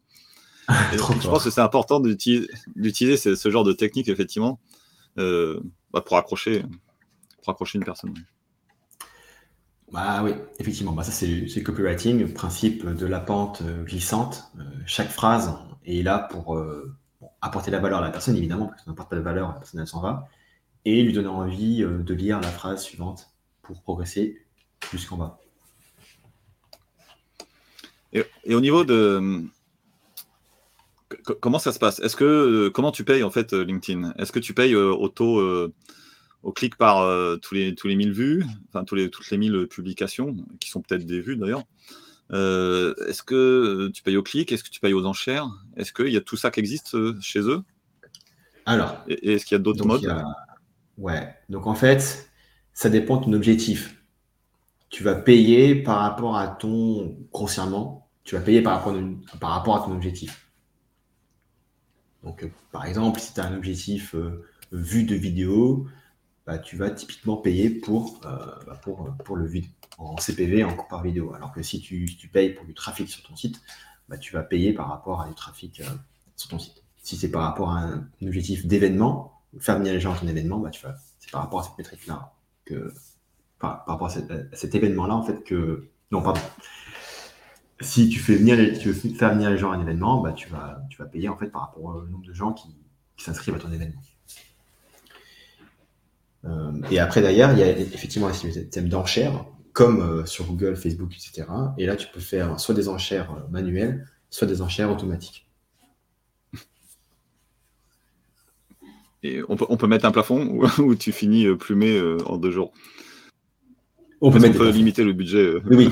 Je 0.94 1.28
pense 1.28 1.44
que 1.44 1.50
c'est 1.50 1.62
important 1.62 2.00
d'utiliser 2.00 3.18
ce, 3.18 3.36
ce, 3.36 3.50
genre 3.50 3.66
de 3.66 3.74
technique, 3.74 4.08
effectivement, 4.08 4.60
euh, 5.18 5.60
bah, 5.92 6.02
pour, 6.02 6.18
accrocher, 6.18 6.64
pour 7.44 7.52
accrocher 7.52 7.78
une 7.78 7.84
personne. 7.84 8.14
Bah 9.94 10.22
oui, 10.24 10.32
effectivement. 10.58 10.92
Bah, 10.92 11.04
ça, 11.04 11.12
c'est 11.12 11.28
le 11.28 11.62
copywriting, 11.62 12.34
principe 12.34 12.86
de 12.86 13.06
la 13.06 13.20
pente 13.20 13.62
glissante. 13.86 14.52
chaque 14.88 15.12
phrase, 15.12 15.54
et 15.86 16.04
là 16.04 16.20
pour 16.20 16.56
euh, 16.56 16.96
apporter 17.42 17.72
la 17.72 17.80
valeur 17.80 18.00
à 18.00 18.02
la 18.02 18.10
personne, 18.10 18.36
évidemment, 18.36 18.68
parce 18.68 18.84
ça 18.84 18.92
n'apporte 18.92 19.10
pas 19.10 19.16
de 19.16 19.22
valeur, 19.22 19.50
la 19.50 19.56
personne 19.56 19.82
elle 19.82 19.88
s'en 19.88 20.02
va, 20.02 20.28
et 20.86 21.04
lui 21.04 21.14
donner 21.14 21.28
envie 21.28 21.84
euh, 21.84 22.00
de 22.00 22.14
lire 22.14 22.42
la 22.42 22.50
phrase 22.50 22.84
suivante 22.84 23.30
pour 23.62 23.82
progresser 23.82 24.42
jusqu'en 24.92 25.18
bas. 25.18 25.40
Et, 28.14 28.26
au 28.54 28.62
niveau 28.62 28.84
de 28.84 29.44
comment 31.40 31.60
ça 31.60 31.72
se 31.72 31.80
passe? 31.80 32.00
Est-ce 32.00 32.16
que 32.16 32.26
euh, 32.26 32.70
comment 32.70 32.92
tu 32.92 33.04
payes 33.04 33.24
en 33.24 33.32
fait 33.32 33.54
LinkedIn? 33.54 34.14
Est-ce 34.18 34.32
que 34.32 34.40
tu 34.40 34.54
payes 34.54 34.76
au 34.76 35.08
taux 35.08 35.40
au 36.44 36.52
clic 36.52 36.76
par 36.76 37.08
tous 37.40 37.56
les 37.56 37.74
tous 37.74 37.88
les 37.88 37.96
1000 37.96 38.12
vues, 38.12 38.46
enfin 38.70 38.84
tous 38.84 38.96
les 38.96 39.10
toutes 39.10 39.30
les 39.32 39.38
1000 39.38 39.68
publications 39.70 40.36
qui 40.60 40.70
sont 40.70 40.82
peut-être 40.82 41.06
des 41.06 41.22
vues 41.22 41.38
d'ailleurs 41.38 41.64
euh, 42.32 42.96
est-ce 43.08 43.24
que 43.24 43.90
tu 43.94 44.02
payes 44.02 44.18
au 44.18 44.24
clic? 44.24 44.52
Est-ce 44.52 44.64
que 44.64 44.70
tu 44.70 44.80
payes 44.80 44.94
aux 44.94 45.06
enchères? 45.06 45.48
Est-ce 45.76 45.94
qu'il 45.94 46.10
y 46.10 46.18
a 46.18 46.22
tout 46.22 46.38
ça 46.38 46.52
qui 46.52 46.60
existe 46.60 46.96
euh, 46.96 47.18
chez 47.22 47.42
eux? 47.42 47.64
Alors. 48.66 49.04
Et, 49.08 49.34
est-ce 49.34 49.46
qu'il 49.46 49.56
y 49.56 49.60
a 49.60 49.64
d'autres 49.64 49.86
modes? 49.86 50.24
Ouais. 50.98 51.36
Donc 51.50 51.68
en 51.68 51.76
fait, 51.76 52.30
ça 52.74 52.90
dépend 52.90 53.18
de 53.18 53.26
ton 53.26 53.34
objectif. 53.34 54.04
Tu 54.90 55.04
vas 55.04 55.16
payer 55.16 55.76
par 55.76 56.00
rapport 56.00 56.38
à 56.38 56.48
ton, 56.48 57.18
grossièrement, 57.32 58.08
tu 58.24 58.36
vas 58.36 58.42
payer 58.42 58.62
par 58.62 58.78
rapport, 58.78 58.96
à, 58.96 59.38
par 59.38 59.50
rapport 59.52 59.76
à 59.76 59.86
ton 59.86 59.92
objectif. 59.92 60.48
Donc, 62.24 62.44
euh, 62.44 62.48
par 62.72 62.86
exemple, 62.86 63.20
si 63.20 63.34
tu 63.34 63.42
as 63.42 63.46
un 63.46 63.56
objectif 63.56 64.16
vue 64.72 65.04
de 65.04 65.16
vidéo, 65.16 65.88
bah, 66.46 66.58
tu 66.58 66.76
vas 66.76 66.90
typiquement 66.92 67.38
payer 67.38 67.70
pour, 67.70 68.20
bah, 68.22 68.80
pour, 68.82 69.16
pour 69.24 69.36
le 69.36 69.46
vue 69.46 69.64
en 69.98 70.18
CPV, 70.18 70.64
en 70.64 70.76
cours 70.76 70.88
par 70.88 71.04
vidéo. 71.04 71.34
Alors 71.34 71.52
que 71.52 71.62
si 71.62 71.80
tu, 71.80 72.06
payes 72.32 72.54
pour 72.54 72.66
du 72.66 72.74
trafic 72.74 73.10
sur 73.10 73.24
ton 73.24 73.36
site, 73.36 73.62
bah, 74.10 74.18
tu 74.18 74.34
vas 74.34 74.44
payer 74.44 74.74
par 74.74 74.90
rapport 74.90 75.22
à 75.22 75.28
du 75.28 75.36
trafic 75.36 75.80
euh, 75.80 75.86
sur 76.36 76.50
ton 76.50 76.60
site. 76.60 76.84
Si 77.02 77.18
c'est 77.18 77.32
par 77.32 77.44
rapport 77.44 77.72
à 77.72 77.82
un, 77.82 78.08
objectif 78.22 78.66
d'événement, 78.66 79.42
faire 79.60 79.78
venir 79.78 79.94
les 79.94 80.00
gens 80.00 80.14
à 80.14 80.18
ton 80.18 80.28
événement, 80.28 80.60
bah, 80.60 80.72
c'est 81.20 81.32
par 81.32 81.42
rapport 81.42 81.62
à 81.62 81.64
cette 81.64 81.78
métrique-là 81.78 82.34
que, 82.66 82.94
par 83.60 83.86
rapport 83.86 84.08
à, 84.08 84.56
cet 84.56 84.76
événement-là, 84.76 85.16
en 85.16 85.24
fait, 85.24 85.44
que, 85.44 85.90
non, 86.12 86.22
pardon. 86.22 86.42
Si 87.82 88.08
tu 88.08 88.20
fais 88.20 88.36
venir, 88.36 88.56
veux 88.58 88.94
faire 88.94 89.34
venir 89.34 89.50
les 89.50 89.58
gens 89.58 89.72
à 89.72 89.76
un 89.76 89.82
événement, 89.82 90.22
bah, 90.22 90.32
tu 90.32 90.50
vas, 90.50 90.82
tu 90.90 90.98
vas 90.98 91.06
payer, 91.06 91.28
en 91.28 91.38
fait, 91.38 91.48
par 91.48 91.62
rapport 91.62 91.84
au 91.84 92.04
nombre 92.04 92.26
de 92.26 92.34
gens 92.34 92.54
qui, 92.54 92.76
s'inscrivent 93.16 93.56
à 93.56 93.60
ton 93.60 93.72
événement. 93.72 94.02
Euh, 96.46 96.72
et 96.92 97.00
après, 97.00 97.22
d'ailleurs, 97.22 97.52
il 97.54 97.60
y 97.60 97.64
a 97.64 97.70
effectivement 97.70 98.28
un 98.28 98.34
système 98.34 98.90
d'enchères 98.90 99.46
comme 99.72 100.02
euh, 100.02 100.26
sur 100.26 100.46
Google, 100.46 100.76
Facebook, 100.76 101.14
etc. 101.14 101.48
Et 101.78 101.86
là, 101.86 101.96
tu 101.96 102.08
peux 102.14 102.20
faire 102.20 102.60
soit 102.60 102.76
des 102.76 102.90
enchères 102.90 103.32
euh, 103.32 103.50
manuelles, 103.50 104.08
soit 104.30 104.48
des 104.48 104.62
enchères 104.62 104.92
automatiques. 104.92 105.48
Et 109.26 109.42
on 109.48 109.56
peut, 109.56 109.88
mettre 109.88 110.04
un 110.04 110.12
plafond 110.12 110.60
ou, 110.80 110.96
tu 110.96 111.14
finis 111.14 111.48
plumé 111.56 111.98
en 112.26 112.36
deux 112.36 112.52
jours? 112.52 112.74
On 114.20 114.32
peut, 114.32 114.40
mettre 114.40 114.66
limiter 114.66 115.06
le 115.06 115.14
budget. 115.14 115.54
Oui, 115.66 115.90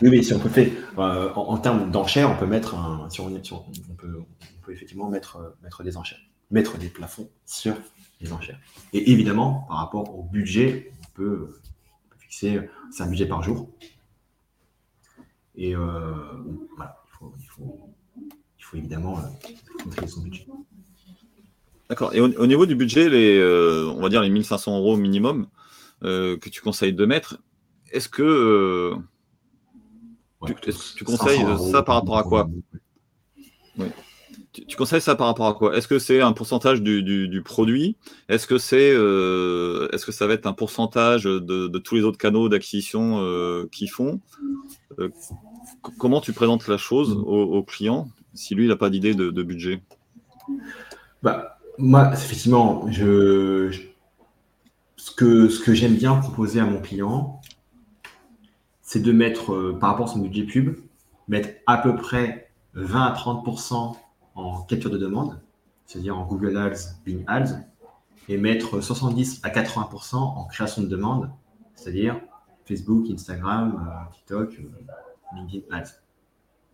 oui, 0.00 0.24
si 0.24 0.32
on 0.32 0.38
peut 0.38 0.48
faire, 0.48 0.70
en, 0.96 1.58
termes 1.58 1.90
d'enchères, 1.90 2.30
on 2.30 2.36
peut 2.36 2.46
mettre 2.46 2.74
un, 2.74 3.06
on, 3.18 3.94
peut, 3.96 4.24
effectivement 4.72 5.10
mettre, 5.10 5.56
mettre 5.62 5.82
des 5.82 5.98
enchères, 5.98 6.20
mettre 6.50 6.78
des 6.78 6.88
plafonds 6.88 7.28
sur 7.44 7.74
les 8.20 8.32
enchères. 8.32 8.58
Et 8.92 9.10
évidemment, 9.12 9.64
par 9.68 9.78
rapport 9.78 10.18
au 10.18 10.22
budget, 10.22 10.92
on 11.02 11.14
peut 11.14 11.60
c'est 12.30 12.58
un 13.00 13.06
budget 13.06 13.26
par 13.26 13.42
jour. 13.42 13.68
Et 15.56 15.74
euh, 15.74 16.14
voilà, 16.76 17.02
il 17.38 17.46
faut, 17.48 17.90
évidemment 18.72 19.18
euh, 19.18 20.06
son 20.06 20.22
budget. 20.22 20.46
D'accord. 21.88 22.14
Et 22.14 22.20
au, 22.20 22.46
niveau 22.46 22.66
du 22.66 22.76
budget, 22.76 23.08
les, 23.08 23.36
euh, 23.36 23.92
on 23.96 24.00
va 24.00 24.08
dire 24.08 24.22
les 24.22 24.30
1500 24.30 24.78
euros 24.78 24.96
minimum 24.96 25.48
que 26.02 26.48
tu 26.48 26.62
conseilles 26.62 26.94
de 26.94 27.04
mettre, 27.04 27.42
est-ce 27.90 28.08
que 28.08 28.94
tu, 30.96 31.04
conseilles 31.04 31.44
ça 31.72 31.82
par 31.82 31.96
rapport 31.96 32.16
à 32.16 32.22
quoi 32.22 32.48
oui. 33.76 33.86
Tu, 34.52 34.76
conseilles 34.76 35.00
ça 35.00 35.14
par 35.14 35.28
rapport 35.28 35.46
à 35.46 35.54
quoi? 35.54 35.76
Est-ce 35.76 35.86
que 35.86 36.00
c'est 36.00 36.20
un 36.20 36.32
pourcentage 36.32 36.82
du, 36.82 37.42
produit? 37.44 37.96
Est-ce 38.28 38.48
que 38.48 38.58
c'est, 38.58 38.92
euh, 38.92 39.88
est-ce 39.92 40.04
que 40.04 40.10
ça 40.10 40.26
va 40.26 40.34
être 40.34 40.46
un 40.46 40.52
pourcentage 40.52 41.24
de, 41.24 41.78
tous 41.78 41.94
les 41.94 42.02
autres 42.02 42.18
canaux 42.18 42.48
d'acquisition 42.48 43.20
euh, 43.20 43.68
qu'ils 43.70 43.90
font? 43.90 44.20
Euh, 44.98 45.10
Comment 45.98 46.20
tu 46.20 46.32
présentes 46.32 46.66
la 46.66 46.78
chose 46.78 47.12
au, 47.26 47.62
client 47.62 48.08
si 48.34 48.54
lui 48.54 48.64
il 48.64 48.68
n'a 48.68 48.76
pas 48.76 48.90
d'idée 48.90 49.14
de, 49.14 49.42
budget? 49.42 49.82
Bah, 51.22 51.58
moi, 51.78 52.10
effectivement, 52.12 52.90
je, 52.90 53.70
ce 54.96 55.12
que, 55.12 55.48
ce 55.48 55.60
que 55.60 55.74
j'aime 55.74 55.94
bien 55.94 56.16
proposer 56.16 56.58
à 56.58 56.64
mon 56.64 56.80
client, 56.80 57.40
c'est 58.82 59.00
de 59.00 59.12
mettre, 59.12 59.78
par 59.78 59.90
rapport 59.90 60.08
à 60.08 60.12
son 60.12 60.18
budget 60.18 60.42
pub, 60.42 60.76
mettre 61.28 61.50
à 61.68 61.78
peu 61.78 61.94
près 61.94 62.50
20 62.74 63.06
à 63.06 63.10
30 63.12 63.44
en 64.40 64.62
capture 64.62 64.90
de 64.90 64.98
demande, 64.98 65.40
c'est-à-dire 65.86 66.16
en 66.16 66.26
Google 66.26 66.56
Ads, 66.56 66.96
Bing 67.04 67.24
Ads, 67.26 67.60
et 68.28 68.36
mettre 68.36 68.80
70 68.80 69.40
à 69.42 69.50
80% 69.50 70.16
en 70.16 70.44
création 70.44 70.82
de 70.82 70.86
demande, 70.86 71.30
c'est-à-dire 71.74 72.20
Facebook, 72.64 73.06
Instagram, 73.10 73.86
euh, 73.86 74.14
TikTok, 74.14 74.54
euh, 74.60 75.36
LinkedIn 75.36 75.64
Ads. 75.74 76.00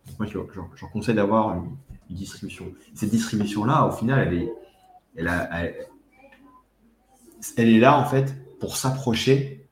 Donc 0.05 0.19
moi, 0.19 0.45
j'en 0.53 0.87
conseille 0.87 1.15
d'avoir 1.15 1.55
une, 1.55 1.75
distribution. 2.09 2.71
Cette 2.93 3.09
distribution-là, 3.09 3.85
au 3.85 3.91
final, 3.91 4.25
elle 4.25 4.33
est, 4.33 4.53
elle, 7.57 7.69
est 7.69 7.79
là, 7.79 7.99
en 7.99 8.05
fait, 8.05 8.33
pour 8.61 8.77
s'approcher 8.77 9.67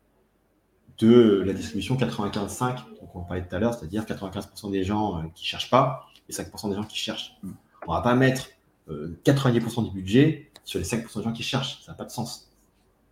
de 0.97 1.43
la 1.45 1.53
distribution 1.53 1.95
95-5, 1.95 2.76
donc 2.99 3.15
on 3.15 3.22
parlait 3.22 3.45
tout 3.47 3.55
à 3.55 3.59
l'heure, 3.59 3.73
c'est-à-dire 3.73 4.03
95% 4.03 4.69
des 4.69 4.84
gens 4.84 5.17
euh, 5.17 5.22
qui 5.34 5.43
ne 5.43 5.47
cherchent 5.47 5.69
pas 5.69 6.07
et 6.27 6.34
5% 6.34 6.69
des 6.69 6.76
gens 6.76 6.84
qui 6.84 6.97
cherchent. 6.97 7.38
On 7.87 7.91
ne 7.91 7.97
va 7.97 8.01
pas 8.01 8.15
mettre 8.15 8.49
90% 8.87 9.79
euh, 9.79 9.83
du 9.83 9.91
budget 9.91 10.51
sur 10.63 10.79
les 10.79 10.85
5% 10.85 11.17
de 11.17 11.23
gens 11.23 11.33
qui 11.33 11.43
cherchent. 11.43 11.83
Ça 11.83 11.91
n'a 11.91 11.97
pas 11.97 12.05
de 12.05 12.11
sens. 12.11 12.49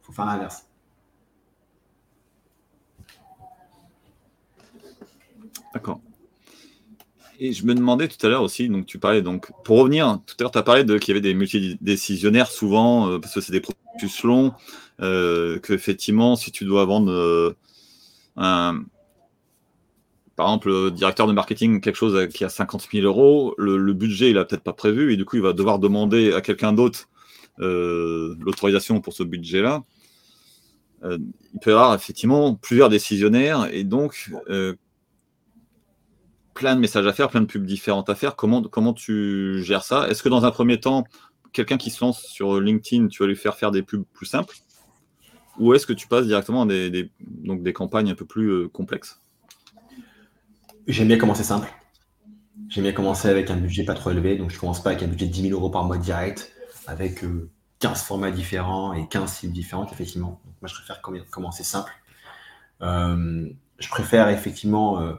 Il 0.02 0.06
faut 0.06 0.14
faire 0.14 0.26
l'inverse. 0.26 0.66
D'accord. 5.74 6.02
Et 7.40 7.52
je 7.52 7.66
me 7.66 7.74
demandais 7.74 8.08
tout 8.08 8.24
à 8.26 8.30
l'heure 8.30 8.44
aussi, 8.44 8.70
donc 8.70 8.86
tu 8.86 9.00
parlais, 9.00 9.22
donc 9.22 9.52
pour 9.64 9.80
revenir, 9.80 10.20
tout 10.26 10.36
à 10.40 10.44
l'heure 10.44 10.52
tu 10.52 10.58
as 10.60 10.64
parlé 10.64 10.84
de 10.84 10.98
qu'il 10.98 11.10
y 11.10 11.12
avait 11.12 11.22
des 11.22 11.34
multidécisionnaires 11.34 12.50
souvent, 12.50 13.10
euh, 13.10 13.20
parce 13.20 13.34
que 13.34 13.42
c'est 13.42 13.52
des 13.52 13.60
processus 13.60 14.24
longs, 14.24 14.54
euh, 15.02 15.60
que 15.60 15.74
effectivement, 15.74 16.36
si 16.36 16.52
tu 16.52 16.64
dois 16.64 16.86
vendre 16.86 17.56
un, 18.38 18.84
par 20.44 20.50
exemple, 20.50 20.72
le 20.72 20.92
directeur 20.92 21.26
de 21.26 21.32
marketing, 21.32 21.80
quelque 21.80 21.96
chose 21.96 22.28
qui 22.28 22.44
a 22.44 22.50
50 22.50 22.90
000 22.92 23.06
euros, 23.06 23.56
le, 23.58 23.94
budget, 23.94 24.30
il 24.30 24.34
n'a 24.34 24.44
peut-être 24.44 24.62
pas 24.62 24.74
prévu, 24.74 25.14
et 25.14 25.16
du 25.16 25.24
coup, 25.24 25.38
il 25.38 25.42
va 25.42 25.54
devoir 25.54 25.80
demander 25.80 26.34
à 26.34 26.42
quelqu'un 26.42 26.74
d'autre 26.74 27.08
euh, 27.62 28.36
l'autorisation 28.42 29.00
pour 29.00 29.14
ce 29.14 29.24
budget-là. 29.24 29.86
Euh, 31.06 31.18
il 31.54 31.62
peut 31.62 31.70
y 31.70 31.74
avoir 31.74 31.96
effectivement 31.96 32.56
plusieurs 32.56 32.90
décisionnaires, 32.90 33.70
et 33.72 33.86
donc 33.86 34.32
euh, 34.50 34.76
plein 36.54 36.76
de 36.76 36.82
messages 36.82 37.08
à 37.08 37.14
faire, 37.14 37.30
plein 37.30 37.40
de 37.40 37.46
pubs 37.46 37.66
différentes 37.66 38.10
à 38.10 38.16
faire. 38.16 38.36
Comment, 38.36 38.64
comment 38.64 38.92
tu 38.92 39.64
gères 39.64 39.86
ça? 39.86 40.10
Est-ce 40.10 40.22
que 40.22 40.28
dans 40.28 40.44
un 40.44 40.52
premier 40.52 40.78
temps, 40.78 41.06
quelqu'un 41.54 41.78
qui 41.78 41.90
se 41.90 42.04
lance 42.04 42.22
sur 42.22 42.60
LinkedIn, 42.60 43.08
tu 43.08 43.24
vas 43.24 43.28
lui 43.28 43.38
faire 43.38 43.56
faire 43.56 43.72
des 43.72 43.82
pubs 43.82 44.04
plus 44.12 44.26
simples? 44.26 44.58
Ou 45.58 45.74
est-ce 45.74 45.88
que 45.88 45.94
tu 45.94 46.10
passes 46.10 46.28
directement 46.28 46.64
à 46.64 46.66
des, 46.66 47.12
donc 47.22 47.64
des 47.64 47.72
campagnes 47.72 48.10
un 48.10 48.16
peu 48.16 48.26
plus 48.26 48.68
complexes? 48.68 49.23
J'aime 50.88 51.08
bien 51.08 51.18
commencer 51.18 51.44
simple. 51.44 51.72
J'aime 52.68 52.84
bien 52.84 52.92
commencer 52.92 53.30
avec 53.30 53.50
un 53.50 53.56
budget 53.56 53.86
pas 53.86 53.94
trop 53.94 54.12
élevé, 54.12 54.38
donc 54.38 54.50
je 54.50 54.60
commence 54.60 54.84
pas 54.84 54.90
avec 54.90 55.04
un 55.04 55.08
budget 55.08 55.28
de 55.28 55.32
10 55.32 55.50
000 55.50 55.54
euros 55.54 55.70
par 55.70 55.86
mois 55.86 55.98
direct, 55.98 56.52
avec 56.88 57.24
15 57.80 58.02
euh, 58.02 58.04
formats 58.04 58.32
différents 58.32 58.94
et 58.94 59.08
15 59.08 59.32
cibles 59.32 59.54
différentes, 59.54 59.94
effectivement. 59.94 60.42
moi, 60.62 60.68
je 60.68 60.74
préfère 60.74 61.02
commencer 61.02 61.64
simple. 61.64 61.94
Euh, 62.82 63.50
je 63.80 63.90
préfère 63.90 64.28
effectivement, 64.28 65.00
euh, 65.00 65.14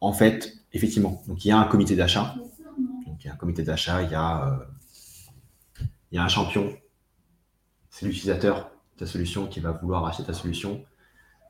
en 0.00 0.12
fait, 0.12 0.52
effectivement, 0.72 1.22
donc 1.28 1.44
il 1.44 1.48
y 1.48 1.52
a 1.52 1.58
un 1.58 1.64
comité 1.64 1.94
d'achat. 1.94 2.34
Donc 3.06 3.22
il 3.22 3.28
y 3.28 3.30
a 3.30 3.34
un 3.34 3.36
comité 3.36 3.62
d'achat, 3.62 4.02
il 4.02 4.08
il 6.10 6.16
y 6.16 6.18
a 6.18 6.24
un 6.24 6.28
champion. 6.28 6.76
C'est 7.90 8.06
l'utilisateur 8.06 8.70
de 8.94 8.98
ta 8.98 9.06
solution 9.06 9.46
qui 9.46 9.60
va 9.60 9.70
vouloir 9.70 10.04
acheter 10.04 10.24
ta 10.24 10.34
solution. 10.34 10.84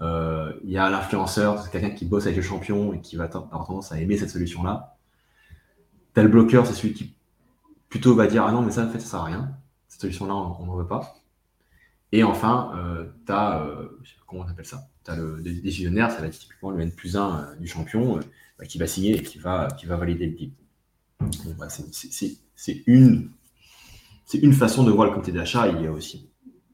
Euh, 0.03 0.53
il 0.65 0.71
y 0.71 0.79
a 0.79 0.91
l'influenceur, 0.91 1.63
c'est 1.63 1.71
quelqu'un 1.71 1.91
qui 1.91 2.05
bosse 2.05 2.25
avec 2.25 2.37
le 2.37 2.43
champion 2.43 2.93
et 2.93 3.01
qui 3.01 3.17
va 3.17 3.25
avoir 3.25 3.67
tendance 3.67 3.93
à 3.93 4.01
aimer 4.01 4.19
cette 4.19 4.31
solution-là. 4.31 4.97
Le 6.17 6.29
bloqueur, 6.29 6.67
c'est 6.67 6.75
celui 6.75 6.93
qui 6.93 7.15
plutôt 7.89 8.15
va 8.15 8.27
dire 8.27 8.45
Ah 8.45 8.53
non, 8.53 8.63
mais 8.63 8.73
ça, 8.73 8.85
en 8.85 8.91
fait, 8.91 9.01
ça 9.01 9.07
sert 9.07 9.21
à 9.21 9.25
rien. 9.25 9.57
Cette 9.89 10.03
solution-là, 10.03 10.35
on 10.35 10.67
n'en 10.67 10.77
veut 10.77 10.87
pas. 10.87 11.15
Et 12.13 12.23
enfin, 12.23 12.73
euh, 12.77 13.07
tu 13.27 13.33
as, 13.33 13.63
euh, 13.63 13.89
comment 14.27 14.43
on 14.43 14.49
appelle 14.49 14.67
ça 14.67 14.89
Tu 15.05 15.11
as 15.11 15.17
le 15.17 15.41
décisionnaire, 15.41 16.11
ça 16.11 16.21
va 16.21 16.27
être 16.27 16.39
typiquement 16.39 16.71
le 16.71 16.81
N 16.83 16.93
plus 16.93 17.17
1 17.17 17.21
euh, 17.21 17.57
du 17.57 17.67
champion 17.67 18.21
bah, 18.59 18.67
qui 18.67 18.79
va 18.79 18.87
signer 18.87 19.17
et 19.17 19.23
qui 19.23 19.39
va, 19.39 19.69
qui 19.79 19.87
va 19.87 19.97
valider 19.97 20.27
le 20.27 20.33
deal. 20.33 20.53
Bah, 21.59 21.69
c'est 21.69 22.83
une, 22.87 23.31
une 24.35 24.53
façon 24.53 24.85
de 24.85 24.91
voir 24.91 25.07
le 25.07 25.15
comité 25.15 25.33
d'achat. 25.33 25.69
Il 25.69 25.83
y 25.83 25.87
a 25.87 25.93
aussi 25.93 26.29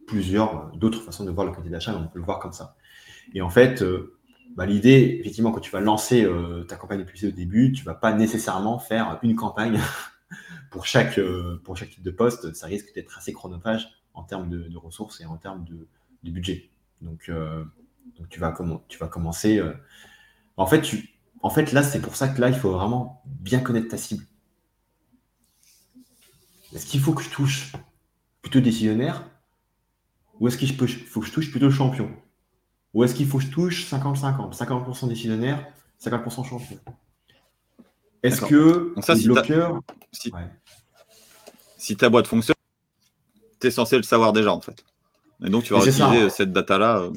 plusieurs 0.06 0.72
d'autres 0.76 1.02
façons 1.02 1.24
de 1.24 1.30
voir 1.30 1.46
le 1.46 1.52
comité 1.52 1.70
d'achat, 1.70 1.92
mais 1.92 1.98
on 1.98 2.08
peut 2.08 2.18
le 2.18 2.24
voir 2.24 2.40
comme 2.40 2.52
ça. 2.52 2.76
Et 3.34 3.40
en 3.40 3.50
fait, 3.50 3.82
euh, 3.82 4.16
bah, 4.56 4.66
l'idée, 4.66 5.18
effectivement, 5.20 5.52
quand 5.52 5.60
tu 5.60 5.70
vas 5.70 5.80
lancer 5.80 6.24
euh, 6.24 6.64
ta 6.64 6.76
campagne 6.76 6.98
de 6.98 7.04
publicité 7.04 7.32
au 7.32 7.36
début, 7.36 7.72
tu 7.72 7.82
ne 7.82 7.86
vas 7.86 7.94
pas 7.94 8.12
nécessairement 8.12 8.78
faire 8.78 9.18
une 9.22 9.36
campagne 9.36 9.80
pour, 10.70 10.86
chaque, 10.86 11.18
euh, 11.18 11.60
pour 11.64 11.76
chaque 11.76 11.90
type 11.90 12.02
de 12.02 12.10
poste. 12.10 12.54
Ça 12.54 12.66
risque 12.66 12.94
d'être 12.94 13.16
assez 13.18 13.32
chronophage 13.32 13.88
en 14.14 14.22
termes 14.22 14.48
de, 14.48 14.76
ressources 14.76 15.20
et 15.20 15.26
en 15.26 15.36
termes 15.36 15.64
de, 15.64 15.86
budget. 16.30 16.70
Donc, 17.00 17.30
tu, 18.28 18.40
vas 18.40 18.54
tu 18.88 18.98
vas 18.98 19.08
commencer. 19.08 19.62
En, 20.56 20.66
fait, 20.66 20.82
tu, 20.82 21.10
en 21.40 21.50
fait, 21.50 21.72
là, 21.72 21.82
c'est 21.82 22.00
pour 22.00 22.16
ça 22.16 22.28
que 22.28 22.40
là, 22.40 22.48
il 22.48 22.56
faut 22.56 22.72
vraiment 22.72 23.22
bien 23.24 23.60
connaître 23.60 23.88
ta 23.88 23.96
cible. 23.96 24.24
Est-ce 26.74 26.84
qu'il 26.84 27.00
faut 27.00 27.14
que 27.14 27.22
je 27.22 27.30
touche 27.30 27.72
plutôt 28.42 28.60
décisionnaire 28.60 29.24
ou 30.40 30.48
est-ce 30.48 30.58
qu'il 30.58 30.74
faut 30.76 31.20
que 31.20 31.26
je 31.26 31.32
touche 31.32 31.50
plutôt 31.50 31.70
champion? 31.70 32.10
Ou 32.94 33.04
est-ce 33.04 33.14
qu'il 33.14 33.26
faut 33.26 33.38
que 33.38 33.44
je 33.44 33.50
touche 33.50 33.90
50-50 33.90 34.56
50%, 34.56 35.08
décisionnaire, 35.08 35.66
50% 36.02 36.48
champion? 36.48 36.78
Est-ce 38.22 38.40
que 38.40 38.94
ça, 39.00 39.14
si 41.76 41.96
ta 41.96 42.10
boîte 42.10 42.26
fonctionne, 42.26 42.56
tu 43.60 43.66
es 43.68 43.70
censé 43.70 43.96
le 43.96 44.02
savoir 44.02 44.32
déjà 44.32 44.52
en 44.52 44.60
fait. 44.60 44.84
Et 45.44 45.50
donc 45.50 45.64
tu 45.64 45.72
vas 45.72 45.80
utiliser 45.80 46.30
cette 46.30 46.52
data-là. 46.52 47.00
Euh. 47.02 47.12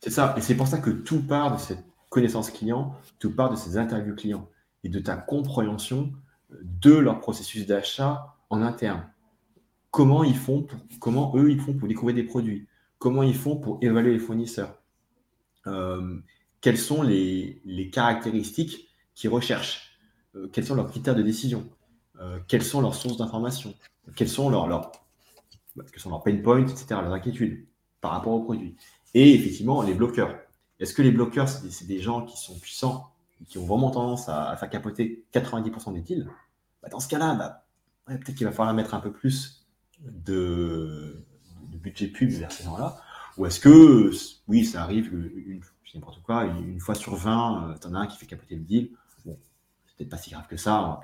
C'est 0.00 0.10
ça. 0.10 0.34
Et 0.36 0.40
c'est 0.40 0.54
pour 0.54 0.66
ça 0.66 0.78
que 0.78 0.90
tout 0.90 1.20
part 1.20 1.54
de 1.54 1.60
cette 1.60 1.84
connaissance 2.08 2.50
client, 2.50 2.94
tout 3.18 3.30
part 3.30 3.50
de 3.50 3.56
ces 3.56 3.76
interviews 3.76 4.14
clients 4.14 4.48
et 4.84 4.88
de 4.88 4.98
ta 4.98 5.16
compréhension 5.16 6.12
de 6.62 6.94
leur 6.94 7.20
processus 7.20 7.66
d'achat 7.66 8.34
en 8.50 8.62
interne. 8.62 9.06
Comment 9.90 10.24
ils 10.24 10.36
font, 10.36 10.66
comment 10.98 11.32
eux 11.36 11.50
ils 11.50 11.60
font 11.60 11.74
pour 11.74 11.88
découvrir 11.88 12.16
des 12.16 12.22
produits, 12.22 12.66
comment 12.98 13.22
ils 13.22 13.36
font 13.36 13.56
pour 13.56 13.78
évaluer 13.82 14.12
les 14.12 14.18
fournisseurs, 14.18 14.70
euh, 14.70 14.74
quelles 16.62 16.78
sont 16.78 17.02
les, 17.02 17.90
caractéristiques 17.92 18.88
qu'ils 19.14 19.28
recherchent, 19.28 19.98
euh, 20.34 20.48
quels 20.50 20.64
sont 20.64 20.74
leurs 20.74 20.90
critères 20.90 21.14
de 21.14 21.22
décision, 21.22 21.68
euh, 22.20 22.38
quelles 22.48 22.62
sont 22.62 22.80
leurs 22.80 22.94
sources 22.94 23.18
d'information, 23.18 23.74
quels 24.16 24.28
sont 24.28 24.48
leurs, 24.48 24.66
leurs, 24.68 24.92
sont 25.96 26.10
leurs 26.10 26.22
pain 26.22 26.36
points, 26.38 26.62
etc., 26.62 26.86
leurs 26.90 27.12
inquiétudes 27.12 27.66
par 28.00 28.12
rapport 28.12 28.32
au 28.32 28.40
produit? 28.40 28.76
Et 29.12 29.34
effectivement, 29.34 29.82
les 29.82 29.92
bloqueurs. 29.92 30.38
Est-ce 30.78 30.94
que 30.94 31.02
les 31.02 31.10
bloqueurs, 31.10 31.48
c'est 31.48 31.86
des, 31.86 32.00
gens 32.00 32.24
qui 32.24 32.36
sont 32.36 32.58
puissants, 32.58 33.12
qui 33.48 33.58
ont 33.58 33.66
vraiment 33.66 33.90
tendance 33.90 34.28
à, 34.28 34.56
faire 34.56 34.70
capoter 34.70 35.24
90% 35.34 35.92
des 35.92 36.00
deals 36.00 36.28
bah, 36.82 36.88
Dans 36.88 37.00
ce 37.00 37.08
cas-là, 37.08 37.34
bah, 37.34 37.64
peut-être 38.06 38.34
qu'il 38.36 38.46
va 38.46 38.52
falloir 38.52 38.74
mettre 38.74 38.94
un 38.94 39.00
peu 39.00 39.12
plus 39.12 39.66
de, 40.00 41.24
de 41.70 41.76
budget 41.76 42.06
pub 42.06 42.30
vers 42.30 42.50
ces 42.50 42.64
gens-là. 42.64 43.00
Ou 43.36 43.46
est-ce 43.46 43.60
que, 43.60 44.10
oui, 44.46 44.64
ça 44.64 44.82
arrive, 44.82 45.12
une, 45.12 45.60
n'importe 45.94 46.22
quoi, 46.22 46.44
une, 46.44 46.80
fois 46.80 46.94
sur 46.94 47.14
20, 47.14 47.76
tu 47.80 47.86
en 47.86 47.94
as 47.94 48.00
un 48.00 48.06
qui 48.06 48.18
fait 48.18 48.26
capoter 48.26 48.56
le 48.56 48.62
deal. 48.62 48.90
Bon, 49.24 49.38
c'est 49.86 49.96
peut-être 49.96 50.10
pas 50.10 50.16
si 50.16 50.30
grave 50.30 50.46
que 50.48 50.56
ça, 50.56 51.00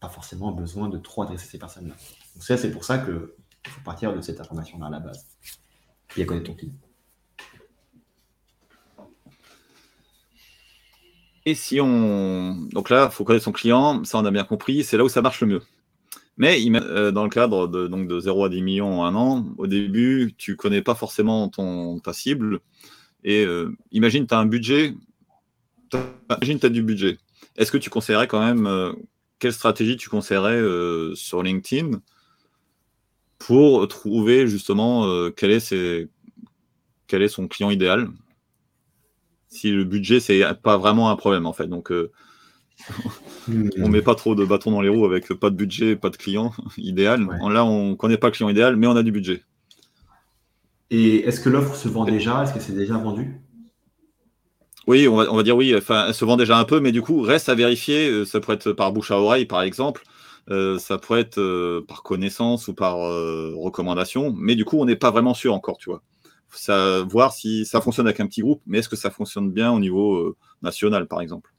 pas 0.00 0.08
forcément 0.08 0.52
besoin 0.52 0.88
de 0.88 0.98
trop 0.98 1.22
adresser 1.22 1.46
ces 1.46 1.58
personnes-là. 1.58 1.94
Donc 2.34 2.44
ça, 2.44 2.56
c'est 2.56 2.70
pour 2.70 2.84
ça 2.84 2.98
qu'il 2.98 3.70
faut 3.70 3.80
partir 3.84 4.14
de 4.14 4.20
cette 4.20 4.40
information-là 4.40 4.86
à 4.86 4.90
la 4.90 5.00
base. 5.00 5.26
Et 6.16 6.22
à 6.22 6.24
connaître 6.24 6.46
ton 6.46 6.54
client. 6.54 6.72
Et 11.44 11.54
si 11.54 11.80
on. 11.80 12.68
Donc 12.72 12.90
là, 12.90 13.08
il 13.10 13.14
faut 13.14 13.24
connaître 13.24 13.44
son 13.44 13.52
client, 13.52 14.04
ça 14.04 14.18
on 14.18 14.24
a 14.24 14.30
bien 14.30 14.44
compris, 14.44 14.84
c'est 14.84 14.96
là 14.96 15.04
où 15.04 15.08
ça 15.08 15.22
marche 15.22 15.40
le 15.40 15.46
mieux. 15.46 15.62
Mais 16.38 16.64
euh, 16.72 17.10
dans 17.10 17.24
le 17.24 17.30
cadre 17.30 17.66
de, 17.66 17.88
donc 17.88 18.06
de 18.06 18.20
0 18.20 18.44
à 18.44 18.48
10 18.48 18.62
millions 18.62 19.00
en 19.00 19.04
un 19.04 19.14
an, 19.16 19.44
au 19.58 19.66
début, 19.66 20.34
tu 20.38 20.54
connais 20.54 20.82
pas 20.82 20.94
forcément 20.94 21.48
ton, 21.48 21.98
ta 21.98 22.12
cible. 22.12 22.60
Et 23.24 23.44
euh, 23.44 23.76
imagine, 23.90 24.26
tu 24.26 24.34
as 24.34 24.38
un 24.38 24.46
budget. 24.46 24.94
Imagine, 26.30 26.60
tu 26.60 26.66
as 26.66 26.68
du 26.68 26.84
budget. 26.84 27.18
Est-ce 27.56 27.72
que 27.72 27.78
tu 27.78 27.90
conseillerais 27.90 28.28
quand 28.28 28.40
même. 28.40 28.66
Euh, 28.66 28.92
quelle 29.40 29.52
stratégie 29.52 29.96
tu 29.96 30.08
conseillerais 30.08 30.60
sur 31.14 31.44
LinkedIn 31.44 32.00
pour 33.38 33.86
trouver 33.86 34.48
justement 34.48 35.30
quel, 35.30 35.52
est 35.52 36.08
quel 37.06 37.22
est 37.22 37.28
son 37.28 37.46
client 37.46 37.70
idéal? 37.70 38.08
Si 39.46 39.70
le 39.70 39.84
budget, 39.84 40.18
c'est 40.18 40.42
pas 40.60 40.76
vraiment 40.76 41.10
un 41.10 41.16
problème 41.16 41.46
en 41.46 41.52
fait. 41.52 41.68
Donc. 41.68 41.92
On 43.78 43.88
met 43.88 44.02
pas 44.02 44.14
trop 44.14 44.34
de 44.34 44.44
bâtons 44.44 44.70
dans 44.70 44.80
les 44.80 44.88
roues 44.88 45.04
avec 45.04 45.32
pas 45.34 45.50
de 45.50 45.56
budget, 45.56 45.96
pas 45.96 46.10
de 46.10 46.16
client 46.16 46.52
idéal. 46.76 47.26
Là, 47.50 47.64
on 47.64 47.96
connaît 47.96 48.18
pas 48.18 48.28
le 48.28 48.32
client 48.32 48.48
idéal, 48.48 48.76
mais 48.76 48.86
on 48.86 48.96
a 48.96 49.02
du 49.02 49.12
budget. 49.12 49.42
Et 50.90 51.26
est-ce 51.26 51.40
que 51.40 51.50
l'offre 51.50 51.76
se 51.76 51.88
vend 51.88 52.04
déjà? 52.04 52.42
Est-ce 52.42 52.54
que 52.54 52.60
c'est 52.60 52.74
déjà 52.74 52.96
vendu? 52.96 53.40
Oui, 54.86 55.06
on 55.06 55.16
va, 55.16 55.42
dire 55.42 55.54
oui, 55.54 55.76
enfin, 55.76 56.06
elle 56.08 56.14
se 56.14 56.24
vend 56.24 56.38
déjà 56.38 56.58
un 56.58 56.64
peu, 56.64 56.80
mais 56.80 56.92
du 56.92 57.02
coup, 57.02 57.20
reste 57.20 57.50
à 57.50 57.54
vérifier. 57.54 58.08
Euh, 58.08 58.24
ça 58.24 58.40
pourrait 58.40 58.56
être 58.56 58.72
par 58.72 58.90
bouche 58.90 59.10
à 59.10 59.18
oreille, 59.18 59.44
par 59.44 59.60
exemple. 59.60 60.02
Euh, 60.48 60.78
ça 60.78 60.96
pourrait 60.96 61.20
être 61.20 61.38
euh, 61.38 61.84
par 61.86 62.02
connaissance 62.02 62.68
ou 62.68 62.74
par 62.74 62.96
recommandation. 62.96 64.34
Mais 64.34 64.54
du 64.54 64.64
coup, 64.64 64.78
on 64.80 64.86
n'est 64.86 64.96
pas 64.96 65.10
vraiment 65.10 65.34
sûr 65.34 65.52
encore, 65.52 65.76
tu 65.76 65.90
vois. 65.90 66.02
Ça, 66.50 67.02
voir 67.02 67.34
si 67.34 67.66
ça 67.66 67.82
fonctionne 67.82 68.06
avec 68.06 68.20
un 68.20 68.26
petit 68.26 68.40
groupe, 68.40 68.62
mais 68.66 68.78
est-ce 68.78 68.88
que 68.88 68.96
ça 68.96 69.10
fonctionne 69.10 69.50
bien 69.50 69.70
au 69.70 69.78
niveau 69.78 70.34
national, 70.62 71.06
par 71.06 71.20
exemple? 71.20 71.52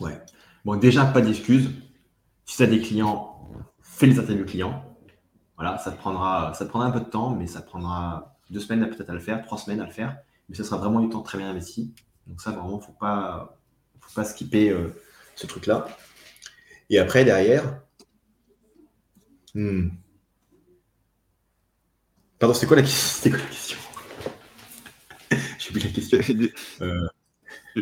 Ouais. 0.00 0.18
Bon, 0.64 0.76
déjà, 0.76 1.04
pas 1.04 1.20
d'excuses. 1.20 1.70
Si 2.44 2.56
tu 2.56 2.62
as 2.62 2.66
des 2.66 2.80
clients, 2.80 3.50
fais 3.80 4.06
les 4.06 4.18
interviews 4.18 4.44
clients. 4.44 4.84
Voilà, 5.56 5.78
ça 5.78 5.92
te, 5.92 5.96
prendra, 5.96 6.52
ça 6.54 6.64
te 6.64 6.70
prendra 6.70 6.88
un 6.88 6.90
peu 6.90 7.00
de 7.00 7.08
temps, 7.08 7.30
mais 7.30 7.46
ça 7.46 7.60
te 7.62 7.66
prendra 7.66 8.36
deux 8.50 8.60
semaines 8.60 8.88
peut-être 8.88 9.10
à 9.10 9.14
le 9.14 9.20
faire, 9.20 9.42
trois 9.42 9.58
semaines 9.58 9.80
à 9.80 9.86
le 9.86 9.92
faire. 9.92 10.16
Mais 10.48 10.56
ce 10.56 10.64
sera 10.64 10.76
vraiment 10.76 11.00
du 11.00 11.08
temps 11.08 11.22
très 11.22 11.38
bien 11.38 11.48
investi. 11.48 11.94
Donc 12.26 12.40
ça, 12.40 12.50
vraiment, 12.50 12.72
il 12.72 12.80
ne 12.80 12.82
faut 12.82 12.92
pas, 12.92 13.58
faut 14.00 14.14
pas 14.14 14.24
skipper 14.24 14.70
euh, 14.70 14.88
ce 15.36 15.46
truc-là. 15.46 15.86
Et 16.90 16.98
après, 16.98 17.24
derrière... 17.24 17.80
Hmm. 19.54 19.88
Pardon, 22.38 22.54
c'était 22.54 22.66
quoi, 22.66 22.76
la... 22.76 22.82
quoi 22.82 23.38
la 23.38 23.46
question? 23.46 23.78
J'ai 25.58 25.70
oublié 25.70 25.86
la 25.86 25.92
question. 25.92 26.18
Euh... 26.82 27.08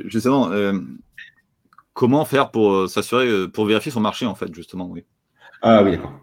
Justement, 0.06 0.50
euh, 0.50 0.78
comment 1.92 2.24
faire 2.24 2.50
pour 2.50 2.72
euh, 2.72 2.88
s'assurer, 2.88 3.28
euh, 3.28 3.48
pour 3.48 3.66
vérifier 3.66 3.92
son 3.92 4.00
marché, 4.00 4.26
en 4.26 4.34
fait, 4.34 4.52
justement, 4.54 4.86
oui. 4.86 5.04
Ah 5.60 5.82
oui, 5.82 5.92
d'accord. 5.92 6.18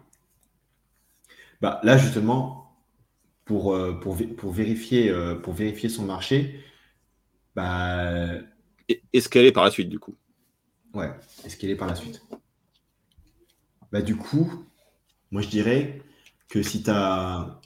Bah, 1.60 1.80
là, 1.82 1.96
justement, 1.98 2.76
pour, 3.44 3.74
euh, 3.74 3.92
pour, 3.92 4.16
pour, 4.36 4.52
vérifier, 4.52 5.14
pour 5.42 5.52
vérifier 5.52 5.88
son 5.88 6.04
marché, 6.04 6.64
bah... 7.54 8.34
Est-ce 9.12 9.28
qu'elle 9.28 9.46
est 9.46 9.52
par 9.52 9.64
la 9.64 9.70
suite, 9.70 9.88
du 9.88 9.98
coup? 9.98 10.16
Ouais, 10.94 11.10
est-ce 11.44 11.56
qu'elle 11.56 11.70
est 11.70 11.76
par 11.76 11.88
la 11.88 11.94
suite? 11.94 12.22
Bah, 13.92 14.02
du 14.02 14.16
coup, 14.16 14.66
moi, 15.30 15.42
je 15.42 15.48
dirais 15.48 16.02
que 16.48 16.62
si 16.62 16.82
tu 16.82 16.90
as, 16.90 17.60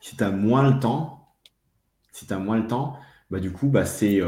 si 0.00 0.22
as 0.22 0.30
moins 0.30 0.70
le 0.70 0.78
temps, 0.78 1.34
si 2.12 2.26
tu 2.26 2.32
as 2.32 2.38
moins 2.38 2.58
le 2.58 2.66
temps, 2.66 2.96
bah, 3.30 3.40
du 3.40 3.50
coup, 3.50 3.68
bah, 3.68 3.86
c'est 3.86 4.20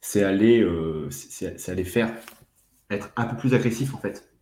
c'est 0.00 0.24
aller, 0.24 0.60
euh, 0.60 1.10
c'est 1.10 1.68
aller 1.68 1.84
faire 1.84 2.14
être 2.90 3.10
un 3.16 3.26
peu 3.26 3.36
plus 3.36 3.54
agressif 3.54 3.94
en 3.94 3.98
fait 3.98 4.32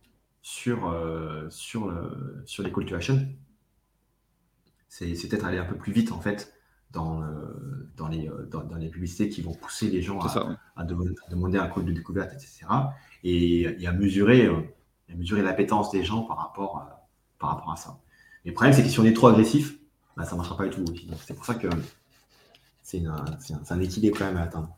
sur, 0.41 0.89
euh, 0.89 1.47
sur, 1.49 1.93
sur 2.45 2.63
les 2.63 2.71
call 2.71 2.85
to 2.85 2.95
action. 2.95 3.27
C'est 4.87 5.13
peut-être 5.29 5.45
aller 5.45 5.59
un 5.59 5.65
peu 5.65 5.75
plus 5.75 5.93
vite 5.93 6.11
en 6.11 6.19
fait 6.19 6.53
dans, 6.91 7.21
dans, 7.95 8.07
les, 8.07 8.29
dans, 8.49 8.75
les 8.77 8.89
publicités 8.89 9.29
qui 9.29 9.41
vont 9.41 9.53
pousser 9.53 9.89
les 9.89 10.01
gens 10.01 10.19
à, 10.75 10.83
demander 10.83 11.59
un 11.59 11.67
code 11.67 11.85
de 11.85 11.91
découverte, 11.91 12.33
etc. 12.33 12.65
Et, 13.23 13.85
à 13.85 13.91
mesurer, 13.93 14.47
à 14.47 15.15
mesurer 15.15 15.43
l'appétence 15.43 15.91
des 15.91 16.03
gens 16.03 16.23
par 16.23 16.37
rapport 16.37 16.77
à, 16.77 17.07
par 17.37 17.51
rapport 17.51 17.71
à 17.71 17.75
ça. 17.75 17.99
Le 18.45 18.53
problème, 18.53 18.73
c'est 18.73 18.83
que 18.83 18.89
si 18.89 18.99
on 18.99 19.05
est 19.05 19.13
trop 19.13 19.27
agressif, 19.27 19.77
bah, 20.15 20.25
ça 20.25 20.31
ne 20.33 20.37
marchera 20.37 20.57
pas 20.57 20.67
du 20.67 20.71
tout. 20.71 20.85
C'est 21.25 21.33
pour 21.33 21.45
ça 21.45 21.55
que 21.55 21.67
c'est 22.81 23.01
un, 23.05 23.79
équilibre 23.79 24.17
quand 24.17 24.25
même 24.25 24.37
à 24.37 24.43
atteindre. 24.43 24.75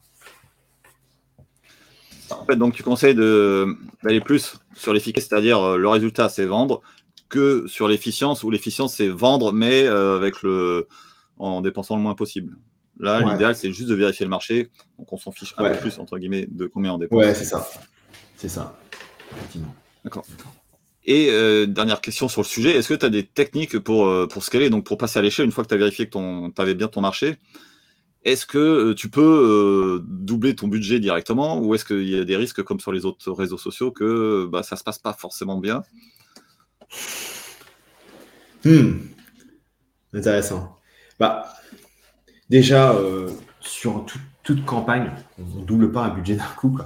En 2.40 2.46
fait, 2.46 2.56
donc 2.56 2.74
tu 2.74 2.84
conseilles 2.84 3.16
d'aller 3.16 4.22
plus 4.22 4.56
sur 4.76 4.94
l'efficacité, 4.94 5.30
c'est-à-dire 5.30 5.60
euh, 5.60 5.78
le 5.78 5.88
résultat, 5.90 6.30
c'est 6.30 6.46
vendre, 6.46 6.82
que 7.30 7.66
sur 7.68 7.88
l'efficience, 7.88 8.44
où 8.44 8.52
l'efficience, 8.52 8.96
c'est 8.96 9.08
vendre, 9.08 9.54
mais 9.54 9.84
euh, 9.86 10.16
avec 10.16 10.42
le, 10.44 10.88
en 11.38 11.62
dépensant 11.62 11.96
le 11.96 12.02
moins 12.02 12.16
possible. 12.16 12.58
Là, 13.00 13.22
l'idéal, 13.22 13.56
c'est 13.56 13.72
juste 13.72 13.90
de 13.90 13.96
vérifier 13.96 14.26
le 14.26 14.30
marché. 14.30 14.70
Donc, 15.00 15.12
on 15.12 15.18
s'en 15.18 15.32
fiche 15.32 15.56
un 15.58 15.70
peu 15.72 15.78
plus, 15.78 15.98
entre 15.98 16.20
guillemets, 16.20 16.48
de 16.52 16.68
combien 16.68 16.94
on 16.94 16.98
dépense. 17.00 17.18
Ouais, 17.18 17.34
c'est 17.34 17.46
ça. 17.46 17.68
C'est 18.36 18.50
ça. 18.50 18.78
D'accord. 20.04 20.26
Et 21.04 21.30
euh, 21.32 21.66
dernière 21.66 22.02
question 22.02 22.28
sur 22.28 22.42
le 22.42 22.46
sujet, 22.48 22.76
est-ce 22.76 22.90
que 22.90 22.94
tu 22.94 23.06
as 23.06 23.10
des 23.10 23.26
techniques 23.26 23.80
pour, 23.80 24.06
euh, 24.06 24.28
pour 24.28 24.44
scaler, 24.44 24.70
donc 24.70 24.86
pour 24.86 24.98
passer 24.98 25.18
à 25.18 25.22
l'échelle, 25.24 25.46
une 25.46 25.52
fois 25.52 25.64
que 25.64 25.70
tu 25.70 25.74
as 25.74 25.78
vérifié 25.78 26.08
que 26.08 26.50
tu 26.50 26.62
avais 26.62 26.76
bien 26.76 26.88
ton 26.88 27.02
marché? 27.02 27.38
Est-ce 28.24 28.46
que 28.46 28.58
euh, 28.58 28.94
tu 28.94 29.10
peux 29.10 30.04
doubler 30.08 30.56
ton 30.56 30.68
budget 30.68 31.00
directement 31.00 31.60
ou 31.60 31.74
est-ce 31.74 31.86
qu'il 31.86 32.08
y 32.08 32.18
a 32.18 32.24
des 32.24 32.38
risques 32.38 32.62
comme 32.64 32.80
sur 32.80 32.92
les 32.92 33.06
autres 33.06 33.32
réseaux 33.32 33.58
sociaux 33.58 33.92
que 33.92 34.46
bah, 34.46 34.64
ça 34.64 34.76
ne 34.76 34.78
se 34.78 34.84
passe 34.84 35.00
pas 35.00 35.14
forcément 35.14 35.58
bien? 35.58 35.84
Hmm. 38.64 39.00
Intéressant. 40.14 40.78
Bah, 41.20 41.54
déjà, 42.50 42.96
sur 43.60 44.06
toute 44.44 44.66
campagne, 44.66 45.12
on 45.38 45.60
ne 45.60 45.66
double 45.66 45.92
pas 45.92 46.06
un 46.06 46.16
budget 46.16 46.36
d'un 46.36 46.44
coup. 46.58 46.78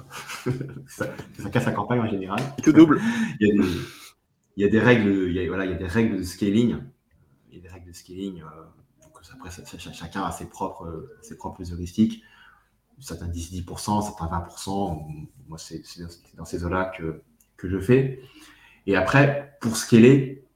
ça, 0.87 1.07
casse 1.51 1.65
la 1.65 1.71
campagne 1.71 1.99
en 1.99 2.09
général. 2.09 2.39
Double. 2.65 3.01
Il 3.39 3.47
y 3.47 3.51
a 3.51 3.63
des, 3.63 3.69
il 4.57 4.63
y 4.63 4.65
a 4.65 4.69
des 4.69 4.79
règles, 4.79 5.29
il 5.29 5.33
y 5.33 5.39
a, 5.39 5.47
voilà, 5.47 5.65
il 5.65 5.71
y 5.71 5.73
a 5.73 5.77
des 5.77 5.87
règles 5.87 6.17
de 6.17 6.23
scaling. 6.23 6.77
Il 7.49 7.57
y 7.57 7.59
a 7.59 7.61
des 7.61 7.69
règles 7.69 7.87
de 7.87 7.93
scaling. 7.93 8.41
Euh, 8.41 8.63
après, 9.33 9.49
chacun 9.77 10.23
a 10.23 10.31
ses 10.31 10.47
propres, 10.47 11.09
ses 11.21 11.37
propres 11.37 11.71
heuristiques. 11.71 12.23
Certains 12.99 13.27
disent 13.27 13.51
10%, 13.51 14.03
certains 14.03 14.25
20%. 14.27 15.27
Moi, 15.47 15.57
c'est 15.57 15.83
dans 16.35 16.45
ces 16.45 16.63
eaux-là 16.63 16.93
que, 16.97 17.21
que 17.57 17.69
je 17.69 17.79
fais. 17.79 18.21
Et 18.85 18.95
après, 18.95 19.57
pour 19.61 19.75
scaler, 19.75 20.47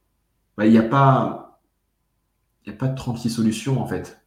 bah, 0.57 0.65
il 0.65 0.71
n'y 0.71 0.77
a 0.77 0.83
pas, 0.83 1.61
a 2.67 2.71
pas 2.71 2.87
de 2.87 2.95
36 2.95 3.29
solutions 3.29 3.81
en 3.81 3.87
fait. 3.87 4.21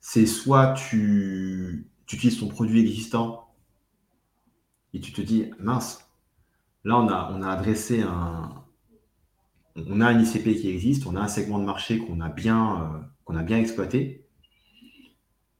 C'est 0.00 0.26
soit 0.26 0.74
tu, 0.74 1.90
tu 2.06 2.16
utilises 2.16 2.40
ton 2.40 2.48
produit 2.48 2.80
existant 2.80 3.54
et 4.92 5.00
tu 5.00 5.12
te 5.12 5.20
dis 5.20 5.50
mince, 5.58 6.12
Là, 6.84 6.98
on 6.98 7.08
a, 7.08 7.30
on 7.32 7.42
a 7.42 7.48
adressé 7.48 8.02
un. 8.02 8.61
On 9.76 10.00
a 10.00 10.06
un 10.06 10.20
ICP 10.20 10.54
qui 10.60 10.68
existe, 10.68 11.06
on 11.06 11.16
a 11.16 11.20
un 11.20 11.28
segment 11.28 11.58
de 11.58 11.64
marché 11.64 11.98
qu'on 11.98 12.20
a, 12.20 12.28
bien, 12.28 12.82
euh, 12.82 12.98
qu'on 13.24 13.36
a 13.36 13.42
bien 13.42 13.58
exploité, 13.58 14.26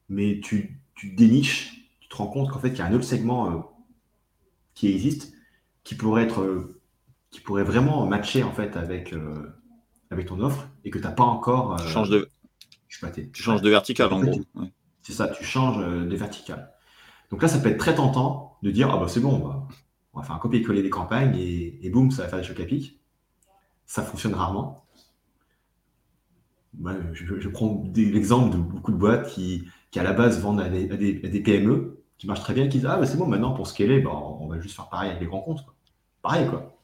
mais 0.09 0.40
tu, 0.43 0.80
déniches, 1.02 1.89
tu 2.01 2.09
te 2.09 2.16
rends 2.16 2.26
compte 2.26 2.51
qu'en 2.51 2.59
fait, 2.59 2.68
il 2.68 2.78
y 2.78 2.82
a 2.82 2.86
un 2.86 2.93
autre 2.93 3.05
segment 3.05 3.51
euh, 3.51 3.59
qui 4.74 4.89
existe 4.89 5.34
qui 5.84 5.94
pourrait 5.94 6.24
être. 6.24 6.43
Euh, 6.43 6.78
qui 7.30 7.40
pourrait 7.40 7.64
vraiment 7.64 8.05
matcher 8.05 8.43
en 8.43 8.52
fait 8.52 8.76
avec, 8.76 9.14
avec 10.10 10.26
ton 10.26 10.39
offre 10.40 10.68
et 10.84 10.90
que 10.90 10.98
tu 10.98 11.05
n'as 11.05 11.12
pas 11.12 11.22
encore 11.24 11.80
tu 11.80 11.89
changes 11.89 12.10
de... 12.10 12.28
exploité. 12.89 13.30
Tu 13.32 13.43
changes 13.43 13.62
de 13.62 13.70
vertical 13.70 14.12
en, 14.12 14.20
gros. 14.20 14.39
C'est 15.01 15.14
ça, 15.14 15.28
tu 15.28 15.43
changes 15.43 15.78
de 15.78 16.14
vertical. 16.14 16.74
Donc 17.30 17.40
là, 17.40 17.48
ça 17.48 17.59
peut 17.59 17.70
être 17.70 17.78
très 17.78 17.94
tentant 17.94 18.59
de 18.62 18.70
dire 18.70 18.90
Ah 18.93 18.98
bah 18.98 19.09
c'est 19.09 19.20
bon, 19.20 19.66
on 20.12 20.20
va 20.20 20.26
faire 20.26 20.36
un 20.36 20.39
copier-coller 20.39 20.82
des 20.82 20.90
campagnes 20.90 21.36
et, 21.36 21.90
boum, 21.90 22.10
ça 22.10 22.22
va 22.22 22.28
faire 22.28 22.39
des 22.39 22.44
chocs 22.44 22.60
à 22.60 22.64
pic. 22.64 23.02
Ça 23.86 24.02
fonctionne 24.02 24.34
rarement. 24.34 24.86
je, 27.12 27.48
prends 27.48 27.84
l'exemple 27.94 28.56
de 28.56 28.60
beaucoup 28.60 28.92
de 28.92 28.96
boîtes 28.96 29.28
qui, 29.28 29.68
à 29.96 30.02
la 30.02 30.12
base 30.12 30.40
vendent 30.40 30.60
à 30.60 30.68
des, 30.68 31.42
PME 31.44 32.02
qui 32.18 32.26
marchent 32.26 32.40
très 32.40 32.54
bien, 32.54 32.68
qui 32.68 32.78
disent 32.78 32.86
Ah, 32.86 32.96
bah, 32.96 33.06
c'est 33.06 33.16
bon, 33.16 33.26
maintenant 33.26 33.52
pour 33.52 33.66
scaler, 33.66 34.00
bah, 34.00 34.10
on 34.12 34.46
va 34.46 34.60
juste 34.60 34.76
faire 34.76 34.88
pareil 34.88 35.10
avec 35.10 35.20
les 35.20 35.26
grands 35.26 35.40
comptes. 35.40 35.64
Pareil, 36.22 36.48
quoi. 36.48 36.78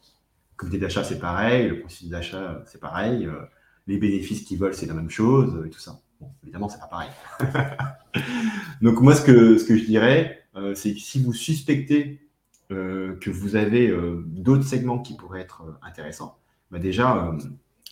Le 0.52 0.56
comité 0.56 0.78
d'achat, 0.78 1.04
c'est 1.04 1.18
pareil, 1.18 1.68
le 1.68 1.80
processus 1.80 2.08
d'achat, 2.08 2.62
c'est 2.66 2.80
pareil, 2.80 3.26
euh, 3.26 3.40
les 3.86 3.96
bénéfices 3.96 4.42
qu'ils 4.42 4.58
veulent, 4.58 4.74
c'est 4.74 4.86
la 4.86 4.94
même 4.94 5.10
chose, 5.10 5.64
et 5.64 5.70
tout 5.70 5.78
ça. 5.78 6.00
Évidemment, 6.42 6.68
c'est 6.68 6.80
pas 6.80 6.88
pareil. 6.88 7.10
Donc, 8.82 9.00
moi, 9.00 9.14
ce 9.14 9.22
que, 9.22 9.56
ce 9.56 9.64
que 9.64 9.76
je 9.76 9.84
dirais, 9.84 10.42
euh, 10.56 10.74
c'est 10.74 10.92
que 10.92 11.00
si 11.00 11.22
vous 11.22 11.32
suspectez 11.32 12.28
euh, 12.70 13.16
que 13.16 13.30
vous 13.30 13.56
avez 13.56 13.88
euh, 13.88 14.22
d'autres 14.26 14.64
segments 14.64 14.98
qui 14.98 15.16
pourraient 15.16 15.40
être 15.40 15.62
euh, 15.62 15.72
intéressants, 15.80 16.38
bah 16.70 16.78
déjà, 16.78 17.32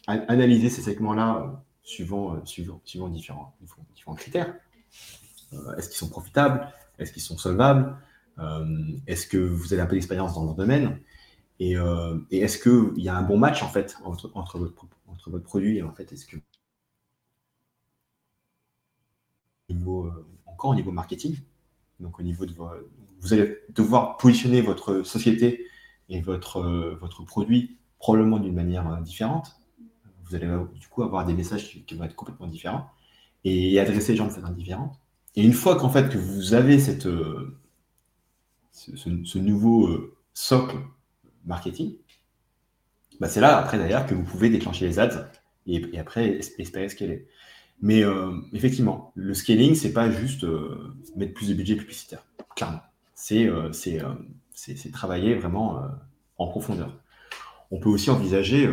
analyser 0.06 0.70
ces 0.70 0.82
segments-là 0.82 1.62
suivant, 1.82 2.44
suivant, 2.44 2.80
suivant 2.84 3.08
différents, 3.08 3.56
différents 3.94 4.14
critères. 4.14 4.54
Est-ce 5.76 5.88
qu'ils 5.88 5.98
sont 5.98 6.10
profitables? 6.10 6.68
Est-ce 6.98 7.12
qu'ils 7.12 7.22
sont 7.22 7.38
solvables? 7.38 7.96
Est-ce 9.06 9.26
que 9.26 9.38
vous 9.38 9.72
avez 9.72 9.82
un 9.82 9.86
peu 9.86 9.94
d'expérience 9.94 10.34
dans 10.34 10.44
leur 10.44 10.54
domaine? 10.54 11.00
Et, 11.58 11.76
et 12.30 12.38
est-ce 12.38 12.58
qu'il 12.58 13.02
y 13.02 13.08
a 13.08 13.16
un 13.16 13.22
bon 13.22 13.38
match 13.38 13.62
en 13.62 13.68
fait 13.68 13.96
entre, 14.04 14.58
votre, 14.58 14.86
entre 15.06 15.30
votre 15.30 15.44
produit 15.44 15.78
et 15.78 15.82
en 15.82 15.92
fait 15.92 16.12
est-ce 16.12 16.26
que 16.26 16.36
niveau, 19.74 20.10
encore 20.46 20.70
au 20.70 20.74
niveau 20.74 20.92
marketing, 20.92 21.38
donc 22.00 22.18
au 22.20 22.22
niveau 22.22 22.46
de 22.46 22.52
vous 23.20 23.32
allez 23.32 23.58
devoir 23.70 24.16
positionner 24.16 24.60
votre 24.60 25.02
société 25.02 25.66
et 26.08 26.20
votre, 26.20 26.58
euh, 26.58 26.96
votre 27.00 27.24
produit 27.24 27.78
probablement 27.98 28.38
d'une 28.38 28.54
manière 28.54 28.88
euh, 28.90 29.00
différente. 29.00 29.56
Vous 30.24 30.34
allez 30.34 30.46
euh, 30.46 30.64
du 30.74 30.88
coup 30.88 31.02
avoir 31.02 31.24
des 31.24 31.34
messages 31.34 31.68
qui, 31.84 31.94
vont 31.94 32.04
être 32.04 32.14
complètement 32.14 32.46
différents 32.46 32.90
et 33.44 33.78
adresser 33.78 34.12
les 34.12 34.18
gens 34.18 34.26
de 34.26 34.32
façon 34.32 34.50
différente. 34.52 34.98
Et 35.36 35.44
une 35.44 35.52
fois 35.52 35.76
qu'en 35.76 35.88
fait 35.88 36.08
que 36.08 36.18
vous 36.18 36.54
avez 36.54 36.78
cette, 36.78 37.06
ce, 38.72 39.38
nouveau 39.38 40.14
socle 40.32 40.78
marketing, 41.44 41.94
bah 43.20 43.28
c'est 43.28 43.40
là 43.40 43.58
après 43.58 43.78
d'ailleurs 43.78 44.06
que 44.06 44.14
vous 44.14 44.24
pouvez 44.24 44.50
déclencher 44.50 44.86
les 44.86 44.98
ads 44.98 45.30
et, 45.66 45.98
après 45.98 46.40
espérer 46.58 46.88
scaler. 46.88 47.28
Mais 47.82 48.02
effectivement, 48.52 49.12
le 49.14 49.34
scaling, 49.34 49.74
c'est 49.74 49.92
pas 49.92 50.10
juste 50.10 50.46
mettre 51.14 51.34
plus 51.34 51.50
de 51.50 51.54
budget 51.54 51.76
publicitaire, 51.76 52.24
clairement. 52.56 52.80
Euh, 53.32 53.70
euh, 53.86 54.14
c'est 54.54 54.92
travailler 54.92 55.34
vraiment 55.34 55.78
euh, 55.78 55.88
en 56.38 56.48
profondeur. 56.48 56.98
On 57.70 57.80
peut 57.80 57.88
aussi 57.88 58.10
envisager 58.10 58.68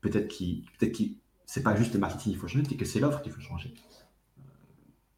peut-être 0.00 0.28
qu'il 0.28 0.64
peut 0.78 0.86
qu 0.86 1.16
c'est 1.46 1.62
pas 1.62 1.76
juste 1.76 1.94
le 1.94 2.00
marketing 2.00 2.32
qu'il 2.32 2.40
faut 2.40 2.48
changer, 2.48 2.64
c'est 2.68 2.76
que 2.76 2.84
c'est 2.84 3.00
l'offre 3.00 3.22
qu'il 3.22 3.30
faut 3.30 3.40
changer. 3.40 3.74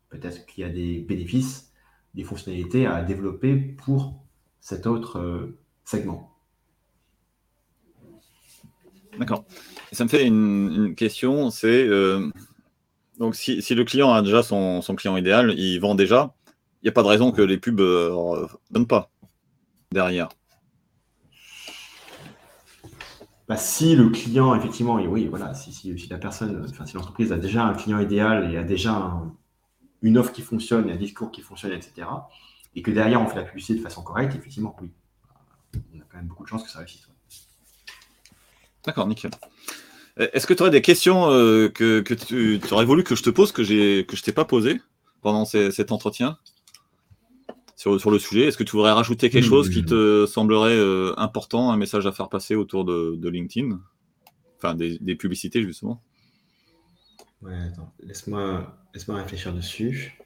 Peut-être 0.09 0.45
qu'il 0.47 0.63
y 0.63 0.65
a 0.65 0.71
des 0.71 0.99
bénéfices, 0.99 1.73
des 2.15 2.25
fonctionnalités 2.25 2.87
à 2.87 3.03
développer 3.03 3.57
pour 3.57 4.23
cet 4.61 4.87
autre 4.87 5.55
segment. 5.85 6.33
D'accord. 9.19 9.45
Ça 9.93 10.05
me 10.05 10.09
fait 10.09 10.27
une, 10.27 10.95
question, 10.95 11.51
c'est 11.51 11.89
donc 13.19 13.35
si, 13.35 13.75
le 13.75 13.85
client 13.85 14.13
a 14.13 14.23
déjà 14.23 14.43
son, 14.43 14.83
client 14.97 15.17
idéal, 15.17 15.55
il 15.57 15.79
vend 15.79 15.95
déjà, 15.95 16.35
il 16.83 16.87
n'y 16.87 16.89
a 16.91 16.93
pas 16.93 17.03
de 17.03 17.09
raison 17.09 17.33
que 17.33 17.43
les 17.43 17.57
pubs 17.57 17.81
ne 17.81 17.85
euh, 17.85 18.47
donnent 18.71 18.87
pas 18.87 19.11
derrière. 19.91 20.29
Bah, 23.49 23.57
si 23.57 23.95
le 23.95 24.09
client, 24.09 24.55
effectivement, 24.57 24.99
et 24.99 25.07
oui, 25.07 25.27
voilà, 25.29 25.55
si, 25.55 25.95
la 26.11 26.19
personne, 26.19 26.67
enfin, 26.69 26.85
si 26.85 26.95
l'entreprise 26.95 27.33
a 27.33 27.37
déjà 27.37 27.65
un 27.65 27.75
client 27.75 28.01
idéal 28.01 28.53
et 28.53 28.57
a 28.57 28.65
déjà 28.65 29.23
une 30.03 30.19
offre 30.19 30.33
qui 30.33 30.43
fonctionne, 30.43 30.91
un 30.91 30.97
discours 30.97 31.31
qui 31.31 31.43
fonctionne, 31.43 31.73
etc., 31.73 32.09
et 32.75 32.83
que 32.83 32.91
derrière 32.91 33.23
on 33.23 33.27
fait 33.27 33.37
la 33.37 33.45
publicité 33.45 33.79
de 33.79 33.83
façon 33.83 34.03
correcte, 34.03 34.35
effectivement, 34.35 34.77
oui. 34.81 34.91
On 35.95 36.01
a 36.01 36.05
quand 36.11 36.17
même 36.17 36.27
beaucoup 36.27 36.43
de 36.43 36.49
chances 36.49 36.65
que 36.65 36.71
ça 36.71 36.81
réussisse. 36.81 37.09
D'accord, 38.85 39.07
nickel. 39.07 39.31
Est-ce 40.17 40.47
que 40.47 40.55
tu 40.55 40.63
aurais 40.63 40.71
des 40.71 40.83
questions 40.83 41.31
euh, 41.31 41.69
que, 41.69 42.01
tu, 42.01 42.61
aurais 42.71 42.85
voulu 42.85 43.05
que 43.05 43.15
je 43.15 43.23
te 43.23 43.31
pose, 43.31 43.53
que, 43.53 43.63
que 44.03 44.17
je 44.17 44.23
t'ai 44.23 44.33
pas 44.33 44.45
posé 44.45 44.81
pendant 45.21 45.45
cet 45.45 45.93
entretien? 45.93 46.39
Sur, 47.77 48.11
le 48.11 48.19
sujet. 48.19 48.47
Est-ce 48.47 48.57
que 48.57 48.65
tu 48.65 48.73
voudrais 48.73 48.93
rajouter 48.93 49.31
quelque 49.31 49.45
chose 49.45 49.71
qui 49.71 49.85
te 49.85 50.27
semblerait 50.27 50.77
euh, 50.77 51.13
important, 51.19 51.71
un 51.71 51.77
message 51.77 52.07
à 52.07 52.13
faire 52.13 52.29
passer 52.29 52.55
autour 52.55 52.85
de, 52.85 53.29
LinkedIn? 53.29 53.79
Enfin, 54.57 54.75
des, 54.75 55.15
publicités, 55.15 55.63
justement. 55.63 56.03
Ouais, 57.43 57.55
attends, 57.55 57.93
laisse-moi 58.01 58.75
laisse 58.95 59.09
réfléchir 59.09 59.53
dessus. 59.53 60.19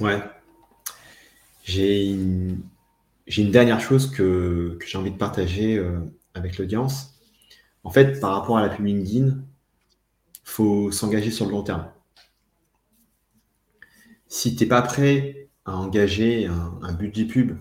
Ouais. 0.00 0.20
J'ai 1.62 2.10
une, 2.10 2.60
une, 3.28 3.50
dernière 3.52 3.80
chose 3.80 4.10
que, 4.10 4.76
j'ai 4.84 4.98
envie 4.98 5.12
de 5.12 5.16
partager 5.16 5.78
euh, 5.78 6.00
avec 6.34 6.58
l'audience. 6.58 7.14
En 7.84 7.90
fait, 7.90 8.20
par 8.20 8.34
rapport 8.34 8.58
à 8.58 8.62
la 8.62 8.68
pub 8.68 8.84
LinkedIn, 8.84 9.38
faut 10.42 10.90
s'engager 10.90 11.30
sur 11.30 11.46
le 11.46 11.52
long 11.52 11.62
terme. 11.62 11.91
Si 14.34 14.56
tu 14.56 14.64
n'es 14.64 14.68
pas 14.70 14.80
prêt 14.80 15.50
à 15.66 15.76
engager 15.76 16.46
un, 16.46 16.92
budget 16.94 17.26
pub 17.26 17.58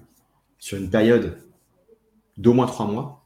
sur 0.58 0.78
une 0.78 0.90
période 0.90 1.44
d'au 2.38 2.54
moins 2.54 2.66
trois 2.66 2.88
mois, 2.88 3.26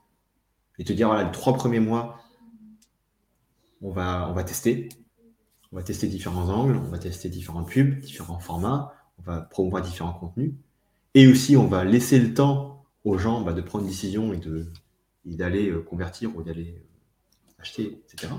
et 0.80 0.84
te 0.84 0.92
dire, 0.92 1.10
voilà, 1.10 1.26
les 1.26 1.32
trois 1.32 1.54
premiers 1.54 1.80
mois, 1.80 2.18
on 3.84 3.92
va, 3.92 4.44
tester. 4.44 4.90
On 5.72 5.76
va 5.76 5.84
tester 5.84 6.08
différents 6.08 6.50
angles, 6.50 6.76
on 6.76 6.90
va 6.90 6.98
tester 6.98 7.30
différentes 7.30 7.70
pubs, 7.70 8.00
différents 8.00 8.40
formats, 8.40 8.96
on 9.20 9.22
va 9.22 9.42
promouvoir 9.42 9.84
différents 9.84 10.14
contenus. 10.14 10.54
Et 11.14 11.28
aussi, 11.28 11.56
on 11.56 11.68
va 11.68 11.84
laisser 11.84 12.18
le 12.18 12.34
temps 12.34 12.84
aux 13.04 13.20
gens 13.20 13.42
bah, 13.42 13.54
de 13.54 13.62
prendre 13.62 13.84
une 13.84 13.92
décision 13.92 14.34
et 14.34 14.40
d'aller 15.36 15.70
euh, 15.70 15.84
convertir 15.84 16.36
ou 16.36 16.42
d'aller 16.42 16.74
euh, 16.80 17.62
acheter, 17.62 18.02
etc. 18.12 18.34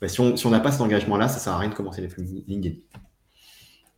Bah, 0.00 0.06
si 0.06 0.20
on 0.20 0.50
n'a 0.50 0.60
pas 0.60 0.70
cet 0.70 0.82
engagement-là, 0.82 1.26
ça 1.26 1.34
ne 1.34 1.40
sert 1.40 1.52
à 1.52 1.58
rien 1.58 1.70
de 1.70 1.74
commencer 1.74 2.00
les 2.00 2.06
pubs 2.06 2.24
LinkedIn. 2.46 2.76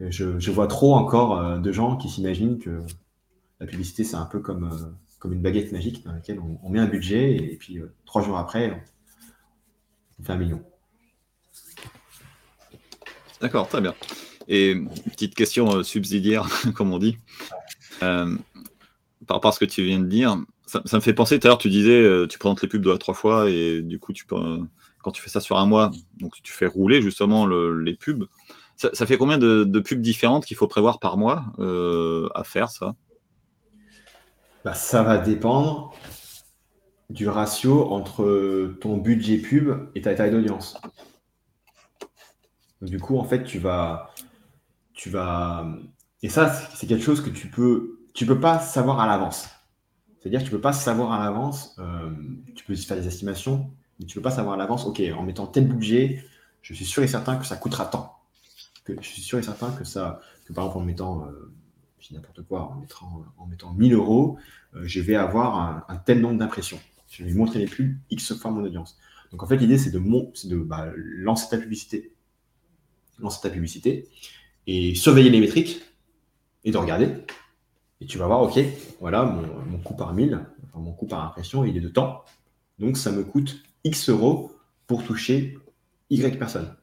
Euh, 0.03 0.11
je, 0.11 0.51
vois 0.51 0.67
trop 0.67 0.95
encore 0.95 1.59
de 1.59 1.73
gens 1.73 1.97
qui 1.97 2.09
s'imaginent 2.09 2.59
que 2.59 2.83
la 3.61 3.67
publicité, 3.67 4.05
c'est 4.05 4.17
un 4.17 4.27
peu 4.27 4.41
comme, 4.41 4.97
comme 5.19 5.33
une 5.33 5.41
baguette 5.41 5.73
magique 5.73 6.05
dans 6.05 6.13
laquelle 6.13 6.41
on, 6.41 6.69
met 6.69 6.81
un 6.81 6.87
budget 6.87 7.37
et, 7.37 7.57
puis 7.57 7.81
trois 8.05 8.23
jours 8.23 8.37
après, 8.37 8.85
on 10.19 10.25
fait 10.25 10.33
un 10.33 10.37
million. 10.37 10.63
D'accord, 13.41 13.69
très 13.69 13.81
bien. 13.81 13.95
Et 14.49 14.77
petite 15.11 15.35
question 15.35 15.83
subsidiaire, 15.83 16.49
comme 16.75 16.93
on 16.93 16.99
dit 16.99 17.17
par 19.27 19.37
rapport 19.37 19.51
à 19.51 19.53
ce 19.53 19.61
que 19.61 19.65
tu 19.65 19.85
viens 19.85 20.01
de 20.01 20.07
dire, 20.07 20.37
ça, 20.67 20.81
me 20.93 21.01
fait 21.01 21.13
penser, 21.13 21.39
tout 21.39 21.47
à 21.47 21.51
l'heure 21.51 21.59
tu 21.59 21.71
disais, 21.71 22.01
euh, 22.01 22.27
tu 22.27 22.39
présentes 22.39 22.63
les 22.63 22.69
pubs 22.69 22.83
deux 22.83 22.93
à 22.93 22.99
trois 22.99 23.15
fois, 23.15 23.51
et 23.51 23.83
du 23.83 23.99
coup, 23.99 24.13
tu 24.13 24.25
peux, 24.25 24.37
euh, 24.37 24.59
quand 25.03 25.11
tu 25.11 25.23
fais 25.23 25.29
ça 25.29 25.41
sur 25.41 25.59
un 25.59 25.67
mois, 25.67 25.91
donc 26.19 26.35
tu 26.43 26.53
fais 26.53 26.67
rouler 26.67 27.03
justement 27.03 27.47
les 27.47 27.95
pubs. 27.95 28.25
Ça, 28.93 29.07
fait 29.07 29.17
combien 29.17 29.39
de, 29.39 29.81
pubs 29.81 30.01
différentes 30.01 30.45
qu'il 30.45 30.57
faut 30.57 30.69
prévoir 30.69 30.99
par 30.99 31.17
mois 31.17 31.45
euh, 31.59 32.29
à 32.35 32.45
faire 32.45 32.71
ça? 32.71 32.95
Bah, 34.65 34.75
Ça 34.75 35.03
va 35.03 35.19
dépendre 35.19 35.95
du 37.11 37.29
ratio 37.29 37.93
entre 37.93 38.75
ton 38.81 38.97
budget 38.97 39.37
pub 39.37 39.91
et 39.95 40.03
ta 40.03 40.15
taille 40.15 40.31
d'audience. 40.31 40.79
Du 42.81 42.99
coup, 42.99 43.19
en 43.19 43.25
fait, 43.25 43.45
tu 43.45 43.59
vas, 43.59 44.11
tu 44.95 45.11
vas, 45.11 45.67
et 46.23 46.29
ça, 46.29 46.53
c'est 46.75 46.87
quelque 46.87 47.05
chose 47.05 47.21
que 47.21 47.31
tu 47.31 47.49
peux 47.49 47.99
tu 48.15 48.27
peux 48.27 48.41
pas 48.41 48.59
savoir 48.59 49.01
à 49.01 49.07
l'avance. 49.07 49.49
C'est-à-dire 50.21 50.41
que 50.41 50.45
tu 50.45 50.51
peux 50.51 50.61
pas 50.61 50.73
savoir 50.73 51.13
à 51.13 51.25
l'avance, 51.25 51.75
euh, 51.79 52.11
tu 52.55 52.65
peux 52.65 52.77
faire 52.77 52.97
des 52.97 53.09
estimations, 53.09 53.71
mais 53.99 54.07
tu 54.07 54.17
peux 54.17 54.23
pas 54.23 54.31
savoir 54.31 54.55
à 54.55 54.57
l'avance, 54.57 54.85
ok, 54.87 55.03
en 55.17 55.23
mettant 55.23 55.47
tel 55.47 55.67
budget, 55.67 56.25
je 56.61 56.75
suis 56.75 56.85
sûr 56.85 57.03
et 57.03 57.09
certain 57.09 57.37
que 57.37 57.47
ça 57.47 57.57
coûtera 57.57 57.87
tant. 57.87 58.22
Que, 58.85 58.95
je 59.01 59.07
suis 59.07 59.23
sûr 59.23 59.39
et 59.39 59.43
certain 59.43 59.71
que 59.73 59.85
ça, 59.85 60.21
que 60.45 60.53
par 60.53 60.67
exemple 60.67 60.83
en 60.83 60.87
mettant, 60.87 61.27
euh, 61.27 61.53
n'importe 62.11 62.43
quoi, 62.43 62.73
en 62.73 62.81
mettant, 62.81 63.25
en 63.39 63.47
mettant 63.47 63.73
1000 63.73 63.95
euros, 63.95 64.39
euh, 64.75 64.83
je 64.85 65.01
vais 65.01 65.15
avoir 65.15 65.85
un, 65.89 65.97
tel 65.97 66.21
nombre 66.21 66.39
d'impressions. 66.39 66.81
Je 67.09 67.25
vais 67.25 67.33
montrer 67.33 67.59
les 67.59 67.67
pubs 67.67 67.95
X 68.11 68.35
fois 68.35 68.51
mon 68.51 68.65
audience. 68.65 68.99
Donc 69.31 69.43
en 69.43 69.47
fait, 69.47 69.57
l'idée, 69.57 69.79
c'est 69.79 69.91
de, 69.91 69.99
de 69.99 70.57
bah, 70.57 70.91
lancer 70.97 71.49
ta 71.49 71.59
publicité. 71.59 72.15
Lancer 73.19 73.41
ta 73.43 73.51
publicité 73.51 74.09
et 74.67 74.95
surveiller 74.95 75.31
les 75.31 75.41
métriques 75.41 75.83
et 76.65 76.71
de 76.71 76.77
regarder 76.77 77.09
et 78.03 78.07
tu 78.07 78.19
vas 78.19 78.27
voir, 78.27 78.43
OK, 78.43 78.59
voilà, 78.99 79.25
mon, 79.25 79.79
coût 79.79 79.95
par 79.95 80.13
1000, 80.13 80.35
enfin, 80.65 80.81
mon 80.81 80.93
coût 80.93 81.07
par 81.07 81.25
impression, 81.25 81.65
il 81.65 81.77
est 81.77 81.81
de 81.81 81.89
temps. 81.89 82.25
Donc, 82.81 82.97
ça 82.97 83.13
me 83.13 83.23
coûte 83.23 83.63
X 83.85 84.09
euros 84.09 84.51
pour 84.89 85.05
toucher 85.05 85.57
Y 86.11 86.37
personnes. 86.37 86.75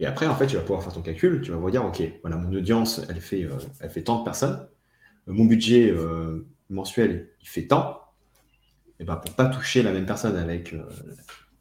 Et 0.00 0.06
après, 0.06 0.26
en 0.26 0.36
fait, 0.36 0.46
tu 0.46 0.56
vas 0.56 0.62
pouvoir 0.62 0.82
faire 0.82 0.92
ton 0.92 1.02
calcul. 1.02 1.40
Tu 1.42 1.50
vas 1.50 1.56
voir 1.56 1.70
dire, 1.70 1.84
OK, 1.84 2.02
voilà, 2.22 2.36
mon 2.36 2.52
audience, 2.52 3.00
elle 3.08 3.20
fait, 3.20 3.44
euh, 3.44 3.58
elle 3.80 3.90
fait 3.90 4.02
tant 4.02 4.20
de 4.20 4.24
personnes. 4.24 4.66
Euh, 5.28 5.32
mon 5.32 5.44
budget 5.44 5.90
euh, 5.90 6.46
mensuel, 6.70 7.30
il 7.42 7.48
fait 7.48 7.66
tant. 7.66 8.00
Et 9.00 9.04
ben, 9.04 9.16
pour 9.16 9.34
pas 9.34 9.46
toucher 9.46 9.82
la 9.82 9.92
même 9.92 10.06
personne 10.06 10.36
avec, 10.36 10.74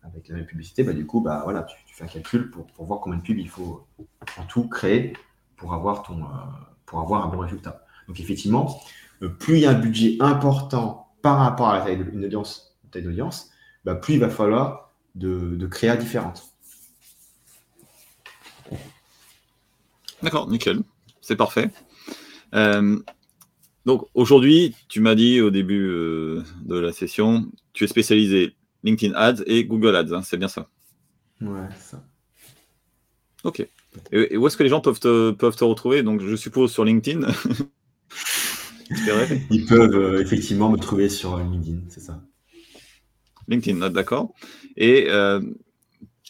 avec 0.04 0.28
la 0.28 0.36
même 0.36 0.46
publicité, 0.46 0.84
bah, 0.84 0.94
du 0.94 1.06
coup, 1.06 1.22
bah, 1.22 1.42
voilà, 1.44 1.64
tu, 1.64 1.76
fais 1.94 2.04
un 2.04 2.08
calcul 2.08 2.50
pour, 2.52 2.68
pour, 2.68 2.86
voir 2.86 3.00
combien 3.00 3.20
de 3.20 3.24
pubs 3.24 3.38
il 3.38 3.50
faut 3.50 3.88
en 4.38 4.44
tout 4.46 4.68
créer 4.68 5.14
pour 5.56 5.74
avoir, 5.74 6.04
ton, 6.04 6.24
pour 6.86 7.00
avoir 7.00 7.26
un 7.26 7.30
bon 7.30 7.40
résultat. 7.40 7.86
Donc 8.08 8.20
effectivement, 8.20 8.80
plus 9.40 9.56
il 9.56 9.60
y 9.62 9.66
a 9.66 9.72
un 9.72 9.80
budget 9.80 10.18
important 10.20 11.10
par 11.22 11.38
rapport 11.38 11.70
à 11.70 11.80
la 11.80 11.86
taille 11.86 12.02
audience, 12.02 12.78
d'audience, 12.92 13.52
bah, 13.86 13.96
plus 13.96 14.16
il 14.16 14.20
va 14.20 14.30
falloir 14.30 14.94
de, 15.16 15.56
de 15.56 15.96
différentes. 15.98 16.57
D'accord, 20.24 20.50
nickel, 20.50 20.80
c'est 21.22 21.36
parfait. 21.36 21.70
Euh, 22.56 22.98
donc 23.86 24.06
aujourd'hui, 24.14 24.76
tu 24.90 25.00
m'as 25.00 25.16
dit 25.16 25.42
au 25.42 25.52
début 25.52 25.88
euh, 25.88 26.44
de 26.66 26.78
la 26.78 26.92
session, 26.92 27.50
tu 27.74 27.84
es 27.84 27.88
spécialisé 27.88 28.56
LinkedIn 28.84 29.14
Ads 29.16 29.44
et 29.46 29.66
Google 29.66 29.96
Ads, 29.96 30.14
hein, 30.14 30.22
c'est 30.22 30.38
bien 30.38 30.48
ça? 30.48 30.70
Ouais, 31.42 31.68
ça. 31.80 32.04
Ok. 33.44 33.68
Et, 34.12 34.38
où 34.38 34.48
est-ce 34.48 34.58
que 34.58 34.64
les 34.64 34.70
gens 34.70 34.82
peuvent 34.82 35.00
te, 35.00 35.32
peuvent 35.32 35.56
te 35.56 35.64
retrouver? 35.64 36.04
Donc 36.04 36.22
je 36.22 36.36
suppose 36.36 36.72
sur 36.72 36.84
LinkedIn. 36.84 37.28
Ils 39.52 39.66
peuvent 39.66 39.96
euh, 39.96 40.22
effectivement 40.22 40.70
me 40.70 40.78
trouver 40.78 41.10
sur 41.10 41.38
LinkedIn, 41.38 41.82
c'est 41.90 42.00
ça. 42.00 42.22
LinkedIn, 43.48 43.90
d'accord. 43.90 44.34
Et, 44.76 45.08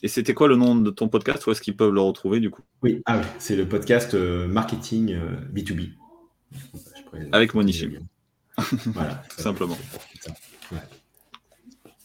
et 0.03 0.07
c'était 0.07 0.33
quoi 0.33 0.47
le 0.47 0.55
nom 0.55 0.75
de 0.75 0.89
ton 0.89 1.07
podcast? 1.07 1.45
Où 1.47 1.51
est-ce 1.51 1.61
qu'ils 1.61 1.75
peuvent 1.75 1.93
le 1.93 2.01
retrouver 2.01 2.39
du 2.39 2.49
coup? 2.49 2.61
Oui, 2.83 3.01
ah 3.05 3.21
c'est 3.39 3.55
le 3.55 3.67
podcast 3.67 4.13
euh, 4.13 4.47
Marketing 4.47 5.17
B2B. 5.53 5.91
Avec 7.31 7.53
Monichi. 7.53 7.97
voilà. 8.87 9.15
Tout 9.35 9.41
simplement. 9.41 9.77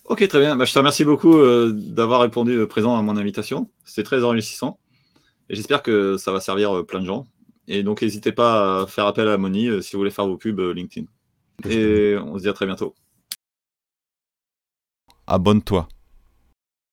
Ok, 0.05 0.27
très 0.29 0.41
bien. 0.41 0.57
Bah, 0.57 0.65
je 0.65 0.73
te 0.73 0.79
remercie 0.79 1.05
beaucoup 1.05 1.37
d'avoir 1.73 2.21
répondu 2.21 2.67
présent 2.67 2.97
à 2.97 3.03
mon 3.03 3.17
invitation. 3.17 3.71
C'était 3.85 4.03
très 4.03 4.25
enrichissant. 4.25 4.79
Et 5.49 5.55
j'espère 5.55 5.83
que 5.83 6.17
ça 6.17 6.33
va 6.33 6.41
servir 6.41 6.85
plein 6.87 7.01
de 7.01 7.07
gens. 7.07 7.29
Et 7.69 7.83
donc, 7.83 8.03
n'hésitez 8.03 8.33
pas 8.33 8.83
à 8.83 8.87
faire 8.87 9.07
appel 9.07 9.29
à 9.29 9.39
Moni 9.39 9.69
euh, 9.69 9.81
si 9.81 9.93
vous 9.93 10.01
voulez 10.01 10.11
faire 10.11 10.27
vos 10.27 10.37
pubs 10.37 10.59
euh, 10.59 10.75
LinkedIn. 10.75 11.07
Et 11.69 12.17
on 12.19 12.37
se 12.37 12.43
dit 12.43 12.49
à 12.49 12.53
très 12.53 12.67
bientôt. 12.67 12.95
Abonne-toi. 15.27 15.89